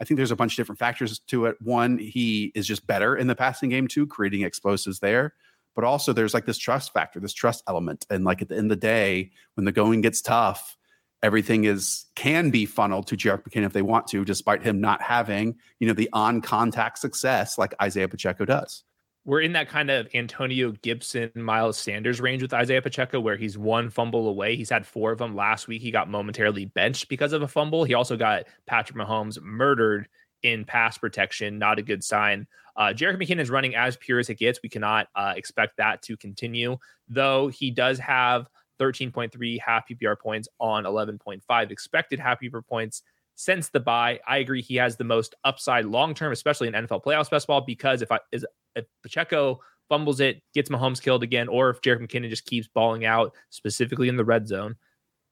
I 0.00 0.04
think 0.04 0.16
there's 0.16 0.30
a 0.30 0.36
bunch 0.36 0.54
of 0.54 0.56
different 0.56 0.78
factors 0.78 1.18
to 1.18 1.44
it. 1.44 1.56
One, 1.60 1.98
he 1.98 2.50
is 2.54 2.66
just 2.66 2.86
better 2.86 3.14
in 3.14 3.26
the 3.26 3.34
passing 3.34 3.68
game 3.68 3.88
too, 3.88 4.06
creating 4.06 4.42
explosives 4.42 5.00
there. 5.00 5.34
But 5.74 5.84
also 5.84 6.14
there's 6.14 6.32
like 6.32 6.46
this 6.46 6.56
trust 6.56 6.94
factor, 6.94 7.20
this 7.20 7.34
trust 7.34 7.62
element. 7.68 8.06
And 8.08 8.24
like 8.24 8.40
at 8.40 8.48
the 8.48 8.56
end 8.56 8.72
of 8.72 8.80
the 8.80 8.86
day, 8.86 9.32
when 9.54 9.66
the 9.66 9.72
going 9.72 10.00
gets 10.00 10.22
tough, 10.22 10.78
everything 11.22 11.64
is 11.64 12.06
can 12.14 12.48
be 12.48 12.64
funneled 12.64 13.06
to 13.08 13.16
Jerick 13.18 13.44
McKinnon 13.44 13.66
if 13.66 13.74
they 13.74 13.82
want 13.82 14.06
to, 14.08 14.24
despite 14.24 14.62
him 14.62 14.80
not 14.80 15.02
having, 15.02 15.56
you 15.78 15.86
know, 15.86 15.92
the 15.92 16.08
on-contact 16.14 16.98
success 16.98 17.58
like 17.58 17.74
Isiah 17.84 18.08
Pacheco 18.08 18.46
does 18.46 18.82
we're 19.24 19.40
in 19.42 19.52
that 19.52 19.68
kind 19.68 19.90
of 19.90 20.08
Antonio 20.14 20.72
Gibson, 20.82 21.30
Miles 21.34 21.76
Sanders 21.76 22.20
range 22.20 22.42
with 22.42 22.54
Isiah 22.54 22.80
Pacheco, 22.80 23.20
where 23.20 23.36
he's 23.36 23.58
one 23.58 23.90
fumble 23.90 24.28
away. 24.28 24.56
He's 24.56 24.70
had 24.70 24.86
four 24.86 25.12
of 25.12 25.18
them 25.18 25.36
last 25.36 25.68
week. 25.68 25.82
He 25.82 25.90
got 25.90 26.08
momentarily 26.08 26.66
benched 26.66 27.08
because 27.08 27.32
of 27.32 27.42
a 27.42 27.48
fumble. 27.48 27.84
He 27.84 27.94
also 27.94 28.16
got 28.16 28.44
Patrick 28.66 28.96
Mahomes 28.96 29.40
murdered 29.42 30.08
in 30.42 30.64
pass 30.64 30.96
protection. 30.96 31.58
Not 31.58 31.78
a 31.78 31.82
good 31.82 32.02
sign. 32.02 32.46
Uh, 32.76 32.94
Jerick 32.94 33.20
McKinnon 33.20 33.40
is 33.40 33.50
running 33.50 33.74
as 33.74 33.96
pure 33.96 34.20
as 34.20 34.30
it 34.30 34.36
gets. 34.36 34.60
We 34.62 34.70
cannot 34.70 35.08
uh, 35.14 35.34
expect 35.36 35.76
that 35.76 36.00
to 36.02 36.16
continue, 36.16 36.78
though 37.08 37.48
he 37.48 37.70
does 37.70 37.98
have 37.98 38.48
13.3 38.80 39.60
half 39.60 39.86
PPR 39.86 40.18
points 40.18 40.48
on 40.58 40.84
11.5 40.84 41.70
expected 41.70 42.18
half 42.18 42.40
PPR 42.40 42.66
points 42.66 43.02
since 43.40 43.70
the 43.70 43.80
bye, 43.80 44.20
I 44.26 44.36
agree 44.38 44.60
he 44.60 44.76
has 44.76 44.96
the 44.96 45.04
most 45.04 45.34
upside 45.44 45.86
long 45.86 46.12
term, 46.12 46.30
especially 46.30 46.68
in 46.68 46.74
NFL 46.74 47.02
playoffs 47.02 47.30
best 47.30 47.46
ball, 47.46 47.62
because 47.62 48.02
if 48.02 48.12
I 48.12 48.18
is 48.32 48.44
if 48.74 48.86
Pacheco 49.02 49.60
fumbles 49.88 50.20
it, 50.20 50.42
gets 50.54 50.70
Mahomes 50.70 51.02
killed 51.02 51.22
again, 51.22 51.48
or 51.48 51.70
if 51.70 51.80
Jerick 51.80 52.00
McKinnon 52.00 52.30
just 52.30 52.46
keeps 52.46 52.68
balling 52.68 53.04
out, 53.04 53.34
specifically 53.50 54.08
in 54.08 54.16
the 54.16 54.24
red 54.24 54.46
zone, 54.46 54.76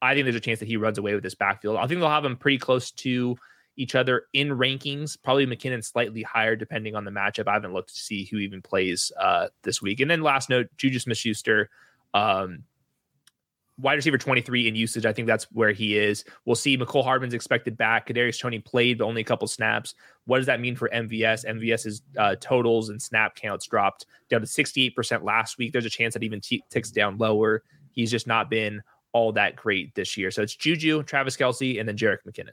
I 0.02 0.14
think 0.14 0.24
there's 0.24 0.36
a 0.36 0.40
chance 0.40 0.58
that 0.60 0.68
he 0.68 0.76
runs 0.76 0.98
away 0.98 1.14
with 1.14 1.22
this 1.22 1.34
backfield. 1.34 1.76
I 1.76 1.86
think 1.86 2.00
they'll 2.00 2.10
have 2.10 2.24
him 2.24 2.36
pretty 2.36 2.58
close 2.58 2.90
to 2.92 3.36
each 3.76 3.94
other 3.94 4.24
in 4.32 4.48
rankings. 4.48 5.16
Probably 5.22 5.46
McKinnon 5.46 5.84
slightly 5.84 6.22
higher 6.22 6.56
depending 6.56 6.96
on 6.96 7.04
the 7.04 7.10
matchup. 7.10 7.48
I 7.48 7.54
haven't 7.54 7.72
looked 7.72 7.94
to 7.94 8.00
see 8.00 8.24
who 8.24 8.38
even 8.38 8.62
plays 8.62 9.12
uh, 9.20 9.48
this 9.62 9.80
week. 9.80 10.00
And 10.00 10.10
then 10.10 10.22
last 10.22 10.50
note, 10.50 10.66
Juju 10.76 10.98
Smith-Schuster, 10.98 11.70
um, 12.14 12.64
wide 13.78 13.94
receiver 13.94 14.18
23 14.18 14.68
in 14.68 14.74
usage. 14.74 15.06
I 15.06 15.12
think 15.12 15.26
that's 15.26 15.44
where 15.52 15.72
he 15.72 15.96
is. 15.96 16.24
We'll 16.44 16.56
see. 16.56 16.76
Mecole 16.76 17.04
Hardman's 17.04 17.34
expected 17.34 17.76
back. 17.76 18.08
Kadarius 18.08 18.40
Toney 18.40 18.58
played, 18.58 18.98
but 18.98 19.04
only 19.04 19.20
a 19.20 19.24
couple 19.24 19.46
snaps. 19.46 19.94
What 20.26 20.38
does 20.38 20.46
that 20.46 20.60
mean 20.60 20.76
for 20.76 20.88
MVS? 20.88 21.46
MVS's 21.46 22.02
uh, 22.16 22.34
totals 22.40 22.88
and 22.88 23.00
snap 23.00 23.36
counts 23.36 23.66
dropped 23.66 24.06
down 24.28 24.40
to 24.40 24.46
68% 24.46 25.22
last 25.22 25.58
week. 25.58 25.72
There's 25.72 25.86
a 25.86 25.90
chance 25.90 26.14
that 26.14 26.22
even 26.22 26.40
t- 26.40 26.64
ticks 26.70 26.90
down 26.90 27.18
lower. 27.18 27.62
He's 27.92 28.10
just 28.10 28.26
not 28.26 28.50
been 28.50 28.82
all 29.12 29.32
that 29.32 29.56
great 29.56 29.94
this 29.94 30.16
year. 30.16 30.30
So 30.30 30.42
it's 30.42 30.54
Juju, 30.54 31.04
Travis 31.04 31.36
Kelce, 31.36 31.78
and 31.78 31.88
then 31.88 31.96
Jerick 31.96 32.18
McKinnon. 32.28 32.50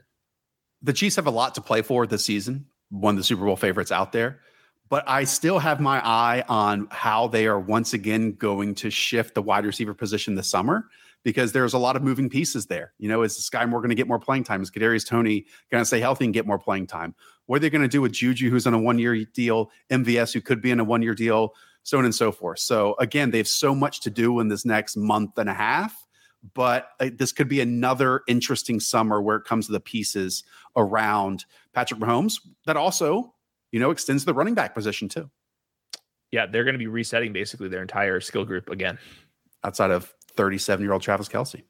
The 0.82 0.92
Chiefs 0.92 1.16
have 1.16 1.26
a 1.26 1.30
lot 1.30 1.54
to 1.56 1.60
play 1.60 1.82
for 1.82 2.06
this 2.06 2.24
season. 2.24 2.66
One 2.90 3.14
of 3.14 3.18
the 3.18 3.24
Super 3.24 3.44
Bowl 3.44 3.56
favorites 3.56 3.92
out 3.92 4.12
there 4.12 4.40
but 4.88 5.02
I 5.08 5.24
still 5.24 5.58
have 5.58 5.80
my 5.80 6.00
eye 6.04 6.44
on 6.48 6.86
how 6.90 7.26
they 7.26 7.46
are 7.46 7.58
once 7.58 7.92
again 7.92 8.32
going 8.32 8.74
to 8.76 8.90
shift 8.90 9.34
the 9.34 9.42
wide 9.42 9.66
receiver 9.66 9.94
position 9.94 10.34
this 10.36 10.48
summer 10.48 10.88
because 11.26 11.50
there's 11.50 11.74
a 11.74 11.78
lot 11.78 11.96
of 11.96 12.04
moving 12.04 12.30
pieces 12.30 12.66
there. 12.66 12.92
You 12.98 13.08
know, 13.08 13.22
is 13.22 13.36
Skyy 13.36 13.68
Moore 13.68 13.80
going 13.80 13.88
to 13.88 13.96
get 13.96 14.06
more 14.06 14.20
playing 14.20 14.44
time? 14.44 14.62
Is 14.62 14.70
Kadarius 14.70 15.04
Toney 15.04 15.44
going 15.72 15.82
to 15.82 15.84
stay 15.84 15.98
healthy 15.98 16.24
and 16.24 16.32
get 16.32 16.46
more 16.46 16.56
playing 16.56 16.86
time? 16.86 17.16
What 17.46 17.56
are 17.56 17.58
they 17.58 17.68
going 17.68 17.82
to 17.82 17.88
do 17.88 18.00
with 18.00 18.12
Juju, 18.12 18.48
who's 18.48 18.64
on 18.64 18.74
a 18.74 18.78
one 18.78 18.96
year 18.96 19.24
deal, 19.24 19.72
MVS, 19.90 20.32
who 20.32 20.40
could 20.40 20.62
be 20.62 20.70
in 20.70 20.78
a 20.78 20.84
one 20.84 21.02
year 21.02 21.16
deal, 21.16 21.52
so 21.82 21.98
on 21.98 22.04
and 22.04 22.14
so 22.14 22.30
forth. 22.30 22.60
So 22.60 22.94
again, 23.00 23.32
they 23.32 23.38
have 23.38 23.48
so 23.48 23.74
much 23.74 24.02
to 24.02 24.10
do 24.10 24.38
in 24.38 24.46
this 24.46 24.64
next 24.64 24.96
month 24.96 25.36
and 25.36 25.50
a 25.50 25.52
half. 25.52 26.06
But 26.54 26.90
uh, 27.00 27.10
this 27.12 27.32
could 27.32 27.48
be 27.48 27.60
another 27.60 28.22
interesting 28.28 28.78
summer 28.78 29.20
where 29.20 29.34
it 29.34 29.44
comes 29.46 29.66
to 29.66 29.72
the 29.72 29.80
pieces 29.80 30.44
around 30.76 31.44
Patrick 31.72 31.98
Mahomes 31.98 32.38
that 32.66 32.76
also, 32.76 33.34
you 33.72 33.80
know, 33.80 33.90
extends 33.90 34.24
the 34.24 34.32
running 34.32 34.54
back 34.54 34.76
position 34.76 35.08
too. 35.08 35.28
Yeah, 36.30 36.46
they're 36.46 36.62
going 36.62 36.74
to 36.74 36.78
be 36.78 36.86
resetting 36.86 37.32
basically 37.32 37.66
their 37.66 37.82
entire 37.82 38.20
skill 38.20 38.44
group 38.44 38.70
again. 38.70 38.96
Outside 39.64 39.90
of 39.90 40.14
37 40.36 40.84
year 40.84 40.92
old 40.92 41.02
Travis 41.02 41.28
Kelce. 41.28 41.62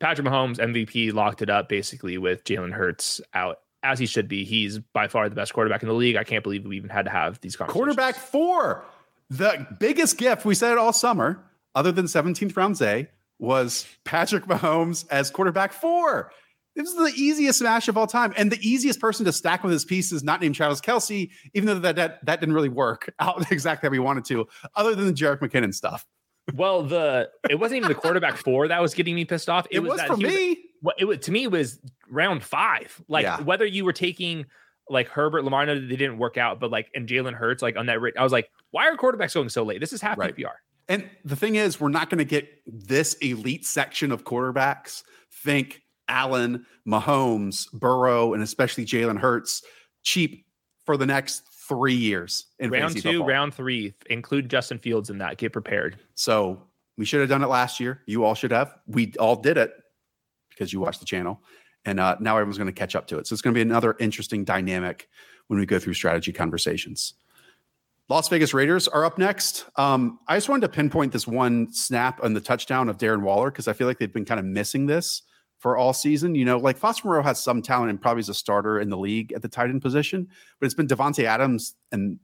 Patrick 0.00 0.26
Mahomes 0.26 0.58
MVP 0.58 1.12
locked 1.12 1.42
it 1.42 1.50
up 1.50 1.68
basically 1.68 2.18
with 2.18 2.42
Jalen 2.44 2.72
Hurts 2.72 3.20
out 3.34 3.58
as 3.82 3.98
he 3.98 4.06
should 4.06 4.28
be. 4.28 4.44
He's 4.44 4.78
by 4.78 5.08
far 5.08 5.28
the 5.28 5.34
best 5.34 5.52
quarterback 5.52 5.82
in 5.82 5.88
the 5.88 5.94
league. 5.94 6.16
I 6.16 6.24
can't 6.24 6.42
believe 6.42 6.64
we 6.64 6.76
even 6.76 6.90
had 6.90 7.04
to 7.04 7.10
have 7.10 7.40
these 7.40 7.56
conversations. 7.56 7.78
Quarterback 7.78 8.16
four. 8.16 8.84
The 9.30 9.66
biggest 9.78 10.18
gift 10.18 10.44
we 10.44 10.54
said 10.54 10.72
it 10.72 10.78
all 10.78 10.92
summer, 10.92 11.42
other 11.74 11.92
than 11.92 12.06
17th 12.06 12.56
round 12.56 12.76
Zay, 12.76 13.08
was 13.38 13.86
Patrick 14.04 14.44
Mahomes 14.44 15.06
as 15.10 15.30
quarterback 15.30 15.72
four. 15.72 16.32
This 16.74 16.88
is 16.88 16.96
the 16.96 17.12
easiest 17.20 17.58
smash 17.58 17.88
of 17.88 17.98
all 17.98 18.06
time. 18.06 18.32
And 18.36 18.50
the 18.50 18.58
easiest 18.66 19.00
person 19.00 19.24
to 19.26 19.32
stack 19.32 19.62
with 19.62 19.72
his 19.72 19.84
pieces, 19.84 20.22
not 20.22 20.40
named 20.40 20.54
Travis 20.54 20.80
Kelce, 20.80 21.30
even 21.54 21.66
though 21.66 21.78
that, 21.80 21.96
that, 21.96 22.24
that 22.24 22.40
didn't 22.40 22.54
really 22.54 22.68
work 22.68 23.12
out 23.20 23.50
exactly 23.52 23.86
how 23.86 23.90
we 23.90 23.98
wanted 23.98 24.24
to, 24.26 24.46
other 24.74 24.94
than 24.94 25.06
the 25.06 25.12
Jerick 25.12 25.40
McKinnon 25.40 25.74
stuff 25.74 26.06
well, 26.54 26.82
the 26.82 27.30
it 27.48 27.58
wasn't 27.58 27.78
even 27.78 27.88
the 27.88 27.94
quarterback 27.94 28.36
four 28.44 28.68
that 28.68 28.80
was 28.80 28.94
getting 28.94 29.14
me 29.14 29.24
pissed 29.24 29.48
off. 29.48 29.66
It, 29.70 29.76
it 29.76 29.78
was, 29.80 29.92
was 29.92 30.02
for 30.02 30.16
me. 30.16 30.64
Was, 30.82 30.94
it 30.98 31.04
was 31.04 31.18
to 31.18 31.32
me 31.32 31.44
it 31.44 31.50
was 31.50 31.78
round 32.10 32.42
five. 32.42 33.00
Like 33.08 33.24
yeah. 33.24 33.40
whether 33.40 33.64
you 33.64 33.84
were 33.84 33.92
taking 33.92 34.46
like 34.88 35.08
Herbert, 35.08 35.44
Lamar, 35.44 35.64
no, 35.66 35.74
they 35.74 35.96
didn't 35.96 36.18
work 36.18 36.36
out, 36.36 36.60
but 36.60 36.70
like 36.70 36.88
and 36.94 37.08
Jalen 37.08 37.34
Hurts, 37.34 37.62
like 37.62 37.76
on 37.76 37.86
that 37.86 37.98
I 38.18 38.22
was 38.22 38.32
like, 38.32 38.50
why 38.70 38.88
are 38.88 38.96
quarterbacks 38.96 39.34
going 39.34 39.48
so 39.48 39.62
late? 39.62 39.80
This 39.80 39.92
is 39.92 40.00
half 40.00 40.18
right. 40.18 40.34
PPR. 40.36 40.52
And 40.88 41.08
the 41.24 41.36
thing 41.36 41.54
is, 41.54 41.80
we're 41.80 41.88
not 41.88 42.10
going 42.10 42.18
to 42.18 42.24
get 42.24 42.48
this 42.66 43.14
elite 43.14 43.64
section 43.64 44.10
of 44.10 44.24
quarterbacks. 44.24 45.04
Think 45.44 45.82
Allen, 46.08 46.66
Mahomes, 46.86 47.70
Burrow, 47.72 48.34
and 48.34 48.42
especially 48.42 48.84
Jalen 48.84 49.18
Hurts 49.18 49.62
cheap 50.02 50.44
for 50.84 50.96
the 50.96 51.06
next 51.06 51.46
three 51.76 51.94
years 51.94 52.46
in 52.58 52.70
round 52.70 52.94
two, 52.94 53.02
football. 53.02 53.26
round 53.26 53.54
three. 53.54 53.94
Include 54.10 54.48
Justin 54.48 54.78
Fields 54.78 55.10
in 55.10 55.18
that. 55.18 55.36
Get 55.38 55.52
prepared. 55.52 55.98
So 56.14 56.62
we 56.96 57.04
should 57.04 57.20
have 57.20 57.28
done 57.28 57.42
it 57.42 57.48
last 57.48 57.80
year. 57.80 58.02
You 58.06 58.24
all 58.24 58.34
should 58.34 58.52
have. 58.52 58.74
We 58.86 59.12
all 59.18 59.36
did 59.36 59.56
it 59.56 59.72
because 60.50 60.72
you 60.72 60.80
watched 60.80 61.00
the 61.00 61.06
channel, 61.06 61.40
and 61.84 61.98
uh, 61.98 62.16
now 62.20 62.36
everyone's 62.36 62.58
going 62.58 62.66
to 62.66 62.72
catch 62.72 62.94
up 62.94 63.06
to 63.08 63.18
it. 63.18 63.26
So 63.26 63.32
it's 63.32 63.42
going 63.42 63.54
to 63.54 63.58
be 63.58 63.62
another 63.62 63.96
interesting 63.98 64.44
dynamic 64.44 65.08
when 65.48 65.58
we 65.58 65.66
go 65.66 65.78
through 65.78 65.94
strategy 65.94 66.32
conversations. 66.32 67.14
Las 68.08 68.28
Vegas 68.28 68.52
Raiders 68.52 68.88
are 68.88 69.04
up 69.04 69.16
next. 69.16 69.64
Um, 69.76 70.18
I 70.28 70.36
just 70.36 70.48
wanted 70.48 70.62
to 70.62 70.68
pinpoint 70.68 71.12
this 71.12 71.26
one 71.26 71.72
snap 71.72 72.22
on 72.22 72.34
the 72.34 72.40
touchdown 72.40 72.88
of 72.88 72.98
Darren 72.98 73.22
Waller 73.22 73.50
because 73.50 73.68
I 73.68 73.72
feel 73.72 73.86
like 73.86 73.98
they've 73.98 74.12
been 74.12 74.24
kind 74.24 74.38
of 74.40 74.44
missing 74.44 74.86
this 74.86 75.22
for 75.62 75.76
all 75.76 75.92
season. 75.92 76.34
You 76.34 76.44
know, 76.44 76.58
like 76.58 76.76
Foster 76.76 77.06
Moreau 77.06 77.22
has 77.22 77.42
some 77.42 77.62
talent 77.62 77.88
and 77.88 78.00
probably 78.00 78.20
is 78.20 78.28
a 78.28 78.34
starter 78.34 78.80
in 78.80 78.90
the 78.90 78.98
league 78.98 79.32
at 79.32 79.42
the 79.42 79.48
tight 79.48 79.70
end 79.70 79.80
position, 79.80 80.28
but 80.58 80.66
it's 80.66 80.74
been 80.74 80.88
Davante 80.88 81.22
Adams 81.22 81.76
and 81.92 82.18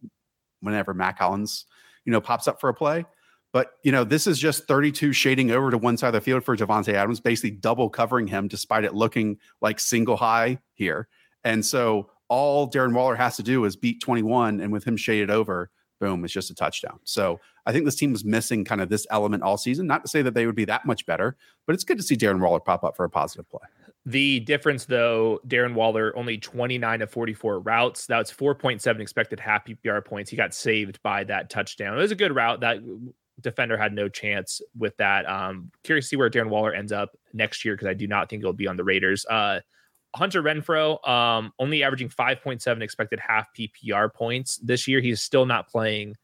whenever 0.60 0.92
Mack 0.92 1.20
Hollins, 1.20 1.64
you 2.04 2.10
know, 2.10 2.20
pops 2.20 2.48
up 2.48 2.60
for 2.60 2.68
a 2.68 2.74
play. 2.74 3.06
But 3.52 3.74
you 3.84 3.92
know, 3.92 4.02
this 4.02 4.26
is 4.26 4.40
just 4.40 4.66
32 4.66 5.12
shading 5.12 5.52
over 5.52 5.70
to 5.70 5.78
one 5.78 5.96
side 5.96 6.08
of 6.08 6.14
the 6.14 6.20
field 6.20 6.42
for 6.42 6.56
Davante 6.56 6.92
Adams, 6.92 7.20
basically 7.20 7.52
double 7.52 7.88
covering 7.88 8.26
him, 8.26 8.48
despite 8.48 8.84
it 8.84 8.94
looking 8.94 9.38
like 9.62 9.78
single 9.78 10.16
high 10.16 10.58
here. 10.74 11.06
And 11.44 11.64
so 11.64 12.10
all 12.26 12.68
Darren 12.68 12.92
Waller 12.92 13.14
has 13.14 13.36
to 13.36 13.44
do 13.44 13.64
is 13.64 13.76
beat 13.76 14.02
21, 14.02 14.60
and 14.60 14.72
with 14.72 14.84
him 14.84 14.96
shaded 14.96 15.30
over, 15.30 15.70
boom, 15.98 16.24
it's 16.24 16.32
just 16.32 16.50
a 16.50 16.54
touchdown. 16.54 16.98
So 17.04 17.40
I 17.66 17.72
think 17.72 17.84
this 17.84 17.96
team 17.96 18.12
was 18.12 18.24
missing 18.24 18.64
kind 18.64 18.80
of 18.80 18.88
this 18.88 19.06
element 19.10 19.42
all 19.42 19.56
season. 19.56 19.86
Not 19.86 20.02
to 20.02 20.08
say 20.08 20.22
that 20.22 20.34
they 20.34 20.46
would 20.46 20.54
be 20.54 20.64
that 20.66 20.84
much 20.84 21.06
better, 21.06 21.36
but 21.66 21.74
it's 21.74 21.84
good 21.84 21.98
to 21.98 22.02
see 22.02 22.16
Darren 22.16 22.40
Waller 22.40 22.60
pop 22.60 22.84
up 22.84 22.96
for 22.96 23.04
a 23.04 23.10
positive 23.10 23.48
play. 23.48 23.60
The 24.06 24.40
difference, 24.40 24.86
though, 24.86 25.40
Darren 25.46 25.74
Waller 25.74 26.16
only 26.16 26.38
29 26.38 27.02
of 27.02 27.10
44 27.10 27.60
routes. 27.60 28.06
That's 28.06 28.32
4.7 28.32 29.00
expected 29.00 29.38
half 29.38 29.66
PPR 29.66 30.02
points. 30.04 30.30
He 30.30 30.36
got 30.36 30.54
saved 30.54 31.02
by 31.02 31.24
that 31.24 31.50
touchdown. 31.50 31.94
It 31.94 32.00
was 32.00 32.12
a 32.12 32.16
good 32.16 32.34
route. 32.34 32.60
That 32.60 32.78
defender 33.40 33.76
had 33.76 33.92
no 33.92 34.08
chance 34.08 34.60
with 34.76 34.96
that. 34.96 35.28
Um, 35.28 35.70
curious 35.84 36.06
to 36.06 36.08
see 36.10 36.16
where 36.16 36.30
Darren 36.30 36.48
Waller 36.48 36.72
ends 36.72 36.92
up 36.92 37.10
next 37.32 37.64
year 37.64 37.74
because 37.74 37.88
I 37.88 37.94
do 37.94 38.06
not 38.06 38.30
think 38.30 38.42
he'll 38.42 38.52
be 38.52 38.66
on 38.66 38.76
the 38.76 38.84
Raiders. 38.84 39.26
Uh, 39.26 39.60
Hunter 40.16 40.42
Renfrow 40.42 41.06
um, 41.08 41.52
only 41.58 41.82
averaging 41.82 42.08
5.7 42.08 42.82
expected 42.82 43.20
half 43.20 43.48
PPR 43.54 44.12
points 44.12 44.56
this 44.58 44.88
year. 44.88 45.00
He's 45.00 45.20
still 45.20 45.46
not 45.46 45.68
playing 45.68 46.16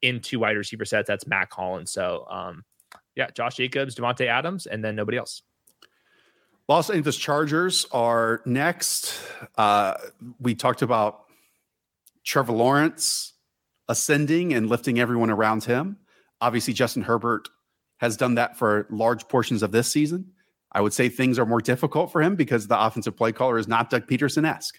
in 0.00 0.20
two 0.20 0.40
wide 0.40 0.56
receiver 0.56 0.84
sets. 0.84 1.08
That's 1.08 1.26
Mack 1.26 1.52
Hollins. 1.52 1.92
So, 1.92 2.26
um, 2.30 2.64
yeah, 3.14 3.28
Josh 3.34 3.56
Jacobs, 3.56 3.94
Davante 3.94 4.26
Adams, 4.26 4.66
and 4.66 4.84
then 4.84 4.96
nobody 4.96 5.18
else. 5.18 5.42
Los 6.68 6.90
Angeles 6.90 7.16
Chargers 7.16 7.86
are 7.92 8.40
next. 8.46 9.20
Uh, 9.58 9.94
we 10.40 10.54
talked 10.54 10.82
about 10.82 11.24
Trevor 12.24 12.52
Lawrence 12.52 13.34
ascending 13.88 14.54
and 14.54 14.68
lifting 14.68 14.98
everyone 14.98 15.30
around 15.30 15.64
him. 15.64 15.98
Obviously, 16.40 16.72
Justin 16.72 17.02
Herbert 17.02 17.48
has 17.98 18.16
done 18.16 18.36
that 18.36 18.56
for 18.56 18.86
large 18.90 19.28
portions 19.28 19.62
of 19.62 19.72
this 19.72 19.88
season. 19.88 20.31
I 20.72 20.80
would 20.80 20.92
say 20.92 21.08
things 21.08 21.38
are 21.38 21.46
more 21.46 21.60
difficult 21.60 22.10
for 22.10 22.22
him 22.22 22.34
because 22.34 22.66
the 22.66 22.82
offensive 22.82 23.16
play 23.16 23.32
caller 23.32 23.58
is 23.58 23.68
not 23.68 23.90
Doug 23.90 24.06
Pederson 24.06 24.46
esque. 24.46 24.78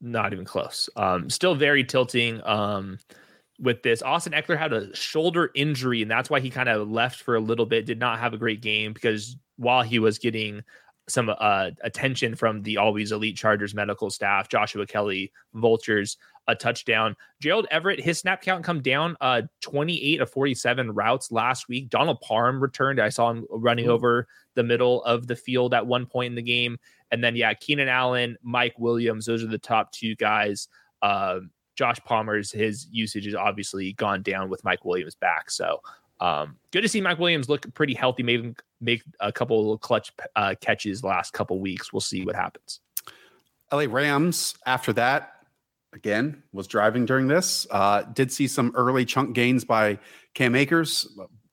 Not 0.00 0.32
even 0.32 0.46
close. 0.46 0.88
Um, 0.96 1.28
still 1.28 1.54
very 1.54 1.84
tilting. 1.84 2.40
Um, 2.46 2.98
with 3.60 3.82
this. 3.82 4.02
Austin 4.02 4.32
Ekeler 4.32 4.58
had 4.58 4.72
a 4.72 4.94
shoulder 4.96 5.50
injury, 5.54 6.02
and 6.02 6.10
that's 6.10 6.30
why 6.30 6.40
he 6.40 6.50
kind 6.50 6.68
of 6.68 6.90
left 6.90 7.20
for 7.20 7.36
a 7.36 7.40
little 7.40 7.66
bit. 7.66 7.86
Did 7.86 7.98
not 7.98 8.18
have 8.18 8.32
a 8.32 8.38
great 8.38 8.62
game 8.62 8.92
because 8.92 9.36
while 9.56 9.82
he 9.82 9.98
was 9.98 10.18
getting 10.18 10.62
some 11.08 11.30
uh, 11.38 11.70
attention 11.82 12.34
from 12.34 12.62
the 12.62 12.76
always 12.76 13.12
elite 13.12 13.36
Chargers 13.36 13.74
medical 13.74 14.10
staff, 14.10 14.48
Joshua 14.48 14.86
Kelley, 14.86 15.32
Vultures, 15.54 16.16
a 16.46 16.54
touchdown. 16.54 17.16
Gerald 17.40 17.66
Everett, 17.70 18.00
his 18.00 18.18
snap 18.18 18.42
count 18.42 18.64
come 18.64 18.80
down 18.80 19.16
uh, 19.20 19.42
28 19.60 20.20
of 20.20 20.30
47 20.30 20.92
routes 20.92 21.30
last 21.30 21.68
week. 21.68 21.90
Donald 21.90 22.20
Parham 22.20 22.60
returned. 22.60 23.00
I 23.00 23.08
saw 23.08 23.30
him 23.30 23.44
running 23.50 23.84
mm-hmm. 23.84 23.92
over 23.92 24.28
the 24.60 24.64
middle 24.64 25.02
of 25.04 25.26
the 25.26 25.36
field 25.36 25.72
at 25.72 25.86
one 25.86 26.04
point 26.04 26.32
in 26.32 26.34
the 26.34 26.42
game. 26.42 26.78
And 27.10 27.24
then, 27.24 27.34
yeah, 27.34 27.54
Keenan 27.54 27.88
Allen, 27.88 28.36
Mike 28.42 28.74
Williams, 28.78 29.24
those 29.24 29.42
are 29.42 29.48
the 29.48 29.58
top 29.58 29.90
two 29.90 30.14
guys. 30.16 30.68
Uh, 31.00 31.40
Josh 31.76 31.98
Palmer's 32.04 32.52
his 32.52 32.86
usage 32.90 33.24
has 33.24 33.34
obviously 33.34 33.94
gone 33.94 34.22
down 34.22 34.50
with 34.50 34.62
Mike 34.64 34.84
Williams 34.84 35.14
back. 35.14 35.50
So 35.50 35.80
um, 36.20 36.56
good 36.72 36.82
to 36.82 36.88
see 36.88 37.00
Mike 37.00 37.18
Williams 37.18 37.48
look 37.48 37.72
pretty 37.72 37.94
healthy, 37.94 38.22
maybe 38.22 38.54
make 38.82 39.02
a 39.18 39.32
couple 39.32 39.78
clutch 39.78 40.12
uh, 40.36 40.54
catches 40.60 41.02
last 41.02 41.32
couple 41.32 41.58
weeks. 41.58 41.90
We'll 41.90 42.00
see 42.00 42.22
what 42.26 42.36
happens. 42.36 42.80
LA 43.72 43.86
Rams 43.88 44.54
after 44.66 44.92
that 44.92 45.32
again 45.94 46.42
was 46.52 46.66
driving 46.66 47.06
during 47.06 47.28
this. 47.28 47.66
Uh, 47.70 48.02
did 48.02 48.30
see 48.30 48.46
some 48.46 48.72
early 48.74 49.06
chunk 49.06 49.34
gains 49.34 49.64
by 49.64 49.98
Cam 50.34 50.54
Akers. 50.54 51.08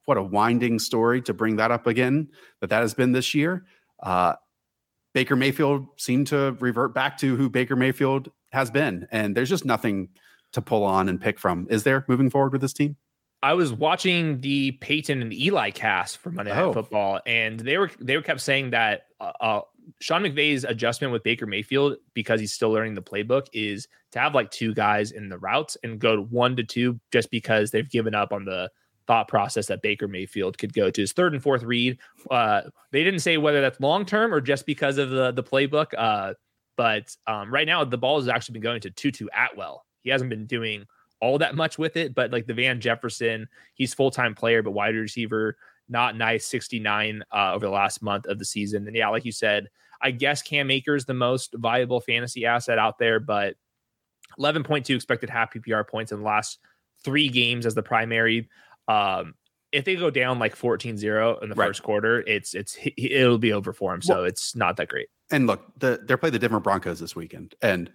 What 0.08 0.18
a 0.18 0.24
winding 0.24 0.80
story 0.80 1.22
to 1.24 1.34
bring 1.34 1.58
that 1.58 1.70
up 1.70 1.86
again. 1.86 2.30
That 2.62 2.70
that 2.70 2.80
has 2.80 2.94
been 2.94 3.12
this 3.12 3.36
year. 3.36 3.66
Uh, 4.02 4.36
Baker 5.14 5.36
Mayfield 5.36 5.86
seemed 5.98 6.28
to 6.28 6.56
revert 6.62 6.94
back 6.94 7.18
to 7.18 7.36
who 7.36 7.50
Baker 7.50 7.76
Mayfield 7.76 8.32
has 8.54 8.72
been, 8.72 9.06
and 9.12 9.36
there's 9.36 9.50
just 9.50 9.66
nothing 9.66 10.08
to 10.54 10.62
pull 10.62 10.86
on 10.86 11.10
and 11.10 11.20
pick 11.20 11.38
from. 11.38 11.68
Is 11.70 11.84
there 11.84 12.06
moving 12.08 12.30
forward 12.30 12.54
with 12.54 12.62
this 12.62 12.72
team? 12.72 12.96
I 13.44 13.54
was 13.54 13.74
watching 13.74 14.40
the 14.40 14.72
Peyton 14.72 15.22
and 15.22 15.34
Eli 15.34 15.72
cast 15.72 16.20
for 16.20 16.32
Monday 16.32 16.54
Night 16.54 16.62
oh. 16.62 16.74
Football, 16.74 17.20
and 17.26 17.60
they 17.60 17.78
were 17.78 17.92
they 18.00 18.16
were 18.16 18.24
kept 18.24 18.40
saying 18.40 18.70
that 18.70 19.08
uh, 19.20 19.34
uh, 19.42 19.62
Sean 20.00 20.24
McVay's 20.24 20.64
adjustment 20.64 21.12
with 21.12 21.22
Baker 21.22 21.46
Mayfield 21.46 21.98
because 22.14 22.40
he's 22.40 22.54
still 22.54 22.72
learning 22.72 22.96
the 22.96 23.02
playbook 23.02 23.48
is 23.52 23.90
to 24.14 24.20
have 24.20 24.34
like 24.34 24.52
two 24.52 24.74
guys 24.74 25.12
in 25.12 25.28
the 25.28 25.38
routes 25.38 25.76
and 25.84 26.00
go 26.00 26.16
to 26.16 26.22
one 26.22 26.56
to 26.56 26.64
two 26.64 26.98
just 27.12 27.30
because 27.30 27.72
they've 27.72 27.90
given 27.90 28.16
up 28.16 28.32
on 28.32 28.46
the 28.46 28.72
thought 29.08 29.28
process 29.28 29.68
that 29.68 29.82
Baker 29.82 30.08
Mayfield 30.08 30.58
could 30.58 30.74
go 30.74 30.92
to 30.92 31.02
his 31.02 31.14
third 31.14 31.34
and 31.34 31.42
fourth 31.42 31.64
read. 31.64 31.98
Uh, 32.30 32.62
they 32.92 33.04
didn't 33.04 33.22
say 33.22 33.38
whether 33.38 33.62
that's 33.62 33.80
long 33.80 34.06
term 34.06 34.34
or 34.34 34.42
just 34.42 34.66
because 34.66 34.98
of 34.98 35.10
the 35.10 35.32
the 35.32 35.44
playbook. 35.44 35.94
Uh, 35.98 36.34
but 36.76 37.16
um, 37.26 37.52
right 37.52 37.66
now 37.66 37.84
the 37.84 37.98
ball 37.98 38.20
has 38.20 38.28
actually 38.28 38.54
been 38.54 38.62
going 38.62 38.82
to 38.82 38.92
Tutu 38.92 39.28
Atwell. 39.36 39.86
He 40.04 40.10
hasn't 40.10 40.30
been 40.30 40.46
doing 40.46 40.86
all 41.20 41.38
that 41.40 41.56
much 41.56 41.78
with 41.78 41.98
it, 41.98 42.14
but 42.14 42.32
like 42.32 42.46
the 42.46 42.54
Van 42.54 42.80
Jefferson, 42.80 43.48
he's 43.74 43.94
full 43.94 44.12
time 44.12 44.36
player, 44.36 44.62
but 44.62 44.72
wide 44.72 44.96
receiver, 44.96 45.58
not 45.90 46.16
nice 46.16 46.46
69 46.46 47.24
uh, 47.34 47.54
over 47.54 47.66
the 47.66 47.72
last 47.72 48.02
month 48.02 48.26
of 48.28 48.40
the 48.40 48.46
season. 48.46 48.88
And 48.88 48.96
yeah, 48.96 49.10
like 49.10 49.26
you 49.26 49.32
said, 49.32 49.68
I 50.02 50.12
guess 50.12 50.42
Cam 50.42 50.70
Akers 50.70 51.06
the 51.06 51.14
most 51.14 51.56
viable 51.56 52.02
fantasy 52.02 52.46
asset 52.46 52.78
out 52.78 53.00
there, 53.00 53.20
but 53.20 53.56
11.2 54.40 54.96
expected 54.96 55.30
half 55.30 55.54
PPR 55.54 55.88
points 55.88 56.12
in 56.12 56.20
the 56.20 56.26
last 56.26 56.60
three 57.04 57.30
games 57.30 57.66
as 57.66 57.76
the 57.76 57.84
primary. 57.84 58.48
Um, 58.88 59.36
if 59.72 59.86
they 59.86 59.96
go 59.96 60.10
down 60.10 60.40
like 60.40 60.56
14-0 60.56 61.44
in 61.44 61.50
the 61.50 61.56
right. 61.56 61.68
first 61.68 61.84
quarter, 61.84 62.22
it's 62.22 62.54
it's 62.54 62.78
it'll 62.98 63.38
be 63.38 63.54
over 63.54 63.74
for 63.74 63.94
him. 63.94 64.02
So 64.02 64.16
well, 64.16 64.24
it's 64.24 64.56
not 64.56 64.78
that 64.78 64.88
great. 64.88 65.10
And 65.30 65.46
look, 65.46 65.62
the, 65.80 66.00
they're 66.06 66.18
playing 66.18 66.34
the 66.34 66.40
Denver 66.40 66.60
Broncos 66.60 67.00
this 67.00 67.16
weekend, 67.16 67.56
and 67.62 67.92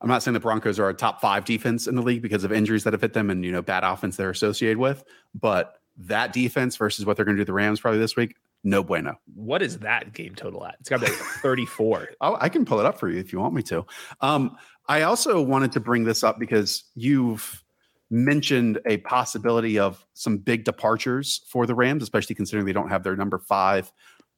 I'm 0.00 0.08
not 0.08 0.22
saying 0.22 0.34
the 0.34 0.40
Broncos 0.40 0.78
are 0.78 0.88
a 0.88 0.94
top 0.94 1.20
five 1.20 1.44
defense 1.44 1.86
in 1.86 1.96
the 1.96 2.02
league 2.02 2.22
because 2.22 2.44
of 2.44 2.52
injuries 2.52 2.84
that 2.84 2.92
have 2.92 3.00
hit 3.00 3.12
them 3.12 3.30
and 3.30 3.44
you 3.44 3.52
know 3.52 3.62
bad 3.62 3.82
offense 3.82 4.16
they're 4.16 4.30
associated 4.30 4.78
with. 4.78 5.04
But 5.34 5.78
that 5.98 6.32
defense 6.32 6.76
versus 6.76 7.06
what 7.06 7.16
they're 7.16 7.24
going 7.24 7.36
to 7.36 7.40
do 7.40 7.46
the 7.46 7.52
Rams 7.52 7.80
probably 7.80 7.98
this 7.98 8.16
week, 8.16 8.36
no 8.62 8.82
bueno. 8.82 9.18
What 9.34 9.62
is 9.62 9.78
that 9.78 10.12
game 10.12 10.34
total 10.34 10.64
at? 10.66 10.76
It's 10.80 10.88
got 10.88 11.00
to 11.00 11.06
be 11.06 11.12
like 11.12 11.20
34. 11.42 12.10
oh, 12.20 12.36
I 12.40 12.48
can 12.48 12.64
pull 12.64 12.80
it 12.80 12.86
up 12.86 13.00
for 13.00 13.08
you 13.08 13.18
if 13.18 13.32
you 13.32 13.40
want 13.40 13.54
me 13.54 13.62
to. 13.62 13.86
Um, 14.20 14.56
I 14.88 15.02
also 15.02 15.40
wanted 15.40 15.72
to 15.72 15.80
bring 15.80 16.04
this 16.04 16.22
up 16.22 16.38
because 16.38 16.84
you've 16.94 17.64
mentioned 18.10 18.78
a 18.86 18.98
possibility 18.98 19.78
of 19.78 20.06
some 20.14 20.38
big 20.38 20.64
departures 20.64 21.42
for 21.48 21.66
the 21.66 21.74
Rams, 21.74 22.02
especially 22.02 22.34
considering 22.34 22.66
they 22.66 22.72
don't 22.72 22.88
have 22.88 23.02
their 23.02 23.16
number 23.16 23.38
five 23.38 23.92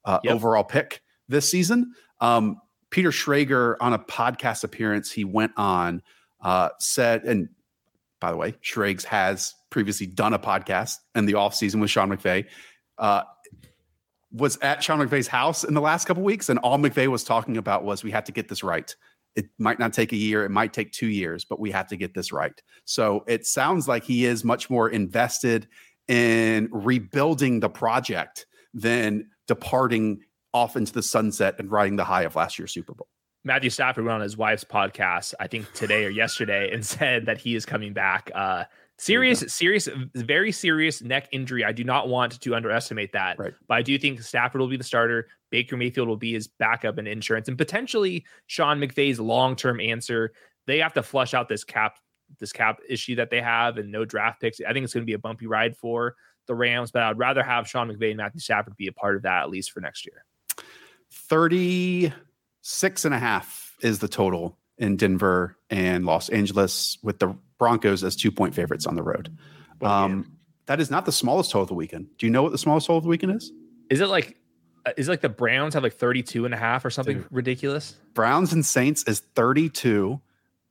uh, 0.05 0.19
yep. 0.23 0.33
overall 0.33 0.63
pick 0.63 1.01
this 1.27 1.49
season. 1.49 1.93
Um, 2.19 2.59
Peter 2.89 3.11
Schrager 3.11 3.75
on 3.79 3.93
a 3.93 3.99
podcast 3.99 4.63
appearance 4.63 5.11
he 5.11 5.23
went 5.23 5.51
on 5.57 6.01
uh, 6.41 6.69
said, 6.79 7.23
and 7.23 7.49
by 8.19 8.31
the 8.31 8.37
way, 8.37 8.55
Schrags 8.61 9.03
has 9.05 9.55
previously 9.69 10.07
done 10.07 10.33
a 10.33 10.39
podcast 10.39 10.95
in 11.15 11.25
the 11.25 11.33
offseason 11.33 11.79
with 11.79 11.89
Sean 11.89 12.09
McVay. 12.09 12.45
Uh, 12.97 13.23
was 14.31 14.57
at 14.61 14.83
Sean 14.83 14.99
McVay's 14.99 15.27
house 15.27 15.63
in 15.63 15.73
the 15.73 15.81
last 15.81 16.05
couple 16.05 16.23
weeks, 16.23 16.49
and 16.49 16.59
all 16.59 16.77
McVay 16.77 17.07
was 17.07 17.23
talking 17.23 17.57
about 17.57 17.83
was 17.83 18.03
we 18.03 18.11
have 18.11 18.25
to 18.25 18.31
get 18.31 18.47
this 18.47 18.63
right. 18.63 18.95
It 19.39 19.49
might 19.57 19.79
not 19.79 19.93
take 19.93 20.11
a 20.11 20.17
year, 20.17 20.43
it 20.43 20.49
might 20.49 20.73
take 20.73 20.91
two 20.91 21.07
years, 21.07 21.45
but 21.45 21.61
we 21.61 21.71
have 21.71 21.87
to 21.87 21.95
get 21.95 22.13
this 22.13 22.33
right. 22.33 22.61
So 22.83 23.23
it 23.25 23.47
sounds 23.47 23.87
like 23.87 24.03
he 24.03 24.25
is 24.25 24.43
much 24.43 24.69
more 24.69 24.89
invested 24.89 25.67
in 26.09 26.67
rebuilding 26.73 27.61
the 27.61 27.69
project 27.69 28.45
than 28.73 29.29
departing 29.47 30.19
off 30.53 30.75
into 30.75 30.91
the 30.91 31.03
sunset 31.03 31.55
and 31.57 31.71
riding 31.71 31.95
the 31.95 32.03
high 32.03 32.23
of 32.23 32.35
last 32.35 32.59
year's 32.59 32.73
Super 32.73 32.93
Bowl. 32.93 33.07
Matthew 33.45 33.69
Stafford 33.69 34.03
went 34.03 34.15
on 34.15 34.21
his 34.21 34.35
wife's 34.35 34.65
podcast, 34.65 35.33
I 35.39 35.47
think 35.47 35.71
today 35.71 36.03
or 36.05 36.09
yesterday, 36.09 36.73
and 36.73 36.85
said 36.97 37.27
that 37.27 37.37
he 37.37 37.55
is 37.55 37.65
coming 37.65 37.93
back. 37.93 38.29
Uh, 38.35 38.65
serious, 38.99 39.39
serious, 39.47 39.87
very 40.13 40.51
serious 40.51 41.01
neck 41.01 41.27
injury. 41.31 41.65
I 41.65 41.71
do 41.71 41.83
not 41.83 42.09
want 42.09 42.39
to 42.39 42.55
underestimate 42.55 43.13
that, 43.13 43.39
right. 43.39 43.53
but 43.67 43.75
I 43.75 43.81
do 43.81 43.97
think 43.97 44.21
Stafford 44.21 44.61
will 44.61 44.67
be 44.67 44.77
the 44.77 44.83
starter. 44.83 45.27
Baker 45.49 45.77
Mayfield 45.77 46.07
will 46.07 46.17
be 46.17 46.33
his 46.33 46.47
backup 46.47 46.97
and 46.97 47.07
insurance, 47.07 47.47
and 47.47 47.57
potentially 47.57 48.25
Sean 48.47 48.79
McVay's 48.79 49.19
long-term 49.19 49.79
answer. 49.79 50.31
They 50.67 50.77
have 50.79 50.93
to 50.93 51.03
flush 51.03 51.33
out 51.33 51.47
this 51.49 51.63
cap, 51.63 51.97
this 52.39 52.51
cap 52.51 52.79
issue 52.87 53.15
that 53.15 53.31
they 53.31 53.41
have, 53.41 53.77
and 53.77 53.91
no 53.91 54.05
draft 54.05 54.41
picks. 54.41 54.59
I 54.61 54.73
think 54.73 54.83
it's 54.83 54.93
going 54.93 55.03
to 55.03 55.09
be 55.09 55.13
a 55.13 55.19
bumpy 55.19 55.47
ride 55.47 55.75
for 55.75 56.15
the 56.47 56.53
Rams, 56.53 56.91
but 56.91 57.01
I'd 57.03 57.17
rather 57.17 57.41
have 57.41 57.67
Sean 57.67 57.89
McVay 57.89 58.09
and 58.09 58.17
Matthew 58.17 58.41
Stafford 58.41 58.75
be 58.75 58.87
a 58.87 58.93
part 58.93 59.15
of 59.15 59.23
that 59.23 59.43
at 59.43 59.49
least 59.49 59.71
for 59.71 59.79
next 59.81 60.05
year. 60.05 60.25
36 61.11 63.05
and 63.05 63.13
a 63.15 63.19
half 63.19 63.75
is 63.81 63.99
the 63.99 64.07
total 64.07 64.57
in 64.77 64.97
Denver 64.97 65.57
and 65.69 66.05
Los 66.05 66.29
Angeles 66.29 66.97
with 67.01 67.19
the 67.19 67.35
Broncos 67.59 68.03
as 68.03 68.15
two 68.15 68.31
point 68.31 68.55
favorites 68.55 68.87
on 68.87 68.95
the 68.95 69.03
road. 69.03 69.37
Um, 69.81 70.37
that 70.65 70.79
is 70.79 70.89
not 70.89 71.05
the 71.05 71.11
smallest 71.11 71.51
total 71.51 71.63
of 71.63 71.67
the 71.67 71.75
weekend. 71.75 72.07
Do 72.17 72.25
you 72.25 72.31
know 72.31 72.41
what 72.41 72.51
the 72.51 72.57
smallest 72.57 72.87
total 72.87 72.97
of 72.97 73.03
the 73.03 73.09
weekend 73.09 73.35
is? 73.35 73.51
Is 73.89 74.01
it 74.01 74.07
like 74.07 74.37
is 74.97 75.07
it 75.07 75.11
like 75.11 75.21
the 75.21 75.29
Browns 75.29 75.73
have 75.73 75.83
like 75.83 75.93
32 75.93 76.45
and 76.45 76.53
a 76.53 76.57
half 76.57 76.85
or 76.85 76.89
something 76.89 77.17
Dude. 77.17 77.27
ridiculous? 77.31 77.95
Browns 78.13 78.53
and 78.53 78.65
Saints 78.65 79.03
is 79.03 79.19
32. 79.35 80.19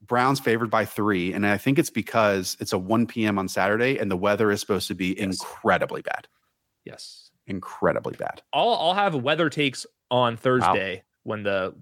Browns 0.01 0.39
favored 0.39 0.69
by 0.69 0.85
three. 0.85 1.31
And 1.33 1.45
I 1.45 1.57
think 1.57 1.77
it's 1.77 1.91
because 1.91 2.57
it's 2.59 2.73
a 2.73 2.77
1 2.77 3.05
p.m. 3.05 3.37
on 3.37 3.47
Saturday 3.47 3.97
and 3.97 4.09
the 4.09 4.17
weather 4.17 4.51
is 4.51 4.59
supposed 4.59 4.87
to 4.87 4.95
be 4.95 5.15
yes. 5.17 5.19
incredibly 5.19 6.01
bad. 6.01 6.27
Yes. 6.85 7.29
Incredibly 7.45 8.15
bad. 8.15 8.41
I'll 8.51 8.73
I'll 8.73 8.93
have 8.93 9.15
weather 9.15 9.49
takes 9.49 9.85
on 10.09 10.37
Thursday 10.37 10.95
wow. 10.95 11.01
when 11.23 11.43
the 11.43 11.75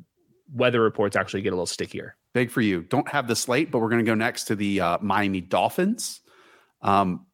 weather 0.54 0.82
reports 0.82 1.16
actually 1.16 1.42
get 1.42 1.50
a 1.50 1.56
little 1.56 1.66
stickier. 1.66 2.17
Big 2.34 2.52
for 2.52 2.62
you. 2.62 2.84
Don't 2.84 3.08
have 3.10 3.28
the 3.28 3.36
slate, 3.36 3.72
but 3.72 3.80
we're 3.80 3.90
going 3.90 4.04
to 4.04 4.10
go 4.10 4.16
next 4.16 4.46
to 4.46 4.56
the 4.56 4.82
uh, 4.82 4.98
Miami 5.02 5.42
Dolphins. 5.42 6.22
Um, 6.82 7.26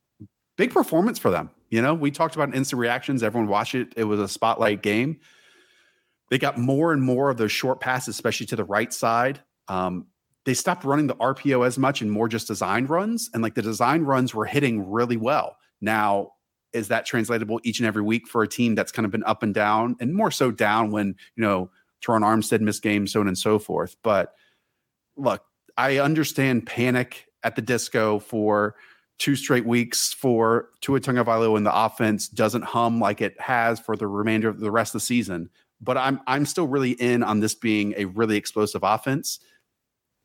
big 0.58 0.72
performance 0.72 1.20
for 1.20 1.32
them. 1.32 1.50
You 1.70 1.82
know, 1.82 1.94
we 1.94 2.12
talked 2.12 2.36
about 2.36 2.56
instant 2.56 2.80
reactions. 2.80 3.24
Everyone 3.24 3.50
watched 3.50 3.76
it. 3.76 3.94
It 3.98 4.04
was 4.04 4.20
a 4.20 4.28
spotlight 4.28 4.82
game. 4.82 5.20
They 6.30 6.38
got 6.38 6.58
more 6.58 6.94
and 6.94 7.02
more 7.02 7.30
of 7.30 7.38
those 7.38 7.52
short 7.52 7.80
passes, 7.80 8.16
especially 8.16 8.46
to 8.48 8.56
the 8.56 8.64
right 8.64 8.94
side. 8.94 9.42
Um, 9.68 10.08
they 10.46 10.54
stopped 10.54 10.84
running 10.84 11.08
the 11.08 11.16
RPO 11.16 11.66
as 11.66 11.78
much 11.78 12.02
and 12.02 12.12
more 12.12 12.28
just 12.28 12.48
design 12.48 12.86
runs. 12.86 13.30
And 13.34 13.42
like 13.42 13.56
the 13.56 13.62
design 13.62 14.04
runs 14.04 14.34
were 14.34 14.46
hitting 14.46 14.92
really 14.92 15.18
well. 15.18 15.58
Now, 15.82 16.34
is 16.74 16.88
that 16.88 17.06
translatable 17.06 17.60
each 17.64 17.80
and 17.80 17.88
every 17.88 18.02
week 18.02 18.28
for 18.28 18.42
a 18.42 18.48
team 18.48 18.76
that's 18.76 18.92
kind 18.92 19.06
of 19.06 19.12
been 19.12 19.24
up 19.26 19.44
and 19.44 19.54
down 19.54 19.96
and 20.00 20.14
more 20.14 20.32
so 20.32 20.52
down 20.52 20.92
when, 20.92 21.16
you 21.36 21.44
know, 21.44 21.70
Terron 22.04 22.22
Armstead 22.22 22.62
missed 22.62 22.82
games, 22.82 23.14
so 23.14 23.22
on 23.22 23.28
and 23.28 23.38
so 23.38 23.60
forth. 23.60 23.96
But 24.04 24.34
look, 25.16 25.44
I 25.78 25.98
understand 26.00 26.66
panic 26.66 27.28
at 27.44 27.56
the 27.56 27.62
disco 27.62 28.20
for 28.20 28.76
two 29.20 29.36
straight 29.36 29.66
weeks 29.66 30.14
for 30.14 30.70
Tua 30.82 31.00
Tagovailoa 31.00 31.58
and 31.58 31.66
the 31.66 31.76
offense 31.76 32.28
doesn't 32.28 32.64
hum 32.64 33.00
like 33.00 33.22
it 33.22 33.40
has 33.40 33.80
for 33.80 33.96
the 33.96 34.08
remainder 34.08 34.50
of 34.50 34.60
the 34.60 34.72
rest 34.72 34.96
of 34.96 35.02
the 35.02 35.06
season. 35.06 35.50
But 35.82 35.98
I'm 35.98 36.22
I'm 36.28 36.46
still 36.46 36.68
really 36.68 36.92
in 36.92 37.24
on 37.24 37.40
this 37.40 37.56
being 37.56 37.94
a 37.98 38.06
really 38.06 38.38
explosive 38.38 38.82
offense. 38.84 39.40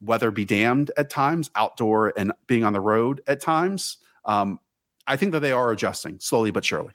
weather 0.01 0.31
be 0.31 0.45
damned 0.45 0.91
at 0.97 1.11
times, 1.11 1.51
outdoor 1.57 2.13
and 2.17 2.33
being 2.47 2.65
on 2.65 2.73
the 2.73 2.81
road 2.81 3.21
at 3.27 3.41
times. 3.41 3.99
Um, 4.25 4.61
I 5.07 5.17
think 5.17 5.33
that 5.33 5.41
they 5.41 5.53
are 5.53 5.71
adjusting 5.73 6.21
slowly 6.21 6.51
but 6.51 6.65
surely. 6.65 6.93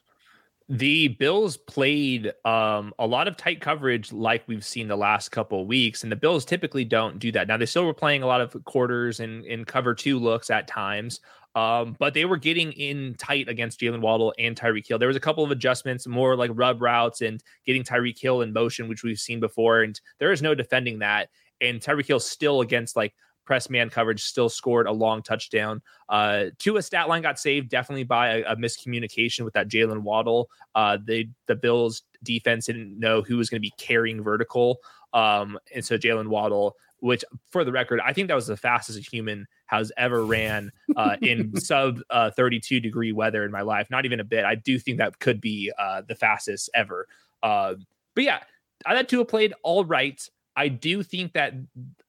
The 0.70 1.10
Bills 1.10 1.58
played 1.58 2.32
um, 2.46 2.94
a 2.98 3.06
lot 3.06 3.28
of 3.28 3.36
tight 3.36 3.60
coverage 3.60 4.14
like 4.14 4.48
we've 4.48 4.66
seen 4.66 4.88
the 4.88 4.96
last 4.96 5.30
couple 5.30 5.62
of 5.62 5.68
weeks, 5.68 6.04
and 6.04 6.12
the 6.12 6.16
Bills 6.16 6.46
typically 6.46 6.86
don't 6.86 7.20
do 7.20 7.32
that. 7.34 7.48
Now 7.48 7.58
they 7.58 7.66
still 7.66 7.86
were 7.86 7.94
playing 7.94 8.24
a 8.24 8.28
lot 8.28 8.40
of 8.40 8.56
quarters 8.64 9.20
and 9.20 9.46
in 9.46 9.66
cover 9.66 9.94
two 9.94 10.18
looks 10.18 10.50
at 10.50 10.68
times, 10.68 11.20
um, 11.56 11.98
but 12.00 12.14
they 12.14 12.24
were 12.24 12.38
getting 12.38 12.72
in 12.72 13.16
tight 13.16 13.50
against 13.50 13.80
Jaylen 13.80 14.00
Waddle 14.00 14.34
and 14.40 14.56
Tyreek 14.56 14.88
Hill. 14.88 14.98
There 14.98 15.10
was 15.10 15.18
a 15.18 15.22
couple 15.22 15.44
of 15.44 15.52
adjustments, 15.52 16.08
more 16.08 16.36
like 16.36 16.52
rub 16.54 16.82
routes 16.82 17.22
and 17.22 17.44
getting 17.66 17.84
Tyreek 17.84 18.20
Hill 18.20 18.42
in 18.42 18.54
motion, 18.54 18.88
which 18.88 19.04
we've 19.04 19.20
seen 19.20 19.42
before, 19.42 19.82
and 19.82 20.00
there 20.20 20.32
is 20.32 20.42
no 20.42 20.56
defending 20.56 21.00
that. 21.00 21.30
And 21.60 21.82
Tyreek 21.82 22.08
Hill 22.08 22.22
still 22.22 22.62
against 22.62 22.96
like 22.96 23.14
press 23.46 23.70
man 23.70 23.90
coverage 23.90 24.24
still 24.24 24.50
scored 24.50 24.88
a 24.88 24.92
long 24.92 25.22
touchdown. 25.22 25.82
Uh, 26.10 26.46
a 26.76 26.82
stat 26.82 27.10
line 27.10 27.22
got 27.22 27.40
saved 27.40 27.70
definitely 27.70 28.04
by 28.04 28.38
a, 28.38 28.44
a 28.54 28.56
miscommunication 28.56 29.46
with 29.46 29.54
that 29.54 29.68
Jaylen 29.70 30.02
Waddle. 30.02 30.50
Uh, 30.76 30.98
they 31.04 31.30
the 31.48 31.56
Bills 31.56 32.04
defense 32.24 32.66
didn't 32.66 32.98
know 32.98 33.22
who 33.22 33.38
was 33.38 33.50
going 33.50 33.60
to 33.60 33.66
be 33.66 33.74
carrying 33.78 34.24
vertical, 34.24 34.80
um, 35.14 35.58
and 35.74 35.84
so 35.84 35.98
Jaylen 35.98 36.28
Waddle, 36.28 36.76
which 37.00 37.24
for 37.52 37.64
the 37.64 37.72
record, 37.72 38.00
I 38.04 38.14
think 38.14 38.28
that 38.30 38.36
was 38.36 38.48
the 38.48 38.58
fastest 38.58 38.98
a 38.98 39.02
human 39.02 39.46
has 39.66 39.92
ever 39.98 40.26
ran 40.26 40.72
uh, 40.96 41.18
in 41.22 41.56
sub 41.60 42.00
uh, 42.10 42.32
32 42.32 42.80
degree 42.80 43.12
weather 43.12 43.44
in 43.44 43.52
my 43.52 43.62
life. 43.62 43.90
Not 43.90 44.06
even 44.06 44.20
a 44.20 44.24
bit. 44.24 44.46
I 44.46 44.56
do 44.56 44.80
think 44.80 44.98
that 45.00 45.20
could 45.20 45.42
be 45.42 45.72
uh, 45.78 46.04
the 46.08 46.16
fastest 46.16 46.70
ever. 46.74 47.08
Uh, 47.42 47.76
but 48.16 48.24
yeah, 48.24 48.40
I 48.86 48.96
thought 48.96 49.10
Tua 49.10 49.26
played 49.26 49.54
all 49.64 49.86
right. 49.86 50.28
I 50.56 50.68
do 50.68 51.04
think 51.04 51.34
that 51.34 51.54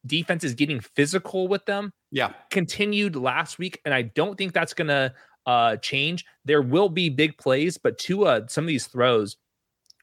defense 0.07 0.45
is 0.45 0.55
getting 0.55 0.81
physical 0.81 1.49
with 1.49 1.65
them. 1.67 1.93
Yeah. 2.11 2.33
Continued 2.51 3.17
last 3.17 3.59
week. 3.59 3.81
And 3.85 3.95
I 3.95 4.03
don't 4.03 4.37
think 4.37 4.53
that's 4.53 4.75
going 4.75 4.89
to 4.89 5.15
uh, 5.47 5.77
change. 5.77 6.25
There 6.45 6.63
will 6.63 6.89
be 6.89 7.09
big 7.09 7.39
plays, 7.39 7.79
but 7.79 7.99
to 8.01 8.27
uh, 8.27 8.47
some 8.49 8.65
of 8.65 8.69
these 8.69 8.87
throws 8.87 9.37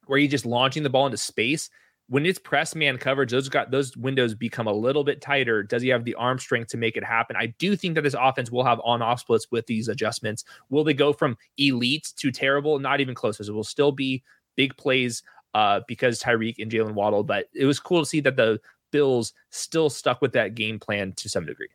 where 0.08 0.20
you're 0.20 0.30
just 0.30 0.46
launching 0.46 0.84
the 0.84 0.90
ball 0.90 1.06
into 1.06 1.18
space, 1.18 1.70
when 2.10 2.26
it's 2.26 2.40
press 2.40 2.76
man 2.76 2.98
coverage, 2.98 3.32
those 3.32 3.48
got 3.48 3.72
those 3.72 3.96
windows 3.96 4.36
become 4.36 4.68
a 4.68 4.74
little 4.74 5.06
bit 5.06 5.22
tighter. 5.22 5.64
Does 5.64 5.82
he 5.82 5.88
have 5.90 6.04
the 6.04 6.16
arm 6.16 6.40
strength 6.40 6.70
to 6.72 6.78
make 6.78 6.98
it 6.98 7.06
happen? 7.06 7.38
I 7.38 7.54
do 7.58 7.76
think 7.78 7.96
that 7.96 8.02
this 8.02 8.16
offense 8.20 8.52
will 8.52 8.66
have 8.66 8.82
on-off 8.84 9.22
splits 9.22 9.48
with 9.50 9.66
these 9.66 9.88
adjustments. 9.88 10.44
Will 10.70 10.84
they 10.84 10.94
go 10.94 11.14
from 11.14 11.38
elite 11.58 12.12
to 12.18 12.30
terrible? 12.30 12.80
Not 12.80 13.00
even 13.00 13.16
close. 13.16 13.40
It 13.40 13.54
will 13.54 13.64
still 13.64 13.94
be 13.94 14.24
big 14.58 14.76
plays 14.76 15.24
uh, 15.54 15.82
because 15.88 16.22
Tyreek 16.22 16.56
and 16.60 16.72
Jaylen 16.72 16.94
Waddle. 16.94 17.24
But 17.24 17.48
it 17.54 17.66
was 17.66 17.80
cool 17.80 18.02
to 18.02 18.06
see 18.06 18.22
that 18.22 18.36
the 18.36 18.60
Bills 18.92 19.34
still 19.50 19.90
stuck 19.90 20.22
with 20.22 20.34
that 20.34 20.56
game 20.56 20.80
plan 20.80 21.14
to 21.14 21.30
some 21.30 21.46
degree. 21.46 21.70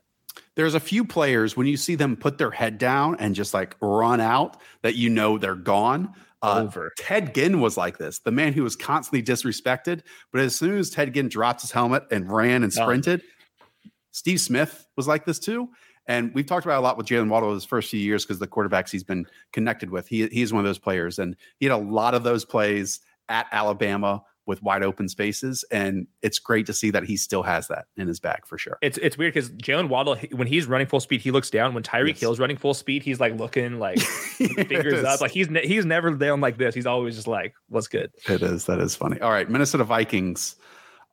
There's 0.54 0.74
a 0.74 0.80
few 0.80 1.04
players 1.04 1.56
when 1.56 1.66
you 1.66 1.76
see 1.76 1.94
them 1.94 2.16
put 2.16 2.38
their 2.38 2.50
head 2.50 2.78
down 2.78 3.16
and 3.18 3.34
just 3.34 3.54
like 3.54 3.76
run 3.80 4.20
out 4.20 4.58
that 4.82 4.94
you 4.94 5.08
know 5.08 5.38
they're 5.38 5.54
gone. 5.54 6.14
Uh, 6.42 6.64
Over. 6.64 6.92
Ted 6.98 7.34
Ginn 7.34 7.60
was 7.60 7.76
like 7.76 7.96
this, 7.96 8.18
the 8.18 8.30
man 8.30 8.52
who 8.52 8.62
was 8.62 8.76
constantly 8.76 9.22
disrespected. 9.22 10.02
But 10.32 10.42
as 10.42 10.54
soon 10.54 10.76
as 10.76 10.90
Ted 10.90 11.14
Ginn 11.14 11.28
dropped 11.28 11.62
his 11.62 11.70
helmet 11.70 12.04
and 12.10 12.30
ran 12.30 12.62
and 12.62 12.72
sprinted, 12.72 13.22
oh. 13.24 13.90
Steve 14.12 14.40
Smith 14.40 14.86
was 14.96 15.08
like 15.08 15.24
this 15.24 15.38
too. 15.38 15.70
And 16.06 16.32
we've 16.34 16.46
talked 16.46 16.64
about 16.64 16.78
a 16.78 16.84
lot 16.84 16.96
with 16.96 17.06
Jaylen 17.06 17.28
Waddle 17.28 17.52
his 17.52 17.64
first 17.64 17.90
few 17.90 18.00
years 18.00 18.24
because 18.24 18.38
the 18.38 18.46
quarterbacks 18.46 18.90
he's 18.90 19.02
been 19.02 19.26
connected 19.52 19.90
with. 19.90 20.06
He 20.06 20.26
he's 20.28 20.52
one 20.52 20.60
of 20.60 20.68
those 20.68 20.78
players, 20.78 21.18
and 21.18 21.36
he 21.58 21.66
had 21.66 21.72
a 21.72 21.76
lot 21.76 22.14
of 22.14 22.22
those 22.22 22.44
plays 22.44 23.00
at 23.28 23.46
Alabama 23.52 24.22
with 24.46 24.62
wide 24.62 24.82
open 24.82 25.08
spaces, 25.08 25.64
and 25.72 26.06
it's 26.22 26.38
great 26.38 26.66
to 26.66 26.72
see 26.72 26.90
that 26.92 27.02
he 27.02 27.16
still 27.16 27.42
has 27.42 27.66
that 27.66 27.86
in 27.96 28.06
his 28.06 28.20
bag 28.20 28.46
for 28.46 28.56
sure. 28.56 28.78
It's 28.80 28.96
it's 28.98 29.18
weird 29.18 29.34
because 29.34 29.50
Jaylen 29.50 29.88
Waddle, 29.88 30.16
when 30.32 30.46
he's 30.46 30.66
running 30.66 30.86
full 30.86 31.00
speed, 31.00 31.20
he 31.20 31.32
looks 31.32 31.50
down. 31.50 31.74
When 31.74 31.82
Tyreek 31.82 32.10
yes. 32.10 32.20
Hill's 32.20 32.38
running 32.38 32.56
full 32.56 32.74
speed, 32.74 33.02
he's 33.02 33.18
like 33.18 33.36
looking 33.36 33.78
like 33.78 33.98
fingers 34.00 35.04
up, 35.04 35.20
like 35.20 35.32
he's 35.32 35.50
ne- 35.50 35.66
he's 35.66 35.84
never 35.84 36.12
down 36.12 36.40
like 36.40 36.56
this. 36.58 36.74
He's 36.74 36.86
always 36.86 37.16
just 37.16 37.26
like, 37.26 37.54
"What's 37.68 37.88
good?" 37.88 38.12
It 38.28 38.42
is. 38.42 38.66
That 38.66 38.78
is 38.78 38.94
funny. 38.94 39.20
All 39.20 39.30
right, 39.30 39.50
Minnesota 39.50 39.84
Vikings 39.84 40.56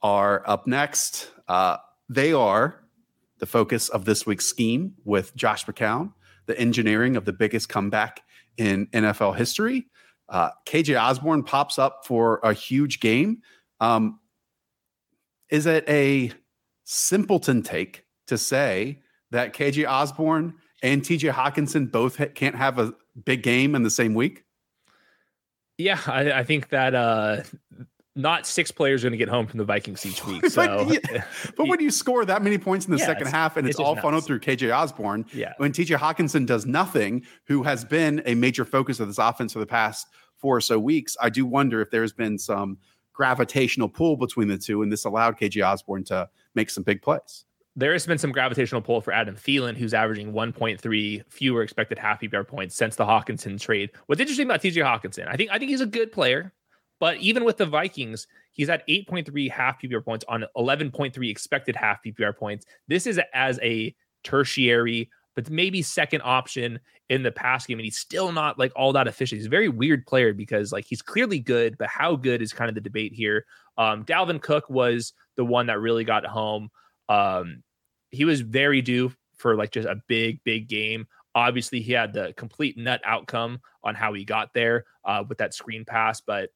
are 0.04 0.44
up 0.48 0.68
next. 0.68 1.32
Uh, 1.48 1.78
they 2.10 2.34
are 2.34 2.80
the 3.40 3.46
focus 3.46 3.90
of 3.90 4.06
this 4.06 4.26
week's 4.26 4.46
scheme 4.46 4.94
with 5.04 5.36
Josh 5.36 5.66
McCown, 5.66 6.14
the 6.46 6.58
engineering 6.60 7.18
of 7.18 7.26
the 7.26 7.34
biggest 7.34 7.68
comeback 7.68 8.22
in 8.58 8.88
NFL 8.88 9.36
history. 9.36 9.88
Uh, 10.34 10.50
KJ 10.66 11.00
Osborn 11.00 11.44
pops 11.44 11.78
up 11.78 12.06
for 12.08 12.40
a 12.42 12.54
huge 12.54 13.00
game. 13.00 13.44
Um, 13.80 14.20
is 15.52 15.68
it 15.68 15.88
a 15.88 16.32
simpleton 16.86 17.62
take 17.62 18.06
to 18.26 18.40
say 18.40 19.00
that 19.30 19.54
KJ 19.54 19.88
Osborn 19.88 20.56
and 20.82 21.04
TJ 21.04 21.32
Hockenson 21.32 21.92
both 21.92 22.18
ha- 22.18 22.30
can't 22.34 22.56
have 22.56 22.80
a 22.80 22.96
big 23.24 23.44
game 23.44 23.76
in 23.76 23.84
the 23.84 23.92
same 23.92 24.16
week? 24.16 24.44
Yeah, 25.78 26.00
I, 26.08 26.32
I 26.32 26.44
think 26.44 26.70
that 26.70 26.96
uh, 26.96 27.44
not 28.16 28.48
six 28.48 28.72
players 28.72 29.04
are 29.04 29.10
going 29.10 29.20
to 29.20 29.24
get 29.24 29.30
home 29.30 29.46
from 29.46 29.60
the 29.60 29.66
Vikings 29.66 30.04
each 30.04 30.26
week. 30.28 30.48
So, 30.48 30.86
but, 30.86 31.12
yeah, 31.12 31.26
but 31.58 31.68
when 31.68 31.80
you 31.80 31.92
score 31.92 32.26
that 32.26 32.42
many 32.42 32.58
points 32.58 32.86
in 32.88 32.92
the 32.92 32.98
yeah, 32.98 33.06
second 33.06 33.28
half 33.28 33.56
and 33.56 33.68
it's, 33.68 33.76
it's 33.76 33.80
all 33.80 33.94
nuts. 33.94 34.04
funneled 34.04 34.26
through 34.26 34.40
KJ 34.40 34.76
Osborn, 34.76 35.26
yeah. 35.32 35.54
when 35.58 35.72
TJ 35.72 35.98
Hockenson 35.98 36.48
does 36.48 36.66
nothing, 36.66 37.24
who 37.46 37.62
has 37.62 37.86
been 37.86 38.24
a 38.26 38.34
major 38.34 38.66
focus 38.66 39.00
of 39.00 39.08
this 39.08 39.20
offense 39.20 39.54
for 39.54 39.60
the 39.60 39.68
past 39.68 40.08
four 40.44 40.58
or 40.58 40.62
so 40.62 40.78
weeks, 40.78 41.16
I 41.22 41.30
do 41.30 41.46
wonder 41.46 41.80
if 41.80 41.90
there's 41.90 42.12
been 42.12 42.38
some 42.38 42.78
gravitational 43.14 43.88
pull 43.88 44.18
between 44.18 44.50
the 44.50 44.58
two, 44.58 44.82
and 44.82 44.92
this 44.92 45.06
allowed 45.06 45.40
KJ 45.40 45.66
Osborn 45.66 46.04
to 46.06 46.30
make 46.54 46.70
some 46.70 46.84
big 46.84 47.02
plays. 47.02 47.46
There 47.78 47.94
has 47.94 48.06
been 48.06 48.18
some 48.18 48.34
gravitational 48.34 48.82
pull 48.82 49.00
for 49.00 49.14
Adam 49.14 49.36
Thielen, 49.36 49.78
who's 49.78 49.94
averaging 49.94 50.34
1.3 50.34 51.24
fewer 51.30 51.64
expected 51.64 51.98
half 51.98 52.20
PPR 52.20 52.46
points 52.46 52.76
since 52.76 52.98
the 52.98 53.06
Hockenson 53.06 53.58
trade. 53.60 53.92
What's 54.08 54.20
interesting 54.20 54.46
about 54.46 54.62
TJ 54.62 54.84
Hockenson, 54.84 55.30
I 55.30 55.38
think 55.38 55.50
I 55.50 55.58
think 55.58 55.72
he's 55.72 55.82
a 55.82 55.86
good 55.86 56.12
player. 56.12 56.52
But 57.00 57.18
even 57.18 57.46
with 57.46 57.58
the 57.58 57.66
Vikings, 57.66 58.28
he's 58.52 58.70
at 58.70 58.86
8.3 58.88 59.50
half 59.50 59.82
PPR 59.82 60.04
points 60.04 60.26
on 60.28 60.46
11.3 60.58 61.32
expected 61.32 61.76
half 61.76 62.04
PPR 62.04 62.36
points. 62.36 62.66
This 62.90 63.08
is 63.08 63.20
as 63.34 63.60
a 63.64 63.96
tertiary, 64.24 65.10
but 65.36 65.50
maybe 65.50 65.82
second 65.82 66.22
option 66.24 66.80
in 67.10 67.24
the 67.24 67.32
pass 67.32 67.66
game, 67.66 67.80
and 67.80 67.86
he's 67.86 67.98
still 67.98 68.32
not 68.32 68.58
like 68.58 68.72
all 68.76 68.94
that 68.94 69.08
efficient. 69.08 69.40
He's 69.40 69.48
a 69.48 69.50
very 69.50 69.70
weird 69.70 70.06
player 70.06 70.34
because 70.34 70.72
like 70.72 70.86
he's 70.86 71.02
clearly 71.02 71.40
good, 71.40 71.78
but 71.78 71.90
how 71.90 72.16
good 72.16 72.42
is 72.42 72.54
kind 72.54 72.70
of 72.70 72.76
the 72.76 72.82
debate 72.82 73.14
here. 73.14 73.46
Um, 73.78 74.06
Dalvin 74.06 74.42
Cook 74.42 74.70
was 74.70 75.14
the 75.36 75.46
one 75.46 75.68
that 75.68 75.80
really 75.80 76.04
got 76.04 76.26
home. 76.26 76.70
Um, 77.10 77.64
he 78.12 78.26
was 78.26 78.42
very 78.42 78.82
due 78.82 79.12
for 79.36 79.56
like 79.56 79.72
just 79.72 79.88
a 79.88 80.02
big, 80.08 80.44
big 80.44 80.68
game. 80.68 81.08
Obviously, 81.36 81.82
he 81.82 81.92
had 81.92 82.14
the 82.14 82.34
complete 82.38 82.78
nut 82.78 83.02
outcome 83.04 83.60
on 83.84 83.96
how 83.96 84.14
he 84.14 84.24
got 84.24 84.54
there 84.54 84.86
uh, 85.04 85.24
with 85.28 85.40
that 85.40 85.54
screen 85.54 85.84
pass, 85.84 86.22
but 86.22 86.50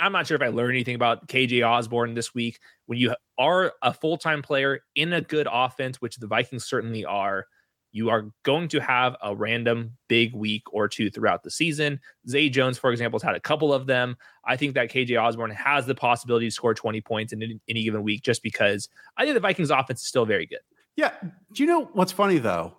I'm 0.00 0.12
not 0.12 0.26
sure 0.26 0.34
if 0.34 0.42
I 0.42 0.48
learned 0.48 0.72
anything 0.72 0.94
about 0.94 1.28
KJ 1.28 1.68
Osborn 1.68 2.14
this 2.14 2.34
week. 2.34 2.58
When 2.86 2.98
you 2.98 3.14
are 3.38 3.74
a 3.82 3.92
full 3.92 4.16
time 4.16 4.40
player 4.40 4.80
in 4.96 5.12
a 5.12 5.20
good 5.20 5.46
offense, 5.50 6.00
which 6.00 6.16
the 6.16 6.26
Vikings 6.26 6.64
certainly 6.64 7.04
are, 7.04 7.46
you 7.92 8.08
are 8.10 8.30
going 8.44 8.68
to 8.68 8.80
have 8.80 9.16
a 9.22 9.34
random 9.34 9.92
big 10.08 10.34
week 10.34 10.62
or 10.72 10.88
two 10.88 11.10
throughout 11.10 11.42
the 11.42 11.50
season. 11.50 12.00
Zay 12.28 12.48
Jones, 12.48 12.78
for 12.78 12.92
example, 12.92 13.18
has 13.18 13.24
had 13.24 13.34
a 13.34 13.40
couple 13.40 13.72
of 13.72 13.86
them. 13.86 14.16
I 14.44 14.56
think 14.56 14.74
that 14.74 14.90
KJ 14.90 15.20
Osborn 15.20 15.50
has 15.50 15.86
the 15.86 15.94
possibility 15.94 16.46
to 16.46 16.50
score 16.50 16.74
20 16.74 17.00
points 17.00 17.32
in 17.32 17.60
any 17.68 17.84
given 17.84 18.02
week 18.02 18.22
just 18.22 18.42
because 18.42 18.88
I 19.16 19.24
think 19.24 19.34
the 19.34 19.40
Vikings 19.40 19.70
offense 19.70 20.02
is 20.02 20.06
still 20.06 20.24
very 20.24 20.46
good. 20.46 20.60
Yeah. 20.96 21.12
Do 21.20 21.62
you 21.62 21.66
know 21.66 21.90
what's 21.92 22.12
funny 22.12 22.38
though? 22.38 22.76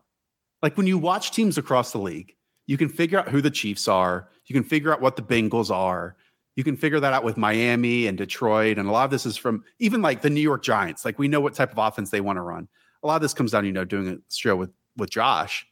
Like 0.62 0.78
when 0.78 0.88
you 0.88 0.98
watch 0.98 1.32
teams 1.32 1.58
across 1.58 1.92
the 1.92 1.98
league, 1.98 2.36
you 2.68 2.78
can 2.78 2.90
figure 2.90 3.20
out 3.20 3.30
who 3.30 3.42
the 3.42 3.52
Chiefs 3.52 3.88
are, 3.88 4.30
you 4.46 4.54
can 4.54 4.64
figure 4.64 4.94
out 4.94 5.02
what 5.02 5.16
the 5.16 5.22
Bengals 5.22 5.72
are, 5.72 6.16
you 6.56 6.64
can 6.64 6.78
figure 6.78 7.00
that 7.00 7.14
out 7.14 7.24
with 7.24 7.38
Miami 7.38 8.08
and 8.08 8.18
Detroit. 8.18 8.78
And 8.78 8.88
a 8.88 8.92
lot 8.92 9.06
of 9.06 9.12
this 9.12 9.26
is 9.26 9.38
from 9.38 9.64
even 9.80 10.02
like 10.02 10.22
the 10.22 10.30
New 10.30 10.42
York 10.42 10.64
Giants. 10.64 11.04
Like 11.04 11.18
we 11.18 11.28
know 11.28 11.40
what 11.40 11.54
type 11.54 11.72
of 11.72 11.78
offense 11.78 12.10
they 12.10 12.22
want 12.22 12.38
to 12.38 12.42
run. 12.42 12.68
A 13.04 13.08
lot 13.08 13.16
of 13.16 13.22
this 13.22 13.34
comes 13.34 13.52
down, 13.52 13.66
you 13.66 13.72
know, 13.72 13.86
doing 13.86 14.08
a 14.08 14.18
show 14.32 14.56
with 14.56 14.70
with 14.98 15.10
Josh. 15.10 15.66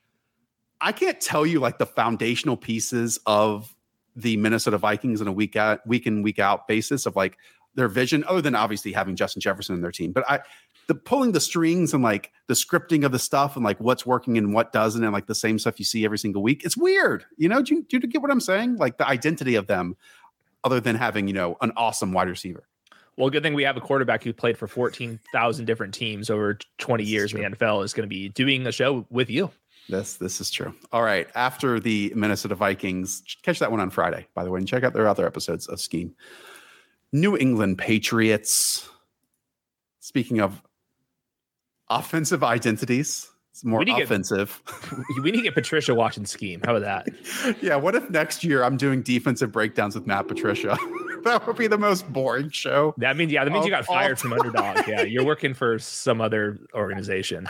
I 0.81 0.91
can't 0.91 1.19
tell 1.19 1.45
you 1.45 1.59
like 1.59 1.77
the 1.77 1.85
foundational 1.85 2.57
pieces 2.57 3.19
of 3.25 3.75
the 4.15 4.37
Minnesota 4.37 4.77
Vikings 4.77 5.21
on 5.21 5.27
a 5.27 5.31
week 5.31 5.55
out, 5.55 5.85
week 5.85 6.07
in, 6.07 6.21
week 6.21 6.39
out 6.39 6.67
basis 6.67 7.05
of 7.05 7.15
like 7.15 7.37
their 7.75 7.87
vision, 7.87 8.23
other 8.27 8.41
than 8.41 8.55
obviously 8.55 8.91
having 8.91 9.15
Justin 9.15 9.41
Jefferson 9.41 9.75
in 9.75 9.81
their 9.81 9.91
team. 9.91 10.11
But 10.11 10.29
I 10.29 10.39
the 10.87 10.95
pulling 10.95 11.33
the 11.33 11.39
strings 11.39 11.93
and 11.93 12.03
like 12.03 12.31
the 12.47 12.55
scripting 12.55 13.05
of 13.05 13.11
the 13.11 13.19
stuff 13.19 13.55
and 13.55 13.63
like 13.63 13.79
what's 13.79 14.05
working 14.05 14.37
and 14.37 14.53
what 14.53 14.73
doesn't, 14.73 15.03
and 15.03 15.13
like 15.13 15.27
the 15.27 15.35
same 15.35 15.59
stuff 15.59 15.79
you 15.79 15.85
see 15.85 16.05
every 16.05 16.17
single 16.17 16.41
week. 16.41 16.63
It's 16.65 16.77
weird. 16.77 17.25
You 17.37 17.49
know, 17.49 17.61
do 17.61 17.75
you, 17.75 17.83
do 17.83 17.99
you 18.01 18.07
get 18.07 18.21
what 18.21 18.31
I'm 18.31 18.39
saying? 18.39 18.77
Like 18.77 18.97
the 18.97 19.07
identity 19.07 19.55
of 19.55 19.67
them 19.67 19.95
other 20.63 20.79
than 20.79 20.95
having, 20.95 21.27
you 21.27 21.33
know, 21.33 21.57
an 21.61 21.71
awesome 21.77 22.11
wide 22.11 22.27
receiver. 22.27 22.68
Well, 23.19 23.29
good 23.29 23.43
thing 23.43 23.53
we 23.53 23.63
have 23.63 23.75
a 23.75 23.81
quarterback 23.81 24.23
who 24.23 24.31
played 24.31 24.57
for 24.57 24.65
14,000 24.65 25.65
different 25.65 25.93
teams 25.93 26.29
over 26.29 26.57
20 26.77 27.03
years 27.03 27.33
in 27.33 27.41
the 27.41 27.49
NFL 27.49 27.83
is 27.83 27.93
going 27.93 28.07
to 28.07 28.09
be 28.09 28.29
doing 28.29 28.65
a 28.65 28.71
show 28.71 29.05
with 29.09 29.29
you. 29.29 29.51
This 29.89 30.15
this 30.15 30.39
is 30.39 30.49
true. 30.49 30.73
All 30.93 31.03
right. 31.03 31.27
After 31.35 31.79
the 31.81 32.13
Minnesota 32.15 32.55
Vikings, 32.55 33.21
catch 33.43 33.59
that 33.59 33.71
one 33.71 33.81
on 33.81 33.89
Friday, 33.89 34.25
by 34.35 34.43
the 34.45 34.51
way, 34.51 34.59
and 34.59 34.67
check 34.67 34.83
out 34.83 34.93
their 34.93 35.07
other 35.07 35.25
episodes 35.27 35.67
of 35.67 35.81
Scheme. 35.81 36.15
New 37.11 37.35
England 37.35 37.77
Patriots. 37.77 38.87
Speaking 39.99 40.39
of 40.39 40.61
offensive 41.89 42.43
identities. 42.43 43.29
It's 43.51 43.65
more 43.65 43.79
We 43.79 43.85
to 43.85 43.91
get- 43.93 44.03
offensive. 44.03 44.61
we 45.23 45.31
need 45.31 45.37
to 45.39 45.43
get 45.43 45.55
Patricia 45.55 45.93
watching 45.93 46.25
scheme. 46.25 46.61
How 46.63 46.75
about 46.75 47.05
that? 47.05 47.57
yeah. 47.61 47.75
What 47.75 47.95
if 47.95 48.09
next 48.09 48.43
year 48.45 48.63
I'm 48.63 48.77
doing 48.77 49.01
defensive 49.01 49.51
breakdowns 49.51 49.95
with 49.95 50.07
Matt 50.07 50.27
Patricia? 50.27 50.77
that 51.23 51.45
would 51.47 51.57
be 51.57 51.67
the 51.67 51.77
most 51.77 52.11
boring 52.11 52.49
show. 52.49 52.93
That 52.97 53.17
means 53.17 53.31
yeah, 53.31 53.43
that 53.43 53.51
means 53.51 53.65
you 53.65 53.71
got 53.71 53.85
fired 53.85 54.19
from 54.19 54.33
Underdog. 54.33 54.87
Yeah, 54.87 55.01
you're 55.03 55.25
working 55.25 55.53
for 55.53 55.79
some 55.79 56.21
other 56.21 56.59
organization. 56.73 57.47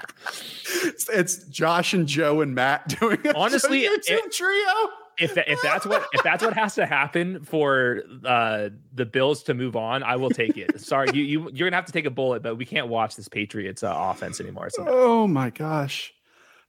It's, 0.83 1.09
it's 1.13 1.43
Josh 1.47 1.93
and 1.93 2.07
Joe 2.07 2.41
and 2.41 2.53
Matt 2.55 2.99
doing 2.99 3.19
a 3.25 3.35
Honestly, 3.35 3.81
YouTube 3.83 4.09
it- 4.09 4.31
trio. 4.33 4.89
If 5.21 5.33
that, 5.35 5.49
if 5.49 5.61
that's 5.61 5.85
what 5.85 6.05
if 6.13 6.23
that's 6.23 6.41
what 6.41 6.53
has 6.53 6.75
to 6.75 6.85
happen 6.85 7.43
for 7.43 8.03
uh, 8.23 8.69
the 8.93 9.05
Bills 9.05 9.43
to 9.43 9.53
move 9.53 9.75
on, 9.75 10.01
I 10.01 10.15
will 10.15 10.29
take 10.29 10.57
it. 10.57 10.79
Sorry, 10.79 11.09
you 11.13 11.23
you 11.23 11.49
you're 11.51 11.69
gonna 11.69 11.75
have 11.75 11.87
to 11.87 11.91
take 11.91 12.05
a 12.05 12.09
bullet, 12.09 12.41
but 12.41 12.55
we 12.55 12.63
can't 12.65 12.87
watch 12.87 13.17
this 13.17 13.27
Patriots 13.27 13.83
uh, 13.83 13.93
offense 13.93 14.39
anymore. 14.39 14.69
So 14.69 14.85
Oh 14.87 15.27
my 15.27 15.49
gosh. 15.49 16.13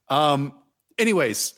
Um. 0.09 0.53
Anyways, 0.99 1.55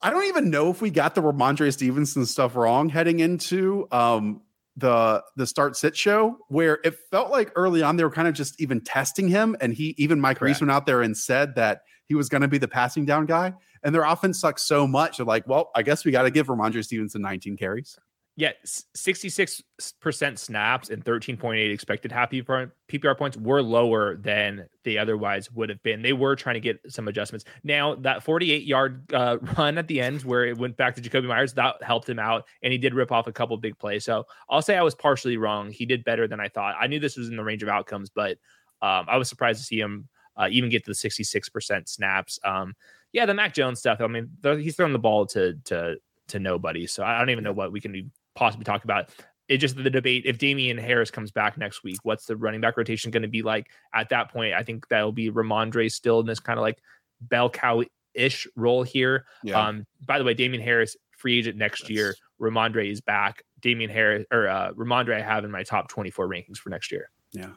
I 0.00 0.10
don't 0.10 0.24
even 0.26 0.50
know 0.50 0.70
if 0.70 0.80
we 0.80 0.90
got 0.90 1.14
the 1.14 1.22
Rhamondre 1.22 1.72
Stevenson 1.72 2.24
stuff 2.26 2.54
wrong 2.56 2.88
heading 2.88 3.20
into 3.20 3.88
um 3.90 4.42
the 4.76 5.24
the 5.34 5.46
start 5.46 5.76
sit 5.76 5.96
show 5.96 6.38
where 6.48 6.78
it 6.84 6.94
felt 7.10 7.30
like 7.30 7.50
early 7.56 7.82
on 7.82 7.96
they 7.96 8.04
were 8.04 8.10
kind 8.10 8.28
of 8.28 8.34
just 8.34 8.60
even 8.60 8.80
testing 8.80 9.28
him, 9.28 9.56
and 9.60 9.74
he 9.74 9.94
even 9.98 10.20
Mike 10.20 10.40
Reiss 10.40 10.60
went 10.60 10.70
out 10.70 10.86
there 10.86 11.02
and 11.02 11.16
said 11.16 11.56
that 11.56 11.82
he 12.06 12.14
was 12.14 12.28
going 12.28 12.42
to 12.42 12.48
be 12.48 12.58
the 12.58 12.68
passing 12.68 13.04
down 13.04 13.26
guy. 13.26 13.54
And 13.82 13.94
their 13.94 14.04
offense 14.04 14.40
sucks 14.40 14.64
so 14.64 14.86
much. 14.86 15.18
They're 15.18 15.26
like, 15.26 15.46
well, 15.46 15.70
I 15.74 15.82
guess 15.82 16.04
we 16.04 16.10
got 16.10 16.22
to 16.22 16.30
give 16.30 16.48
Rhamondre 16.48 16.84
Stevenson 16.84 17.22
19 17.22 17.56
carries. 17.56 17.96
Yeah, 18.38 18.52
sixty 18.94 19.30
six 19.30 19.60
percent 20.00 20.38
snaps 20.38 20.90
and 20.90 21.04
thirteen 21.04 21.36
point 21.36 21.58
eight 21.58 21.72
expected 21.72 22.12
half 22.12 22.30
PPR 22.30 23.18
points 23.18 23.36
were 23.36 23.60
lower 23.60 24.14
than 24.14 24.68
they 24.84 24.96
otherwise 24.96 25.50
would 25.50 25.68
have 25.70 25.82
been. 25.82 26.02
They 26.02 26.12
were 26.12 26.36
trying 26.36 26.54
to 26.54 26.60
get 26.60 26.78
some 26.86 27.08
adjustments. 27.08 27.46
Now 27.64 27.96
that 27.96 28.22
forty 28.22 28.52
eight 28.52 28.62
yard 28.62 29.12
uh, 29.12 29.38
run 29.58 29.76
at 29.76 29.88
the 29.88 30.00
end 30.00 30.22
where 30.22 30.46
it 30.46 30.56
went 30.56 30.76
back 30.76 30.94
to 30.94 31.02
Jakobi 31.02 31.26
Meyers 31.26 31.52
that 31.54 31.82
helped 31.82 32.08
him 32.08 32.20
out, 32.20 32.46
and 32.62 32.72
he 32.72 32.78
did 32.78 32.94
rip 32.94 33.10
off 33.10 33.26
a 33.26 33.32
couple 33.32 33.56
big 33.56 33.76
plays. 33.76 34.04
So 34.04 34.24
I'll 34.48 34.62
say 34.62 34.76
I 34.76 34.82
was 34.82 34.94
partially 34.94 35.36
wrong. 35.36 35.72
He 35.72 35.84
did 35.84 36.04
better 36.04 36.28
than 36.28 36.38
I 36.38 36.46
thought. 36.46 36.76
I 36.78 36.86
knew 36.86 37.00
this 37.00 37.16
was 37.16 37.28
in 37.28 37.34
the 37.34 37.42
range 37.42 37.64
of 37.64 37.68
outcomes, 37.68 38.08
but 38.08 38.38
um, 38.82 39.06
I 39.08 39.16
was 39.16 39.28
surprised 39.28 39.58
to 39.58 39.66
see 39.66 39.80
him 39.80 40.08
uh, 40.36 40.46
even 40.48 40.70
get 40.70 40.84
to 40.84 40.92
the 40.92 40.94
sixty 40.94 41.24
six 41.24 41.48
percent 41.48 41.88
snaps. 41.88 42.38
Um, 42.44 42.76
yeah, 43.10 43.26
the 43.26 43.34
Mac 43.34 43.52
Jones 43.52 43.80
stuff. 43.80 44.00
I 44.00 44.06
mean, 44.06 44.30
th- 44.44 44.62
he's 44.62 44.76
throwing 44.76 44.92
the 44.92 45.00
ball 45.00 45.26
to 45.26 45.54
to 45.64 45.96
to 46.28 46.38
nobody. 46.38 46.86
So 46.86 47.02
I 47.02 47.18
don't 47.18 47.30
even 47.30 47.42
know 47.42 47.52
what 47.52 47.72
we 47.72 47.80
can 47.80 48.12
possibly 48.38 48.64
talk 48.64 48.84
about. 48.84 49.10
It 49.48 49.58
just 49.58 49.76
the 49.76 49.88
debate 49.88 50.24
if 50.26 50.38
Damien 50.38 50.76
Harris 50.76 51.10
comes 51.10 51.30
back 51.30 51.56
next 51.56 51.82
week, 51.82 51.96
what's 52.02 52.26
the 52.26 52.36
running 52.36 52.60
back 52.60 52.76
rotation 52.76 53.10
going 53.10 53.22
to 53.22 53.28
be 53.28 53.42
like 53.42 53.68
at 53.94 54.10
that 54.10 54.30
point? 54.30 54.54
I 54.54 54.62
think 54.62 54.86
that'll 54.88 55.12
be 55.12 55.30
Rhamondre 55.30 55.90
still 55.90 56.20
in 56.20 56.26
this 56.26 56.38
kind 56.38 56.58
of 56.58 56.62
like 56.62 56.78
bell 57.22 57.48
cow 57.48 57.82
ish 58.14 58.46
role 58.56 58.82
here. 58.82 59.24
Um, 59.54 59.86
by 60.04 60.18
the 60.18 60.24
way, 60.24 60.34
Damien 60.34 60.62
Harris 60.62 60.96
free 61.16 61.38
agent 61.38 61.56
next 61.56 61.88
year. 61.88 62.14
Rhamondre 62.40 62.90
is 62.90 63.00
back. 63.00 63.42
Damien 63.60 63.90
Harris 63.90 64.26
or 64.30 64.48
uh, 64.48 64.72
Rhamondre 64.72 65.16
I 65.16 65.22
have 65.22 65.44
in 65.44 65.50
my 65.50 65.62
top 65.62 65.88
24 65.88 66.28
rankings 66.28 66.58
for 66.58 66.70
next 66.70 66.92
year. 66.92 67.10
Yeah. 67.32 67.50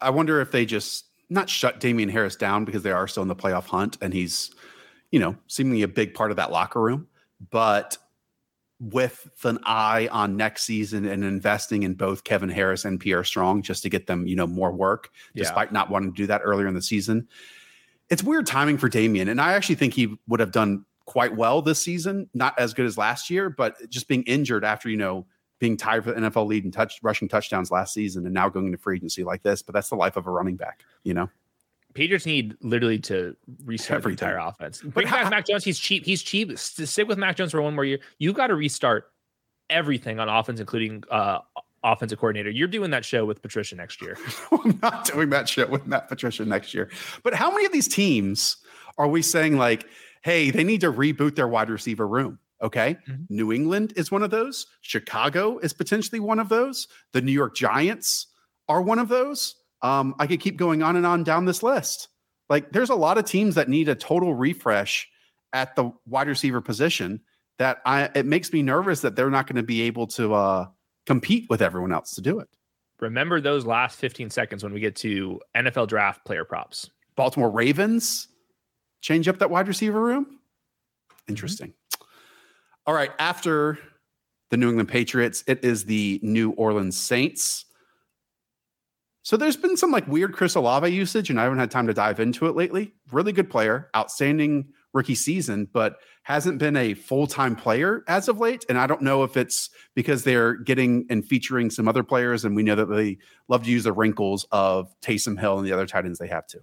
I 0.00 0.10
wonder 0.10 0.40
if 0.40 0.50
they 0.50 0.64
just 0.64 1.06
not 1.28 1.50
shut 1.50 1.80
Damien 1.80 2.08
Harris 2.08 2.36
down 2.36 2.64
because 2.64 2.82
they 2.82 2.92
are 2.92 3.08
still 3.08 3.22
in 3.22 3.28
the 3.28 3.36
playoff 3.36 3.66
hunt 3.66 3.98
and 4.00 4.14
he's, 4.14 4.54
you 5.10 5.18
know, 5.18 5.36
seemingly 5.48 5.82
a 5.82 5.88
big 5.88 6.14
part 6.14 6.30
of 6.30 6.36
that 6.36 6.50
locker 6.50 6.80
room, 6.80 7.08
but 7.50 7.98
with 8.80 9.30
an 9.44 9.58
eye 9.64 10.08
on 10.10 10.36
next 10.36 10.64
season 10.64 11.04
and 11.06 11.24
investing 11.24 11.84
in 11.84 11.94
both 11.94 12.24
Kevin 12.24 12.48
Harris 12.48 12.84
and 12.84 12.98
Pierre 12.98 13.24
Strong 13.24 13.62
just 13.62 13.82
to 13.84 13.88
get 13.88 14.06
them, 14.06 14.26
you 14.26 14.36
know, 14.36 14.46
more 14.46 14.72
work, 14.72 15.10
Yeah. 15.32 15.44
despite 15.44 15.72
not 15.72 15.90
wanting 15.90 16.12
to 16.12 16.16
do 16.16 16.26
that 16.26 16.42
earlier 16.44 16.66
in 16.66 16.74
the 16.74 16.82
season. 16.82 17.28
It's 18.10 18.22
weird 18.22 18.46
timing 18.46 18.76
for 18.78 18.88
Damien. 18.88 19.28
And 19.28 19.40
I 19.40 19.52
actually 19.54 19.76
think 19.76 19.94
he 19.94 20.16
would 20.26 20.40
have 20.40 20.52
done 20.52 20.84
quite 21.06 21.36
well 21.36 21.62
this 21.62 21.80
season, 21.80 22.28
not 22.34 22.58
as 22.58 22.74
good 22.74 22.86
as 22.86 22.98
last 22.98 23.30
year, 23.30 23.48
but 23.48 23.76
just 23.88 24.08
being 24.08 24.22
injured 24.24 24.64
after, 24.64 24.88
you 24.88 24.96
know, 24.96 25.26
being 25.60 25.76
tied 25.76 26.04
for 26.04 26.10
the 26.12 26.20
NFL 26.20 26.46
lead 26.46 26.64
and 26.64 26.72
touch 26.72 26.98
rushing 27.02 27.28
touchdowns 27.28 27.70
last 27.70 27.94
season 27.94 28.24
and 28.26 28.34
now 28.34 28.48
going 28.48 28.66
into 28.66 28.78
free 28.78 28.96
agency 28.96 29.22
like 29.24 29.42
this. 29.42 29.62
But 29.62 29.74
that's 29.74 29.88
the 29.88 29.94
life 29.96 30.16
of 30.16 30.26
a 30.26 30.30
running 30.30 30.56
back, 30.56 30.82
you 31.04 31.14
know? 31.14 31.30
Patriots 31.94 32.26
need 32.26 32.56
literally 32.60 32.98
to 33.00 33.36
restart 33.64 33.98
Everything. 33.98 34.26
the 34.26 34.32
entire 34.32 34.48
offense. 34.48 34.82
Bring 34.82 35.06
back 35.08 35.30
Mac 35.30 35.46
Jones. 35.46 35.64
He's 35.64 35.78
cheap. 35.78 36.04
He's 36.04 36.22
cheap. 36.22 36.56
Stick 36.58 37.08
with 37.08 37.18
Mac 37.18 37.36
Jones 37.36 37.52
for 37.52 37.62
one 37.62 37.74
more 37.74 37.84
year. 37.84 38.00
You've 38.18 38.34
got 38.34 38.48
to 38.48 38.54
restart 38.54 39.10
everything 39.70 40.18
on 40.20 40.28
offense, 40.28 40.60
including 40.60 41.04
uh, 41.10 41.38
offensive 41.82 42.18
coordinator. 42.18 42.50
You're 42.50 42.68
doing 42.68 42.90
that 42.90 43.04
show 43.04 43.24
with 43.24 43.40
Patricia 43.42 43.76
next 43.76 44.02
year. 44.02 44.18
I'm 44.52 44.78
not 44.82 45.04
doing 45.06 45.30
that 45.30 45.48
shit 45.48 45.70
with 45.70 45.86
Matt 45.86 46.08
Patricia 46.08 46.44
next 46.44 46.74
year. 46.74 46.90
But 47.22 47.34
how 47.34 47.50
many 47.50 47.64
of 47.64 47.72
these 47.72 47.88
teams 47.88 48.56
are 48.98 49.08
we 49.08 49.22
saying 49.22 49.56
like, 49.56 49.86
hey, 50.22 50.50
they 50.50 50.64
need 50.64 50.80
to 50.82 50.92
reboot 50.92 51.36
their 51.36 51.48
wide 51.48 51.70
receiver 51.70 52.06
room? 52.08 52.38
Okay. 52.62 52.96
Mhm. 53.08 53.26
New 53.28 53.52
England 53.52 53.92
is 53.96 54.10
one 54.10 54.22
of 54.22 54.30
those. 54.30 54.66
Chicago 54.80 55.58
is 55.58 55.72
potentially 55.72 56.20
one 56.20 56.38
of 56.38 56.48
those. 56.48 56.88
The 57.12 57.20
New 57.20 57.32
York 57.32 57.54
Giants 57.54 58.28
are 58.68 58.80
one 58.80 58.98
of 58.98 59.08
those. 59.08 59.56
Um, 59.84 60.16
I 60.18 60.26
could 60.26 60.40
keep 60.40 60.56
going 60.56 60.82
on 60.82 60.96
and 60.96 61.06
on 61.06 61.22
down 61.22 61.44
this 61.44 61.62
list. 61.62 62.08
Like, 62.48 62.72
there's 62.72 62.90
a 62.90 62.94
lot 62.94 63.18
of 63.18 63.24
teams 63.24 63.54
that 63.54 63.68
need 63.68 63.88
a 63.88 63.94
total 63.94 64.34
refresh 64.34 65.08
at 65.52 65.76
the 65.76 65.92
wide 66.06 66.26
receiver 66.26 66.60
position 66.60 67.20
that 67.58 67.78
I 67.86 68.10
it 68.14 68.26
makes 68.26 68.52
me 68.52 68.62
nervous 68.62 69.00
that 69.02 69.14
they're 69.14 69.30
not 69.30 69.46
going 69.46 69.56
to 69.56 69.62
be 69.62 69.82
able 69.82 70.06
to 70.08 70.34
uh, 70.34 70.66
compete 71.06 71.46
with 71.48 71.62
everyone 71.62 71.92
else 71.92 72.14
to 72.16 72.20
do 72.20 72.40
it. 72.40 72.48
Remember 73.00 73.40
those 73.40 73.66
last 73.66 73.98
15 73.98 74.30
seconds 74.30 74.62
when 74.62 74.72
we 74.72 74.80
get 74.80 74.96
to 74.96 75.40
NFL 75.56 75.88
draft 75.88 76.24
player 76.24 76.44
props. 76.44 76.90
Baltimore 77.16 77.50
Ravens 77.50 78.28
change 79.00 79.28
up 79.28 79.38
that 79.38 79.50
wide 79.50 79.68
receiver 79.68 80.00
room. 80.00 80.40
Interesting. 81.28 81.74
All 82.86 82.94
right. 82.94 83.10
After 83.18 83.78
the 84.50 84.56
New 84.56 84.68
England 84.68 84.88
Patriots, 84.88 85.44
it 85.46 85.64
is 85.64 85.84
the 85.84 86.20
New 86.22 86.50
Orleans 86.52 86.96
Saints. 86.96 87.66
So 89.24 89.38
there's 89.38 89.56
been 89.56 89.76
some 89.78 89.90
like 89.90 90.06
weird 90.06 90.34
Chris 90.34 90.54
Olave 90.54 90.86
usage, 90.90 91.30
and 91.30 91.40
I 91.40 91.44
haven't 91.44 91.58
had 91.58 91.70
time 91.70 91.86
to 91.86 91.94
dive 91.94 92.20
into 92.20 92.46
it 92.46 92.54
lately. 92.54 92.92
Really 93.10 93.32
good 93.32 93.48
player, 93.48 93.88
outstanding 93.96 94.66
rookie 94.92 95.14
season, 95.14 95.66
but 95.72 95.96
hasn't 96.24 96.58
been 96.58 96.76
a 96.76 96.92
full 96.92 97.26
time 97.26 97.56
player 97.56 98.04
as 98.06 98.28
of 98.28 98.38
late. 98.38 98.66
And 98.68 98.76
I 98.78 98.86
don't 98.86 99.00
know 99.00 99.22
if 99.24 99.38
it's 99.38 99.70
because 99.94 100.24
they're 100.24 100.54
getting 100.56 101.06
and 101.08 101.24
featuring 101.26 101.70
some 101.70 101.88
other 101.88 102.02
players, 102.02 102.44
and 102.44 102.54
we 102.54 102.62
know 102.62 102.74
that 102.74 102.84
they 102.90 103.16
love 103.48 103.64
to 103.64 103.70
use 103.70 103.84
the 103.84 103.94
wrinkles 103.94 104.46
of 104.52 104.94
Taysom 105.00 105.40
Hill 105.40 105.56
and 105.58 105.66
the 105.66 105.72
other 105.72 105.86
tight 105.86 106.04
ends 106.04 106.18
they 106.18 106.28
have 106.28 106.46
to. 106.48 106.60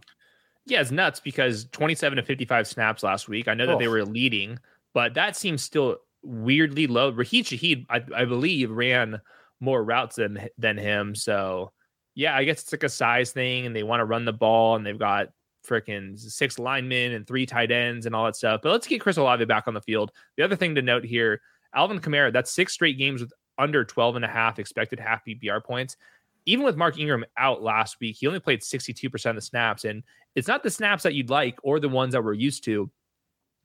Yeah, 0.68 0.82
it's 0.82 0.92
nuts 0.92 1.20
because 1.20 1.66
27 1.72 2.18
to 2.18 2.24
55 2.24 2.68
snaps 2.68 3.02
last 3.02 3.28
week. 3.28 3.48
I 3.48 3.56
know 3.56 3.66
that 3.66 3.80
they 3.80 3.88
Oh. 3.88 3.92
were 3.92 4.06
leading, 4.06 4.60
but 4.94 5.16
that 5.16 5.36
seems 5.36 5.64
still 5.64 5.98
weirdly 6.22 6.86
low. 6.86 7.10
Rashid 7.12 7.46
Shaheed, 7.48 7.88
I, 7.90 8.02
I 8.16 8.26
believe, 8.26 8.70
ran 8.70 9.20
more 9.60 9.84
routes 9.84 10.18
than 10.18 10.48
than 10.60 10.78
him. 10.78 11.16
So 11.16 11.72
yeah, 12.16 12.36
I 12.36 12.44
guess 12.44 12.62
it's 12.62 12.72
like 12.72 12.84
a 12.84 12.90
size 12.90 13.32
thing, 13.32 13.66
and 13.66 13.76
they 13.76 13.84
want 13.84 14.02
to 14.02 14.06
run 14.06 14.26
the 14.26 14.34
ball, 14.34 14.76
and 14.76 14.86
they've 14.86 14.98
got 14.98 15.30
freaking 15.68 16.20
six 16.20 16.60
linemen 16.60 17.14
and 17.14 17.28
three 17.28 17.46
tight 17.46 17.72
ends 17.72 18.06
and 18.06 18.16
all 18.16 18.26
that 18.26 18.36
stuff. 18.36 18.62
But 18.64 18.72
let's 18.72 18.88
get 18.88 19.02
Chris 19.02 19.18
Olave 19.18 19.46
back 19.46 19.68
on 19.68 19.74
the 19.74 19.82
field. 19.82 20.12
The 20.38 20.44
other 20.44 20.56
thing 20.56 20.76
to 20.76 20.82
note 20.82 21.04
here, 21.04 21.42
Alvin 21.74 22.00
Kamara, 22.00 22.34
that's 22.34 22.52
six 22.52 22.74
straight 22.74 22.98
games 22.98 23.22
with 23.22 23.32
under 23.58 23.86
12 23.86 24.18
and 24.18 24.26
a 24.26 24.28
half 24.28 24.60
expected 24.60 25.00
half 25.00 25.24
PPR 25.26 25.64
points. 25.64 25.98
Even 26.46 26.66
with 26.66 26.76
Mark 26.76 26.98
Ingram 26.98 27.24
out 27.38 27.62
last 27.62 27.98
week, 28.00 28.18
he 28.20 28.28
only 28.28 28.40
played 28.40 28.62
62% 28.62 29.30
of 29.30 29.36
the 29.36 29.42
snaps. 29.42 29.86
And 29.86 30.04
it's 30.36 30.48
not 30.48 30.64
the 30.64 30.72
snaps 30.72 31.04
that 31.04 31.14
you'd 31.14 31.30
like 31.30 31.60
or 31.62 31.80
the 31.80 31.88
ones 31.88 32.14
that 32.14 32.24
we're 32.24 32.34
used 32.34 32.64
to. 32.66 32.90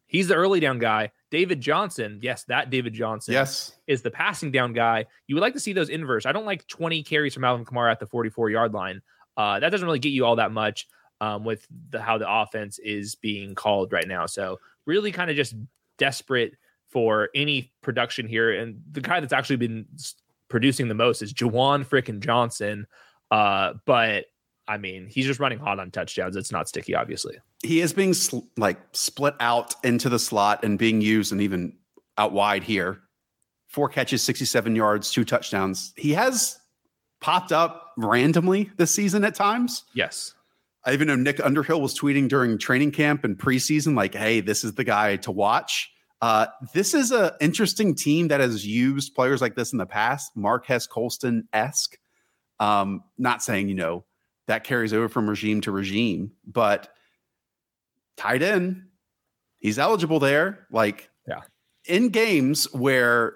He's 0.06 0.28
the 0.28 0.34
early 0.34 0.60
down 0.60 0.78
guy. 0.78 1.10
David 1.30 1.60
Johnson, 1.60 2.20
yes, 2.22 2.44
that 2.44 2.70
David 2.70 2.92
Johnson 2.92 3.32
Yes. 3.34 3.76
is 3.86 4.02
the 4.02 4.10
passing 4.10 4.50
down 4.52 4.72
guy. 4.72 5.06
You 5.26 5.34
would 5.34 5.42
like 5.42 5.54
to 5.54 5.60
see 5.60 5.72
those 5.72 5.88
inverse. 5.88 6.24
I 6.26 6.32
don't 6.32 6.46
like 6.46 6.66
20 6.68 7.02
carries 7.02 7.34
from 7.34 7.44
Alvin 7.44 7.64
Kamara 7.64 7.90
at 7.90 8.00
the 8.00 8.06
44 8.06 8.50
yard 8.50 8.72
line. 8.72 9.02
Uh, 9.36 9.58
that 9.60 9.70
doesn't 9.70 9.84
really 9.86 9.98
get 9.98 10.10
you 10.10 10.24
all 10.24 10.36
that 10.36 10.52
much 10.52 10.86
um, 11.20 11.44
with 11.44 11.66
the 11.90 12.00
how 12.00 12.16
the 12.18 12.30
offense 12.30 12.78
is 12.78 13.14
being 13.16 13.54
called 13.54 13.92
right 13.92 14.06
now. 14.08 14.26
So 14.26 14.58
really, 14.86 15.12
kind 15.12 15.30
of 15.30 15.36
just 15.36 15.54
desperate 15.98 16.54
for 16.90 17.30
any 17.34 17.72
production 17.82 18.28
here. 18.28 18.52
And 18.58 18.80
the 18.92 19.00
guy 19.00 19.20
that's 19.20 19.32
actually 19.32 19.56
been 19.56 19.86
producing 20.48 20.88
the 20.88 20.94
most 20.94 21.22
is 21.22 21.34
Juwan 21.34 21.84
frickin' 21.84 22.20
Johnson. 22.20 22.86
Uh, 23.30 23.74
but 23.84 24.26
I 24.68 24.78
mean, 24.78 25.06
he's 25.08 25.26
just 25.26 25.40
running 25.40 25.58
hot 25.58 25.80
on 25.80 25.90
touchdowns. 25.90 26.36
It's 26.36 26.52
not 26.52 26.68
sticky, 26.68 26.94
obviously. 26.94 27.36
He 27.62 27.80
is 27.80 27.92
being 27.92 28.14
sl- 28.14 28.40
like 28.56 28.78
split 28.92 29.34
out 29.40 29.74
into 29.84 30.08
the 30.08 30.18
slot 30.18 30.64
and 30.64 30.78
being 30.78 31.00
used 31.00 31.32
and 31.32 31.40
even 31.40 31.76
out 32.18 32.32
wide 32.32 32.62
here. 32.62 33.00
Four 33.68 33.88
catches, 33.88 34.22
67 34.22 34.76
yards, 34.76 35.10
two 35.10 35.24
touchdowns. 35.24 35.92
He 35.96 36.12
has 36.12 36.58
popped 37.20 37.52
up 37.52 37.92
randomly 37.96 38.70
this 38.76 38.94
season 38.94 39.24
at 39.24 39.34
times. 39.34 39.84
Yes. 39.94 40.34
I 40.84 40.92
even 40.92 41.08
know 41.08 41.16
Nick 41.16 41.44
Underhill 41.44 41.80
was 41.80 41.98
tweeting 41.98 42.28
during 42.28 42.58
training 42.58 42.92
camp 42.92 43.24
and 43.24 43.36
preseason, 43.36 43.96
like, 43.96 44.14
hey, 44.14 44.40
this 44.40 44.62
is 44.62 44.74
the 44.74 44.84
guy 44.84 45.16
to 45.16 45.32
watch. 45.32 45.90
Uh, 46.22 46.46
this 46.72 46.94
is 46.94 47.10
an 47.10 47.30
interesting 47.40 47.94
team 47.94 48.28
that 48.28 48.40
has 48.40 48.64
used 48.64 49.14
players 49.14 49.40
like 49.40 49.56
this 49.56 49.72
in 49.72 49.78
the 49.78 49.86
past, 49.86 50.32
Marques 50.36 50.86
Colston 50.86 51.48
esque. 51.52 51.98
Um, 52.60 53.02
not 53.18 53.42
saying, 53.42 53.68
you 53.68 53.74
know, 53.74 54.04
that 54.46 54.64
carries 54.64 54.92
over 54.92 55.08
from 55.08 55.28
regime 55.28 55.60
to 55.62 55.72
regime. 55.72 56.32
But 56.46 56.88
tight 58.16 58.42
in. 58.42 58.88
he's 59.58 59.78
eligible 59.78 60.20
there. 60.20 60.66
Like, 60.70 61.10
yeah, 61.28 61.42
in 61.86 62.08
games 62.08 62.72
where 62.72 63.34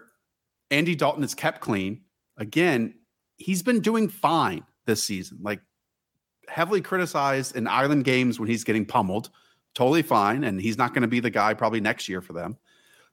Andy 0.71 0.95
Dalton 0.95 1.25
is 1.25 1.35
kept 1.35 1.61
clean, 1.61 2.03
again, 2.37 2.95
he's 3.37 3.63
been 3.63 3.81
doing 3.81 4.09
fine 4.09 4.65
this 4.87 5.05
season. 5.05 5.39
Like, 5.43 5.61
heavily 6.49 6.81
criticized 6.81 7.57
in 7.57 7.67
island 7.67 8.05
games 8.05 8.39
when 8.39 8.49
he's 8.49 8.65
getting 8.65 8.85
pummeled. 8.85 9.31
Totally 9.75 10.03
fine. 10.03 10.45
And 10.45 10.61
he's 10.61 10.77
not 10.77 10.93
going 10.93 11.03
to 11.03 11.09
be 11.09 11.21
the 11.21 11.31
guy 11.31 11.55
probably 11.55 11.81
next 11.81 12.09
year 12.09 12.21
for 12.21 12.33
them. 12.33 12.59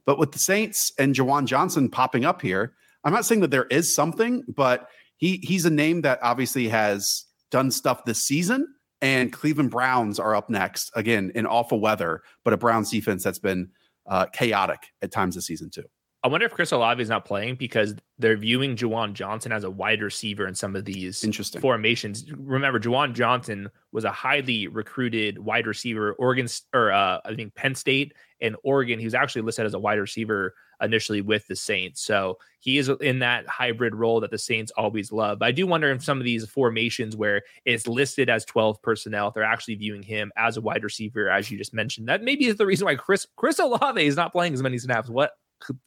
But 0.05 0.17
with 0.17 0.31
the 0.31 0.39
Saints 0.39 0.91
and 0.97 1.13
Juwan 1.13 1.45
Johnson 1.45 1.89
popping 1.89 2.25
up 2.25 2.41
here, 2.41 2.73
I'm 3.03 3.13
not 3.13 3.25
saying 3.25 3.41
that 3.41 3.51
there 3.51 3.65
is 3.65 3.93
something, 3.93 4.43
but 4.47 4.89
he 5.17 5.37
he's 5.43 5.65
a 5.65 5.69
name 5.69 6.01
that 6.01 6.19
obviously 6.21 6.67
has 6.69 7.25
done 7.51 7.71
stuff 7.71 8.05
this 8.05 8.23
season. 8.23 8.67
And 9.01 9.31
Cleveland 9.31 9.71
Browns 9.71 10.19
are 10.19 10.35
up 10.35 10.49
next 10.49 10.91
again 10.95 11.31
in 11.35 11.45
awful 11.45 11.79
weather, 11.79 12.23
but 12.43 12.53
a 12.53 12.57
Browns 12.57 12.89
defense 12.89 13.23
that's 13.23 13.39
been 13.39 13.69
uh, 14.07 14.25
chaotic 14.27 14.79
at 15.01 15.11
times 15.11 15.35
this 15.35 15.45
season 15.45 15.69
too. 15.69 15.83
I 16.23 16.29
wonder 16.29 16.47
if 16.47 16.53
Chris 16.53 16.71
Olave 16.71 17.01
is 17.01 17.09
not 17.09 17.25
playing 17.25 17.55
because 17.55 17.95
they're 18.17 18.37
viewing 18.37 18.75
Juwan 18.75 19.13
Johnson 19.13 19.51
as 19.51 19.63
a 19.63 19.69
wide 19.69 20.01
receiver 20.01 20.47
in 20.47 20.55
some 20.55 20.75
of 20.75 20.83
these 20.83 21.23
interesting 21.23 21.61
formations. 21.61 22.25
Remember, 22.31 22.79
Juwan 22.79 23.13
Johnson 23.13 23.69
was 23.91 24.03
a 24.03 24.11
highly 24.11 24.67
recruited 24.67 25.37
wide 25.37 25.67
receiver. 25.67 26.13
Oregon 26.13 26.47
or 26.73 26.91
uh, 26.91 27.19
I 27.23 27.35
think 27.35 27.53
Penn 27.53 27.75
State 27.75 28.13
and 28.41 28.55
Oregon. 28.63 28.97
He 28.97 29.05
was 29.05 29.13
actually 29.13 29.43
listed 29.43 29.67
as 29.67 29.75
a 29.75 29.79
wide 29.79 29.99
receiver 29.99 30.55
initially 30.81 31.21
with 31.21 31.47
the 31.47 31.55
Saints. 31.55 32.01
So 32.01 32.37
he 32.59 32.77
is 32.77 32.89
in 33.01 33.19
that 33.19 33.47
hybrid 33.47 33.95
role 33.95 34.19
that 34.21 34.31
the 34.31 34.37
Saints 34.37 34.71
always 34.77 35.11
love. 35.11 35.39
But 35.39 35.47
I 35.47 35.51
do 35.51 35.65
wonder 35.67 35.91
if 35.91 36.03
some 36.03 36.17
of 36.17 36.23
these 36.23 36.47
formations 36.47 37.15
where 37.15 37.43
it's 37.65 37.87
listed 37.87 38.29
as 38.29 38.45
12 38.45 38.81
personnel, 38.81 39.31
they're 39.31 39.43
actually 39.43 39.75
viewing 39.75 40.03
him 40.03 40.31
as 40.37 40.57
a 40.57 40.61
wide 40.61 40.83
receiver, 40.83 41.29
as 41.29 41.49
you 41.49 41.57
just 41.57 41.73
mentioned. 41.73 42.07
That 42.07 42.23
maybe 42.23 42.45
is 42.45 42.55
the 42.55 42.65
reason 42.65 42.85
why 42.85 42.95
Chris 42.95 43.25
Chris 43.35 43.59
Olave 43.59 44.05
is 44.05 44.15
not 44.15 44.31
playing 44.31 44.53
as 44.53 44.63
many 44.63 44.77
snaps. 44.77 45.09
What 45.09 45.31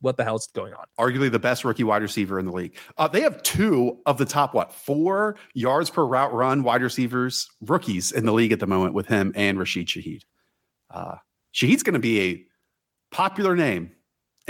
what 0.00 0.16
the 0.16 0.24
hell's 0.24 0.48
going 0.48 0.72
on? 0.74 0.84
Arguably 0.98 1.30
the 1.30 1.38
best 1.38 1.64
rookie 1.64 1.84
wide 1.84 2.02
receiver 2.02 2.38
in 2.38 2.46
the 2.46 2.52
league. 2.52 2.76
Uh, 2.98 3.08
they 3.08 3.20
have 3.20 3.42
two 3.42 3.98
of 4.06 4.18
the 4.18 4.24
top 4.24 4.54
what 4.54 4.72
four 4.72 5.36
yards 5.54 5.90
per 5.90 6.04
route 6.04 6.32
run 6.32 6.62
wide 6.62 6.82
receivers 6.82 7.48
rookies 7.60 8.12
in 8.12 8.26
the 8.26 8.32
league 8.32 8.52
at 8.52 8.60
the 8.60 8.66
moment 8.66 8.94
with 8.94 9.06
him 9.06 9.32
and 9.36 9.58
Rashid 9.58 9.86
Shaheed. 9.86 10.22
Uh, 10.90 11.16
Shaheed's 11.54 11.82
going 11.82 11.94
to 11.94 12.00
be 12.00 12.20
a 12.20 12.44
popular 13.14 13.56
name 13.56 13.92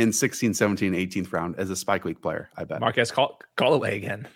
in 0.01 0.13
16, 0.13 0.55
17, 0.55 0.93
18th 0.93 1.33
round 1.33 1.57
as 1.59 1.71
a 1.71 1.77
Spike 1.77 2.05
League 2.05 2.21
player. 2.21 2.51
I 2.57 2.65
bet. 2.65 2.81
Marquez 2.81 3.11
call 3.11 3.39
Callaway 3.57 3.97
again. 3.97 4.27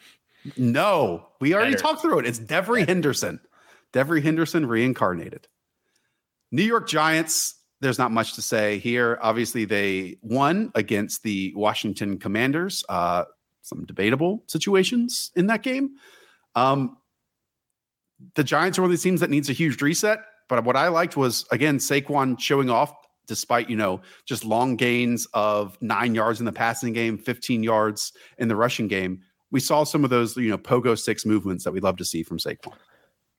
No, 0.56 1.28
we 1.40 1.54
already 1.54 1.72
Better. 1.72 1.82
talked 1.82 2.02
through 2.02 2.20
it. 2.20 2.26
It's 2.26 2.38
Devery 2.38 2.80
Better. 2.80 2.92
Henderson. 2.92 3.40
Devery 3.92 4.22
Henderson 4.22 4.66
reincarnated. 4.66 5.48
New 6.52 6.62
York 6.62 6.88
Giants 6.88 7.54
there's 7.80 7.98
not 7.98 8.10
much 8.10 8.34
to 8.34 8.42
say 8.42 8.78
here. 8.78 9.18
Obviously, 9.20 9.66
they 9.66 10.16
won 10.22 10.72
against 10.74 11.22
the 11.22 11.52
Washington 11.54 12.18
Commanders. 12.18 12.82
Uh, 12.88 13.24
some 13.60 13.84
debatable 13.84 14.42
situations 14.46 15.30
in 15.36 15.48
that 15.48 15.62
game. 15.62 15.90
Um, 16.54 16.96
the 18.36 18.44
Giants 18.44 18.78
are 18.78 18.82
one 18.82 18.88
of 18.88 18.92
these 18.92 19.02
teams 19.02 19.20
that 19.20 19.28
needs 19.28 19.50
a 19.50 19.52
huge 19.52 19.82
reset. 19.82 20.20
But 20.48 20.64
what 20.64 20.76
I 20.76 20.88
liked 20.88 21.16
was 21.16 21.46
again 21.50 21.78
Saquon 21.78 22.38
showing 22.40 22.70
off, 22.70 22.94
despite 23.26 23.70
you 23.70 23.76
know 23.76 24.00
just 24.26 24.44
long 24.44 24.76
gains 24.76 25.26
of 25.34 25.76
nine 25.80 26.14
yards 26.14 26.40
in 26.40 26.46
the 26.46 26.52
passing 26.52 26.92
game, 26.92 27.18
15 27.18 27.62
yards 27.62 28.12
in 28.38 28.48
the 28.48 28.56
rushing 28.56 28.88
game. 28.88 29.20
We 29.50 29.60
saw 29.60 29.84
some 29.84 30.04
of 30.04 30.10
those 30.10 30.36
you 30.36 30.50
know 30.50 30.58
pogo 30.58 30.98
six 30.98 31.24
movements 31.24 31.64
that 31.64 31.72
we 31.72 31.80
love 31.80 31.96
to 31.98 32.04
see 32.04 32.22
from 32.22 32.38
Saquon. 32.38 32.72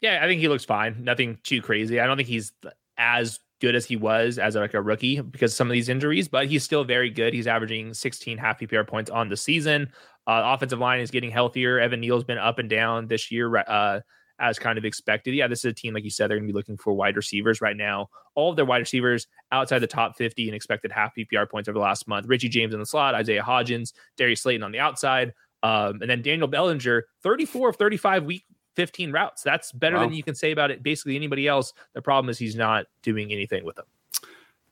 Yeah, 0.01 0.19
I 0.21 0.27
think 0.27 0.41
he 0.41 0.47
looks 0.47 0.65
fine. 0.65 1.03
Nothing 1.03 1.37
too 1.43 1.61
crazy. 1.61 1.99
I 1.99 2.05
don't 2.05 2.17
think 2.17 2.29
he's 2.29 2.51
as 2.97 3.39
good 3.61 3.75
as 3.75 3.85
he 3.85 3.95
was 3.95 4.37
as 4.37 4.55
like 4.55 4.73
a 4.73 4.81
rookie 4.81 5.21
because 5.21 5.51
of 5.51 5.55
some 5.55 5.67
of 5.67 5.73
these 5.73 5.89
injuries, 5.89 6.27
but 6.27 6.47
he's 6.47 6.63
still 6.63 6.83
very 6.83 7.09
good. 7.09 7.33
He's 7.33 7.47
averaging 7.47 7.93
16 7.93 8.37
half 8.37 8.59
PPR 8.59 8.87
points 8.87 9.09
on 9.09 9.29
the 9.29 9.37
season. 9.37 9.89
Uh, 10.27 10.41
offensive 10.45 10.79
line 10.79 10.99
is 10.99 11.11
getting 11.11 11.31
healthier. 11.31 11.79
Evan 11.79 12.01
Neal's 12.01 12.23
been 12.23 12.37
up 12.37 12.59
and 12.59 12.69
down 12.69 13.07
this 13.07 13.31
year, 13.31 13.57
uh, 13.57 14.01
as 14.39 14.59
kind 14.59 14.77
of 14.77 14.85
expected. 14.85 15.33
Yeah, 15.33 15.47
this 15.47 15.59
is 15.59 15.65
a 15.65 15.73
team, 15.73 15.93
like 15.93 16.03
you 16.03 16.09
said, 16.09 16.29
they're 16.29 16.37
going 16.37 16.47
to 16.47 16.53
be 16.53 16.57
looking 16.57 16.77
for 16.77 16.93
wide 16.93 17.15
receivers 17.15 17.61
right 17.61 17.77
now. 17.77 18.09
All 18.35 18.49
of 18.49 18.55
their 18.55 18.65
wide 18.65 18.79
receivers 18.79 19.27
outside 19.51 19.79
the 19.79 19.87
top 19.87 20.17
50 20.17 20.47
and 20.47 20.55
expected 20.55 20.91
half 20.91 21.15
PPR 21.15 21.49
points 21.49 21.69
over 21.69 21.77
the 21.77 21.83
last 21.83 22.07
month. 22.07 22.27
Richie 22.27 22.49
James 22.49 22.73
in 22.73 22.79
the 22.79 22.85
slot, 22.85 23.15
Isaiah 23.15 23.43
Hodgins, 23.43 23.93
Darius 24.17 24.41
Slayton 24.41 24.63
on 24.63 24.71
the 24.71 24.79
outside. 24.79 25.33
Um, 25.63 26.01
and 26.01 26.09
then 26.09 26.21
Daniel 26.21 26.47
Bellinger, 26.47 27.05
34 27.23 27.69
of 27.69 27.75
35 27.77 28.25
week 28.25 28.45
15 28.75 29.11
routes. 29.11 29.41
That's 29.41 29.71
better 29.71 29.95
wow. 29.95 30.03
than 30.03 30.13
you 30.13 30.23
can 30.23 30.35
say 30.35 30.51
about 30.51 30.69
it. 30.69 30.83
Basically, 30.83 31.15
anybody 31.15 31.47
else. 31.47 31.73
The 31.93 32.01
problem 32.01 32.29
is 32.29 32.37
he's 32.37 32.55
not 32.55 32.85
doing 33.01 33.31
anything 33.31 33.63
with 33.63 33.77
them. 33.77 33.85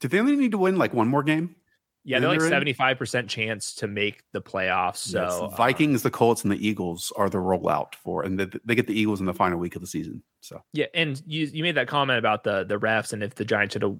Do 0.00 0.08
they 0.08 0.20
only 0.20 0.36
need 0.36 0.50
to 0.50 0.58
win 0.58 0.76
like 0.76 0.92
one 0.92 1.08
more 1.08 1.22
game? 1.22 1.56
Yeah, 2.04 2.20
they're 2.20 2.28
like 2.28 2.40
seventy 2.42 2.74
five 2.74 2.98
percent 2.98 3.30
chance 3.30 3.74
to 3.76 3.86
make 3.86 4.22
the 4.32 4.42
playoffs. 4.42 4.98
So 4.98 5.22
yes, 5.22 5.32
uh, 5.32 5.48
Vikings, 5.48 6.02
the 6.02 6.10
Colts, 6.10 6.42
and 6.42 6.52
the 6.52 6.66
Eagles 6.66 7.12
are 7.16 7.30
the 7.30 7.38
rollout 7.38 7.94
for, 7.94 8.22
and 8.22 8.38
the, 8.38 8.60
they 8.64 8.74
get 8.74 8.86
the 8.86 8.98
Eagles 8.98 9.20
in 9.20 9.26
the 9.26 9.32
final 9.32 9.58
week 9.58 9.74
of 9.74 9.80
the 9.80 9.86
season. 9.86 10.22
So 10.40 10.62
yeah, 10.74 10.86
and 10.92 11.20
you 11.26 11.46
you 11.46 11.62
made 11.62 11.76
that 11.76 11.88
comment 11.88 12.18
about 12.18 12.44
the 12.44 12.64
the 12.64 12.78
refs 12.78 13.12
and 13.14 13.22
if 13.22 13.34
the 13.34 13.44
Giants 13.44 13.72
should 13.72 13.82
have 13.82 13.96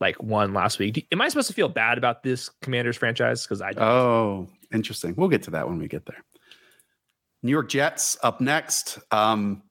like 0.00 0.22
won 0.22 0.52
last 0.52 0.78
week. 0.78 1.06
Am 1.10 1.22
I 1.22 1.28
supposed 1.28 1.48
to 1.48 1.54
feel 1.54 1.70
bad 1.70 1.96
about 1.96 2.22
this 2.22 2.50
Commanders 2.60 2.98
franchise? 2.98 3.44
Because 3.44 3.62
I 3.62 3.72
don't. 3.72 3.82
oh 3.82 4.48
interesting. 4.72 5.14
We'll 5.16 5.28
get 5.30 5.42
to 5.44 5.50
that 5.52 5.66
when 5.66 5.78
we 5.78 5.88
get 5.88 6.04
there. 6.04 6.22
New 7.42 7.52
York 7.52 7.70
Jets 7.70 8.18
up 8.22 8.40
next. 8.40 8.98
Um, 9.10 9.62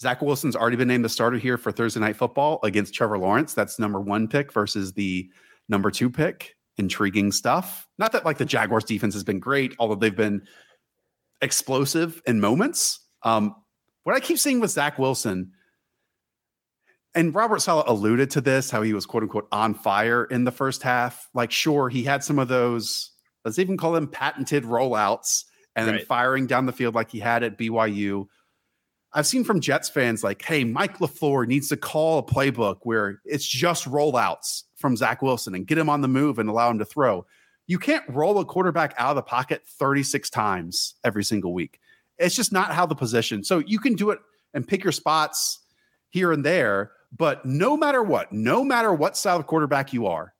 Zach 0.00 0.22
Wilson's 0.22 0.56
already 0.56 0.76
been 0.76 0.88
named 0.88 1.04
the 1.04 1.10
starter 1.10 1.36
here 1.36 1.58
for 1.58 1.70
Thursday 1.70 2.00
Night 2.00 2.16
Football 2.16 2.60
against 2.62 2.94
Trevor 2.94 3.18
Lawrence. 3.18 3.52
That's 3.52 3.78
number 3.78 4.00
one 4.00 4.28
pick 4.28 4.52
versus 4.52 4.94
the 4.94 5.28
number 5.68 5.90
two 5.90 6.08
pick. 6.08 6.56
Intriguing 6.80 7.30
stuff. 7.30 7.86
Not 7.98 8.12
that 8.12 8.24
like 8.24 8.38
the 8.38 8.46
Jaguars 8.46 8.84
defense 8.84 9.12
has 9.12 9.22
been 9.22 9.38
great, 9.38 9.74
although 9.78 9.94
they've 9.94 10.16
been 10.16 10.42
explosive 11.42 12.22
in 12.26 12.40
moments. 12.40 13.00
Um, 13.22 13.54
what 14.04 14.16
I 14.16 14.20
keep 14.20 14.38
seeing 14.38 14.60
with 14.60 14.70
Zach 14.70 14.98
Wilson, 14.98 15.52
and 17.14 17.34
Robert 17.34 17.60
Saleh 17.60 17.84
alluded 17.86 18.30
to 18.30 18.40
this, 18.40 18.70
how 18.70 18.80
he 18.80 18.94
was 18.94 19.04
quote 19.04 19.22
unquote 19.22 19.46
on 19.52 19.74
fire 19.74 20.24
in 20.24 20.44
the 20.44 20.50
first 20.50 20.82
half. 20.82 21.28
Like, 21.34 21.50
sure, 21.50 21.90
he 21.90 22.02
had 22.02 22.24
some 22.24 22.38
of 22.38 22.48
those, 22.48 23.10
let's 23.44 23.58
even 23.58 23.76
call 23.76 23.92
them 23.92 24.08
patented 24.08 24.64
rollouts 24.64 25.44
and 25.76 25.86
right. 25.86 25.98
then 25.98 26.06
firing 26.06 26.46
down 26.46 26.64
the 26.64 26.72
field 26.72 26.94
like 26.94 27.10
he 27.10 27.18
had 27.18 27.42
at 27.42 27.58
BYU. 27.58 28.26
I've 29.12 29.26
seen 29.26 29.44
from 29.44 29.60
Jets 29.60 29.90
fans 29.90 30.24
like, 30.24 30.40
hey, 30.40 30.64
Mike 30.64 30.98
LaFleur 30.98 31.46
needs 31.46 31.68
to 31.68 31.76
call 31.76 32.18
a 32.18 32.22
playbook 32.22 32.78
where 32.84 33.20
it's 33.26 33.46
just 33.46 33.84
rollouts 33.84 34.62
from 34.80 34.96
Zach 34.96 35.22
Wilson 35.22 35.54
and 35.54 35.66
get 35.66 35.78
him 35.78 35.88
on 35.88 36.00
the 36.00 36.08
move 36.08 36.38
and 36.38 36.48
allow 36.48 36.70
him 36.70 36.78
to 36.78 36.84
throw. 36.84 37.26
You 37.66 37.78
can't 37.78 38.04
roll 38.08 38.38
a 38.38 38.44
quarterback 38.44 38.94
out 38.98 39.10
of 39.10 39.16
the 39.16 39.22
pocket 39.22 39.62
36 39.66 40.28
times 40.30 40.94
every 41.04 41.22
single 41.22 41.52
week. 41.52 41.78
It's 42.18 42.34
just 42.34 42.52
not 42.52 42.72
how 42.72 42.86
the 42.86 42.94
position. 42.94 43.44
So 43.44 43.58
you 43.58 43.78
can 43.78 43.94
do 43.94 44.10
it 44.10 44.18
and 44.54 44.66
pick 44.66 44.82
your 44.82 44.92
spots 44.92 45.60
here 46.08 46.32
and 46.32 46.44
there, 46.44 46.92
but 47.16 47.44
no 47.44 47.76
matter 47.76 48.02
what, 48.02 48.32
no 48.32 48.64
matter 48.64 48.92
what 48.92 49.16
style 49.16 49.38
of 49.38 49.46
quarterback 49.46 49.92
you 49.92 50.06
are, 50.06 50.34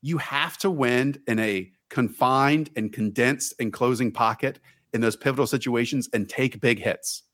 you 0.00 0.18
have 0.18 0.56
to 0.58 0.70
win 0.70 1.20
in 1.26 1.38
a 1.38 1.70
confined 1.90 2.70
and 2.76 2.92
condensed 2.92 3.54
and 3.60 3.72
closing 3.72 4.10
pocket 4.10 4.60
in 4.94 5.00
those 5.00 5.16
pivotal 5.16 5.46
situations 5.46 6.08
and 6.14 6.28
take 6.28 6.60
big 6.60 6.78
hits. 6.78 7.24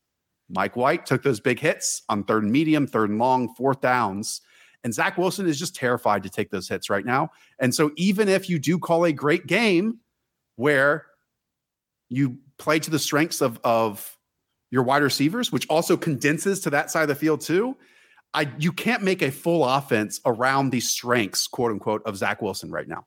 Mike 0.49 0.75
White 0.75 1.05
took 1.05 1.23
those 1.23 1.39
big 1.39 1.59
hits 1.59 2.03
on 2.09 2.23
third 2.23 2.43
and 2.43 2.51
medium, 2.51 2.87
third 2.87 3.09
and 3.09 3.19
long, 3.19 3.53
fourth 3.55 3.81
downs. 3.81 4.41
And 4.87 4.93
Zach 4.93 5.17
Wilson 5.17 5.47
is 5.47 5.59
just 5.59 5.75
terrified 5.75 6.23
to 6.23 6.29
take 6.29 6.49
those 6.49 6.69
hits 6.69 6.89
right 6.89 7.03
now. 7.03 7.29
And 7.59 7.75
so, 7.75 7.91
even 7.97 8.29
if 8.29 8.49
you 8.49 8.57
do 8.57 8.79
call 8.79 9.03
a 9.03 9.11
great 9.11 9.45
game 9.45 9.99
where 10.55 11.07
you 12.07 12.37
play 12.57 12.79
to 12.79 12.89
the 12.89 12.97
strengths 12.97 13.41
of, 13.41 13.59
of 13.65 14.17
your 14.71 14.83
wide 14.83 15.03
receivers, 15.03 15.51
which 15.51 15.67
also 15.67 15.97
condenses 15.97 16.61
to 16.61 16.69
that 16.69 16.89
side 16.89 17.01
of 17.01 17.09
the 17.09 17.15
field 17.15 17.41
too, 17.41 17.75
I 18.33 18.49
you 18.59 18.71
can't 18.71 19.03
make 19.03 19.21
a 19.21 19.29
full 19.29 19.65
offense 19.65 20.21
around 20.25 20.69
the 20.69 20.79
strengths, 20.79 21.47
quote 21.47 21.71
unquote, 21.71 22.01
of 22.05 22.15
Zach 22.15 22.41
Wilson 22.41 22.71
right 22.71 22.87
now. 22.87 23.05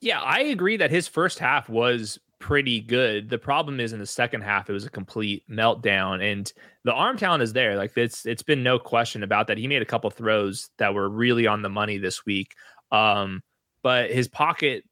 Yeah, 0.00 0.20
I 0.20 0.40
agree 0.40 0.78
that 0.78 0.90
his 0.90 1.06
first 1.06 1.38
half 1.38 1.68
was 1.68 2.18
pretty 2.42 2.80
good. 2.80 3.30
The 3.30 3.38
problem 3.38 3.78
is 3.78 3.92
in 3.92 4.00
the 4.00 4.06
second 4.06 4.40
half 4.40 4.68
it 4.68 4.72
was 4.72 4.84
a 4.84 4.90
complete 4.90 5.44
meltdown 5.48 6.20
and 6.20 6.52
the 6.82 6.92
arm 6.92 7.16
talent 7.16 7.40
is 7.40 7.52
there. 7.52 7.76
Like 7.76 7.96
it's 7.96 8.26
it's 8.26 8.42
been 8.42 8.64
no 8.64 8.80
question 8.80 9.22
about 9.22 9.46
that. 9.46 9.58
He 9.58 9.68
made 9.68 9.80
a 9.80 9.86
couple 9.86 10.10
throws 10.10 10.68
that 10.78 10.92
were 10.92 11.08
really 11.08 11.46
on 11.46 11.62
the 11.62 11.68
money 11.68 11.98
this 11.98 12.26
week. 12.26 12.52
Um 12.90 13.42
but 13.84 14.10
his 14.10 14.26
pocket 14.26 14.82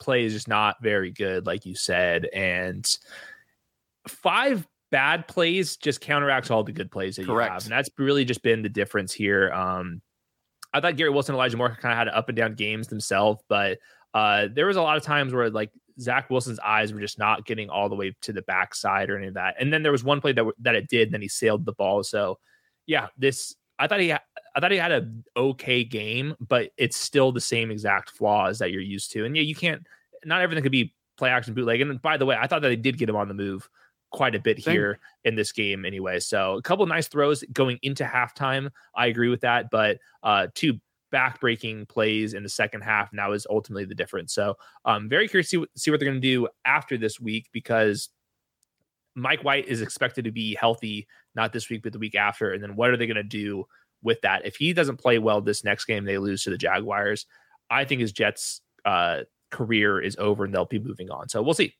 play 0.00 0.24
is 0.24 0.32
just 0.32 0.48
not 0.48 0.76
very 0.82 1.12
good 1.12 1.46
like 1.46 1.64
you 1.64 1.76
said 1.76 2.26
and 2.34 2.98
five 4.08 4.66
bad 4.90 5.26
plays 5.28 5.76
just 5.76 6.00
counteracts 6.00 6.50
all 6.50 6.64
the 6.64 6.72
good 6.72 6.90
plays 6.90 7.14
that 7.14 7.26
Correct. 7.26 7.48
you 7.48 7.52
have. 7.54 7.62
And 7.62 7.72
that's 7.72 7.90
really 7.96 8.24
just 8.24 8.42
been 8.42 8.62
the 8.62 8.68
difference 8.68 9.12
here. 9.12 9.52
Um 9.52 10.02
I 10.74 10.80
thought 10.80 10.96
Garrett 10.96 11.14
Wilson 11.14 11.36
and 11.36 11.38
Elijah 11.38 11.56
Moore 11.56 11.78
kind 11.80 11.92
of 11.92 11.98
had 11.98 12.08
up 12.08 12.28
and 12.28 12.36
down 12.36 12.54
games 12.54 12.88
themselves, 12.88 13.40
but 13.48 13.78
uh, 14.12 14.48
there 14.52 14.66
was 14.66 14.76
a 14.76 14.82
lot 14.82 14.96
of 14.96 15.02
times 15.02 15.32
where 15.32 15.48
like 15.50 15.70
Zach 16.00 16.28
Wilson's 16.30 16.58
eyes 16.60 16.92
were 16.92 17.00
just 17.00 17.18
not 17.18 17.46
getting 17.46 17.70
all 17.70 17.88
the 17.88 17.94
way 17.94 18.14
to 18.22 18.32
the 18.32 18.42
backside 18.42 19.10
or 19.10 19.16
any 19.16 19.28
of 19.28 19.34
that. 19.34 19.54
And 19.58 19.72
then 19.72 19.82
there 19.82 19.92
was 19.92 20.04
one 20.04 20.20
play 20.20 20.32
that 20.32 20.44
that 20.60 20.74
it 20.74 20.88
did, 20.88 21.08
and 21.08 21.14
then 21.14 21.22
he 21.22 21.28
sailed 21.28 21.64
the 21.64 21.72
ball. 21.72 22.02
So 22.02 22.38
yeah, 22.86 23.08
this 23.16 23.54
I 23.78 23.86
thought 23.86 24.00
he 24.00 24.12
I 24.12 24.20
thought 24.60 24.70
he 24.70 24.78
had 24.78 24.92
a 24.92 25.10
okay 25.36 25.84
game, 25.84 26.34
but 26.40 26.70
it's 26.76 26.96
still 26.96 27.32
the 27.32 27.40
same 27.40 27.70
exact 27.70 28.10
flaws 28.10 28.58
that 28.58 28.70
you're 28.70 28.82
used 28.82 29.12
to. 29.12 29.24
And 29.24 29.36
yeah, 29.36 29.42
you 29.42 29.54
can't 29.54 29.86
not 30.24 30.42
everything 30.42 30.62
could 30.62 30.72
be 30.72 30.94
play 31.16 31.30
action 31.30 31.54
bootleg. 31.54 31.80
And 31.80 32.00
by 32.00 32.16
the 32.16 32.26
way, 32.26 32.36
I 32.38 32.46
thought 32.46 32.62
that 32.62 32.68
they 32.68 32.76
did 32.76 32.98
get 32.98 33.08
him 33.08 33.16
on 33.16 33.28
the 33.28 33.34
move 33.34 33.68
quite 34.10 34.34
a 34.34 34.40
bit 34.40 34.58
here 34.58 34.98
in 35.24 35.34
this 35.34 35.52
game 35.52 35.84
anyway. 35.84 36.20
So 36.20 36.56
a 36.56 36.62
couple 36.62 36.86
nice 36.86 37.08
throws 37.08 37.42
going 37.52 37.78
into 37.82 38.04
halftime. 38.04 38.70
I 38.94 39.06
agree 39.06 39.28
with 39.28 39.40
that, 39.40 39.70
but 39.70 39.98
uh 40.22 40.48
two 40.54 40.80
backbreaking 41.12 41.88
plays 41.88 42.34
in 42.34 42.42
the 42.42 42.48
second 42.48 42.82
half, 42.82 43.10
and 43.10 43.18
that 43.18 43.28
was 43.28 43.46
ultimately 43.48 43.84
the 43.84 43.94
difference. 43.94 44.34
So 44.34 44.56
I'm 44.84 44.96
um, 44.96 45.08
very 45.08 45.28
curious 45.28 45.46
to 45.46 45.50
see 45.50 45.56
what, 45.58 45.68
see 45.76 45.90
what 45.90 46.00
they're 46.00 46.08
going 46.08 46.20
to 46.20 46.28
do 46.28 46.48
after 46.64 46.96
this 46.98 47.20
week 47.20 47.48
because 47.52 48.10
Mike 49.14 49.42
White 49.42 49.66
is 49.66 49.80
expected 49.80 50.24
to 50.24 50.30
be 50.30 50.54
healthy, 50.54 51.06
not 51.34 51.52
this 51.52 51.70
week, 51.70 51.82
but 51.82 51.92
the 51.92 51.98
week 51.98 52.14
after. 52.14 52.52
And 52.52 52.62
then 52.62 52.76
what 52.76 52.90
are 52.90 52.96
they 52.96 53.06
going 53.06 53.16
to 53.16 53.22
do 53.22 53.66
with 54.02 54.20
that? 54.20 54.44
If 54.44 54.56
he 54.56 54.72
doesn't 54.72 54.98
play 54.98 55.18
well 55.18 55.40
this 55.40 55.64
next 55.64 55.86
game, 55.86 56.04
they 56.04 56.18
lose 56.18 56.42
to 56.44 56.50
the 56.50 56.58
Jaguars. 56.58 57.26
I 57.70 57.84
think 57.84 58.00
his 58.00 58.12
Jets 58.12 58.60
uh, 58.84 59.20
career 59.50 60.00
is 60.00 60.16
over 60.18 60.44
and 60.44 60.54
they'll 60.54 60.66
be 60.66 60.78
moving 60.78 61.10
on. 61.10 61.28
So 61.28 61.42
we'll 61.42 61.54
see. 61.54 61.74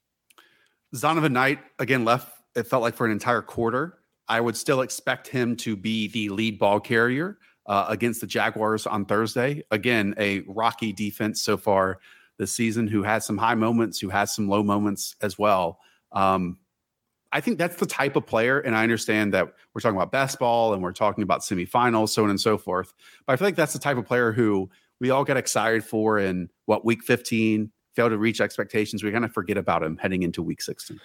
Zonovan 0.95 1.33
Knight 1.33 1.61
again 1.79 2.05
left. 2.05 2.33
It 2.55 2.67
felt 2.67 2.83
like 2.83 2.95
for 2.95 3.05
an 3.05 3.13
entire 3.13 3.43
quarter. 3.43 3.99
I 4.29 4.41
would 4.41 4.57
still 4.57 4.81
expect 4.81 5.29
him 5.29 5.57
to 5.57 5.77
be 5.77 6.09
the 6.09 6.31
lead 6.31 6.59
ball 6.59 6.81
carrier 6.81 7.39
uh, 7.67 7.87
against 7.89 8.21
the 8.21 8.27
Jaguars 8.27 8.87
on 8.87 9.05
Thursday. 9.05 9.65
Again, 9.71 10.15
a 10.19 10.41
rocky 10.47 10.93
defense 10.93 11.43
so 11.43 11.57
far 11.57 11.99
this 12.39 12.53
season, 12.53 12.87
who 12.87 13.03
has 13.03 13.25
some 13.25 13.39
high 13.39 13.55
moments, 13.55 13.99
who 13.99 14.11
has 14.11 14.35
some 14.35 14.49
low 14.49 14.63
moments 14.63 15.17
as 15.23 15.39
well. 15.39 15.79
Um, 16.13 16.59
I 17.33 17.41
think 17.41 17.59
that's 17.59 17.77
the 17.77 17.87
type 17.87 18.17
of 18.17 18.27
player, 18.27 18.61
and 18.61 18.77
I 18.77 18.83
understand 18.83 19.35
that 19.35 19.53
we're 19.75 19.81
talking 19.81 19.97
about 19.97 20.13
best 20.13 20.39
ball 20.39 20.75
and 20.75 20.83
we're 20.83 20.93
talking 20.93 21.23
about 21.23 21.41
semifinals, 21.41 22.11
so 22.11 22.25
on 22.25 22.31
and 22.31 22.41
so 22.41 22.57
forth. 22.57 22.95
But 23.27 23.33
I 23.33 23.37
feel 23.37 23.49
like 23.49 23.57
that's 23.57 23.73
the 23.73 23.79
type 23.79 23.97
of 23.97 24.07
player 24.07 24.33
who 24.33 24.71
we 25.01 25.11
all 25.11 25.25
get 25.25 25.37
excited 25.37 25.85
for 25.85 26.19
in 26.19 26.49
what 26.67 26.85
week 26.85 27.03
15 27.03 27.71
fail 27.95 28.09
to 28.09 28.19
reach 28.19 28.41
expectations. 28.41 29.03
We 29.03 29.11
kind 29.11 29.25
of 29.25 29.33
forget 29.33 29.57
about 29.57 29.83
him 29.83 29.97
heading 29.97 30.23
into 30.23 30.43
week 30.43 30.63
16. 30.63 31.01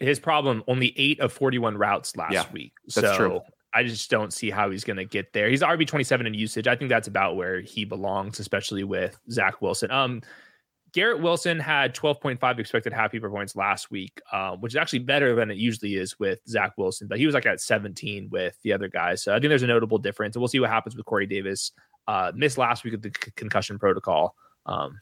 His 0.00 0.18
problem 0.18 0.64
only 0.66 0.92
eight 0.96 1.20
of 1.20 1.32
41 1.32 1.78
routes 1.78 2.16
last 2.16 2.32
yeah, 2.32 2.44
week. 2.52 2.72
That's 2.94 3.06
so 3.06 3.16
true. 3.16 3.40
I 3.74 3.82
just 3.82 4.08
don't 4.10 4.32
see 4.32 4.50
how 4.50 4.70
he's 4.70 4.84
going 4.84 4.98
to 4.98 5.04
get 5.04 5.32
there. 5.32 5.48
He's 5.48 5.62
RB 5.62 5.86
27 5.86 6.26
in 6.26 6.34
usage. 6.34 6.68
I 6.68 6.76
think 6.76 6.88
that's 6.88 7.08
about 7.08 7.36
where 7.36 7.60
he 7.60 7.84
belongs, 7.84 8.38
especially 8.38 8.84
with 8.84 9.18
Zach 9.30 9.60
Wilson. 9.60 9.90
Um, 9.90 10.22
Garrett 10.92 11.20
Wilson 11.20 11.58
had 11.58 11.92
12.5 11.92 12.58
expected 12.60 12.92
happy 12.92 13.18
per 13.18 13.28
points 13.28 13.56
last 13.56 13.90
week, 13.90 14.20
um, 14.32 14.60
which 14.60 14.74
is 14.74 14.76
actually 14.76 15.00
better 15.00 15.34
than 15.34 15.50
it 15.50 15.56
usually 15.56 15.96
is 15.96 16.20
with 16.20 16.38
Zach 16.48 16.78
Wilson, 16.78 17.08
but 17.08 17.18
he 17.18 17.26
was 17.26 17.34
like 17.34 17.46
at 17.46 17.60
17 17.60 18.28
with 18.30 18.56
the 18.62 18.72
other 18.72 18.86
guys. 18.86 19.20
So 19.20 19.32
I 19.34 19.40
think 19.40 19.48
there's 19.48 19.64
a 19.64 19.66
notable 19.66 19.98
difference. 19.98 20.36
And 20.36 20.40
we'll 20.40 20.48
see 20.48 20.60
what 20.60 20.70
happens 20.70 20.96
with 20.96 21.04
Corey 21.04 21.26
Davis. 21.26 21.72
Uh, 22.06 22.30
missed 22.36 22.58
last 22.58 22.84
week 22.84 22.92
with 22.92 23.02
the 23.02 23.08
c- 23.08 23.32
concussion 23.34 23.76
protocol. 23.76 24.36
Um, 24.66 25.00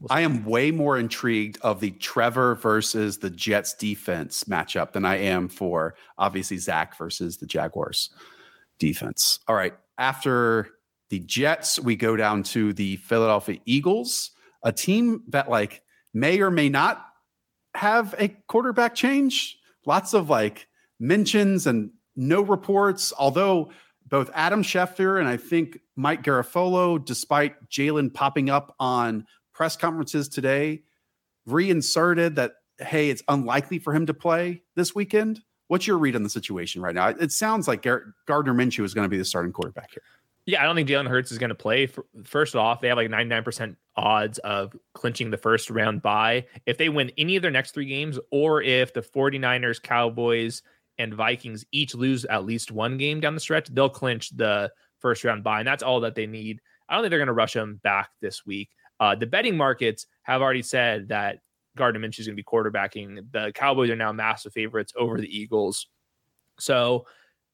we'll 0.00 0.12
I 0.12 0.20
am 0.20 0.44
way 0.44 0.70
more 0.70 0.98
intrigued 0.98 1.58
of 1.62 1.80
the 1.80 1.90
Trevor 1.92 2.54
versus 2.56 3.18
the 3.18 3.30
Jets 3.30 3.74
defense 3.74 4.44
matchup 4.44 4.92
than 4.92 5.04
I 5.04 5.16
am 5.16 5.48
for 5.48 5.94
obviously 6.18 6.58
Zach 6.58 6.96
versus 6.98 7.38
the 7.38 7.46
Jaguars 7.46 8.10
defense. 8.78 9.40
All 9.48 9.56
right. 9.56 9.74
After 9.98 10.68
the 11.08 11.20
Jets, 11.20 11.78
we 11.78 11.96
go 11.96 12.16
down 12.16 12.42
to 12.44 12.72
the 12.72 12.96
Philadelphia 12.96 13.60
Eagles 13.64 14.32
a 14.62 14.72
team 14.72 15.22
that 15.28 15.48
like 15.48 15.82
may 16.12 16.40
or 16.40 16.50
may 16.50 16.68
not 16.68 17.06
have 17.74 18.14
a 18.18 18.28
quarterback 18.48 18.94
change. 18.94 19.58
Lots 19.86 20.12
of 20.12 20.28
like 20.28 20.66
mentions 20.98 21.66
and 21.66 21.90
no 22.16 22.42
reports, 22.42 23.12
although 23.16 23.70
both 24.08 24.30
Adam 24.34 24.62
Schefter 24.62 25.20
and 25.20 25.28
I 25.28 25.36
think 25.36 25.78
Mike 25.94 26.22
Garafolo, 26.22 27.02
despite 27.02 27.68
Jalen 27.68 28.12
popping 28.12 28.50
up 28.50 28.74
on 28.80 29.26
press 29.56 29.74
conferences 29.74 30.28
today, 30.28 30.82
reinserted 31.46 32.36
that, 32.36 32.52
hey, 32.78 33.08
it's 33.08 33.22
unlikely 33.26 33.78
for 33.78 33.94
him 33.94 34.04
to 34.04 34.12
play 34.12 34.62
this 34.74 34.94
weekend. 34.94 35.40
What's 35.68 35.86
your 35.86 35.96
read 35.96 36.14
on 36.14 36.22
the 36.22 36.28
situation 36.28 36.82
right 36.82 36.94
now? 36.94 37.08
It 37.08 37.32
sounds 37.32 37.66
like 37.66 37.80
Gar- 37.82 38.14
Gardner 38.26 38.52
Minshew 38.52 38.84
is 38.84 38.92
going 38.92 39.06
to 39.06 39.08
be 39.08 39.16
the 39.16 39.24
starting 39.24 39.52
quarterback 39.52 39.90
here. 39.92 40.02
Yeah, 40.44 40.62
I 40.62 40.66
don't 40.66 40.76
think 40.76 40.88
Jalen 40.88 41.08
Hurts 41.08 41.32
is 41.32 41.38
going 41.38 41.48
to 41.48 41.56
play. 41.56 41.88
First 42.22 42.54
off, 42.54 42.80
they 42.80 42.88
have 42.88 42.98
like 42.98 43.08
99% 43.08 43.74
odds 43.96 44.38
of 44.40 44.76
clinching 44.92 45.30
the 45.30 45.38
first 45.38 45.70
round 45.70 46.02
bye. 46.02 46.44
If 46.66 46.76
they 46.78 46.88
win 46.88 47.10
any 47.18 47.34
of 47.34 47.42
their 47.42 47.50
next 47.50 47.72
three 47.72 47.86
games, 47.86 48.18
or 48.30 48.62
if 48.62 48.92
the 48.92 49.00
49ers, 49.00 49.82
Cowboys, 49.82 50.62
and 50.98 51.14
Vikings 51.14 51.64
each 51.72 51.94
lose 51.94 52.24
at 52.26 52.44
least 52.44 52.70
one 52.70 52.98
game 52.98 53.20
down 53.20 53.34
the 53.34 53.40
stretch, 53.40 53.68
they'll 53.68 53.88
clinch 53.88 54.30
the 54.36 54.70
first 55.00 55.24
round 55.24 55.42
bye. 55.42 55.60
And 55.60 55.66
that's 55.66 55.82
all 55.82 56.00
that 56.00 56.14
they 56.14 56.26
need. 56.26 56.60
I 56.88 56.94
don't 56.94 57.02
think 57.02 57.10
they're 57.10 57.18
going 57.18 57.26
to 57.26 57.32
rush 57.32 57.56
him 57.56 57.80
back 57.82 58.10
this 58.20 58.46
week. 58.46 58.68
Uh, 58.98 59.14
the 59.14 59.26
betting 59.26 59.56
markets 59.56 60.06
have 60.22 60.42
already 60.42 60.62
said 60.62 61.08
that 61.08 61.38
Gardner 61.76 62.00
Minshew 62.00 62.20
is 62.20 62.26
going 62.26 62.36
to 62.36 62.42
be 62.42 62.44
quarterbacking. 62.44 63.30
The 63.32 63.52
Cowboys 63.54 63.90
are 63.90 63.96
now 63.96 64.12
massive 64.12 64.52
favorites 64.52 64.92
over 64.96 65.20
the 65.20 65.28
Eagles. 65.28 65.86
So, 66.58 67.06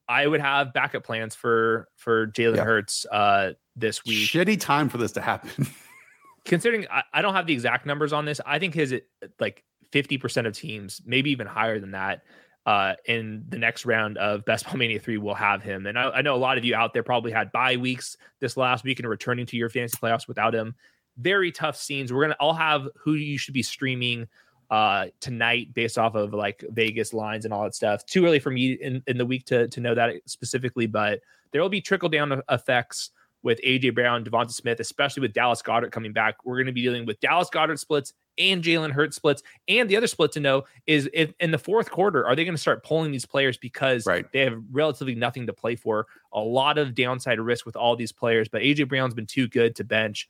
I 0.07 0.27
would 0.27 0.41
have 0.41 0.73
backup 0.73 1.03
plans 1.03 1.35
for 1.35 1.87
for 1.95 2.27
Jalen 2.27 2.57
yeah. 2.57 2.63
Hurts 2.63 3.05
uh, 3.11 3.51
this 3.75 4.03
week. 4.05 4.27
Shitty 4.27 4.59
time 4.59 4.89
for 4.89 4.97
this 4.97 5.11
to 5.13 5.21
happen. 5.21 5.67
Considering 6.45 6.85
I, 6.91 7.03
I, 7.13 7.21
don't 7.21 7.33
have 7.35 7.47
the 7.47 7.53
exact 7.53 7.85
numbers 7.85 8.11
on 8.11 8.25
this, 8.25 8.41
I 8.45 8.59
think 8.59 8.73
his 8.73 8.93
like 9.39 9.63
fifty 9.91 10.17
percent 10.17 10.45
of 10.45 10.53
teams, 10.53 11.01
maybe 11.05 11.31
even 11.31 11.47
higher 11.47 11.79
than 11.79 11.91
that, 11.91 12.23
uh, 12.65 12.93
in 13.05 13.45
the 13.47 13.57
next 13.57 13.85
round 13.85 14.17
of 14.17 14.43
Best 14.43 14.65
Ball 14.65 14.75
Mania 14.75 14.99
three 14.99 15.17
will 15.17 15.35
have 15.35 15.63
him. 15.63 15.85
And 15.85 15.97
I, 15.97 16.09
I 16.09 16.21
know 16.21 16.35
a 16.35 16.37
lot 16.37 16.57
of 16.57 16.65
you 16.65 16.75
out 16.75 16.93
there 16.93 17.03
probably 17.03 17.31
had 17.31 17.51
bye 17.53 17.77
weeks 17.77 18.17
this 18.41 18.57
last 18.57 18.83
week 18.83 18.99
and 18.99 19.07
returning 19.07 19.45
to 19.47 19.57
your 19.57 19.69
fantasy 19.69 19.97
playoffs 20.01 20.27
without 20.27 20.53
him. 20.53 20.75
Very 21.17 21.51
tough 21.51 21.77
scenes. 21.77 22.11
We're 22.11 22.23
gonna 22.23 22.37
all 22.39 22.53
have 22.53 22.87
who 22.95 23.13
you 23.13 23.37
should 23.37 23.53
be 23.53 23.63
streaming 23.63 24.27
uh, 24.69 25.07
tonight 25.19 25.73
based 25.73 25.97
off 25.97 26.15
of 26.15 26.33
like 26.33 26.63
Vegas 26.69 27.13
lines 27.13 27.45
and 27.45 27.53
all 27.53 27.63
that 27.63 27.75
stuff. 27.75 28.05
Too 28.05 28.25
early 28.25 28.39
for 28.39 28.49
me 28.49 28.73
in, 28.73 29.03
in 29.05 29.17
the 29.17 29.25
week 29.25 29.45
to, 29.45 29.67
to 29.67 29.79
know 29.79 29.93
that 29.93 30.15
specifically, 30.25 30.87
but 30.87 31.19
there 31.51 31.61
will 31.61 31.69
be 31.69 31.81
trickle 31.81 32.09
down 32.09 32.41
effects 32.49 33.11
with 33.43 33.61
AJ 33.61 33.93
Brown, 33.93 34.23
Devonta 34.23 34.51
Smith, 34.51 34.79
especially 34.79 35.21
with 35.21 35.33
Dallas 35.33 35.61
Goedert 35.61 35.91
coming 35.91 36.13
back. 36.13 36.43
We're 36.43 36.55
going 36.55 36.67
to 36.67 36.71
be 36.71 36.81
dealing 36.81 37.05
with 37.05 37.19
Dallas 37.19 37.49
Goedert 37.49 37.77
splits 37.77 38.13
and 38.39 38.63
Jalen 38.63 38.91
Hurts 38.91 39.15
splits. 39.15 39.43
And 39.67 39.89
the 39.89 39.97
other 39.97 40.07
split 40.07 40.31
to 40.31 40.39
know 40.39 40.63
is 40.87 41.09
if 41.13 41.33
in 41.39 41.51
the 41.51 41.59
fourth 41.59 41.91
quarter, 41.91 42.25
are 42.25 42.35
they 42.35 42.45
going 42.45 42.55
to 42.55 42.61
start 42.61 42.83
pulling 42.83 43.11
these 43.11 43.25
players 43.25 43.57
because 43.57 44.07
right. 44.07 44.25
they 44.31 44.39
have 44.39 44.59
relatively 44.71 45.13
nothing 45.13 45.45
to 45.45 45.53
play 45.53 45.75
for? 45.75 46.07
A 46.31 46.39
lot 46.39 46.77
of 46.77 46.95
downside 46.95 47.39
risk 47.39 47.65
with 47.65 47.75
all 47.75 47.95
these 47.95 48.11
players, 48.11 48.47
but 48.47 48.61
AJ 48.61 48.87
Brown's 48.87 49.13
been 49.13 49.27
too 49.27 49.47
good 49.47 49.75
to 49.75 49.83
bench. 49.83 50.29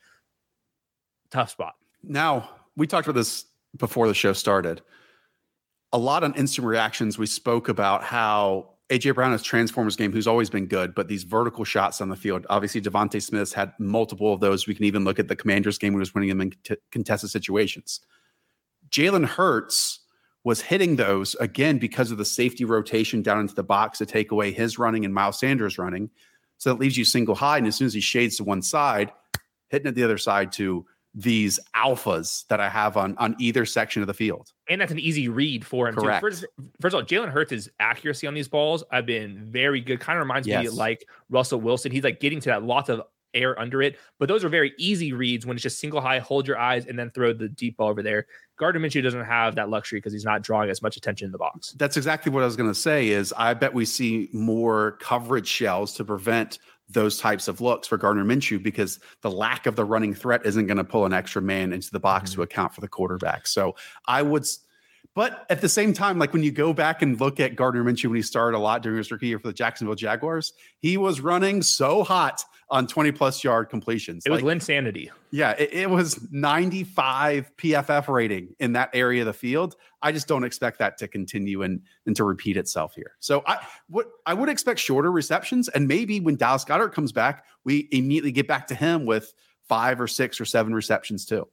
Tough 1.34 1.50
spot. 1.50 1.74
Now, 2.04 2.48
we 2.78 2.86
talked 2.86 3.08
about 3.08 3.18
this 3.18 3.46
before 3.76 4.08
the 4.08 4.14
show 4.14 4.34
started. 4.34 4.84
A 5.92 5.98
lot 5.98 6.24
on 6.24 6.36
instant 6.36 6.68
reactions, 6.68 7.18
we 7.18 7.26
spoke 7.26 7.70
about 7.70 8.04
how 8.04 8.70
AJ 8.92 9.16
Brown 9.16 9.32
has 9.32 9.42
transformed 9.42 9.88
his 9.88 9.96
game, 9.96 10.12
who's 10.12 10.28
always 10.28 10.52
been 10.52 10.68
good, 10.68 10.94
but 10.94 11.08
these 11.08 11.24
vertical 11.24 11.64
shots 11.64 12.02
on 12.02 12.10
the 12.10 12.16
field. 12.16 12.46
Obviously, 12.52 12.82
DeVonta 12.82 13.20
Smith's 13.20 13.52
had 13.52 13.74
multiple 13.80 14.32
of 14.32 14.42
those. 14.42 14.68
We 14.68 14.76
can 14.76 14.86
even 14.86 15.06
look 15.06 15.18
at 15.18 15.28
the 15.28 15.36
Commanders 15.36 15.80
game 15.80 15.94
when 15.94 16.02
he 16.02 16.02
was 16.02 16.14
winning 16.14 16.30
them 16.30 16.42
in 16.42 16.54
t- 16.64 16.76
contested 16.92 17.32
situations. 17.32 18.02
Jalen 18.92 19.26
Hurts 19.26 20.02
was 20.44 20.62
hitting 20.62 20.98
those 20.98 21.34
again 21.40 21.80
because 21.80 22.12
of 22.12 22.20
the 22.20 22.26
safety 22.26 22.64
rotation 22.64 23.24
down 23.24 23.40
into 23.40 23.56
the 23.56 23.64
box 23.64 23.98
to 23.98 24.06
take 24.06 24.30
away 24.30 24.52
his 24.52 24.78
running 24.78 25.04
and 25.04 25.16
Miles 25.16 25.40
Sanders 25.40 25.80
running. 25.80 26.12
So 26.60 26.70
that 26.70 26.80
leaves 26.80 26.96
you 26.96 27.06
single 27.06 27.34
high. 27.34 27.58
And 27.58 27.66
as 27.66 27.76
soon 27.76 27.88
as 27.88 27.96
he 27.96 28.02
shades 28.02 28.38
to 28.38 28.44
one 28.44 28.62
side, 28.62 29.12
hitting 29.70 29.88
at 29.88 29.96
the 29.96 30.04
other 30.04 30.20
side 30.20 30.52
to 30.52 30.86
these 31.14 31.60
alphas 31.76 32.48
that 32.48 32.60
I 32.60 32.70
have 32.70 32.98
on 32.98 33.16
on 33.18 33.36
either 33.40 33.66
section 33.66 34.02
of 34.02 34.08
the 34.08 34.14
field. 34.14 34.52
And 34.70 34.82
that's 34.82 34.92
an 34.92 35.00
easy 35.00 35.28
read 35.28 35.66
for 35.66 35.88
him. 35.88 35.96
Correct. 35.96 36.22
First, 36.22 36.46
first, 36.82 36.96
of 36.96 37.02
all, 37.02 37.06
Jalen 37.06 37.30
Hurts' 37.30 37.70
accuracy 37.80 38.28
on 38.28 38.34
these 38.34 38.48
balls 38.48 38.84
I've 38.92 39.06
been 39.06 39.46
very 39.46 39.82
good. 39.82 40.00
Kind 40.00 40.18
of 40.18 40.24
reminds 40.24 40.48
yes. 40.48 40.64
me 40.64 40.70
like 40.70 41.06
Russell 41.30 41.62
Wilson. 41.62 41.92
He's 41.92 42.04
like 42.04 42.20
getting 42.20 42.40
to 42.42 42.50
that 42.50 42.64
lots 42.64 42.90
of 42.90 43.02
air 43.34 43.60
under 43.60 43.82
it, 43.82 43.98
but 44.20 44.28
those 44.28 44.44
are 44.44 44.50
very 44.50 44.74
easy 44.78 45.12
reads 45.12 45.46
when 45.46 45.58
it's 45.58 45.64
just 45.64 45.80
single 45.80 46.02
high, 46.02 46.20
hold 46.20 46.48
your 46.48 46.58
eyes, 46.58 46.86
and 46.86 46.98
then 46.98 47.10
throw 47.12 47.34
the 47.34 47.50
deep 47.50 47.78
ball 47.78 47.90
over 47.90 48.04
there. 48.04 48.28
Gardner 48.58 48.80
Minshew 48.80 49.02
doesn't 49.02 49.26
have 49.26 49.56
that 49.56 49.70
luxury 49.70 49.98
because 50.00 50.14
he's 50.14 50.26
not 50.26 50.44
drawing 50.44 50.70
as 50.70 50.82
much 50.82 50.98
attention 50.98 51.26
in 51.26 51.32
the 51.32 51.38
box. 51.38 51.72
That's 51.72 51.98
exactly 51.98 52.32
what 52.32 52.44
I 52.44 52.46
was 52.46 52.56
going 52.56 52.70
to 52.70 52.76
say. 52.76 53.10
Is 53.10 53.34
I 53.36 53.54
bet 53.56 53.74
we 53.74 53.86
see 53.86 54.30
more 54.32 54.94
coverage 55.00 55.48
shells 55.48 55.94
to 55.96 56.06
prevent 56.06 56.60
those 56.94 57.18
types 57.18 57.48
of 57.48 57.62
looks 57.62 57.88
for 57.88 57.98
Gardner 57.98 58.24
Minshew 58.24 58.62
because 58.62 59.00
the 59.22 59.32
lack 59.32 59.66
of 59.66 59.76
the 59.76 59.86
running 59.86 60.14
threat 60.14 60.46
isn't 60.46 60.68
going 60.68 60.78
to 60.78 60.84
pull 60.84 61.06
an 61.06 61.14
extra 61.14 61.42
man 61.42 61.74
into 61.74 61.92
the 61.92 62.00
box 62.00 62.32
mm-hmm. 62.32 62.42
to 62.42 62.44
account 62.44 62.74
for 62.74 62.82
the 62.82 62.88
quarterback. 62.88 63.48
So 63.48 63.76
I 64.06 64.22
would 64.22 64.46
But 65.16 65.46
at 65.50 65.62
the 65.62 65.70
same 65.70 65.94
time, 65.94 66.18
like 66.18 66.34
when 66.34 66.44
you 66.44 66.52
go 66.52 66.74
back 66.74 67.02
and 67.04 67.20
look 67.20 67.40
at 67.40 67.56
Gardner 67.56 67.84
Minshew 67.84 68.06
when 68.06 68.16
he 68.16 68.24
started 68.24 68.58
a 68.58 68.60
lot 68.60 68.82
during 68.82 68.98
his 68.98 69.12
rookie 69.12 69.28
year 69.28 69.38
for 69.38 69.48
the 69.48 69.54
Jacksonville 69.54 69.96
Jaguars, 69.96 70.54
he 70.80 70.98
was 70.98 71.22
running 71.22 71.62
so 71.62 72.04
hot 72.04 72.44
on 72.70 72.88
20 72.88 73.12
plus 73.12 73.44
yard 73.44 73.70
completions. 73.70 74.26
It 74.26 74.32
was 74.32 74.42
like, 74.42 74.58
Linsanity. 74.58 75.10
Yeah, 75.30 75.52
it, 75.52 75.72
it, 75.72 75.90
was 75.90 76.20
95 76.32 77.52
PFF 77.58 78.08
rating 78.08 78.56
in 78.60 78.74
that 78.74 78.90
area 78.94 79.22
of 79.22 79.28
the 79.28 79.34
field. 79.34 79.76
I 80.02 80.12
just 80.12 80.28
don't 80.28 80.44
expect 80.44 80.80
that 80.80 80.98
to 80.98 81.08
continue 81.08 81.62
and, 81.62 81.82
and 82.08 82.16
to 82.16 82.24
repeat 82.24 82.58
itself 82.58 82.96
here. 82.96 83.16
So 83.20 83.44
I 83.46 83.60
what 83.90 84.10
I 84.26 84.34
would 84.34 84.50
expect 84.50 84.80
shorter 84.80 85.12
receptions, 85.12 85.70
and 85.70 85.88
maybe 85.88 86.20
when 86.20 86.36
Dallas 86.36 86.66
Goedert 86.66 86.94
comes 86.94 87.12
back, 87.12 87.46
we 87.64 87.88
immediately 87.92 88.32
get 88.32 88.48
back 88.48 88.66
to 88.68 88.76
him 88.76 89.06
with 89.06 89.34
five 89.70 90.02
or 90.02 90.08
six 90.08 90.42
or 90.42 90.46
seven 90.46 90.74
receptions 90.74 91.26
too. 91.26 91.48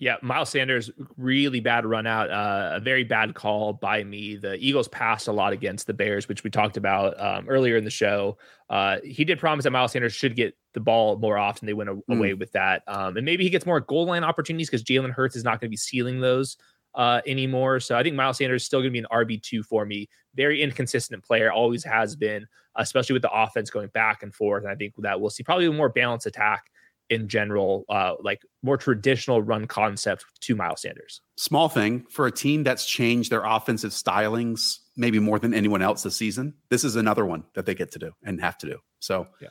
Yeah, 0.00 0.16
Miles 0.22 0.50
Sanders, 0.50 0.90
really 1.16 1.60
bad 1.60 1.86
run 1.86 2.06
out, 2.06 2.28
uh, 2.28 2.76
a 2.76 2.80
very 2.80 3.04
bad 3.04 3.34
call 3.34 3.72
by 3.72 4.02
me. 4.02 4.34
The 4.34 4.56
Eagles 4.56 4.88
passed 4.88 5.28
a 5.28 5.32
lot 5.32 5.52
against 5.52 5.86
the 5.86 5.94
Bears, 5.94 6.28
which 6.28 6.42
we 6.42 6.50
talked 6.50 6.76
about 6.76 7.18
um, 7.20 7.48
earlier 7.48 7.76
in 7.76 7.84
the 7.84 7.90
show. 7.90 8.36
Uh, 8.68 8.98
he 9.04 9.24
did 9.24 9.38
promise 9.38 9.62
that 9.62 9.70
Miles 9.70 9.92
Sanders 9.92 10.12
should 10.12 10.34
get 10.34 10.56
the 10.72 10.80
ball 10.80 11.16
more 11.16 11.38
often. 11.38 11.66
They 11.66 11.74
went 11.74 11.90
a- 11.90 11.94
mm. 11.94 12.02
away 12.08 12.34
with 12.34 12.50
that. 12.52 12.82
Um, 12.88 13.16
and 13.16 13.24
maybe 13.24 13.44
he 13.44 13.50
gets 13.50 13.66
more 13.66 13.78
goal 13.80 14.06
line 14.06 14.24
opportunities 14.24 14.68
because 14.68 14.82
Jalen 14.82 15.10
Hurts 15.10 15.36
is 15.36 15.44
not 15.44 15.60
going 15.60 15.68
to 15.68 15.70
be 15.70 15.76
sealing 15.76 16.20
those 16.20 16.56
uh, 16.96 17.20
anymore. 17.24 17.78
So 17.78 17.96
I 17.96 18.02
think 18.02 18.16
Miles 18.16 18.38
Sanders 18.38 18.62
is 18.62 18.66
still 18.66 18.80
going 18.80 18.92
to 18.92 18.92
be 18.92 18.98
an 18.98 19.06
RB2 19.12 19.64
for 19.64 19.84
me. 19.84 20.08
Very 20.34 20.60
inconsistent 20.60 21.22
player, 21.22 21.52
always 21.52 21.84
has 21.84 22.16
been, 22.16 22.46
especially 22.76 23.12
with 23.14 23.22
the 23.22 23.32
offense 23.32 23.70
going 23.70 23.88
back 23.88 24.24
and 24.24 24.34
forth. 24.34 24.64
And 24.64 24.72
I 24.72 24.74
think 24.74 24.94
that 24.98 25.20
we'll 25.20 25.30
see 25.30 25.44
probably 25.44 25.66
a 25.66 25.72
more 25.72 25.88
balanced 25.88 26.26
attack 26.26 26.64
in 27.10 27.28
general, 27.28 27.84
uh, 27.88 28.14
like 28.20 28.42
more 28.62 28.76
traditional 28.76 29.42
run 29.42 29.66
concept 29.66 30.24
to 30.40 30.56
Miles 30.56 30.82
Sanders. 30.82 31.20
Small 31.36 31.68
thing 31.68 32.04
for 32.10 32.26
a 32.26 32.32
team 32.32 32.62
that's 32.62 32.86
changed 32.86 33.30
their 33.30 33.44
offensive 33.44 33.90
stylings 33.90 34.78
maybe 34.96 35.18
more 35.18 35.38
than 35.38 35.54
anyone 35.54 35.82
else 35.82 36.02
this 36.02 36.16
season. 36.16 36.54
This 36.70 36.84
is 36.84 36.96
another 36.96 37.26
one 37.26 37.44
that 37.54 37.66
they 37.66 37.74
get 37.74 37.90
to 37.92 37.98
do 37.98 38.12
and 38.22 38.40
have 38.40 38.58
to 38.58 38.66
do. 38.66 38.78
So, 39.00 39.26
yeah. 39.40 39.48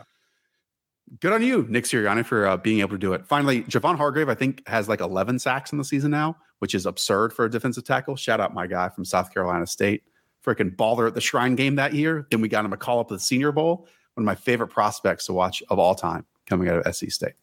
Good 1.20 1.34
on 1.34 1.44
you, 1.44 1.66
Nick 1.70 1.84
Sirianni, 1.84 2.26
for 2.26 2.48
uh, 2.48 2.58
being 2.58 2.80
able 2.80 2.92
to 2.92 2.98
do 2.98 3.14
it. 3.14 3.28
Finally, 3.28 3.64
Javon 3.64 3.98
Hargrave, 3.98 4.30
I 4.30 4.36
think, 4.36 4.66
has 4.68 4.88
like 4.88 5.02
11 5.02 5.38
sacks 5.40 5.72
in 5.72 5.78
the 5.78 5.84
season 5.84 6.12
now, 6.12 6.38
which 6.60 6.74
is 6.74 6.86
absurd 6.86 7.34
for 7.34 7.46
a 7.46 7.52
defensive 7.52 7.84
tackle. 7.84 8.16
Shout 8.16 8.40
out 8.40 8.54
my 8.54 8.68
guy 8.68 8.90
from 8.90 9.04
South 9.04 9.34
Carolina 9.34 9.68
State. 9.68 10.04
Freaking 10.44 10.76
baller 10.76 11.08
at 11.08 11.14
the 11.14 11.22
Shrine 11.22 11.56
game 11.56 11.76
that 11.76 11.94
year. 11.94 12.26
Then 12.32 12.42
we 12.42 12.48
got 12.48 12.66
him 12.66 12.74
a 12.74 12.78
call 12.78 13.00
up 13.00 13.10
to 13.10 13.16
the 13.16 13.20
Senior 13.20 13.52
Bowl. 13.52 13.88
One 14.16 14.24
of 14.24 14.26
my 14.26 14.36
favorite 14.36 14.70
prospects 14.70 15.26
to 15.26 15.34
watch 15.34 15.62
of 15.70 15.78
all 15.78 15.94
time 15.94 16.26
coming 16.48 16.70
out 16.70 16.86
of 16.86 16.96
SC 16.96 17.10
State. 17.12 17.34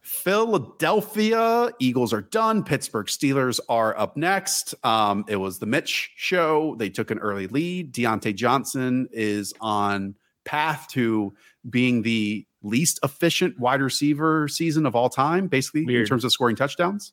Philadelphia 0.00 1.70
Eagles 1.78 2.12
are 2.12 2.22
done. 2.22 2.64
Pittsburgh 2.64 3.06
Steelers 3.06 3.60
are 3.68 3.96
up 3.96 4.16
next. 4.16 4.74
Um, 4.84 5.24
it 5.28 5.36
was 5.36 5.58
the 5.58 5.66
Mitch 5.66 6.12
show. 6.16 6.74
They 6.78 6.90
took 6.90 7.10
an 7.10 7.18
early 7.18 7.46
lead. 7.46 7.92
Diontae 7.92 8.34
Johnson 8.34 9.08
is 9.12 9.54
on 9.60 10.16
path 10.44 10.88
to 10.92 11.32
being 11.68 12.02
the 12.02 12.46
least 12.62 12.98
efficient 13.02 13.58
wide 13.58 13.80
receiver 13.80 14.48
season 14.48 14.84
of 14.84 14.96
all 14.96 15.08
time, 15.08 15.46
basically 15.46 15.84
weird. 15.84 16.00
in 16.02 16.06
terms 16.06 16.24
of 16.24 16.32
scoring 16.32 16.56
touchdowns. 16.56 17.12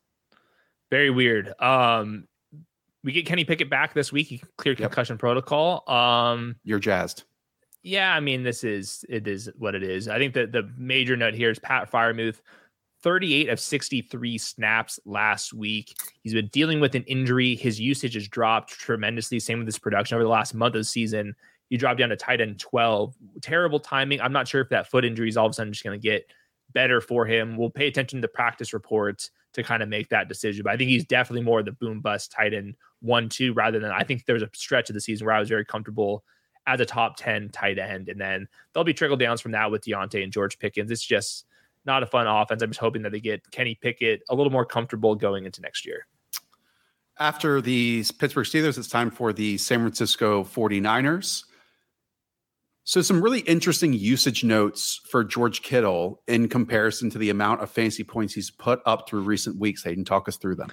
Very 0.89 1.09
weird. 1.09 1.53
Um, 1.61 2.27
we 3.03 3.11
get 3.11 3.25
Kenny 3.25 3.45
Pickett 3.45 3.69
back 3.69 3.93
this 3.93 4.11
week. 4.11 4.27
He 4.27 4.41
cleared 4.57 4.77
concussion 4.77 5.15
yep. 5.15 5.19
protocol. 5.19 5.89
Um, 5.89 6.55
You're 6.63 6.79
jazzed. 6.79 7.23
Yeah, 7.83 8.13
I 8.13 8.19
mean, 8.19 8.43
this 8.43 8.63
is 8.63 9.05
it 9.07 9.27
is 9.27 9.49
what 9.57 9.75
it 9.75 9.83
is. 9.83 10.07
I 10.07 10.17
think 10.17 10.33
that 10.33 10.51
the 10.51 10.69
major 10.77 11.15
note 11.15 11.33
here 11.33 11.49
is 11.49 11.59
Pat 11.59 11.89
Freiermuth 11.91 12.41
38 13.03 13.49
of 13.49 13.59
63 13.59 14.37
snaps 14.37 14.99
last 15.05 15.53
week. 15.53 15.95
He's 16.23 16.33
been 16.33 16.47
dealing 16.47 16.79
with 16.79 16.95
an 16.95 17.03
injury. 17.03 17.55
His 17.55 17.79
usage 17.79 18.15
has 18.15 18.27
dropped 18.27 18.71
tremendously. 18.71 19.39
Same 19.39 19.59
with 19.59 19.67
his 19.67 19.79
production 19.79 20.15
over 20.15 20.23
the 20.23 20.29
last 20.29 20.53
month 20.53 20.75
of 20.75 20.79
the 20.79 20.85
season. 20.85 21.35
He 21.69 21.77
dropped 21.77 21.99
down 21.99 22.09
to 22.09 22.15
tight 22.15 22.41
end 22.41 22.59
12. 22.59 23.15
Terrible 23.41 23.79
timing. 23.79 24.21
I'm 24.21 24.33
not 24.33 24.47
sure 24.47 24.61
if 24.61 24.69
that 24.69 24.89
foot 24.89 25.05
injury 25.05 25.29
is 25.29 25.37
all 25.37 25.45
of 25.45 25.51
a 25.51 25.53
sudden 25.53 25.73
just 25.73 25.83
going 25.83 25.99
to 25.99 26.03
get 26.03 26.29
better 26.73 27.01
for 27.01 27.25
him. 27.25 27.57
We'll 27.57 27.69
pay 27.69 27.87
attention 27.87 28.21
to 28.21 28.27
practice 28.27 28.73
reports 28.73 29.31
to 29.53 29.63
kind 29.63 29.83
of 29.83 29.89
make 29.89 30.09
that 30.09 30.27
decision. 30.27 30.63
But 30.63 30.73
I 30.73 30.77
think 30.77 30.89
he's 30.89 31.05
definitely 31.05 31.43
more 31.43 31.63
the 31.63 31.71
boom 31.71 32.01
bust 32.01 32.31
tight 32.31 32.53
end 32.53 32.75
one, 33.01 33.29
two, 33.29 33.53
rather 33.53 33.79
than 33.79 33.91
I 33.91 34.03
think 34.03 34.25
there's 34.25 34.43
a 34.43 34.49
stretch 34.53 34.89
of 34.89 34.93
the 34.95 35.01
season 35.01 35.25
where 35.25 35.35
I 35.35 35.39
was 35.39 35.49
very 35.49 35.65
comfortable 35.65 36.23
as 36.67 36.81
a 36.81 36.85
top 36.85 37.15
10 37.17 37.49
tight 37.49 37.79
end. 37.79 38.09
And 38.09 38.21
then 38.21 38.47
there'll 38.73 38.83
be 38.83 38.93
trickle 38.93 39.17
downs 39.17 39.41
from 39.41 39.53
that 39.53 39.71
with 39.71 39.85
Diontae 39.85 40.21
and 40.21 40.31
George 40.31 40.59
Pickens. 40.59 40.91
It's 40.91 41.03
just 41.03 41.45
not 41.85 42.03
a 42.03 42.05
fun 42.05 42.27
offense. 42.27 42.61
I'm 42.61 42.69
just 42.69 42.79
hoping 42.79 43.01
that 43.03 43.13
they 43.13 43.21
get 43.21 43.49
Kenny 43.49 43.73
Pickett 43.73 44.21
a 44.29 44.35
little 44.35 44.51
more 44.51 44.65
comfortable 44.65 45.15
going 45.15 45.45
into 45.45 45.61
next 45.61 45.85
year. 45.85 46.05
After 47.19 47.61
the 47.61 48.05
Pittsburgh 48.19 48.45
Steelers, 48.45 48.77
it's 48.77 48.89
time 48.89 49.09
for 49.09 49.33
the 49.33 49.57
San 49.57 49.79
Francisco 49.79 50.43
49ers. 50.43 51.45
So, 52.83 53.01
some 53.01 53.21
really 53.21 53.39
interesting 53.41 53.91
usage 53.91 54.43
notes 54.43 55.01
for 55.09 55.23
George 55.23 55.61
Kittle 55.61 56.21
in 56.27 56.47
comparison 56.47 57.09
to 57.09 57.17
the 57.17 57.29
amount 57.29 57.61
of 57.61 57.71
fancy 57.71 58.03
points 58.03 58.33
he's 58.33 58.51
put 58.51 58.81
up 58.85 59.09
through 59.09 59.21
recent 59.21 59.59
weeks. 59.59 59.83
Hayden, 59.83 60.05
talk 60.05 60.29
us 60.29 60.37
through 60.37 60.55
them. 60.55 60.71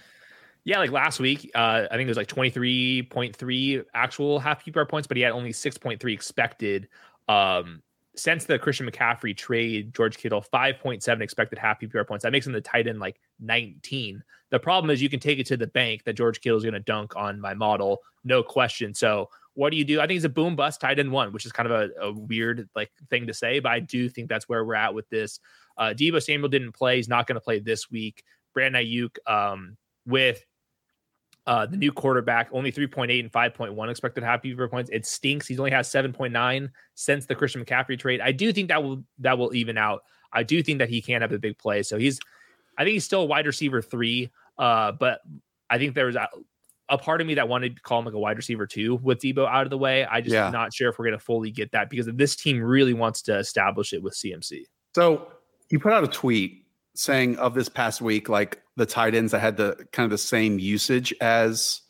Yeah, 0.65 0.79
like 0.79 0.91
last 0.91 1.21
week, 1.21 1.51
uh, 1.55 1.87
I 1.91 1.97
think 1.97 2.07
it 2.07 2.11
was 2.11 2.17
like 2.17 2.29
23.3 2.29 3.85
actual 3.95 4.39
half 4.39 4.65
PPR 4.65 4.89
points, 4.89 5.07
but 5.07 5.17
he 5.17 5.23
had 5.23 5.33
only 5.33 5.53
6.3 5.53 6.13
expected. 6.13 6.89
Um, 7.29 7.83
since 8.17 8.45
the 8.45 8.59
Christian 8.59 8.89
McCaffrey 8.89 9.37
trade, 9.37 9.93
George 9.93 10.17
Kittle, 10.17 10.45
5.7 10.53 11.21
expected 11.21 11.59
half 11.59 11.81
PPR 11.81 12.07
points. 12.07 12.23
That 12.23 12.33
makes 12.33 12.47
him 12.47 12.53
the 12.53 12.61
tight 12.61 12.87
end 12.87 13.01
like 13.01 13.21
19. 13.41 14.23
The 14.51 14.59
problem 14.59 14.91
is 14.91 15.03
you 15.03 15.11
can 15.11 15.21
take 15.21 15.39
it 15.39 15.47
to 15.47 15.57
the 15.57 15.67
bank 15.67 16.05
that 16.05 16.15
George 16.15 16.41
Kittle 16.41 16.57
is 16.57 16.65
going 16.65 16.75
to 16.75 16.81
dunk 16.81 17.17
on 17.17 17.41
my 17.41 17.55
model, 17.55 17.99
no 18.23 18.43
question. 18.43 18.95
So 18.95 19.29
what 19.55 19.71
do 19.71 19.77
you 19.77 19.85
do? 19.85 20.01
I 20.01 20.07
think 20.07 20.17
it's 20.17 20.25
a 20.25 20.31
boom 20.31 20.57
bust 20.57 20.81
tight 20.81 20.99
end 20.99 21.11
one, 21.11 21.33
which 21.33 21.45
is 21.45 21.53
kind 21.53 21.71
of 21.71 21.73
a, 21.73 22.07
a 22.07 22.13
weird 22.13 22.69
like 22.75 22.91
thing 23.11 23.27
to 23.27 23.35
say, 23.35 23.59
but 23.59 23.73
I 23.73 23.81
do 23.81 24.09
think 24.09 24.29
that's 24.29 24.49
where 24.49 24.65
we're 24.65 24.75
at 24.75 24.95
with 24.95 25.09
this. 25.11 25.41
Uh, 25.77 25.93
Deebo 25.97 26.23
Samuel 26.23 26.49
didn't 26.49 26.73
play. 26.73 26.97
He's 26.97 27.09
not 27.09 27.27
going 27.27 27.35
to 27.35 27.41
play 27.41 27.59
this 27.59 27.91
week. 27.91 28.23
Brandon 28.53 28.85
Aiyuk 28.85 29.17
um, 29.27 29.77
with 30.07 30.45
uh, 31.47 31.67
the 31.67 31.77
new 31.77 31.93
quarterback, 31.93 32.49
only 32.53 32.73
3.8 32.73 33.21
and 33.21 33.31
5.1 33.31 33.91
expected 33.91 34.25
half 34.25 34.43
PPR 34.43 34.71
points. 34.71 34.91
It 34.93 35.05
stinks. 35.05 35.47
He's 35.47 35.59
only 35.59 35.71
has 35.73 35.89
7.9 35.89 36.71
since 36.95 37.27
the 37.27 37.35
Christian 37.35 37.65
McCaffrey 37.65 37.99
trade. 37.99 38.21
I 38.21 38.33
do 38.33 38.53
think 38.53 38.69
that 38.69 38.83
will 38.83 39.05
that 39.19 39.37
will 39.37 39.55
even 39.55 39.77
out. 39.77 40.03
I 40.33 40.43
do 40.43 40.63
think 40.63 40.79
that 40.79 40.89
he 40.89 41.01
can 41.03 41.23
have 41.23 41.33
a 41.33 41.39
big 41.39 41.59
play. 41.59 41.83
So 41.83 41.97
he's, 41.97 42.19
I 42.77 42.85
think 42.85 42.95
he's 42.95 43.05
still 43.05 43.23
a 43.23 43.27
wide 43.27 43.47
receiver 43.47 43.81
three. 43.81 44.31
Uh, 44.59 44.93
but 44.93 45.21
I 45.71 45.79
think 45.79 45.95
there 45.95 46.07
was 46.07 46.17
a, 46.17 46.29
a 46.89 46.99
part 46.99 47.21
of 47.21 47.27
me 47.27 47.35
that 47.35 47.49
wanted 47.49 47.77
to 47.77 47.83
call 47.83 48.01
him 48.01 48.07
like 48.07 48.15
a 48.15 48.19
wide 48.19 48.37
receiver 48.37 48.67
two 48.67 48.97
with 48.97 49.21
Deebo 49.21 49.47
out 49.47 49.65
of 49.65 49.71
the 49.71 49.79
way. 49.79 50.05
I 50.05 50.21
just 50.21 50.35
yeah. 50.35 50.51
not 50.51 50.73
sure 50.73 50.89
if 50.89 50.99
we're 50.99 51.07
going 51.07 51.19
to 51.19 51.25
fully 51.25 51.51
get 51.51 51.71
that 51.73 51.89
because 51.89 52.07
this 52.15 52.37
team 52.37 52.61
really 52.61 52.95
wants 52.95 53.23
to 53.23 53.37
establish 53.39 53.93
it 53.93 54.03
with 54.03 54.15
CMC. 54.15 54.63
So 54.95 55.29
you 55.71 55.79
put 55.79 55.93
out 55.93 56.05
a 56.05 56.09
tweet 56.09 56.65
saying 56.95 57.37
of 57.37 57.55
this 57.55 57.69
past 57.69 58.01
week, 58.01 58.29
like 58.29 58.61
the 58.77 58.87
tight 58.87 59.15
ends 59.15 59.33
that 59.33 59.41
had 59.41 59.57
the 59.57 59.87
kind 59.93 60.05
of 60.05 60.11
the 60.11 60.19
same 60.19 60.59
usage 60.59 61.15
as 61.21 61.83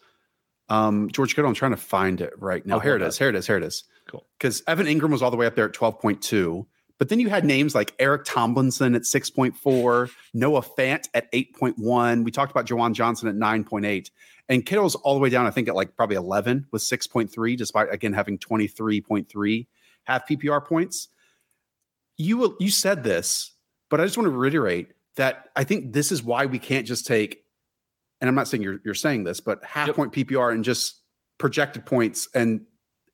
um, 0.68 1.10
George 1.10 1.34
Kittle. 1.34 1.48
I'm 1.48 1.54
trying 1.54 1.72
to 1.72 1.76
find 1.76 2.20
it 2.20 2.32
right 2.38 2.64
now. 2.64 2.78
here 2.78 2.96
it 2.96 3.02
is. 3.02 3.18
Here 3.18 3.28
it 3.28 3.34
is. 3.34 3.46
Here 3.46 3.56
it 3.56 3.62
is. 3.62 3.84
Cool. 4.08 4.26
Because 4.38 4.62
Evan 4.66 4.86
Engram 4.86 5.10
was 5.10 5.22
all 5.22 5.30
the 5.30 5.36
way 5.36 5.46
up 5.46 5.54
there 5.54 5.66
at 5.66 5.72
12.2. 5.72 6.66
But 6.98 7.08
then 7.08 7.18
you 7.18 7.28
had 7.28 7.44
names 7.44 7.74
like 7.74 7.92
Eric 7.98 8.24
Tomlinson 8.24 8.94
at 8.94 9.02
6.4, 9.02 10.10
Noah 10.32 10.62
Fant 10.62 11.08
at 11.12 11.30
8.1. 11.32 12.24
We 12.24 12.30
talked 12.30 12.52
about 12.52 12.66
Juwan 12.66 12.92
Johnson 12.94 13.28
at 13.28 13.34
9.8. 13.34 14.10
And 14.48 14.64
Kittle's 14.64 14.94
all 14.94 15.14
the 15.14 15.20
way 15.20 15.30
down, 15.30 15.46
I 15.46 15.50
think, 15.50 15.68
at 15.68 15.74
like 15.74 15.96
probably 15.96 16.16
11 16.16 16.66
with 16.70 16.82
6.3, 16.82 17.56
despite 17.56 17.92
again 17.92 18.12
having 18.12 18.38
23.3 18.38 19.66
half 20.04 20.28
PPR 20.28 20.64
points. 20.64 21.08
You 22.16 22.36
will, 22.36 22.56
you 22.60 22.70
said 22.70 23.02
this 23.02 23.54
but 23.94 24.00
I 24.00 24.04
just 24.06 24.16
want 24.16 24.26
to 24.26 24.36
reiterate 24.36 24.88
that 25.16 25.48
I 25.56 25.64
think 25.64 25.92
this 25.92 26.10
is 26.12 26.22
why 26.22 26.46
we 26.46 26.58
can't 26.58 26.86
just 26.86 27.06
take, 27.06 27.44
and 28.20 28.28
I'm 28.28 28.34
not 28.34 28.48
saying 28.48 28.62
you're, 28.62 28.80
you're 28.84 28.94
saying 28.94 29.24
this, 29.24 29.40
but 29.40 29.64
half 29.64 29.88
yep. 29.88 29.96
point 29.96 30.12
PPR 30.12 30.52
and 30.52 30.64
just 30.64 31.00
projected 31.38 31.84
points 31.86 32.28
and 32.34 32.62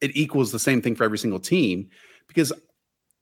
it 0.00 0.16
equals 0.16 0.52
the 0.52 0.58
same 0.58 0.80
thing 0.80 0.94
for 0.94 1.04
every 1.04 1.18
single 1.18 1.40
team 1.40 1.88
because 2.26 2.52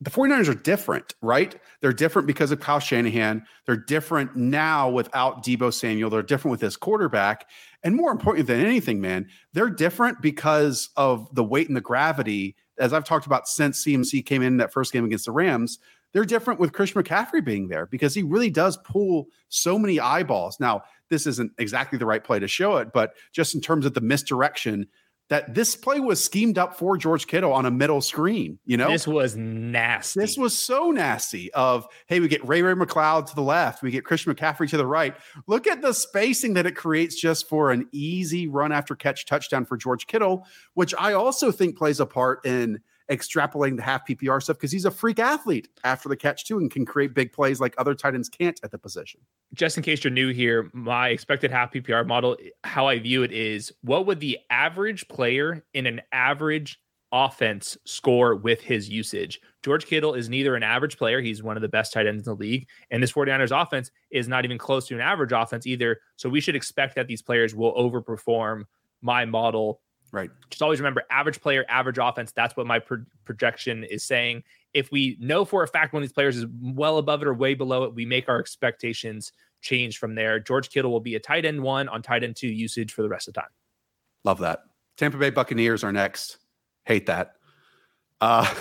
the 0.01 0.11
49ers 0.11 0.49
are 0.49 0.55
different, 0.55 1.15
right? 1.23 1.57
They're 1.81 1.93
different 1.93 2.29
because 2.29 2.53
of 2.53 2.61
Kyle 2.61 2.79
Shanahan. 2.79 3.45
They're 3.67 3.77
different 3.77 4.37
now 4.37 4.89
without 4.89 5.45
Deebo 5.45 5.73
Samuel. 5.73 6.09
They're 6.09 6.23
different 6.23 6.53
with 6.53 6.61
this 6.61 6.77
quarterback. 6.77 7.49
And 7.83 7.97
more 7.97 8.13
important 8.13 8.47
than 8.47 8.65
anything, 8.65 9.01
man, 9.01 9.27
they're 9.55 9.71
different 9.71 10.23
because 10.23 10.91
of 10.97 11.35
the 11.35 11.43
weight 11.43 11.67
and 11.67 11.77
the 11.77 11.81
gravity. 11.81 12.55
As 12.79 12.93
I've 12.93 13.05
talked 13.05 13.27
about 13.27 13.49
since 13.49 13.85
CMC 13.85 14.25
came 14.25 14.43
in 14.43 14.59
that 14.59 14.73
first 14.73 14.93
game 14.93 15.05
against 15.05 15.27
the 15.27 15.33
Rams, 15.33 15.81
they're 16.13 16.25
different 16.25 16.61
with 16.61 16.73
Christian 16.73 17.03
McCaffrey 17.03 17.45
being 17.45 17.69
there 17.69 17.87
because 17.87 18.15
he 18.15 18.23
really 18.23 18.51
does 18.51 18.77
pull 18.79 19.27
so 19.49 19.79
many 19.79 20.01
eyeballs. 20.01 20.59
Now, 20.59 20.83
this 21.11 21.27
isn't 21.27 21.53
exactly 21.59 21.99
the 21.99 22.07
right 22.07 22.23
play 22.23 22.39
to 22.39 22.49
show 22.49 22.77
it, 22.77 22.93
but 22.93 23.15
just 23.33 23.55
in 23.55 23.61
terms 23.61 23.87
of 23.87 23.95
the 23.95 24.01
misdirection, 24.01 24.87
that 25.29 25.55
this 25.55 25.77
play 25.77 26.01
was 26.01 26.23
schemed 26.23 26.57
up 26.57 26.79
for 26.79 26.97
George 26.97 27.27
Kittle 27.27 27.53
on 27.53 27.67
a 27.67 27.71
middle 27.71 28.01
screen. 28.01 28.59
You 28.65 28.79
know, 28.79 28.91
this 28.91 29.07
was 29.07 29.37
nasty. 29.37 30.21
This 30.21 30.39
was 30.39 30.59
so 30.59 30.91
nasty. 30.91 31.53
Of 31.53 31.87
hey, 32.07 32.21
we 32.21 32.29
get 32.29 32.47
Ray 32.47 32.63
Ray 32.63 32.75
McCloud 32.75 33.27
to 33.27 33.35
the 33.35 33.43
left, 33.43 33.83
we 33.83 33.91
get 33.91 34.05
Christian 34.05 34.35
McCaffrey 34.35 34.69
to 34.71 34.77
the 34.77 34.87
right. 34.87 35.15
Look 35.47 35.67
at 35.67 35.83
the 35.83 35.93
spacing 35.93 36.55
that 36.55 36.67
it 36.67 36.77
creates 36.77 37.21
just 37.21 37.49
for 37.49 37.71
an 37.71 37.89
easy 37.93 38.49
run 38.49 38.73
after 38.73 38.95
catch 38.97 39.27
touchdown 39.27 39.67
for 39.67 39.77
George 39.77 40.07
Kittle, 40.07 40.47
which 40.75 40.95
I 40.99 41.13
also 41.13 41.53
think 41.53 41.77
plays 41.77 42.01
a 42.01 42.07
part 42.07 42.45
in 42.47 42.81
extrapolating 43.11 43.77
the 43.77 43.83
half 43.83 44.07
PPR 44.07 44.43
stuff 44.43 44.57
because 44.57 44.73
he's 44.73 44.85
a 44.85 44.91
freak 44.91 45.19
athlete 45.19 45.69
after 45.85 46.09
the 46.09 46.17
catch 46.17 46.45
too 46.45 46.59
and 46.59 46.71
can 46.71 46.85
create 46.85 47.15
big 47.15 47.33
plays 47.33 47.61
like 47.61 47.75
other 47.79 47.95
tight 47.95 48.15
ends 48.15 48.29
can't 48.29 48.61
at 48.63 48.71
the 48.71 48.79
position. 48.79 49.21
Just 49.55 49.77
in 49.77 49.83
case 49.83 50.05
you're 50.05 50.11
new 50.11 50.33
here, 50.33 50.71
my 50.73 51.09
expected 51.09 51.51
half 51.51 51.73
PPR 51.73 52.07
model, 52.07 52.37
how 52.65 52.87
I 52.87 52.99
view 52.99 53.23
it 53.23 53.33
is 53.33 53.73
what 53.83 54.07
would 54.07 54.21
the 54.21 54.39
average 54.51 55.09
player 55.09 55.65
in 55.75 55.87
an 55.87 56.01
average 56.13 56.79
offense 57.11 57.79
score 57.87 58.37
with 58.37 58.61
his 58.61 58.89
usage? 58.89 59.41
George 59.63 59.87
Kittle 59.87 60.15
is 60.15 60.29
neither 60.29 60.55
an 60.55 60.63
average 60.63 60.99
player, 60.99 61.21
he's 61.21 61.43
one 61.43 61.57
of 61.57 61.63
the 61.63 61.69
best 61.69 61.93
tight 61.93 62.07
ends 62.07 62.27
in 62.27 62.35
the 62.35 62.39
league, 62.39 62.69
and 62.91 63.03
this 63.03 63.13
49ers 63.13 63.63
offense 63.63 63.91
is 64.11 64.29
not 64.29 64.45
even 64.45 64.59
close 64.59 64.87
to 64.89 64.95
an 64.95 65.01
average 65.01 65.33
offense 65.33 65.67
either. 65.67 66.01
So 66.17 66.29
we 66.29 66.41
should 66.41 66.57
expect 66.57 66.95
that 66.97 67.07
these 67.07 67.23
players 67.23 67.55
will 67.55 67.75
overperform 67.75 68.65
my 69.01 69.25
model 69.25 69.81
Right. 70.11 70.31
Just 70.51 70.63
always 70.63 70.81
remember 70.81 71.03
average 71.11 71.41
player, 71.41 71.65
average 71.69 71.99
offense. 72.01 72.33
That's 72.33 72.57
what 72.57 72.67
my 72.67 72.79
pro- 72.79 73.05
projection 73.25 73.85
is 73.85 74.03
saying. 74.03 74.43
If 74.73 74.91
we 74.91 75.17
know 75.21 75.45
for 75.45 75.63
a 75.63 75.69
fact 75.69 75.93
one 75.93 76.03
of 76.03 76.09
these 76.09 76.15
players 76.15 76.37
is 76.37 76.47
well 76.63 76.99
above 76.99 77.23
it 77.23 77.29
or 77.29 77.35
way 77.35 77.55
below 77.55 77.85
it, 77.85 77.95
we 77.95 78.07
make 78.07 78.29
our 78.29 78.39
expectations 78.39 79.33
change 79.61 79.99
from 79.99 80.15
there. 80.15 80.41
George 80.41 80.71
Kittle 80.71 80.91
will 80.91 81.01
be 81.01 81.15
a 81.15 81.21
tight 81.21 81.45
end 81.45 81.63
one 81.63 81.89
on 81.89 82.03
tight 82.03 82.25
end 82.25 82.37
two 82.37 82.49
usage 82.49 82.93
for 82.93 83.03
the 83.03 83.09
rest 83.09 83.29
of 83.29 83.35
the 83.35 83.41
time. 83.41 83.51
Love 84.25 84.39
that. 84.39 84.61
Tampa 84.97 85.19
Bay 85.19 85.31
Buccaneers 85.31 85.85
are 85.85 85.93
next. 85.93 86.39
Hate 86.85 87.07
that. 87.07 87.35
Uh, 88.21 88.53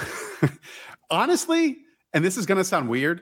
honestly, 1.09 1.77
and 2.13 2.23
this 2.23 2.37
is 2.37 2.45
going 2.45 2.57
to 2.57 2.63
sound 2.63 2.89
weird, 2.89 3.21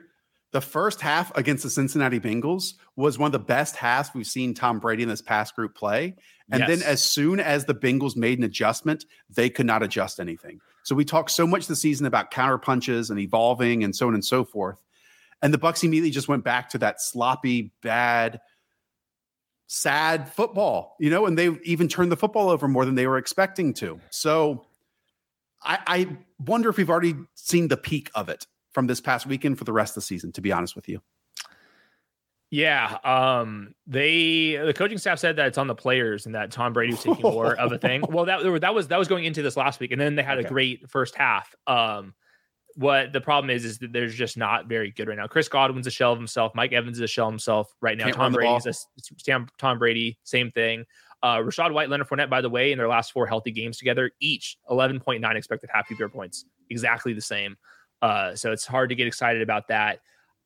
the 0.52 0.60
first 0.60 1.00
half 1.00 1.36
against 1.36 1.62
the 1.62 1.70
Cincinnati 1.70 2.20
Bengals 2.20 2.74
was 2.94 3.18
one 3.18 3.28
of 3.28 3.32
the 3.32 3.38
best 3.38 3.76
halves 3.76 4.10
we've 4.14 4.26
seen 4.26 4.54
Tom 4.54 4.78
Brady 4.78 5.02
in 5.02 5.08
this 5.08 5.22
past 5.22 5.54
group 5.54 5.74
play. 5.74 6.16
And 6.50 6.60
yes. 6.60 6.68
then 6.68 6.82
as 6.82 7.02
soon 7.02 7.40
as 7.40 7.64
the 7.64 7.74
Bengals 7.74 8.16
made 8.16 8.38
an 8.38 8.44
adjustment, 8.44 9.04
they 9.28 9.50
could 9.50 9.66
not 9.66 9.82
adjust 9.82 10.20
anything. 10.20 10.60
So 10.84 10.94
we 10.94 11.04
talked 11.04 11.32
so 11.32 11.46
much 11.46 11.66
this 11.66 11.80
season 11.80 12.06
about 12.06 12.30
counter 12.30 12.58
punches 12.58 13.10
and 13.10 13.18
evolving 13.18 13.82
and 13.82 13.94
so 13.94 14.06
on 14.06 14.14
and 14.14 14.24
so 14.24 14.44
forth. 14.44 14.80
And 15.42 15.52
the 15.52 15.58
Bucs 15.58 15.82
immediately 15.82 16.10
just 16.10 16.28
went 16.28 16.44
back 16.44 16.70
to 16.70 16.78
that 16.78 17.00
sloppy, 17.00 17.72
bad, 17.82 18.40
sad 19.66 20.32
football, 20.32 20.96
you 21.00 21.10
know, 21.10 21.26
and 21.26 21.36
they 21.36 21.50
even 21.64 21.88
turned 21.88 22.12
the 22.12 22.16
football 22.16 22.48
over 22.48 22.68
more 22.68 22.84
than 22.84 22.94
they 22.94 23.06
were 23.06 23.18
expecting 23.18 23.74
to. 23.74 24.00
So 24.10 24.64
I, 25.62 25.78
I 25.86 26.16
wonder 26.38 26.68
if 26.68 26.76
we've 26.76 26.90
already 26.90 27.16
seen 27.34 27.68
the 27.68 27.76
peak 27.76 28.10
of 28.14 28.28
it 28.28 28.46
from 28.70 28.86
this 28.86 29.00
past 29.00 29.26
weekend 29.26 29.58
for 29.58 29.64
the 29.64 29.72
rest 29.72 29.92
of 29.92 29.96
the 29.96 30.06
season, 30.06 30.32
to 30.32 30.40
be 30.40 30.52
honest 30.52 30.76
with 30.76 30.88
you. 30.88 31.00
Yeah, 32.50 32.98
um, 33.02 33.74
they 33.86 34.56
the 34.56 34.72
coaching 34.72 34.98
staff 34.98 35.18
said 35.18 35.36
that 35.36 35.48
it's 35.48 35.58
on 35.58 35.66
the 35.66 35.74
players 35.74 36.26
and 36.26 36.34
that 36.36 36.52
Tom 36.52 36.72
Brady 36.72 36.92
was 36.92 37.02
taking 37.02 37.22
more 37.22 37.54
of 37.56 37.72
a 37.72 37.78
thing. 37.78 38.04
Well, 38.08 38.26
that 38.26 38.60
that 38.60 38.74
was 38.74 38.88
that 38.88 38.98
was 38.98 39.08
going 39.08 39.24
into 39.24 39.42
this 39.42 39.56
last 39.56 39.80
week, 39.80 39.90
and 39.90 40.00
then 40.00 40.14
they 40.14 40.22
had 40.22 40.38
okay. 40.38 40.46
a 40.46 40.50
great 40.50 40.88
first 40.88 41.16
half. 41.16 41.54
Um, 41.66 42.14
what 42.76 43.12
the 43.12 43.20
problem 43.20 43.50
is 43.50 43.64
is 43.64 43.78
that 43.78 43.92
there's 43.92 44.14
just 44.14 44.36
not 44.36 44.66
very 44.66 44.90
good 44.90 45.08
right 45.08 45.16
now. 45.16 45.26
Chris 45.26 45.48
Godwin's 45.48 45.86
a 45.86 45.90
shell 45.90 46.12
of 46.12 46.18
himself. 46.18 46.52
Mike 46.54 46.72
Evans 46.72 46.98
is 46.98 47.02
a 47.02 47.06
shell 47.08 47.26
of 47.26 47.32
himself 47.32 47.74
right 47.80 47.96
now. 47.96 48.04
Can't 48.04 48.16
Tom 48.16 48.32
Brady's 48.32 48.66
a 48.66 49.46
Tom 49.58 49.78
Brady, 49.78 50.18
same 50.22 50.50
thing. 50.52 50.84
Uh, 51.22 51.38
Rachaad 51.38 51.72
White, 51.72 51.88
Leonard 51.88 52.08
Fournette, 52.08 52.30
by 52.30 52.42
the 52.42 52.50
way, 52.50 52.72
in 52.72 52.78
their 52.78 52.88
last 52.88 53.12
four 53.12 53.26
healthy 53.26 53.50
games 53.50 53.78
together, 53.78 54.10
each 54.20 54.58
11.9 54.70 55.34
expected 55.34 55.70
half 55.72 55.88
PPR 55.88 56.12
points, 56.12 56.44
exactly 56.70 57.14
the 57.14 57.20
same. 57.20 57.56
Uh, 58.02 58.34
so 58.34 58.52
it's 58.52 58.66
hard 58.66 58.90
to 58.90 58.94
get 58.94 59.06
excited 59.06 59.42
about 59.42 59.68
that. 59.68 60.00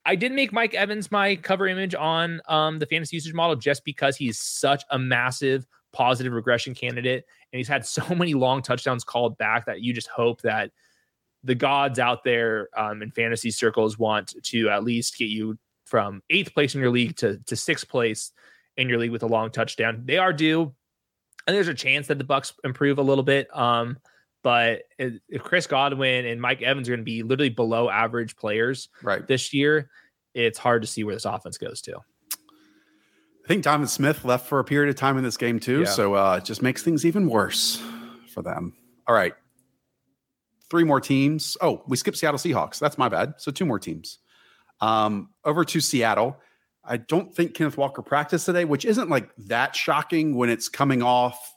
I 0.07 0.17
did 0.17 0.33
make 0.33 0.53
Mike 0.53 0.75
Evans 0.75 1.11
my 1.11 1.37
cover 1.37 1.67
image 1.67 1.95
on 1.95 2.41
um, 2.49 2.79
the 2.79 2.87
fantasy 2.87 3.17
usage 3.17 3.35
model 3.35 3.57
just 3.57 3.85
because 3.85 4.17
he's 4.17 4.39
such 4.39 4.83
a 4.91 4.99
massive 4.99 5.67
positive 5.93 6.33
regression 6.33 6.75
candidate. 6.75 7.25
And 7.53 7.59
he's 7.59 7.69
had 7.69 7.85
so 7.87 8.15
many 8.15 8.35
long 8.35 8.63
touchdowns 8.63 9.05
called 9.05 9.37
back 9.39 9.67
that 9.67 9.83
you 9.83 9.93
just 9.93 10.09
hope 10.09 10.43
that 10.43 10.71
the 11.43 11.55
gods 11.55 11.99
out 11.99 12.23
there 12.23 12.69
um, 12.77 13.03
in 13.03 13.11
fantasy 13.11 13.51
circles 13.51 13.99
want 13.99 14.35
to 14.43 14.69
at 14.69 14.85
least 14.85 15.17
get 15.17 15.29
you 15.29 15.59
from 15.85 16.23
eighth 16.31 16.55
place 16.55 16.75
in 16.75 16.81
your 16.81 16.91
league 16.91 17.17
to, 17.17 17.39
to 17.47 17.57
sixth 17.57 17.89
place 17.89 18.33
in 18.77 18.89
your 18.89 18.99
league 18.99 19.11
with 19.11 19.23
a 19.23 19.27
long 19.27 19.51
touchdown. 19.51 20.03
They 20.05 20.19
are 20.19 20.33
due. 20.33 20.75
And 21.47 21.57
there's 21.57 21.69
a 21.69 21.75
chance 21.75 22.07
that 22.09 22.19
the 22.19 22.25
Bucs 22.25 22.53
improve 22.65 22.99
a 22.99 23.03
little 23.03 23.25
bit. 23.25 23.55
Um, 23.57 23.99
but 24.43 24.83
if 24.99 25.43
Chris 25.43 25.67
Godwin 25.67 26.27
and 26.27 26.41
Mike 26.41 26.63
Evans 26.63 26.89
are 26.89 26.93
going 26.93 27.01
to 27.01 27.05
be 27.05 27.23
literally 27.23 27.51
below 27.51 27.91
average 27.91 28.37
players 28.37 28.89
right. 29.03 29.27
this 29.27 29.53
year, 29.53 29.91
it's 30.35 30.59
hard 30.59 30.83
to 30.83 30.89
see 30.89 31.05
where 31.05 31.15
this 31.15 31.25
offense 31.25 31.59
goes 31.59 31.81
to. 31.83 31.97
I 31.97 33.49
think 33.49 33.65
Donovan 33.65 33.89
Smith 33.89 34.25
left 34.25 34.47
for 34.47 34.61
a 34.61 34.65
period 34.65 34.91
of 34.91 34.97
time 34.97 35.19
in 35.19 35.25
this 35.25 35.37
game 35.37 35.59
too, 35.59 35.81
yeah. 35.81 35.87
so 35.87 36.15
uh, 36.15 36.37
it 36.37 36.45
just 36.45 36.63
makes 36.63 36.83
things 36.83 37.05
even 37.05 37.29
worse 37.29 37.83
for 38.33 38.43
them. 38.43 38.75
All 39.09 39.15
right, 39.15 39.35
three 40.71 40.85
more 40.85 41.01
teams. 41.01 41.57
Oh, 41.61 41.83
we 41.89 41.97
skipped 41.97 42.17
Seattle 42.17 42.39
Seahawks. 42.39 42.79
That's 42.79 42.97
my 42.97 43.09
bad. 43.09 43.35
So 43.39 43.51
two 43.51 43.67
more 43.67 43.79
teams. 43.79 44.19
Um, 44.81 45.31
over 45.45 45.65
to 45.65 45.81
Seattle. 45.81 46.39
I 46.85 46.97
don't 46.97 47.35
think 47.35 47.55
Kenneth 47.55 47.77
Walker 47.77 48.03
practiced 48.03 48.47
today, 48.47 48.65
which 48.65 48.85
isn't 48.85 49.11
like 49.11 49.31
that 49.37 49.77
shocking 49.77 50.35
when 50.37 50.49
it's 50.49 50.69
coming 50.69 51.03
off 51.03 51.55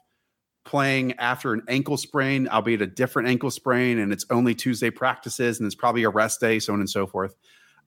playing 0.74 1.14
after 1.20 1.54
an 1.54 1.62
ankle 1.68 1.98
sprain, 1.98 2.48
albeit 2.48 2.82
a 2.82 2.88
different 2.88 3.28
ankle 3.28 3.52
sprain, 3.52 4.00
and 4.00 4.12
it's 4.12 4.26
only 4.32 4.56
Tuesday 4.56 4.90
practices 4.90 5.60
and 5.60 5.68
it's 5.68 5.76
probably 5.76 6.02
a 6.02 6.10
rest 6.10 6.40
day, 6.40 6.58
so 6.58 6.74
on 6.74 6.80
and 6.80 6.90
so 6.90 7.06
forth. 7.06 7.36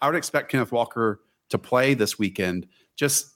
I 0.00 0.06
would 0.06 0.14
expect 0.14 0.52
Kenneth 0.52 0.70
Walker 0.70 1.18
to 1.48 1.58
play 1.58 1.94
this 1.94 2.16
weekend. 2.16 2.68
Just, 2.94 3.34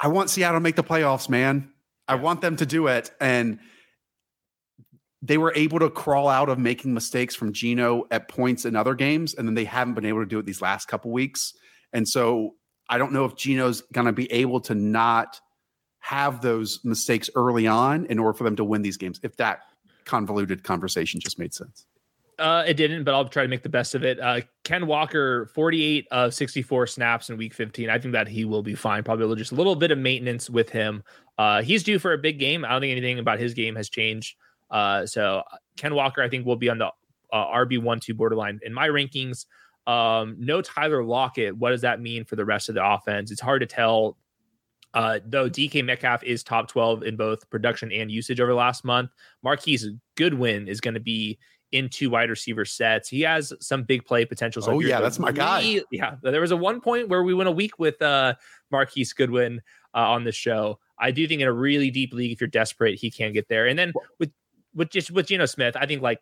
I 0.00 0.08
want 0.08 0.30
Seattle 0.30 0.56
to 0.56 0.62
make 0.62 0.76
the 0.76 0.82
playoffs, 0.82 1.28
man. 1.28 1.70
I 2.08 2.14
want 2.14 2.40
them 2.40 2.56
to 2.56 2.64
do 2.64 2.86
it. 2.86 3.10
And 3.20 3.58
they 5.20 5.36
were 5.36 5.52
able 5.54 5.80
to 5.80 5.90
crawl 5.90 6.28
out 6.28 6.48
of 6.48 6.58
making 6.58 6.94
mistakes 6.94 7.34
from 7.34 7.52
Geno 7.52 8.06
at 8.10 8.28
points 8.28 8.64
in 8.64 8.76
other 8.76 8.94
games, 8.94 9.34
and 9.34 9.46
then 9.46 9.54
they 9.54 9.66
haven't 9.66 9.92
been 9.92 10.06
able 10.06 10.20
to 10.20 10.26
do 10.26 10.38
it 10.38 10.46
these 10.46 10.62
last 10.62 10.88
couple 10.88 11.10
weeks. 11.10 11.52
And 11.92 12.08
so 12.08 12.54
I 12.88 12.96
don't 12.96 13.12
know 13.12 13.26
if 13.26 13.36
Geno's 13.36 13.82
going 13.92 14.06
to 14.06 14.12
be 14.14 14.32
able 14.32 14.62
to 14.62 14.74
not 14.74 15.38
have 16.00 16.40
those 16.40 16.80
mistakes 16.84 17.28
early 17.34 17.66
on 17.66 18.06
in 18.06 18.18
order 18.18 18.36
for 18.36 18.44
them 18.44 18.56
to 18.56 18.64
win 18.64 18.82
these 18.82 18.96
games. 18.96 19.20
If 19.22 19.36
that 19.36 19.60
convoluted 20.04 20.64
conversation 20.64 21.20
just 21.20 21.38
made 21.38 21.54
sense. 21.54 21.86
Uh, 22.38 22.62
it 22.66 22.74
didn't, 22.74 23.02
but 23.02 23.14
I'll 23.14 23.28
try 23.28 23.42
to 23.42 23.48
make 23.48 23.64
the 23.64 23.68
best 23.68 23.96
of 23.96 24.04
it. 24.04 24.20
Uh, 24.20 24.40
Ken 24.62 24.86
Walker, 24.86 25.46
48 25.54 26.06
of 26.12 26.32
64 26.32 26.86
snaps 26.86 27.30
in 27.30 27.36
week 27.36 27.52
15. 27.52 27.90
I 27.90 27.98
think 27.98 28.12
that 28.12 28.28
he 28.28 28.44
will 28.44 28.62
be 28.62 28.76
fine. 28.76 29.02
Probably 29.02 29.34
just 29.36 29.50
a 29.50 29.56
little 29.56 29.74
bit 29.74 29.90
of 29.90 29.98
maintenance 29.98 30.48
with 30.48 30.70
him. 30.70 31.02
Uh, 31.36 31.62
he's 31.62 31.82
due 31.82 31.98
for 31.98 32.12
a 32.12 32.18
big 32.18 32.38
game. 32.38 32.64
I 32.64 32.70
don't 32.70 32.80
think 32.80 32.92
anything 32.92 33.18
about 33.18 33.40
his 33.40 33.54
game 33.54 33.74
has 33.74 33.88
changed. 33.88 34.36
Uh, 34.70 35.04
so 35.04 35.42
Ken 35.76 35.94
Walker, 35.94 36.22
I 36.22 36.28
think, 36.28 36.46
will 36.46 36.56
be 36.56 36.68
on 36.68 36.78
the 36.78 36.90
uh, 37.32 37.46
RB1 37.46 38.00
2 38.00 38.14
borderline 38.14 38.60
in 38.62 38.72
my 38.72 38.88
rankings. 38.88 39.46
Um, 39.88 40.36
no 40.38 40.62
Tyler 40.62 41.02
Lockett. 41.02 41.56
What 41.56 41.70
does 41.70 41.80
that 41.80 42.00
mean 42.00 42.24
for 42.24 42.36
the 42.36 42.44
rest 42.44 42.68
of 42.68 42.76
the 42.76 42.86
offense? 42.86 43.32
It's 43.32 43.40
hard 43.40 43.62
to 43.62 43.66
tell 43.66 44.16
uh, 44.94 45.20
though 45.24 45.48
DK 45.48 45.84
Metcalf 45.84 46.22
is 46.24 46.42
top 46.42 46.68
12 46.68 47.02
in 47.02 47.16
both 47.16 47.48
production 47.50 47.92
and 47.92 48.10
usage 48.10 48.40
over 48.40 48.50
the 48.50 48.56
last 48.56 48.84
month, 48.84 49.10
Marquise 49.42 49.86
Goodwin 50.16 50.68
is 50.68 50.80
going 50.80 50.94
to 50.94 51.00
be 51.00 51.38
in 51.72 51.88
two 51.88 52.10
wide 52.10 52.30
receiver 52.30 52.64
sets. 52.64 53.08
He 53.08 53.20
has 53.22 53.52
some 53.60 53.82
big 53.82 54.04
play 54.04 54.24
potential. 54.24 54.62
So 54.62 54.72
oh, 54.72 54.80
yeah, 54.80 55.00
that's 55.00 55.18
my 55.18 55.32
guy. 55.32 55.82
Yeah. 55.90 56.16
There 56.22 56.40
was 56.40 56.50
a 56.50 56.56
one 56.56 56.80
point 56.80 57.08
where 57.08 57.22
we 57.22 57.34
went 57.34 57.48
a 57.48 57.52
week 57.52 57.78
with 57.78 58.00
uh, 58.00 58.34
Marquise 58.70 59.12
Goodwin 59.12 59.60
uh, 59.94 59.98
on 60.10 60.24
the 60.24 60.32
show. 60.32 60.78
I 60.98 61.10
do 61.10 61.28
think 61.28 61.42
in 61.42 61.48
a 61.48 61.52
really 61.52 61.90
deep 61.90 62.12
league, 62.12 62.32
if 62.32 62.40
you're 62.40 62.48
desperate, 62.48 62.98
he 62.98 63.10
can 63.10 63.32
get 63.32 63.48
there. 63.48 63.66
And 63.66 63.78
then 63.78 63.92
with 64.18 64.32
with 64.74 64.90
just 64.90 65.10
with 65.10 65.26
Geno 65.26 65.46
Smith, 65.46 65.76
I 65.78 65.86
think 65.86 66.02
like 66.02 66.20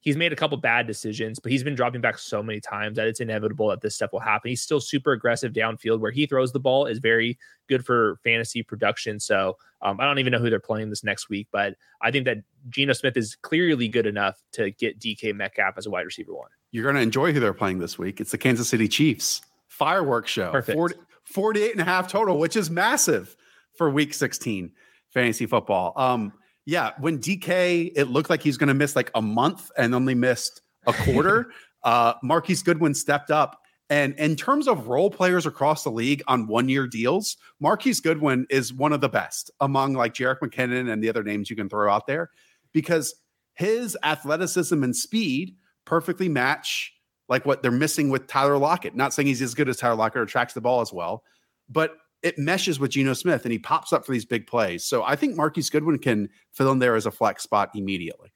he's 0.00 0.16
made 0.16 0.32
a 0.32 0.36
couple 0.36 0.56
bad 0.56 0.86
decisions, 0.86 1.38
but 1.38 1.52
he's 1.52 1.62
been 1.62 1.74
dropping 1.74 2.00
back 2.00 2.18
so 2.18 2.42
many 2.42 2.60
times 2.60 2.96
that 2.96 3.06
it's 3.06 3.20
inevitable 3.20 3.68
that 3.68 3.80
this 3.80 3.94
stuff 3.94 4.12
will 4.12 4.20
happen. 4.20 4.48
He's 4.48 4.62
still 4.62 4.80
super 4.80 5.12
aggressive 5.12 5.52
downfield 5.52 6.00
where 6.00 6.10
he 6.10 6.26
throws 6.26 6.52
the 6.52 6.60
ball 6.60 6.86
is 6.86 6.98
very 6.98 7.38
good 7.68 7.84
for 7.84 8.18
fantasy 8.24 8.62
production. 8.62 9.20
So 9.20 9.56
um, 9.82 10.00
I 10.00 10.04
don't 10.04 10.18
even 10.18 10.32
know 10.32 10.38
who 10.38 10.50
they're 10.50 10.58
playing 10.58 10.90
this 10.90 11.04
next 11.04 11.28
week, 11.28 11.48
but 11.52 11.74
I 12.00 12.10
think 12.10 12.24
that 12.24 12.38
Geno 12.70 12.94
Smith 12.94 13.16
is 13.16 13.36
clearly 13.36 13.88
good 13.88 14.06
enough 14.06 14.42
to 14.52 14.70
get 14.72 14.98
DK 14.98 15.34
Metcalf 15.34 15.74
as 15.76 15.86
a 15.86 15.90
wide 15.90 16.06
receiver 16.06 16.34
one. 16.34 16.48
You're 16.72 16.84
going 16.84 16.96
to 16.96 17.02
enjoy 17.02 17.32
who 17.32 17.40
they're 17.40 17.52
playing 17.52 17.78
this 17.78 17.98
week. 17.98 18.20
It's 18.20 18.30
the 18.30 18.38
Kansas 18.38 18.68
City 18.68 18.88
Chiefs 18.88 19.42
fireworks 19.68 20.30
show. 20.30 20.50
Perfect. 20.50 20.76
40, 20.76 20.94
48 21.24 21.72
and 21.72 21.80
a 21.80 21.84
half 21.84 22.08
total, 22.08 22.38
which 22.38 22.56
is 22.56 22.70
massive 22.70 23.36
for 23.76 23.90
week 23.90 24.14
16 24.14 24.72
fantasy 25.12 25.46
football. 25.46 25.92
Um, 25.96 26.32
yeah, 26.66 26.92
when 26.98 27.18
DK, 27.18 27.92
it 27.94 28.06
looked 28.06 28.30
like 28.30 28.42
he's 28.42 28.56
going 28.56 28.68
to 28.68 28.74
miss 28.74 28.94
like 28.94 29.10
a 29.14 29.22
month 29.22 29.70
and 29.76 29.94
only 29.94 30.14
missed 30.14 30.62
a 30.86 30.92
quarter. 30.92 31.52
uh, 31.82 32.14
Marquise 32.22 32.62
Goodwin 32.62 32.94
stepped 32.94 33.30
up 33.30 33.60
And 33.88 34.14
in 34.18 34.36
terms 34.36 34.68
of 34.68 34.86
role 34.86 35.10
players 35.10 35.46
across 35.46 35.82
the 35.82 35.90
league 35.90 36.22
on 36.28 36.46
one 36.46 36.68
year 36.68 36.86
deals, 36.86 37.36
Marquise 37.58 38.00
Goodwin 38.00 38.46
is 38.48 38.72
one 38.72 38.92
of 38.92 39.00
the 39.00 39.08
best 39.08 39.50
among 39.60 39.94
like 39.94 40.14
Jerick 40.14 40.38
McKinnon 40.38 40.92
and 40.92 41.02
the 41.02 41.08
other 41.08 41.24
names 41.24 41.50
you 41.50 41.56
can 41.56 41.68
throw 41.68 41.92
out 41.92 42.06
there 42.06 42.30
because 42.72 43.14
his 43.54 43.96
athleticism 44.04 44.82
and 44.82 44.94
speed 44.94 45.56
perfectly 45.84 46.28
match 46.28 46.92
like 47.28 47.44
what 47.46 47.62
they're 47.62 47.72
missing 47.72 48.10
with 48.10 48.26
Tyler 48.26 48.58
Lockett. 48.58 48.94
Not 48.94 49.12
saying 49.12 49.26
he's 49.26 49.42
as 49.42 49.54
good 49.54 49.68
as 49.68 49.76
Tyler 49.76 49.96
Lockett 49.96 50.22
or 50.22 50.26
tracks 50.26 50.52
the 50.54 50.60
ball 50.60 50.80
as 50.80 50.92
well, 50.92 51.24
but 51.68 51.96
it 52.22 52.38
meshes 52.38 52.78
with 52.78 52.90
Geno 52.90 53.14
Smith 53.14 53.44
and 53.44 53.52
he 53.52 53.58
pops 53.58 53.92
up 53.92 54.04
for 54.04 54.12
these 54.12 54.24
big 54.24 54.46
plays. 54.46 54.84
So 54.84 55.02
I 55.02 55.16
think 55.16 55.36
Marquise 55.36 55.70
Goodwin 55.70 55.98
can 55.98 56.28
fill 56.52 56.70
in 56.72 56.78
there 56.78 56.94
as 56.94 57.06
a 57.06 57.10
flex 57.10 57.42
spot 57.42 57.70
immediately. 57.74 58.32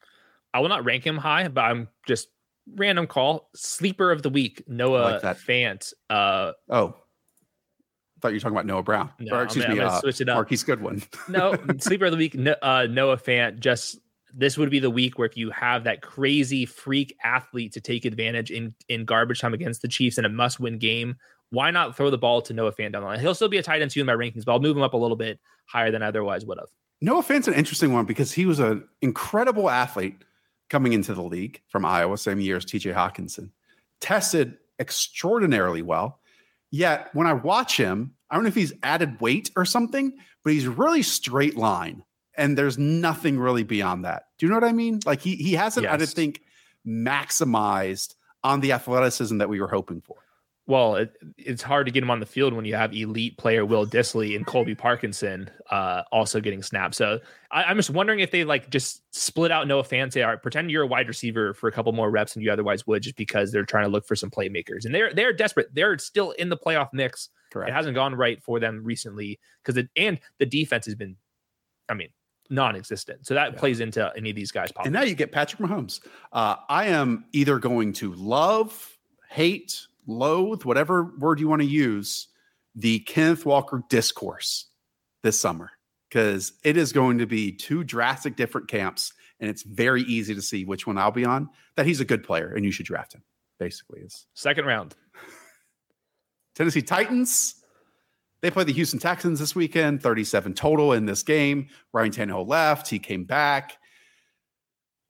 I 0.53 0.61
will 0.61 0.69
not 0.69 0.85
rank 0.85 1.07
him 1.07 1.17
high, 1.19 1.49
but 1.49 1.63
I'm 1.63 1.89
just 2.07 2.29
random 2.75 3.07
call 3.07 3.51
sleeper 3.55 4.11
of 4.11 4.23
the 4.23 4.31
week 4.31 4.63
Noah 4.67 5.21
like 5.23 5.39
Fant. 5.39 5.93
Uh, 6.09 6.53
oh, 6.71 6.97
thought 8.25 8.29
you 8.33 8.37
were 8.37 8.41
talking 8.41 8.57
about 8.57 8.67
Noah 8.67 8.83
Brown. 8.83 9.11
No, 9.21 9.37
or, 9.37 9.43
excuse 9.43 9.67
I'm, 9.67 9.75
me, 9.75 9.81
I'm 9.81 9.89
uh, 9.89 10.01
switch 10.01 10.21
it 10.21 10.29
up. 10.31 10.37
Marquise 10.37 10.63
Goodwin. 10.63 11.03
no, 11.29 11.55
sleeper 11.79 12.07
of 12.07 12.11
the 12.13 12.17
week 12.17 12.35
uh, 12.63 12.87
Noah 12.89 13.19
Fant. 13.19 13.59
Just 13.59 13.99
this 14.33 14.57
would 14.57 14.71
be 14.71 14.79
the 14.79 14.91
week 14.91 15.19
where 15.19 15.29
if 15.29 15.37
you 15.37 15.51
have 15.51 15.85
that 15.85 16.01
crazy 16.01 16.65
freak 16.65 17.15
athlete 17.23 17.73
to 17.73 17.81
take 17.81 18.07
advantage 18.07 18.51
in 18.51 18.75
in 18.89 19.05
garbage 19.05 19.41
time 19.41 19.53
against 19.53 19.83
the 19.83 19.89
Chiefs 19.89 20.17
in 20.17 20.25
a 20.25 20.31
must 20.31 20.59
win 20.59 20.79
game. 20.79 21.17
Why 21.55 21.71
not 21.71 21.97
throw 21.97 22.11
the 22.11 22.19
ball 22.19 22.43
to 22.43 22.53
Noah 22.53 22.73
Fant 22.73 22.93
down 22.93 23.03
the 23.03 23.09
line? 23.09 23.21
He'll 23.21 23.35
still 23.35 23.49
be 23.49 23.59
a 23.59 23.63
tight 23.63 23.81
end 23.81 23.91
two 23.91 24.01
in 24.01 24.07
my 24.07 24.13
rankings, 24.13 24.45
but 24.45 24.53
I'll 24.53 24.61
move 24.61 24.77
him 24.77 24.83
up 24.83 24.93
a 24.93 24.97
little 24.97 25.17
bit 25.17 25.39
higher 25.67 25.91
than 25.91 26.03
I 26.03 26.09
otherwise 26.09 26.45
would 26.45 26.59
have. 26.59 26.69
Noah 27.01 27.23
Fant's 27.23 27.49
an 27.49 27.55
interesting 27.55 27.93
one 27.93 28.05
because 28.05 28.33
he 28.33 28.47
was 28.47 28.61
an 28.61 28.87
incredible 29.01 29.71
athlete 29.71 30.17
coming 30.69 30.93
into 30.93 31.15
the 31.15 31.23
league 31.23 31.61
from 31.69 31.85
Iowa, 31.85 32.19
same 32.19 32.41
year 32.41 32.57
as 32.57 32.65
TJ 32.65 32.95
Hockenson. 32.95 33.51
Tested 34.01 34.57
extraordinarily 34.79 35.83
well. 35.83 36.21
Yet 36.71 37.09
when 37.13 37.27
I 37.27 37.35
watch 37.35 37.77
him, 37.77 38.15
I 38.31 38.35
don't 38.35 38.45
know 38.45 38.49
if 38.49 38.55
he's 38.55 38.73
added 38.83 39.21
weight 39.21 39.51
or 39.55 39.65
something, 39.65 40.13
but 40.43 40.53
he's 40.53 40.67
really 40.67 41.03
straight 41.03 41.57
line. 41.57 42.03
And 42.37 42.59
there's 42.59 42.79
nothing 42.79 43.39
really 43.39 43.63
beyond 43.63 44.05
that. 44.05 44.25
Do 44.39 44.47
you 44.47 44.51
know 44.51 44.57
what 44.57 44.69
I 44.69 44.73
mean? 44.73 44.99
Like 45.07 45.21
he 45.21 45.37
he 45.37 45.53
hasn't, 45.53 45.85
yes. 45.85 46.03
I 46.03 46.05
think, 46.07 46.41
maximized 46.85 48.17
on 48.43 48.61
the 48.61 48.73
athleticism 48.73 49.39
that 49.39 49.49
we 49.49 49.61
were 49.61 49.69
hoping 49.69 50.01
for 50.01 50.24
well, 50.67 50.97
it, 50.97 51.15
it's 51.37 51.63
hard 51.63 51.87
to 51.87 51.93
get 51.93 52.03
him 52.03 52.11
on 52.11 52.21
the 52.21 52.27
field 52.27 52.55
when 52.55 52.65
you 52.65 52.75
have 52.75 52.95
elite 52.95 53.37
player 53.37 53.67
Will 53.67 53.87
Dissly 53.87 54.35
and 54.35 54.47
Colby 54.47 54.75
Parkinson 54.75 55.51
uh, 55.71 56.03
also 56.11 56.41
getting 56.41 56.63
snaps. 56.63 56.97
So 56.97 57.21
I, 57.51 57.71
am 57.71 57.77
just 57.77 57.91
wondering 57.91 58.21
if 58.21 58.31
they 58.31 58.45
like 58.45 58.71
just 58.71 59.03
split 59.15 59.51
out 59.51 59.69
Noah 59.69 59.83
Fant, 59.83 60.13
say, 60.13 60.23
all 60.23 60.31
right, 60.31 60.41
pretend 60.41 60.71
you're 60.71 60.85
a 60.85 60.87
wide 60.87 61.09
receiver 61.09 61.53
for 61.53 61.69
a 61.69 61.73
couple 61.73 61.93
more 61.93 62.11
reps 62.11 62.35
than 62.35 62.43
you 62.43 62.51
otherwise 62.51 62.87
would, 62.87 63.03
just 63.03 63.17
because 63.17 63.53
they're 63.53 63.65
trying 63.65 63.85
to 63.85 63.91
look 63.91 64.07
for 64.07 64.17
some 64.17 64.31
playmakers. 64.31 64.87
And 64.87 64.95
they're 64.95 65.13
they're 65.13 65.35
desperate. 65.35 65.69
They're 65.75 65.99
still 65.99 66.31
in 66.33 66.49
the 66.49 66.57
playoff 66.57 66.89
mix. 66.95 67.29
Correct. 67.53 67.69
It 67.69 67.75
hasn't 67.75 67.95
gone 67.95 68.15
right 68.15 68.43
for 68.43 68.59
them 68.59 68.83
recently 68.83 69.39
because 69.63 69.77
it 69.77 69.91
and 69.97 70.19
the 70.39 70.47
defense 70.47 70.87
has 70.87 70.95
been, 70.95 71.17
I 71.91 71.95
mean, 71.95 72.09
non-existent. 72.49 73.27
So 73.27 73.35
that 73.35 73.53
yeah. 73.53 73.59
plays 73.59 73.81
into 73.81 74.11
any 74.17 74.31
of 74.31 74.37
these 74.37 74.51
guys. 74.51 74.73
Popping. 74.73 74.89
And 74.89 74.95
now 74.95 75.03
you 75.03 75.15
get 75.15 75.31
Patrick 75.31 75.61
Mahomes. 75.61 76.01
Uh, 76.33 76.57
I 76.71 76.87
am 76.87 77.27
either 77.33 77.59
going 77.59 77.93
to 77.95 78.15
love, 78.15 78.97
hate 79.29 79.87
loathe, 80.07 80.65
whatever 80.65 81.15
word 81.19 81.41
you 81.41 81.49
want 81.49 81.63
to 81.63 81.69
use, 81.69 82.29
the 82.75 83.01
Kenneth 83.01 83.47
Walker 83.47 83.83
discourse 83.89 84.69
this 85.23 85.41
summer 85.41 85.71
because 86.09 86.53
it 86.65 86.77
is 86.77 86.93
going 86.93 87.19
to 87.19 87.27
be 87.27 87.53
two 87.53 87.85
drastic 87.85 88.37
different 88.37 88.69
camps 88.69 89.13
and 89.41 89.51
it's 89.51 89.63
very 89.63 90.03
easy 90.03 90.35
to 90.35 90.43
see 90.43 90.65
which 90.65 90.87
one 90.87 90.97
I'll 90.97 91.11
be 91.11 91.25
on. 91.25 91.49
That 91.77 91.87
he's 91.87 92.01
a 92.01 92.05
good 92.05 92.23
player 92.23 92.55
and 92.55 92.65
you 92.65 92.71
should 92.71 92.87
draft 92.87 93.15
him. 93.15 93.23
Basically, 93.59 94.01
is 94.01 94.27
second 94.35 94.65
round. 94.65 94.95
Tennessee 96.55 96.83
Titans. 96.83 97.57
They 98.43 98.51
play 98.51 98.65
the 98.65 98.73
Houston 98.73 98.99
Texans 98.99 99.41
this 99.41 99.55
weekend. 99.55 100.03
Thirty-seven 100.03 100.55
total 100.55 100.93
in 100.93 101.07
this 101.07 101.23
game. 101.23 101.69
Ryan 101.93 102.11
Tannehill 102.11 102.49
left. 102.49 102.89
He 102.89 102.99
came 102.99 103.25
back. 103.25 103.79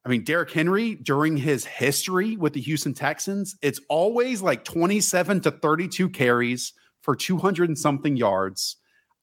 I 0.04 0.10
mean, 0.10 0.22
Derrick 0.22 0.50
Henry 0.50 0.96
during 0.96 1.36
his 1.36 1.64
history 1.64 2.36
with 2.36 2.52
the 2.52 2.60
Houston 2.60 2.92
Texans, 2.92 3.56
it's 3.62 3.80
always 3.88 4.42
like 4.42 4.64
27 4.64 5.40
to 5.42 5.50
32 5.50 6.10
carries 6.10 6.74
for 7.00 7.16
200 7.16 7.70
and 7.70 7.78
something 7.78 8.16
yards. 8.16 8.76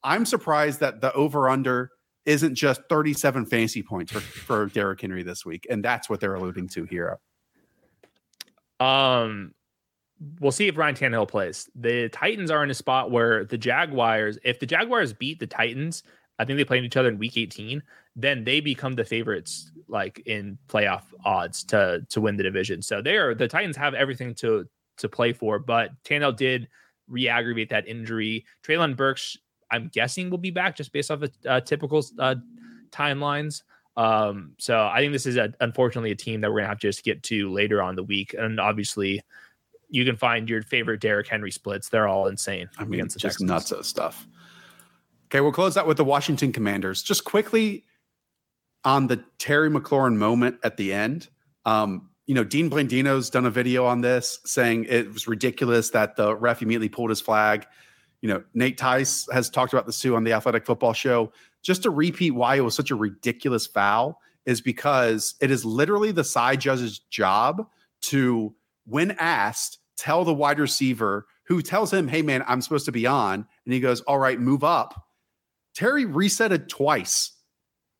I'm 0.03 0.26
surprised 0.26 0.80
that 0.80 1.02
the 1.02 1.14
over 1.14 1.49
under 1.49 1.91
isn't 2.26 2.56
just 2.56 2.82
37 2.90 3.45
fantasy 3.45 3.84
points 3.84 4.12
for, 4.12 4.20
for 4.20 4.66
Derrick 4.68 5.02
Henry 5.02 5.24
this 5.24 5.45
week. 5.45 5.68
And 5.70 5.84
that's 5.84 6.10
what 6.10 6.20
they're 6.20 6.36
alluding 6.36 6.70
to 6.70 6.86
here. 6.86 7.20
Um, 8.80 9.53
we'll 10.40 10.52
see 10.52 10.68
if 10.68 10.78
Ryan 10.78 10.95
Tannehill 10.95 11.28
plays. 11.28 11.70
The 11.76 12.10
Titans 12.10 12.49
are 12.49 12.64
in 12.64 12.72
a 12.72 12.76
spot 12.76 13.12
where 13.12 13.45
the 13.45 13.58
Jaguars, 13.58 14.40
if 14.44 14.60
the 14.60 14.66
Jaguars 14.66 15.14
beat 15.14 15.40
the 15.40 15.48
Titans, 15.48 16.03
I 16.40 16.45
think 16.45 16.58
they 16.58 16.66
played 16.66 16.84
each 16.84 16.98
other 16.98 17.10
in 17.10 17.20
week 17.20 17.38
18 17.38 17.84
then 18.16 18.44
they 18.44 18.60
become 18.60 18.94
the 18.94 19.06
favorites 19.06 19.72
like 19.88 20.22
in 20.26 20.58
playoff 20.68 21.04
odds 21.26 21.64
to 21.66 22.06
to 22.10 22.22
win 22.22 22.38
the 22.38 22.44
division. 22.44 22.82
So 22.82 23.02
they 23.02 23.18
are 23.18 23.34
the 23.34 23.48
Titans 23.48 23.78
have 23.78 23.94
everything 23.94 24.34
to 24.36 24.68
to 24.98 25.10
play 25.10 25.34
for, 25.34 25.60
but 25.60 25.92
Tannehill 26.04 26.36
did 26.36 26.68
re-aggravate 27.08 27.70
that 27.70 27.88
injury. 27.88 28.46
Treylon 28.64 28.96
Burks, 28.96 29.38
I'm 29.70 29.90
guessing, 29.94 30.30
will 30.30 30.38
be 30.38 30.52
back 30.52 30.76
just 30.76 30.92
based 30.94 31.12
off 31.12 31.22
of 31.24 31.32
uh, 31.48 31.62
typical 31.62 32.04
uh, 32.20 32.36
timelines. 32.92 33.64
Um, 33.98 34.54
so 34.58 34.86
I 34.86 35.00
think 35.00 35.12
this 35.12 35.26
is 35.26 35.38
a, 35.38 35.54
unfortunately 35.60 36.12
a 36.12 36.16
team 36.16 36.42
that 36.42 36.52
we're 36.52 36.60
gonna 36.60 36.70
have 36.70 36.80
to 36.80 36.88
just 36.88 37.04
get 37.04 37.24
to 37.24 37.52
later 37.52 37.82
on 37.82 37.96
the 37.96 38.04
week, 38.04 38.36
and 38.38 38.60
obviously 38.60 39.22
you 39.90 40.06
can 40.06 40.16
find 40.16 40.50
your 40.50 40.62
favorite 40.64 41.02
Derrick 41.02 41.28
Henry 41.28 41.52
splits. 41.52 41.90
They're 41.90 42.08
all 42.08 42.28
insane. 42.28 42.70
I 42.78 42.86
mean, 42.86 43.02
against 43.02 43.16
the 43.16 43.20
just 43.20 43.40
Texans. 43.40 43.72
nuts 43.72 43.88
stuff. 43.90 44.28
Okay, 45.26 45.42
we'll 45.42 45.52
close 45.52 45.78
out 45.78 45.88
with 45.88 45.98
the 45.98 46.06
Washington 46.06 46.52
Commanders. 46.52 47.02
Just 47.04 47.26
quickly, 47.26 47.86
on 48.84 49.08
the 49.08 49.24
Terry 49.38 49.70
McLaurin 49.70 50.16
moment 50.16 50.58
at 50.64 50.78
the 50.78 50.94
end. 50.94 51.30
Um, 51.66 52.10
you 52.26 52.36
know, 52.36 52.44
Dean 52.44 52.70
Blandino's 52.70 53.30
done 53.30 53.45
a 53.45 53.52
video 53.52 53.86
on 53.86 54.02
this 54.02 54.40
saying 54.45 54.86
it 54.90 55.12
was 55.12 55.28
ridiculous 55.28 55.90
that 55.91 56.16
the 56.16 56.36
ref 56.36 56.62
immediately 56.62 56.90
pulled 56.90 57.10
his 57.10 57.22
flag. 57.22 57.66
You 58.22 58.30
know, 58.30 58.44
Nate 58.53 58.78
Tice 58.78 59.28
has 59.32 59.49
talked 59.49 59.74
about 59.74 59.86
this 59.86 59.99
too 59.99 60.16
on 60.16 60.24
the 60.24 60.34
Athletic 60.34 60.66
Football 60.66 60.94
Show. 60.94 61.32
Just 61.64 61.84
to 61.84 61.90
repeat 61.90 62.32
why 62.32 62.56
it 62.56 62.62
was 62.62 62.76
such 62.76 62.91
a 62.91 62.95
ridiculous 62.95 63.68
foul 63.68 64.20
is 64.45 64.62
because 64.62 65.36
it 65.41 65.52
is 65.52 65.66
literally 65.66 66.12
the 66.12 66.24
side 66.24 66.62
judge's 66.62 66.99
job 66.99 67.68
to, 68.03 68.56
when 68.86 69.12
asked, 69.12 69.80
tell 69.98 70.24
the 70.24 70.34
wide 70.34 70.60
receiver 70.60 71.28
who 71.44 71.62
tells 71.62 71.91
him, 71.91 72.08
Hey, 72.08 72.22
man, 72.22 72.44
I'm 72.48 72.62
supposed 72.62 72.86
to 72.86 72.91
be 72.91 73.06
on. 73.06 73.45
And 73.66 73.74
he 73.74 73.80
goes, 73.80 74.02
All 74.02 74.18
right, 74.18 74.40
move 74.40 74.64
up. 74.64 75.08
Terry 75.76 76.06
reset 76.06 76.52
it 76.52 76.70
twice 76.70 77.34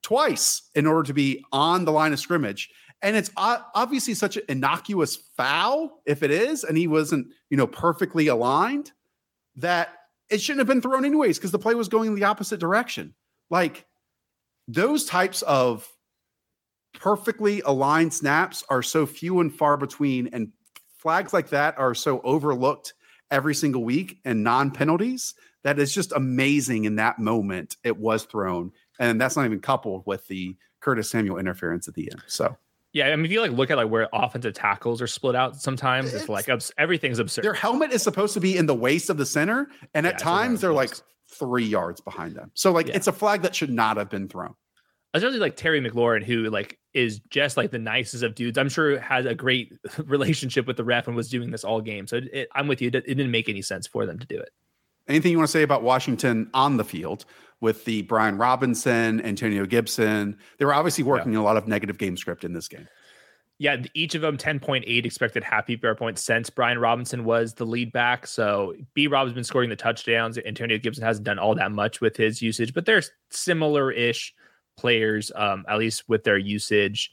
twice 0.04 0.64
in 0.76 0.86
order 0.86 1.04
to 1.04 1.14
be 1.14 1.44
on 1.52 1.86
the 1.86 1.92
line 1.92 2.14
of 2.14 2.20
scrimmage. 2.20 2.70
And 3.02 3.16
it's 3.16 3.32
obviously 3.36 4.14
such 4.14 4.38
an 4.38 4.44
innocuous 4.48 5.16
foul 5.36 6.02
if 6.06 6.22
it 6.22 6.30
is, 6.30 6.64
and 6.64 6.78
he 6.78 6.88
wasn't, 6.88 7.28
you 7.50 7.58
know, 7.58 7.68
perfectly 7.68 8.28
aligned 8.28 8.92
that 9.56 9.90
it 10.30 10.40
shouldn't 10.40 10.60
have 10.60 10.68
been 10.68 10.82
thrown 10.82 11.04
anyways 11.04 11.38
because 11.38 11.52
the 11.52 11.60
play 11.60 11.74
was 11.74 11.90
going 11.90 12.10
in 12.10 12.16
the 12.16 12.24
opposite 12.24 12.60
direction. 12.60 13.16
Like 13.50 13.86
those 14.68 15.06
types 15.06 15.42
of 15.42 15.90
perfectly 16.94 17.62
aligned 17.62 18.14
snaps 18.14 18.64
are 18.70 18.84
so 18.84 19.06
few 19.06 19.40
and 19.40 19.54
far 19.54 19.78
between, 19.78 20.30
and 20.32 20.50
flags 20.98 21.34
like 21.34 21.50
that 21.50 21.78
are 21.80 21.96
so 21.96 22.22
overlooked 22.24 22.94
every 23.32 23.56
single 23.56 23.84
week 23.84 24.20
and 24.26 24.44
non 24.44 24.72
penalties 24.72 25.34
that 25.64 25.80
it's 25.80 25.94
just 25.94 26.12
amazing 26.12 26.86
in 26.86 26.96
that 26.98 27.20
moment 27.20 27.78
it 27.84 27.98
was 27.98 28.26
thrown 28.26 28.72
and 29.02 29.20
that's 29.20 29.36
not 29.36 29.46
even 29.46 29.60
coupled 29.60 30.04
with 30.06 30.26
the 30.28 30.56
Curtis 30.80 31.10
Samuel 31.10 31.38
interference 31.38 31.88
at 31.88 31.96
the 31.96 32.10
end. 32.12 32.22
So. 32.28 32.56
Yeah, 32.94 33.08
I 33.08 33.16
mean, 33.16 33.26
if 33.26 33.32
you 33.32 33.42
like 33.42 33.52
look 33.52 33.72
at 33.72 33.78
like 33.78 33.90
where 33.90 34.10
offensive 34.12 34.54
tackles 34.54 35.02
are 35.02 35.08
split 35.08 35.34
out, 35.34 35.56
sometimes 35.56 36.14
it's, 36.14 36.24
it's 36.24 36.30
like 36.30 36.50
everything's 36.78 37.20
absurd. 37.20 37.46
Their 37.46 37.54
helmet 37.54 37.92
is 37.94 38.04
supposed 38.04 38.34
to 38.34 38.42
be 38.42 38.58
in 38.58 38.66
the 38.66 38.76
waist 38.76 39.10
of 39.10 39.16
the 39.18 39.26
center, 39.26 39.70
and 39.94 40.06
at 40.06 40.16
yeah, 40.16 40.18
times 40.18 40.62
they're 40.62 40.74
like 40.74 40.92
three 41.30 41.64
yards 41.64 42.02
behind 42.02 42.36
them. 42.36 42.52
So 42.54 42.72
like 42.72 42.90
yeah. 42.90 42.96
it's 42.96 43.08
a 43.08 43.14
flag 43.14 43.44
that 43.44 43.56
should 43.56 43.72
not 43.72 43.96
have 43.96 44.10
been 44.10 44.28
thrown. 44.28 44.56
Especially 45.14 45.40
like 45.40 45.56
Terry 45.56 45.80
McLaurin, 45.82 46.22
who 46.22 46.50
like 46.50 46.80
is 46.94 47.20
just 47.30 47.56
like 47.56 47.72
the 47.72 47.80
nicest 47.80 48.24
of 48.24 48.36
dudes. 48.36 48.58
I'm 48.58 48.70
sure 48.70 49.00
has 49.00 49.26
a 49.26 49.36
great 49.36 49.72
relationship 50.06 50.68
with 50.68 50.76
the 50.76 50.84
ref 50.84 51.08
and 51.08 51.16
was 51.16 51.30
doing 51.30 51.50
this 51.50 51.64
all 51.64 51.80
game. 51.80 52.08
So 52.08 52.20
it, 52.32 52.50
I'm 52.54 52.68
with 52.68 52.82
you. 52.82 52.90
It 52.90 53.06
didn't 53.06 53.32
make 53.32 53.48
any 53.48 53.62
sense 53.62 53.88
for 53.88 54.06
them 54.06 54.20
to 54.20 54.28
do 54.28 54.38
it. 54.38 54.50
Anything 55.08 55.32
you 55.32 55.38
want 55.38 55.48
to 55.48 55.52
say 55.52 55.64
about 55.64 55.82
Washington 55.82 56.50
on 56.54 56.76
the 56.76 56.84
field 56.84 57.26
with 57.62 57.86
the 57.86 58.02
Brian 58.04 58.38
Robinson, 58.38 59.22
Antonio 59.22 59.66
Gibson? 59.66 60.38
They 60.58 60.66
were 60.66 60.74
obviously 60.74 61.04
working 61.04 61.34
yeah. 61.34 61.40
a 61.40 61.42
lot 61.42 61.58
of 61.58 61.68
negative 61.68 61.98
game 61.98 62.18
script 62.18 62.44
in 62.44 62.54
this 62.54 62.68
game. 62.68 62.88
Yeah, 63.62 63.78
each 63.94 64.16
of 64.16 64.22
them 64.22 64.38
10.8 64.38 65.06
expected 65.06 65.44
half 65.44 65.68
PPR 65.68 65.96
points 65.96 66.24
since 66.24 66.50
Brian 66.50 66.80
Robinson 66.80 67.24
was 67.24 67.54
the 67.54 67.66
lead 67.66 67.92
back. 67.92 68.26
So 68.26 68.74
B 68.96 69.06
Rob's 69.06 69.34
been 69.34 69.44
scoring 69.44 69.70
the 69.70 69.76
touchdowns. 69.76 70.40
Antonio 70.40 70.80
Gibson 70.80 71.04
hasn't 71.04 71.26
done 71.26 71.38
all 71.38 71.54
that 71.54 71.72
much 71.72 72.02
with 72.02 72.18
his 72.18 72.42
usage, 72.42 72.74
but 72.74 72.88
they're 72.88 73.04
similar 73.30 73.92
ish 73.92 74.34
players, 74.78 75.32
um, 75.36 75.64
at 75.70 75.78
least 75.78 76.10
with 76.10 76.24
their 76.24 76.40
usage. 76.40 77.12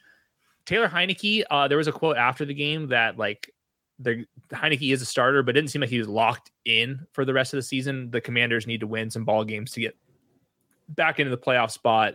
Taylor 0.64 0.88
Heinicke, 0.88 1.44
uh, 1.50 1.68
there 1.68 1.76
was 1.76 1.86
a 1.86 1.92
quote 1.92 2.16
after 2.16 2.46
the 2.46 2.54
game 2.54 2.88
that 2.88 3.18
like 3.18 3.52
the 3.98 4.24
Heinicke 4.50 4.92
is 4.92 5.02
a 5.02 5.06
starter, 5.06 5.42
but 5.42 5.50
it 5.50 5.60
didn't 5.60 5.70
seem 5.70 5.80
like 5.80 5.90
he 5.90 5.98
was 5.98 6.08
locked 6.08 6.50
in 6.64 7.06
for 7.12 7.24
the 7.24 7.34
rest 7.34 7.52
of 7.52 7.58
the 7.58 7.62
season. 7.62 8.10
The 8.10 8.22
Commanders 8.22 8.66
need 8.66 8.80
to 8.80 8.86
win 8.86 9.10
some 9.10 9.26
ball 9.26 9.44
games 9.44 9.72
to 9.72 9.80
get 9.80 9.96
back 10.88 11.18
into 11.18 11.30
the 11.30 11.38
playoff 11.38 11.70
spot. 11.70 12.14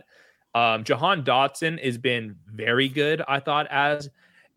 Um, 0.54 0.84
Jahan 0.84 1.24
Dotson 1.24 1.82
has 1.84 1.98
been 1.98 2.36
very 2.46 2.88
good, 2.88 3.22
I 3.26 3.40
thought, 3.40 3.66
as 3.70 4.08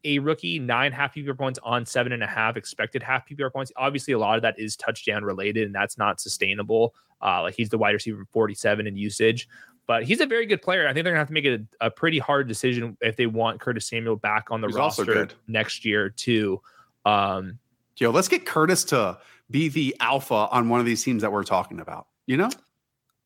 a 0.04 0.20
rookie. 0.20 0.60
Nine 0.60 0.92
half 0.92 1.16
PPR 1.16 1.38
points 1.38 1.60
on 1.64 1.86
seven 1.86 2.12
and 2.12 2.24
a 2.24 2.28
half 2.28 2.56
expected 2.56 3.02
half 3.02 3.28
PPR 3.28 3.52
points. 3.52 3.72
Obviously, 3.76 4.14
a 4.14 4.20
lot 4.20 4.36
of 4.36 4.44
that 4.44 4.60
is 4.60 4.76
touchdown 4.76 5.24
related, 5.24 5.66
and 5.66 5.74
that's 5.74 5.98
not 5.98 6.22
sustainable. 6.22 6.94
Uh, 7.22 7.42
like 7.42 7.56
he's 7.56 7.70
the 7.70 7.78
wide 7.78 7.92
receiver 7.92 8.28
47 8.32 8.86
in 8.86 8.96
usage, 8.96 9.48
but 9.88 10.04
he's 10.04 10.22
a 10.22 10.28
very 10.28 10.46
good 10.46 10.62
player. 10.62 10.88
I 10.88 10.94
think 10.94 11.04
they're 11.04 11.14
gonna 11.14 11.22
have 11.22 11.30
to 11.30 11.34
make 11.34 11.46
it 11.46 11.62
a, 11.82 11.88
a 11.88 11.92
pretty 11.92 12.20
hard 12.20 12.48
decision 12.48 12.96
if 13.02 13.16
they 13.16 13.26
want 13.26 13.60
Curtis 13.60 13.88
Samuel 13.88 14.18
back 14.18 14.52
on 14.52 14.62
the 14.62 14.68
He's 14.68 14.76
roster 14.76 15.30
next 15.48 15.84
year 15.84 16.10
too. 16.10 16.62
Um, 17.06 17.58
Yo, 17.98 18.12
let's 18.12 18.28
get 18.28 18.46
Curtis 18.46 18.84
to 18.86 19.18
be 19.50 19.70
the 19.70 19.96
alpha 20.00 20.48
on 20.52 20.70
one 20.70 20.80
of 20.80 20.86
these 20.86 21.04
teams 21.04 21.24
that 21.24 21.32
we're 21.32 21.44
talking 21.44 21.80
about. 21.80 22.06
You 22.28 22.38
know? 22.38 22.50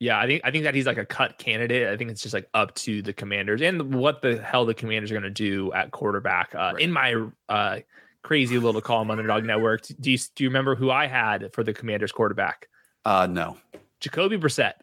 Yeah, 0.02 0.20
I 0.20 0.26
think 0.26 0.42
I 0.44 0.50
think 0.50 0.64
that 0.64 0.74
he's 0.74 0.88
like 0.88 0.98
a 0.98 1.06
cut 1.06 1.38
candidate. 1.38 1.88
I 1.88 1.96
think 1.96 2.10
it's 2.10 2.24
just 2.24 2.34
like 2.34 2.50
up 2.56 2.74
to 2.74 3.04
the 3.04 3.14
Commanders 3.14 3.62
and 3.62 3.94
what 3.94 4.24
the 4.24 4.42
hell 4.42 4.66
the 4.66 4.74
Commanders 4.74 5.12
are 5.12 5.14
going 5.14 5.22
to 5.22 5.30
do 5.30 5.72
at 5.74 5.92
quarterback. 5.92 6.56
Uh, 6.56 6.72
right. 6.74 6.82
In 6.82 6.92
my 6.92 7.24
uh, 7.48 7.82
crazy 8.24 8.58
little 8.58 8.82
column 8.82 9.12
on 9.12 9.20
Underdog 9.20 9.46
Network, 9.46 9.86
do 10.00 10.10
you 10.10 10.18
do 10.34 10.44
you 10.44 10.50
remember 10.50 10.74
who 10.74 10.90
I 10.90 11.06
had 11.06 11.54
for 11.54 11.64
the 11.64 11.72
Commanders 11.72 12.12
quarterback? 12.12 12.68
Uh, 13.06 13.28
no, 13.30 13.58
Jacoby 14.00 14.40
Brissett. 14.40 14.74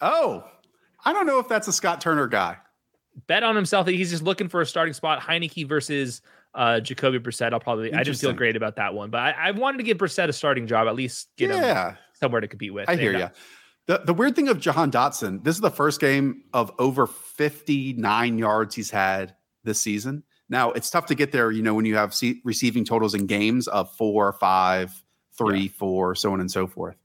Oh, 0.00 0.42
I 1.04 1.12
don't 1.12 1.26
know 1.26 1.38
if 1.38 1.46
that's 1.46 1.68
a 1.68 1.72
Scott 1.72 2.00
Turner 2.00 2.26
guy. 2.26 2.56
Bet 3.28 3.44
on 3.44 3.54
himself 3.54 3.86
that 3.86 3.92
he's 3.92 4.10
just 4.10 4.24
looking 4.24 4.48
for 4.48 4.62
a 4.62 4.66
starting 4.66 4.94
spot. 4.94 5.20
Heinicke 5.20 5.68
versus 5.68 6.22
uh, 6.56 6.80
Jacoby 6.80 7.20
Brissett. 7.20 7.52
I'll 7.52 7.60
probably. 7.60 7.94
I 7.94 8.02
just 8.02 8.20
feel 8.20 8.32
great 8.32 8.56
about 8.56 8.74
that 8.76 8.94
one, 8.94 9.10
but 9.10 9.20
I, 9.20 9.30
I 9.30 9.50
wanted 9.52 9.78
to 9.78 9.84
give 9.84 9.98
Brissett 9.98 10.28
a 10.28 10.32
starting 10.32 10.66
job, 10.66 10.88
at 10.88 10.96
least 10.96 11.28
get 11.36 11.50
yeah. 11.50 11.90
him 11.90 11.98
somewhere 12.14 12.40
to 12.40 12.48
compete 12.48 12.74
with. 12.74 12.90
I 12.90 12.96
hear 12.96 13.16
you. 13.16 13.28
The, 13.86 14.02
the 14.04 14.14
weird 14.14 14.34
thing 14.34 14.48
of 14.48 14.58
Jahan 14.58 14.90
Dotson, 14.90 15.44
this 15.44 15.54
is 15.54 15.60
the 15.60 15.70
first 15.70 16.00
game 16.00 16.42
of 16.52 16.72
over 16.78 17.06
59 17.06 18.38
yards 18.38 18.74
he's 18.74 18.90
had 18.90 19.34
this 19.62 19.80
season. 19.80 20.24
Now, 20.48 20.72
it's 20.72 20.90
tough 20.90 21.06
to 21.06 21.14
get 21.14 21.32
there, 21.32 21.50
you 21.50 21.62
know, 21.62 21.74
when 21.74 21.84
you 21.84 21.96
have 21.96 22.14
see, 22.14 22.40
receiving 22.44 22.84
totals 22.84 23.14
in 23.14 23.26
games 23.26 23.68
of 23.68 23.92
four, 23.94 24.32
five, 24.32 24.92
three, 25.36 25.62
yeah. 25.62 25.70
four, 25.76 26.14
so 26.14 26.32
on 26.32 26.40
and 26.40 26.50
so 26.50 26.66
forth. 26.66 26.96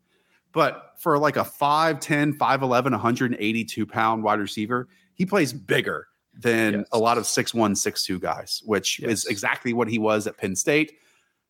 But 0.54 0.94
for 0.98 1.18
like 1.18 1.38
a 1.38 1.44
5'10, 1.44 2.38
5'11, 2.38 2.92
182 2.92 3.86
pound 3.86 4.24
wide 4.24 4.40
receiver, 4.40 4.88
he 5.14 5.26
plays 5.26 5.54
bigger 5.54 6.08
than 6.34 6.74
yes. 6.74 6.86
a 6.92 6.98
lot 6.98 7.18
of 7.18 7.26
6'1, 7.26 7.72
6'2 7.72 8.20
guys, 8.20 8.62
which 8.66 9.00
yes. 9.00 9.12
is 9.12 9.26
exactly 9.26 9.74
what 9.74 9.88
he 9.88 10.00
was 10.00 10.28
at 10.28 10.38
Penn 10.38 10.56
State 10.56 10.94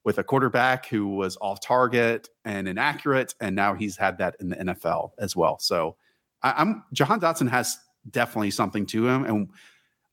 with 0.03 0.17
a 0.17 0.23
quarterback 0.23 0.87
who 0.87 1.07
was 1.07 1.37
off 1.41 1.61
target 1.61 2.29
and 2.45 2.67
inaccurate, 2.67 3.35
and 3.39 3.55
now 3.55 3.73
he's 3.73 3.97
had 3.97 4.17
that 4.17 4.35
in 4.39 4.49
the 4.49 4.55
NFL 4.55 5.11
as 5.19 5.35
well. 5.35 5.59
So 5.59 5.95
I, 6.41 6.61
am 6.61 6.83
Jahan 6.93 7.19
Dotson 7.19 7.49
has 7.49 7.77
definitely 8.09 8.51
something 8.51 8.85
to 8.87 9.07
him, 9.07 9.25
and 9.25 9.49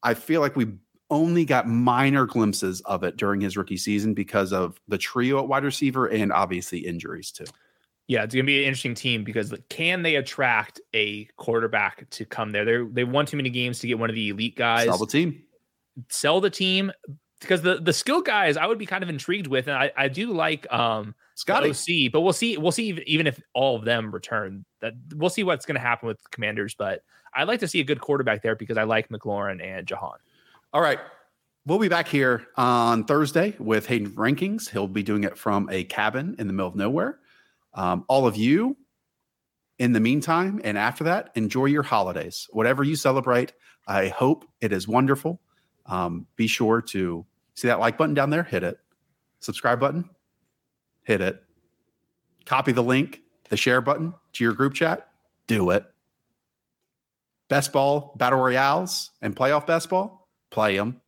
I 0.02 0.14
feel 0.14 0.40
like 0.40 0.56
we 0.56 0.66
only 1.10 1.44
got 1.44 1.66
minor 1.66 2.26
glimpses 2.26 2.80
of 2.82 3.02
it 3.02 3.16
during 3.16 3.40
his 3.40 3.56
rookie 3.56 3.78
season 3.78 4.12
because 4.12 4.52
of 4.52 4.78
the 4.88 4.98
trio 4.98 5.38
at 5.38 5.48
wide 5.48 5.64
receiver 5.64 6.06
and 6.06 6.32
obviously 6.32 6.78
injuries 6.78 7.32
too. 7.32 7.46
Yeah, 8.08 8.24
it's 8.24 8.34
gonna 8.34 8.44
be 8.44 8.62
an 8.62 8.64
interesting 8.64 8.94
team 8.94 9.22
because 9.22 9.54
can 9.68 10.02
they 10.02 10.16
attract 10.16 10.80
a 10.94 11.24
quarterback 11.36 12.08
to 12.10 12.24
come 12.24 12.50
there? 12.52 12.64
They 12.64 12.82
they 12.90 13.04
won 13.04 13.26
too 13.26 13.36
many 13.36 13.50
games 13.50 13.80
to 13.80 13.86
get 13.86 13.98
one 13.98 14.08
of 14.08 14.16
the 14.16 14.30
elite 14.30 14.56
guys. 14.56 14.86
Sell 14.86 14.98
the 14.98 15.06
team. 15.06 15.42
Sell 16.08 16.40
the 16.40 16.50
team, 16.50 16.90
because 17.40 17.62
the 17.62 17.76
the 17.76 17.92
skill 17.92 18.20
guys 18.20 18.56
I 18.56 18.66
would 18.66 18.78
be 18.78 18.86
kind 18.86 19.02
of 19.02 19.08
intrigued 19.08 19.46
with, 19.46 19.68
and 19.68 19.76
I, 19.76 19.92
I 19.96 20.08
do 20.08 20.32
like 20.32 20.70
um 20.72 21.14
Scotty 21.34 21.70
OC, 21.70 22.12
but 22.12 22.22
we'll 22.22 22.32
see 22.32 22.56
we'll 22.56 22.72
see 22.72 23.00
even 23.06 23.26
if 23.26 23.40
all 23.54 23.76
of 23.76 23.84
them 23.84 24.10
return. 24.10 24.64
That 24.80 24.94
we'll 25.14 25.30
see 25.30 25.44
what's 25.44 25.66
going 25.66 25.76
to 25.76 25.80
happen 25.80 26.08
with 26.08 26.18
Commanders, 26.30 26.74
but 26.74 27.02
I'd 27.34 27.48
like 27.48 27.60
to 27.60 27.68
see 27.68 27.80
a 27.80 27.84
good 27.84 28.00
quarterback 28.00 28.42
there 28.42 28.56
because 28.56 28.76
I 28.76 28.84
like 28.84 29.08
McLaurin 29.08 29.62
and 29.62 29.86
Jahan. 29.86 30.18
All 30.72 30.80
right. 30.80 30.98
We'll 31.66 31.78
be 31.78 31.88
back 31.88 32.08
here 32.08 32.46
on 32.56 33.04
Thursday 33.04 33.54
with 33.58 33.86
Hayden 33.86 34.10
Rankings. 34.12 34.70
He'll 34.70 34.88
be 34.88 35.02
doing 35.02 35.24
it 35.24 35.36
from 35.36 35.68
a 35.70 35.84
cabin 35.84 36.34
in 36.38 36.46
the 36.46 36.52
middle 36.52 36.68
of 36.68 36.76
nowhere. 36.76 37.18
Um, 37.74 38.04
all 38.08 38.26
of 38.26 38.36
you, 38.36 38.76
in 39.78 39.92
the 39.92 40.00
meantime 40.00 40.60
and 40.64 40.78
after 40.78 41.04
that, 41.04 41.30
enjoy 41.34 41.66
your 41.66 41.82
holidays. 41.82 42.48
Whatever 42.50 42.84
you 42.84 42.96
celebrate, 42.96 43.52
I 43.86 44.08
hope 44.08 44.46
it 44.60 44.72
is 44.72 44.88
wonderful. 44.88 45.40
Um, 45.88 46.26
be 46.36 46.46
sure 46.46 46.82
to 46.82 47.26
see 47.54 47.68
that 47.68 47.80
like 47.80 47.96
button 47.96 48.14
down 48.14 48.30
there, 48.30 48.44
hit 48.44 48.62
it. 48.62 48.78
Subscribe 49.40 49.80
button, 49.80 50.08
hit 51.02 51.20
it. 51.20 51.42
Copy 52.44 52.72
the 52.72 52.82
link, 52.82 53.22
the 53.48 53.56
share 53.56 53.80
button 53.80 54.14
to 54.34 54.44
your 54.44 54.52
group 54.52 54.74
chat, 54.74 55.08
do 55.46 55.70
it. 55.70 55.84
Best 57.48 57.72
ball, 57.72 58.14
battle 58.16 58.38
royales, 58.38 59.10
and 59.22 59.34
playoff 59.34 59.66
best 59.66 59.88
ball, 59.88 60.28
play 60.50 60.76
them. 60.76 61.00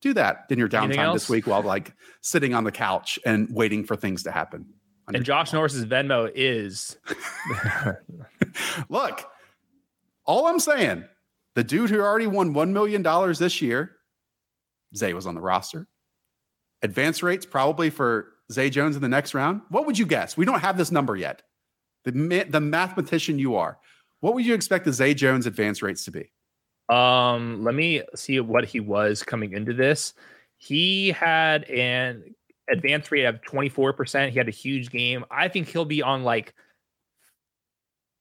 Do 0.00 0.14
that 0.14 0.46
in 0.50 0.58
your 0.58 0.68
downtime 0.68 1.12
this 1.12 1.28
week 1.28 1.46
while 1.46 1.62
like 1.62 1.92
sitting 2.22 2.54
on 2.54 2.64
the 2.64 2.72
couch 2.72 3.18
and 3.26 3.48
waiting 3.50 3.84
for 3.84 3.96
things 3.96 4.22
to 4.22 4.30
happen. 4.30 4.66
And 5.08 5.24
Josh 5.24 5.52
Norris's 5.52 5.84
Venmo 5.84 6.30
is. 6.34 6.96
Look, 8.88 9.24
all 10.24 10.46
I'm 10.46 10.58
saying 10.58 11.04
the 11.56 11.64
dude 11.64 11.88
who 11.88 12.00
already 12.00 12.26
won 12.26 12.54
$1 12.54 12.68
million 12.70 13.02
this 13.38 13.62
year, 13.62 13.96
Zay 14.94 15.14
was 15.14 15.26
on 15.26 15.34
the 15.34 15.40
roster. 15.40 15.88
Advance 16.82 17.22
rates 17.22 17.46
probably 17.46 17.88
for 17.88 18.34
Zay 18.52 18.68
Jones 18.68 18.94
in 18.94 19.00
the 19.00 19.08
next 19.08 19.32
round. 19.32 19.62
What 19.70 19.86
would 19.86 19.98
you 19.98 20.04
guess? 20.04 20.36
We 20.36 20.44
don't 20.44 20.60
have 20.60 20.76
this 20.76 20.92
number 20.92 21.16
yet. 21.16 21.42
The, 22.04 22.46
the 22.48 22.60
mathematician 22.60 23.38
you 23.38 23.56
are, 23.56 23.78
what 24.20 24.34
would 24.34 24.44
you 24.44 24.52
expect 24.54 24.84
the 24.84 24.92
Zay 24.92 25.14
Jones 25.14 25.46
advance 25.46 25.82
rates 25.82 26.04
to 26.04 26.10
be? 26.10 26.30
Um, 26.90 27.64
let 27.64 27.74
me 27.74 28.02
see 28.14 28.38
what 28.38 28.66
he 28.66 28.78
was 28.78 29.22
coming 29.22 29.54
into 29.54 29.72
this. 29.72 30.12
He 30.58 31.08
had 31.08 31.64
an 31.64 32.34
advance 32.70 33.10
rate 33.10 33.24
of 33.24 33.40
24%. 33.42 34.28
He 34.28 34.38
had 34.38 34.48
a 34.48 34.52
huge 34.52 34.90
game. 34.90 35.24
I 35.30 35.48
think 35.48 35.68
he'll 35.68 35.86
be 35.86 36.02
on 36.02 36.22
like 36.22 36.54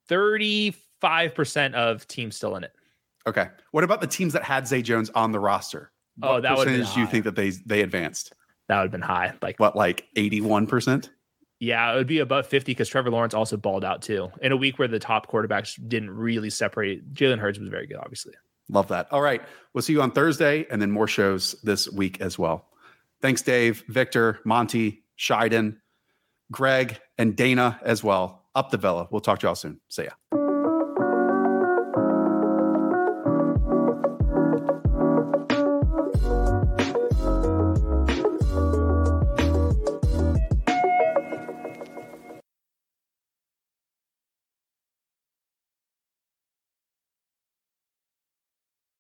35% 0.10 1.74
of 1.74 2.08
teams 2.08 2.38
still 2.38 2.56
in 2.56 2.64
it. 2.64 2.72
Okay. 3.28 3.48
What 3.72 3.84
about 3.84 4.02
the 4.02 4.08
teams 4.08 4.34
that 4.34 4.44
had 4.44 4.68
Zay 4.68 4.82
Jones 4.82 5.10
on 5.12 5.32
the 5.32 5.40
roster? 5.40 5.92
Oh, 6.22 6.30
what 6.30 6.38
oh, 6.38 6.42
that 6.42 6.58
percentage 6.58 6.94
do 6.94 7.00
you 7.02 7.08
think 7.08 7.24
that 7.26 7.36
they 7.36 7.50
they 7.50 7.82
advanced? 7.82 8.34
That 8.68 8.78
would 8.78 8.84
have 8.84 8.92
been 8.92 9.02
high. 9.02 9.34
Like 9.42 9.60
what, 9.60 9.76
like 9.76 10.08
eighty 10.16 10.42
one 10.42 10.68
percent? 10.68 11.10
Yeah, 11.60 11.94
it 11.94 11.96
would 11.96 12.08
be 12.08 12.20
above 12.20 12.48
fifty 12.48 12.72
because 12.72 12.90
Trevor 12.90 13.10
Lawrence 13.10 13.34
also 13.34 13.58
balled 13.58 13.84
out 13.84 14.02
too 14.02 14.32
in 14.42 14.52
a 14.52 14.58
week 14.58 14.80
where 14.80 14.88
the 14.88 15.00
top 15.00 15.30
quarterbacks 15.30 15.80
didn't 15.88 16.12
really 16.12 16.50
separate. 16.50 17.14
Jalen 17.14 17.40
Hurts 17.40 17.60
was 17.60 17.70
very 17.70 17.88
good, 17.88 17.98
obviously. 17.98 18.34
Love 18.70 18.88
that. 18.88 19.12
All 19.12 19.22
right, 19.22 19.42
we'll 19.74 19.82
see 19.82 19.94
you 19.94 20.02
on 20.02 20.12
Thursday, 20.12 20.66
and 20.72 20.82
then 20.82 20.92
more 20.92 21.08
shows 21.08 21.56
this 21.64 21.90
week 21.92 22.20
as 22.22 22.40
well. 22.40 22.68
Thanks, 23.22 23.42
Dave, 23.42 23.84
Victor, 23.88 24.40
Monty, 24.44 25.04
Scheiden, 25.18 25.78
Greg, 26.52 27.00
and 27.18 27.36
Dana 27.36 27.80
as 27.84 28.04
well. 28.04 28.44
Up 28.56 28.72
the 28.72 28.78
Villa. 28.78 29.08
We'll 29.12 29.22
talk 29.22 29.40
to 29.40 29.48
y'all 29.48 29.56
soon. 29.56 29.80
See 29.90 30.06
ya. 30.06 30.45